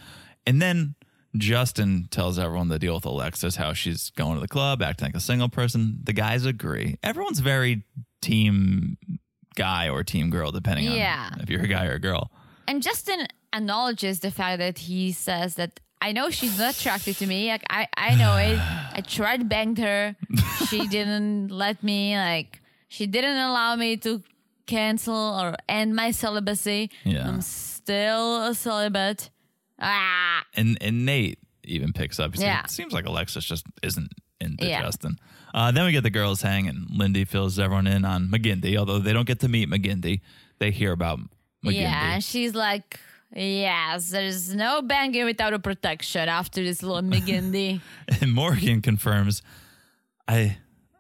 And 0.48 0.60
then 0.62 0.96
Justin 1.38 2.08
tells 2.12 2.38
everyone 2.38 2.70
to 2.70 2.80
deal 2.80 2.96
with 2.96 3.06
Alexis, 3.06 3.56
how 3.56 3.74
she's 3.74 4.12
going 4.12 4.36
to 4.36 4.42
the 4.42 4.48
club, 4.48 4.82
acting 4.82 5.08
like 5.08 5.16
a 5.16 5.20
single 5.20 5.50
person. 5.50 6.00
The 6.04 6.14
guys 6.14 6.46
agree. 6.46 6.98
Everyone's 7.04 7.40
very 7.40 7.84
team 8.22 8.98
guy 9.56 9.90
or 9.90 10.04
team 10.04 10.30
girl, 10.30 10.52
depending 10.52 10.92
Yeah. 10.92 11.30
on 11.34 11.42
if 11.42 11.50
you're 11.50 11.62
a 11.64 11.68
guy 11.68 11.86
or 11.86 11.94
a 11.94 12.00
girl. 12.00 12.32
And 12.68 12.82
Justin 12.82 13.28
acknowledges 13.52 14.20
the 14.20 14.32
fact 14.32 14.60
that 14.60 14.78
he 14.80 15.12
says 15.12 15.56
that 15.56 15.80
I 16.02 16.12
know 16.12 16.30
she's 16.30 16.58
not 16.60 16.78
attracted 16.78 17.16
to 17.18 17.26
me. 17.28 17.50
Like 17.50 17.64
I, 17.70 17.88
I 17.96 18.16
know 18.16 18.36
it. 18.38 18.58
I 18.60 19.02
tried 19.08 19.48
banged 19.50 19.78
her. 19.80 20.16
She 20.70 20.88
didn't 20.96 21.50
let 21.50 21.82
me. 21.84 22.16
Like 22.18 22.62
she 22.90 23.08
didn't 23.08 23.38
allow 23.38 23.76
me 23.76 23.98
to 23.98 24.22
cancel 24.66 25.16
or 25.16 25.56
end 25.70 25.96
my 25.96 26.12
celibacy. 26.12 26.90
Yeah. 27.04 27.28
I'm 27.28 27.42
still 27.42 28.44
a 28.48 28.56
celibate. 28.56 29.30
Ah, 29.80 30.44
And 30.56 30.78
and 30.82 31.06
Nate 31.06 31.40
even 31.64 31.94
picks 31.94 32.20
up. 32.20 32.32
He's 32.34 32.42
like, 32.42 32.48
Yeah. 32.48 32.64
it 32.64 32.70
seems 32.70 32.94
like 32.94 33.06
Alexis 33.06 33.46
just 33.46 33.66
isn't 33.82 34.12
into 34.42 34.66
Yeah. 34.68 34.82
Justin. 34.82 35.18
Uh, 35.54 35.72
then 35.72 35.86
we 35.86 35.92
get 35.92 36.04
the 36.04 36.10
girls 36.10 36.42
hanging. 36.42 36.86
Lindy 36.90 37.26
fills 37.26 37.58
everyone 37.60 37.88
in 37.88 38.04
on 38.06 38.28
McGinty, 38.28 38.76
although 38.78 39.00
they 39.00 39.14
don't 39.14 39.28
get 39.28 39.40
to 39.42 39.48
meet 39.48 39.70
McGinty. 39.70 40.22
They 40.60 40.72
hear 40.72 40.92
about 40.92 41.20
McGinty. 41.66 41.82
yeah. 41.82 42.14
And 42.16 42.24
she's 42.24 42.54
like, 42.56 43.00
yes, 43.34 44.10
there's 44.10 44.54
no 44.54 44.82
banging 44.82 45.26
without 45.26 45.54
a 45.54 45.60
protection 45.60 46.28
after 46.28 46.62
this 46.64 46.84
little 46.84 47.02
McGindy. 47.10 47.82
And 48.22 48.34
Morgan 48.34 48.82
confirms, 48.82 49.42
I 50.28 50.58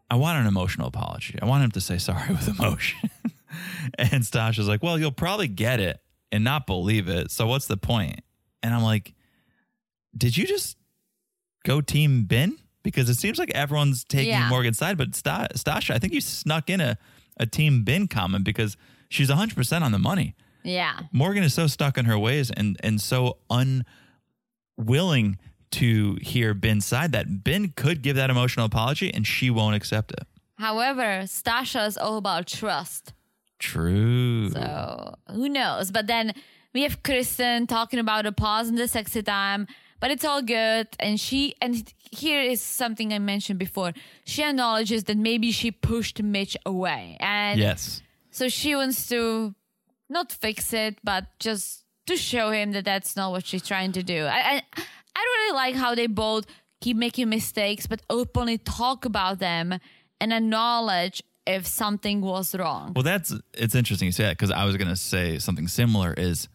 I 0.10 0.16
want 0.16 0.40
an 0.40 0.48
emotional 0.48 0.88
apology. 0.88 1.38
I 1.42 1.46
want 1.46 1.64
him 1.64 1.72
to 1.72 1.82
say 1.82 1.98
sorry 1.98 2.30
with 2.30 2.48
emotion. 2.60 3.10
and 3.98 4.26
Stacia's 4.26 4.68
like, 4.68 4.84
well, 4.84 5.00
you'll 5.00 5.12
probably 5.12 5.48
get 5.48 5.80
it 5.80 6.00
and 6.32 6.44
not 6.44 6.68
believe 6.68 7.08
it. 7.10 7.32
So 7.32 7.48
what's 7.48 7.68
the 7.68 7.78
point? 7.78 8.22
And 8.64 8.74
I'm 8.74 8.82
like, 8.84 9.14
did 10.18 10.36
you 10.38 10.48
just 10.48 10.78
go 11.66 11.82
team 11.82 12.24
Ben? 12.26 12.58
Because 12.82 13.10
it 13.10 13.16
seems 13.16 13.38
like 13.38 13.52
everyone's 13.52 14.04
taking 14.04 14.30
Yeah. 14.30 14.50
Morgan's 14.50 14.78
side, 14.78 14.98
but 14.98 15.14
Stacia, 15.16 15.94
I 15.94 16.00
think 16.00 16.14
you 16.14 16.22
snuck 16.22 16.70
in 16.70 16.82
a, 16.82 16.98
a 17.40 17.46
team 17.46 17.84
Ben 17.84 18.08
comment 18.08 18.44
because 18.44 18.76
she's 19.10 19.30
100% 19.30 19.82
on 19.82 19.92
the 19.92 20.00
money. 20.00 20.36
yeah. 20.64 21.00
Morgan 21.12 21.44
is 21.44 21.54
so 21.54 21.68
stuck 21.68 21.98
in 21.98 22.06
her 22.06 22.18
ways 22.18 22.50
and 22.52 22.78
and 22.84 23.00
so 23.02 23.38
unwilling 24.78 25.38
to 25.72 26.18
hear 26.22 26.54
Ben's 26.54 26.86
side 26.86 27.12
that 27.14 27.44
Ben 27.44 27.70
could 27.76 28.02
give 28.02 28.16
that 28.16 28.30
emotional 28.30 28.66
apology 28.66 29.12
and 29.14 29.26
she 29.26 29.50
won't 29.50 29.76
accept 29.76 30.12
it. 30.12 30.28
However, 30.58 31.26
Stacia 31.26 31.84
is 31.86 31.98
all 31.98 32.18
about 32.18 32.46
trust. 32.48 33.14
True. 33.60 34.50
So 34.52 35.16
who 35.32 35.50
knows? 35.50 35.90
But 35.92 36.08
then 36.08 36.34
we 36.74 36.84
have 36.84 37.04
Krysten 37.04 37.68
talking 37.68 38.00
about 38.00 38.26
a 38.26 38.32
pause 38.32 38.70
in 38.70 38.76
the 38.76 38.88
sexy 38.88 39.22
time, 39.22 39.68
but 40.00 40.12
it's 40.12 40.26
all 40.26 40.42
good. 40.42 40.88
And 41.00 41.20
she 41.20 41.56
and 41.62 41.92
here 42.12 42.42
is 42.42 42.62
something 42.62 43.14
I 43.14 43.20
mentioned 43.20 43.60
before. 43.60 43.94
She 44.26 44.44
acknowledges 44.44 45.06
that 45.06 45.18
maybe 45.18 45.52
she 45.52 45.72
pushed 45.72 46.22
Mitch 46.22 46.58
away, 46.66 47.18
and 47.20 47.60
yes. 47.60 48.02
so 48.32 48.50
she 48.50 48.76
wants 48.76 49.08
to 49.10 49.54
not 50.10 50.32
fix 50.32 50.74
it, 50.74 50.98
but 51.04 51.26
just 51.40 51.86
to 52.08 52.18
show 52.18 52.52
him 52.52 52.72
that 52.74 52.86
that's 52.86 53.16
not 53.16 53.32
what 53.32 53.46
she's 53.46 53.64
trying 53.64 53.92
to 53.94 54.04
do. 54.04 54.26
I 54.26 54.56
I, 54.56 54.62
I 55.16 55.20
really 55.22 55.56
like 55.56 55.76
how 55.76 55.96
they 55.96 56.08
both 56.08 56.46
keep 56.82 56.98
making 56.98 57.30
mistakes, 57.30 57.88
but 57.88 58.02
openly 58.10 58.58
talk 58.58 59.06
about 59.06 59.40
them 59.40 59.80
and 60.20 60.34
acknowledge 60.34 61.24
if 61.46 61.66
something 61.66 62.22
was 62.22 62.56
wrong. 62.56 62.94
Well, 62.94 63.04
that's 63.04 63.34
it's 63.54 63.76
interesting 63.76 64.08
you 64.08 64.12
say 64.12 64.24
that 64.24 64.38
because 64.38 64.52
I 64.52 64.66
was 64.66 64.78
going 64.78 64.90
to 64.90 64.96
say 64.96 65.40
something 65.40 65.68
similar. 65.68 66.14
Is 66.14 66.48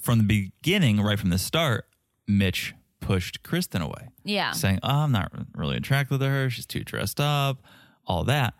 from 0.00 0.18
the 0.18 0.24
beginning, 0.24 1.00
right 1.00 1.18
from 1.18 1.30
the 1.30 1.38
start, 1.38 1.86
Mitch 2.26 2.74
pushed 3.00 3.42
Krysten 3.42 3.80
away. 3.80 4.08
Yeah. 4.24 4.52
saying, 4.52 4.80
"Oh, 4.82 4.88
I'm 5.04 5.12
not 5.12 5.32
really 5.54 5.76
attracted 5.76 6.20
to 6.20 6.28
her. 6.28 6.50
She's 6.50 6.66
too 6.66 6.84
dressed 6.84 7.20
up." 7.20 7.62
All 8.06 8.24
that. 8.24 8.54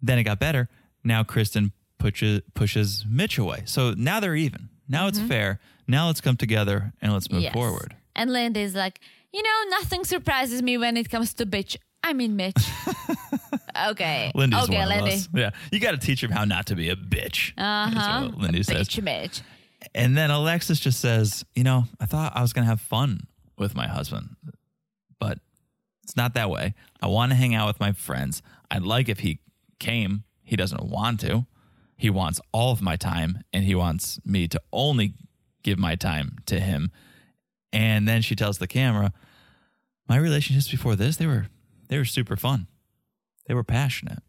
Then 0.00 0.18
it 0.18 0.24
got 0.24 0.38
better. 0.38 0.68
Now 1.02 1.22
Krysten 1.22 1.72
pushes 1.98 2.42
pushes 2.54 3.04
Mitch 3.08 3.38
away. 3.38 3.62
So 3.66 3.92
now 3.96 4.20
they're 4.20 4.34
even. 4.36 4.68
Now 4.88 5.06
it's 5.08 5.18
fair. 5.20 5.58
Now 5.88 6.06
let's 6.08 6.20
come 6.20 6.36
together 6.36 6.92
and 7.00 7.12
let's 7.12 7.30
move 7.30 7.42
Yes. 7.42 7.52
forward. 7.52 7.96
And 8.16 8.32
Lindy's 8.32 8.74
like, 8.74 9.00
you 9.32 9.42
know, 9.42 9.76
nothing 9.78 10.04
surprises 10.04 10.62
me 10.62 10.78
when 10.78 10.96
it 10.96 11.10
comes 11.10 11.34
to 11.34 11.46
bitch. 11.46 11.76
I 12.02 12.12
mean, 12.12 12.36
Mitch. 12.36 12.54
okay. 13.90 14.30
Lindy's 14.34 14.64
okay, 14.64 14.78
one 14.78 14.88
Lindy. 14.88 15.10
of 15.12 15.16
us. 15.16 15.28
Yeah, 15.34 15.50
you 15.72 15.80
got 15.80 15.92
to 15.92 15.96
teach 15.98 16.22
him 16.22 16.30
how 16.30 16.44
not 16.44 16.66
to 16.66 16.76
be 16.76 16.90
a 16.90 16.96
bitch. 16.96 17.52
Uh 17.56 17.90
That's 17.90 17.96
huh. 18.06 18.30
Lindy 18.36 18.62
says. 18.62 18.88
Bitch, 18.88 19.02
Mitch. 19.02 19.40
And 19.94 20.16
then 20.16 20.30
Alexis 20.30 20.80
just 20.80 21.00
says, 21.00 21.44
"You 21.54 21.64
know, 21.64 21.84
I 22.00 22.06
thought 22.06 22.36
I 22.36 22.42
was 22.42 22.52
going 22.52 22.64
to 22.64 22.68
have 22.68 22.80
fun 22.80 23.28
with 23.56 23.74
my 23.74 23.86
husband, 23.86 24.36
but 25.20 25.38
it's 26.02 26.16
not 26.16 26.34
that 26.34 26.50
way. 26.50 26.74
I 27.00 27.06
want 27.06 27.30
to 27.30 27.36
hang 27.36 27.54
out 27.54 27.68
with 27.68 27.80
my 27.80 27.92
friends. 27.92 28.42
I'd 28.70 28.82
like 28.82 29.08
if 29.08 29.20
he 29.20 29.38
came. 29.78 30.24
He 30.42 30.56
doesn't 30.56 30.84
want 30.84 31.20
to. 31.20 31.46
He 31.96 32.10
wants 32.10 32.40
all 32.52 32.72
of 32.72 32.82
my 32.82 32.96
time, 32.96 33.44
and 33.52 33.64
he 33.64 33.74
wants 33.74 34.18
me 34.26 34.48
to 34.48 34.60
only 34.72 35.14
give 35.62 35.78
my 35.78 35.94
time 35.94 36.38
to 36.46 36.58
him." 36.58 36.90
And 37.72 38.08
then 38.08 38.20
she 38.20 38.34
tells 38.34 38.58
the 38.58 38.66
camera, 38.66 39.12
"My 40.08 40.16
relationships 40.16 40.68
before 40.68 40.96
this, 40.96 41.16
they 41.16 41.26
were 41.26 41.46
they 41.88 41.98
were 41.98 42.04
super 42.04 42.36
fun. 42.36 42.66
They 43.46 43.54
were 43.54 43.64
passionate." 43.64 44.22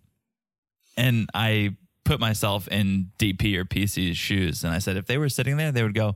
And 0.95 1.29
I 1.33 1.75
put 2.05 2.19
myself 2.21 2.67
in 2.69 3.11
DP 3.19 3.55
or 3.57 3.65
PC's 3.65 4.15
shoes, 4.17 4.63
and 4.63 4.73
I 4.73 4.79
said, 4.79 4.95
if 4.95 5.05
they 5.07 5.17
were 5.17 5.27
sitting 5.29 5.57
there, 5.57 5.71
they 5.73 5.83
would 5.83 5.93
go, 5.93 6.15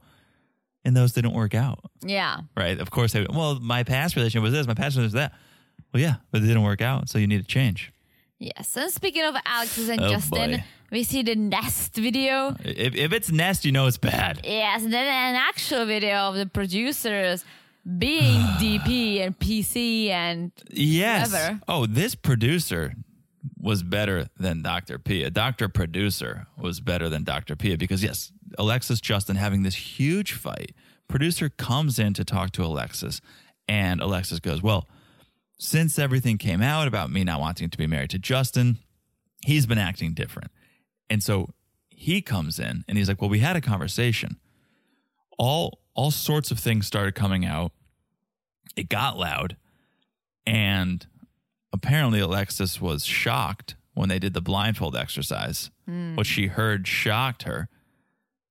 and 0.86 0.96
those 0.96 1.12
didn't 1.12 1.34
work 1.34 1.54
out, 1.54 1.80
Yeah. 2.02 2.38
right? 2.56 2.80
Of 2.80 2.90
course, 2.92 3.12
they 3.12 3.20
would, 3.22 3.36
well, 3.36 3.60
my 3.60 3.84
past 3.84 4.16
relationship 4.16 4.44
was 4.44 4.54
this, 4.54 4.66
my 4.68 4.74
past 4.76 4.96
relationship 4.96 5.04
was 5.04 5.30
that. 5.30 5.34
Well, 5.94 6.02
yeah, 6.02 6.16
but 6.32 6.42
it 6.44 6.48
didn't 6.48 6.64
work 6.64 6.82
out, 6.82 7.10
so 7.10 7.18
you 7.20 7.28
need 7.28 7.42
to 7.42 7.48
change. 7.48 7.92
Yes. 8.38 8.78
And 8.78 8.90
speaking 8.92 9.24
of 9.26 9.36
Alexis 9.46 9.90
and 9.90 10.00
Oh, 10.00 10.10
Justin, 10.12 10.52
boy. 10.52 10.64
we 10.92 11.04
see 11.04 11.24
the 11.24 11.36
Nest 11.36 11.96
video. 11.96 12.50
Uh, 12.52 12.56
if, 12.64 12.96
if 12.96 13.12
it's 13.12 13.30
Nest, 13.32 13.66
you 13.66 13.72
know 13.74 13.86
it's 13.88 13.98
bad. 13.98 14.40
Yes. 14.46 14.84
And 14.84 14.94
then 14.94 15.06
an 15.06 15.36
actual 15.36 15.86
video 15.86 16.16
of 16.30 16.36
the 16.36 16.46
producers 16.46 17.44
being 17.98 18.40
DP 18.62 19.20
and 19.26 19.38
PC 19.38 20.08
and 20.10 20.52
Yes. 20.70 21.32
Whoever. 21.32 21.60
Oh, 21.68 21.86
this 21.86 22.16
producer 22.16 22.94
was 23.58 23.84
better 23.84 24.28
than 24.38 24.62
Dr. 24.62 25.00
Pia. 25.00 25.30
Dr. 25.30 25.70
Producer 25.70 26.48
was 26.58 26.80
better 26.80 27.10
than 27.10 27.24
Dr. 27.24 27.56
Pia 27.56 27.78
because, 27.78 28.04
yes, 28.04 28.32
Alexis 28.58 29.00
Justin 29.00 29.36
having 29.36 29.64
this 29.64 29.76
huge 29.76 30.34
fight. 30.34 30.74
Producer 31.08 31.50
comes 31.50 31.98
in 32.00 32.14
to 32.14 32.26
talk 32.26 32.52
to 32.52 32.64
Alexis, 32.64 33.22
and 33.68 34.02
Alexis 34.02 34.40
goes, 34.40 34.62
Well, 34.62 34.88
since 35.58 36.00
everything 36.00 36.38
came 36.38 36.62
out 36.62 36.88
about 36.88 37.12
me 37.12 37.24
not 37.24 37.40
wanting 37.40 37.70
to 37.70 37.78
be 37.78 37.88
married 37.88 38.12
to 38.12 38.20
Justin, 38.20 38.78
he's 39.46 39.66
been 39.66 39.78
acting 39.78 40.14
different. 40.14 40.52
And 41.10 41.24
so 41.24 41.50
he 41.90 42.22
comes 42.22 42.60
in 42.60 42.86
and 42.88 42.98
he's 42.98 43.08
like, 43.08 43.22
Well, 43.22 43.30
we 43.30 43.40
had 43.40 43.56
a 43.56 43.62
conversation. 43.62 44.38
All 45.38 45.80
all 45.96 46.12
sorts 46.12 46.52
of 46.52 46.60
things 46.60 46.88
started 46.88 47.16
coming 47.16 47.46
out. 47.46 47.72
It 48.76 48.88
got 48.88 49.18
loud. 49.18 49.58
And 50.46 51.06
apparently 51.74 52.20
Alexis 52.20 52.80
was 52.82 53.06
shocked 53.06 53.76
when 53.94 54.10
they 54.10 54.20
did 54.20 54.34
the 54.34 54.42
blindfold 54.42 54.96
exercise. 54.96 55.70
Hmm. 55.88 56.16
What 56.16 56.26
she 56.28 56.48
heard 56.48 56.88
shocked 56.88 57.44
her. 57.44 57.70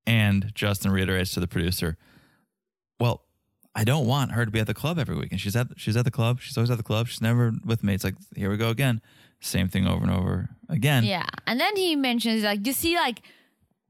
And 0.07 0.53
Justin 0.55 0.91
reiterates 0.91 1.33
to 1.35 1.41
the 1.41 1.47
producer, 1.49 1.97
Well, 2.99 3.25
I 3.75 3.85
don't 3.85 4.07
want 4.07 4.33
her 4.33 4.45
to 4.45 4.51
be 4.51 4.59
at 4.59 4.67
the 4.67 4.75
club 4.75 4.99
every 4.99 5.15
week. 5.17 5.31
And 5.31 5.41
she's 5.41 5.55
at 5.55 5.69
she's 5.77 5.97
at 5.97 6.05
the 6.05 6.11
club. 6.11 6.41
She's 6.41 6.57
always 6.57 6.71
at 6.71 6.79
the 6.79 6.83
club. 6.83 7.09
She's 7.09 7.21
never 7.21 7.53
with 7.65 7.85
me. 7.85 7.95
It's 7.95 8.05
like, 8.05 8.15
here 8.35 8.51
we 8.51 8.57
go 8.57 8.71
again. 8.71 9.01
Same 9.41 9.69
thing 9.69 9.87
over 9.87 10.03
and 10.03 10.11
over 10.11 10.49
again. 10.69 11.05
yeah. 11.05 11.27
And 11.47 11.61
then 11.61 11.77
he 11.77 11.95
mentions 11.95 12.43
like, 12.43 12.67
you 12.67 12.73
see, 12.73 12.97
like 12.97 13.21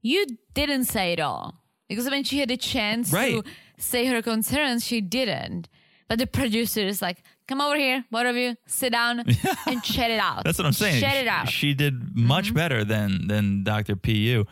you 0.01 0.25
didn't 0.53 0.85
say 0.85 1.13
it 1.13 1.19
all 1.19 1.63
because 1.87 2.09
when 2.09 2.23
she 2.23 2.39
had 2.39 2.51
a 2.51 2.57
chance 2.57 3.11
Right. 3.11 3.43
to 3.43 3.49
say 3.77 4.05
her 4.05 4.21
concerns, 4.21 4.85
she 4.85 5.01
didn't. 5.01 5.67
But 6.07 6.19
the 6.19 6.27
producer 6.27 6.81
is 6.81 7.01
like, 7.01 7.23
come 7.49 7.59
over 7.61 7.75
here, 7.77 8.05
both 8.11 8.25
of 8.27 8.35
you, 8.37 8.55
sit 8.67 8.91
down 8.91 9.19
and 9.67 9.83
chat 9.83 10.11
it 10.11 10.19
out. 10.19 10.43
That's 10.45 10.57
what 10.57 10.65
I'm 10.65 10.73
saying. 10.73 11.01
Chat 11.01 11.15
it 11.17 11.27
out. 11.27 11.39
Mm-hmm. 11.47 11.49
She 11.49 11.73
did 11.73 12.15
much 12.15 12.53
better 12.53 12.83
than 12.85 13.27
than 13.27 13.63
Dr. 13.63 13.95
PU. 13.97 14.45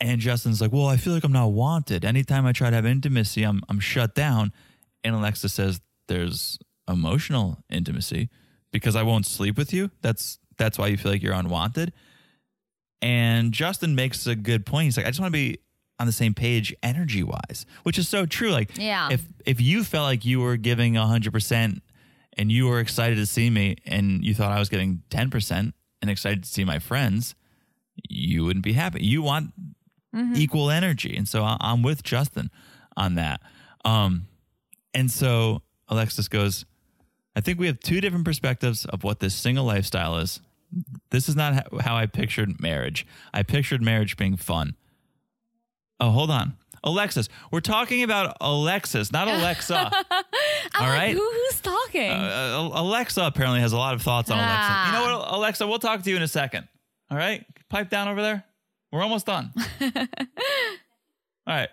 And 0.00 0.20
Justin's 0.20 0.60
like, 0.60 0.72
"Well, 0.72 0.86
I 0.86 0.96
feel 0.96 1.12
like 1.12 1.24
I'm 1.24 1.32
not 1.32 1.48
wanted. 1.52 2.04
Anytime 2.04 2.46
I 2.46 2.52
try 2.52 2.70
to 2.70 2.76
have 2.76 2.86
intimacy, 2.86 3.42
I'm 3.42 3.60
I'm 3.68 3.80
shut 3.80 4.14
down." 4.14 4.52
And 5.04 5.14
Alexa 5.14 5.48
says, 5.48 5.80
"There's 6.06 6.58
emotional 6.88 7.58
intimacy 7.68 8.30
because 8.72 8.94
I 8.96 9.02
won't 9.02 9.26
sleep 9.26 9.58
with 9.58 9.72
you. 9.72 9.90
That's 10.00 10.38
that's 10.56 10.78
why 10.78 10.86
you 10.86 10.96
feel 10.96 11.10
like 11.12 11.22
you're 11.22 11.34
unwanted. 11.34 11.92
And 13.00 13.52
Justin 13.52 13.94
makes 13.94 14.26
a 14.26 14.34
good 14.34 14.66
point. 14.66 14.86
He's 14.86 14.96
like, 14.96 15.06
I 15.06 15.10
just 15.10 15.20
want 15.20 15.32
to 15.32 15.36
be 15.38 15.58
on 16.00 16.06
the 16.06 16.12
same 16.12 16.34
page 16.34 16.74
energy 16.82 17.22
wise, 17.22 17.64
which 17.84 17.98
is 17.98 18.08
so 18.08 18.26
true. 18.26 18.50
Like, 18.50 18.76
Yeah. 18.76 19.08
if 19.10 19.24
if 19.46 19.60
you 19.60 19.84
felt 19.84 20.04
like 20.04 20.24
you 20.24 20.40
were 20.40 20.56
giving 20.56 20.94
hundred 20.94 21.32
percent 21.32 21.82
and 22.38 22.50
you 22.52 22.66
were 22.68 22.80
excited 22.80 23.16
to 23.16 23.26
see 23.26 23.50
me 23.50 23.76
and 23.84 24.24
you 24.24 24.32
thought 24.32 24.52
I 24.52 24.58
was 24.58 24.70
ten 25.10 25.30
percent 25.30 25.74
and 26.00 26.10
excited 26.10 26.44
to 26.44 26.48
see 26.48 26.64
my 26.64 26.78
friends, 26.78 27.34
you 28.08 28.44
wouldn't 28.44 28.64
be 28.64 28.72
happy. 28.74 29.04
You 29.04 29.20
want 29.22 29.52
equal 30.34 30.70
energy, 30.70 31.16
and 31.16 31.28
so 31.28 31.44
I'm 31.44 31.82
with 31.82 32.02
Justin 32.02 32.50
on 32.96 33.16
that. 33.16 33.40
Um, 33.84 34.26
and 34.94 35.10
so 35.10 35.62
Alexis 35.88 36.28
goes, 36.28 36.64
I 37.36 37.40
think 37.40 37.58
we 37.60 37.66
have 37.66 37.78
two 37.80 38.00
different 38.00 38.24
perspectives 38.24 38.84
of 38.86 39.04
what 39.04 39.20
this 39.20 39.34
single 39.34 39.64
lifestyle 39.64 40.16
is. 40.16 40.40
This 41.10 41.28
is 41.28 41.36
not 41.36 41.68
how 41.82 41.96
I 41.96 42.06
pictured 42.06 42.60
marriage. 42.60 43.06
I 43.32 43.42
pictured 43.42 43.82
marriage 43.82 44.16
being 44.16 44.36
fun. 44.36 44.74
Oh, 46.00 46.10
hold 46.10 46.30
on. 46.30 46.56
Alexis, 46.84 47.28
we're 47.50 47.60
talking 47.60 48.02
about 48.02 48.36
Alexis, 48.40 49.12
not 49.12 49.28
Alexa. 49.28 49.90
I'm 50.78 50.84
All 50.84 50.88
like, 50.90 50.98
right. 51.00 51.14
Who, 51.14 51.30
who's 51.30 51.60
talking? 51.60 52.10
Uh, 52.10 52.70
Alexa 52.72 53.22
apparently 53.22 53.60
has 53.60 53.72
a 53.72 53.76
lot 53.76 53.94
of 53.94 54.02
thoughts 54.02 54.30
on 54.30 54.38
Alexa. 54.38 54.52
You 54.86 54.92
know 54.92 55.14
Ah. 55.14 55.18
what, 55.18 55.34
Alexa? 55.38 55.66
We'll 55.66 55.78
talk 55.78 56.02
to 56.02 56.10
you 56.10 56.16
in 56.16 56.22
a 56.22 56.28
second. 56.28 56.68
All 57.10 57.16
right? 57.18 57.44
Pipe 57.68 57.90
down 57.90 58.08
over 58.08 58.22
there. 58.22 58.44
We're 58.92 59.02
almost 59.02 59.26
done. 59.26 59.52
All 59.80 59.90
right. 61.46 61.68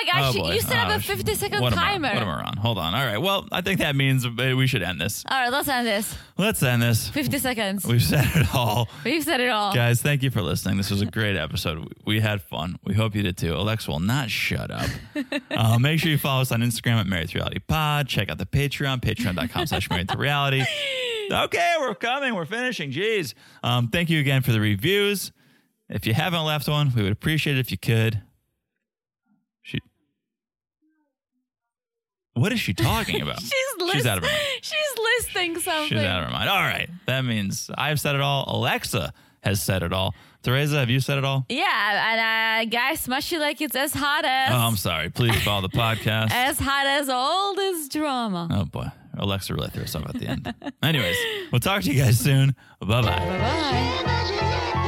Oh 0.00 0.04
my 0.06 0.12
gosh, 0.12 0.36
oh, 0.36 0.52
you- 0.52 0.60
set 0.60 0.76
up 0.76 0.88
Oh, 0.90 0.94
a 0.96 1.00
50 1.00 1.34
second 1.34 1.60
what 1.60 1.72
timer. 1.74 2.08
What 2.08 2.22
am 2.22 2.28
I 2.28 2.44
on? 2.44 2.56
Hold 2.56 2.78
on. 2.78 2.94
All 2.94 3.04
right. 3.04 3.18
Well, 3.18 3.46
I 3.52 3.60
think 3.60 3.80
that 3.80 3.96
means 3.96 4.26
we 4.28 4.66
should 4.66 4.82
end 4.82 5.00
this. 5.00 5.24
All 5.28 5.38
right, 5.38 5.50
let's 5.52 5.68
end 5.68 5.86
this. 5.86 6.16
Let's 6.36 6.62
end 6.62 6.82
this. 6.82 7.08
50 7.08 7.38
seconds. 7.38 7.84
We've 7.84 8.02
said 8.02 8.24
it 8.34 8.54
all. 8.54 8.88
We've 9.04 9.22
said 9.24 9.40
it 9.40 9.48
all. 9.48 9.74
Guys, 9.74 10.00
thank 10.02 10.22
you 10.22 10.30
for 10.30 10.42
listening. 10.42 10.76
This 10.76 10.90
was 10.90 11.00
a 11.02 11.06
great 11.06 11.36
episode. 11.36 11.78
We- 11.78 12.18
We 12.18 12.20
had 12.20 12.40
fun. 12.42 12.78
We 12.84 12.94
hope 12.94 13.14
you 13.14 13.22
did 13.22 13.36
too. 13.36 13.54
Alexa 13.54 13.90
will 13.90 14.00
not 14.00 14.30
shut 14.30 14.70
up. 14.70 14.88
uh, 15.50 15.78
make 15.78 16.00
sure 16.00 16.10
you 16.10 16.18
follow 16.18 16.40
us 16.42 16.52
on 16.52 16.60
Instagram 16.60 16.94
at 17.00 17.06
Married 17.06 17.28
to 17.30 17.38
Reality 17.38 17.58
Pod. 17.60 18.08
Check 18.08 18.30
out 18.30 18.38
the 18.38 18.46
Patreon, 18.46 19.00
patreon.com 19.00 19.66
slash 19.66 19.88
married 19.90 20.08
to 20.08 20.18
reality. 20.18 20.64
Okay, 21.30 21.74
we're 21.78 21.94
coming. 21.94 22.34
We're 22.34 22.46
finishing. 22.46 22.90
Jeez. 22.90 23.34
Um, 23.62 23.88
thank 23.88 24.08
you 24.08 24.18
again 24.18 24.40
for 24.40 24.50
the 24.50 24.60
reviews. 24.62 25.30
If 25.90 26.06
you 26.06 26.14
haven't 26.14 26.42
left 26.42 26.66
one, 26.68 26.90
we 26.96 27.02
would 27.02 27.12
appreciate 27.12 27.58
it 27.58 27.60
if 27.60 27.70
you 27.70 27.76
could. 27.76 28.22
She, 29.60 29.78
what 32.38 32.52
is 32.52 32.60
she 32.60 32.74
talking 32.74 33.20
about? 33.22 33.40
She's, 33.42 33.52
She's 33.92 34.06
out 34.06 34.18
of 34.18 34.24
her 34.24 34.30
mind. 34.30 34.42
She's 34.62 34.76
listing 34.98 35.58
something. 35.58 35.88
She's 35.88 36.04
out 36.04 36.20
of 36.22 36.26
her 36.26 36.32
mind. 36.32 36.48
All 36.48 36.56
right. 36.60 36.88
That 37.06 37.24
means 37.24 37.70
I've 37.76 38.00
said 38.00 38.14
it 38.14 38.20
all. 38.20 38.44
Alexa 38.48 39.12
has 39.42 39.62
said 39.62 39.82
it 39.82 39.92
all. 39.92 40.14
Teresa, 40.42 40.76
have 40.78 40.90
you 40.90 41.00
said 41.00 41.18
it 41.18 41.24
all? 41.24 41.44
Yeah, 41.48 41.64
and 42.12 42.68
uh, 42.68 42.70
guys, 42.70 43.00
smash 43.00 43.32
it 43.32 43.40
like 43.40 43.60
it's 43.60 43.74
as 43.74 43.92
hot 43.92 44.24
as 44.24 44.50
Oh, 44.52 44.56
I'm 44.56 44.76
sorry. 44.76 45.10
Please 45.10 45.34
follow 45.42 45.62
the 45.62 45.68
podcast. 45.68 46.28
as 46.30 46.58
hot 46.58 46.86
as 46.86 47.08
all 47.08 47.54
this 47.54 47.88
drama. 47.88 48.48
Oh 48.50 48.64
boy, 48.64 48.86
Alexa 49.18 49.52
really 49.54 49.68
threw 49.70 49.82
us 49.82 49.94
off 49.96 50.06
at 50.08 50.14
the 50.14 50.26
end. 50.26 50.54
Anyways, 50.82 51.16
we'll 51.50 51.60
talk 51.60 51.82
to 51.82 51.92
you 51.92 52.00
guys 52.00 52.18
soon. 52.20 52.54
Bye 52.80 53.02
bye. 53.02 53.02
Bye. 53.02 54.02
What's 54.04 54.87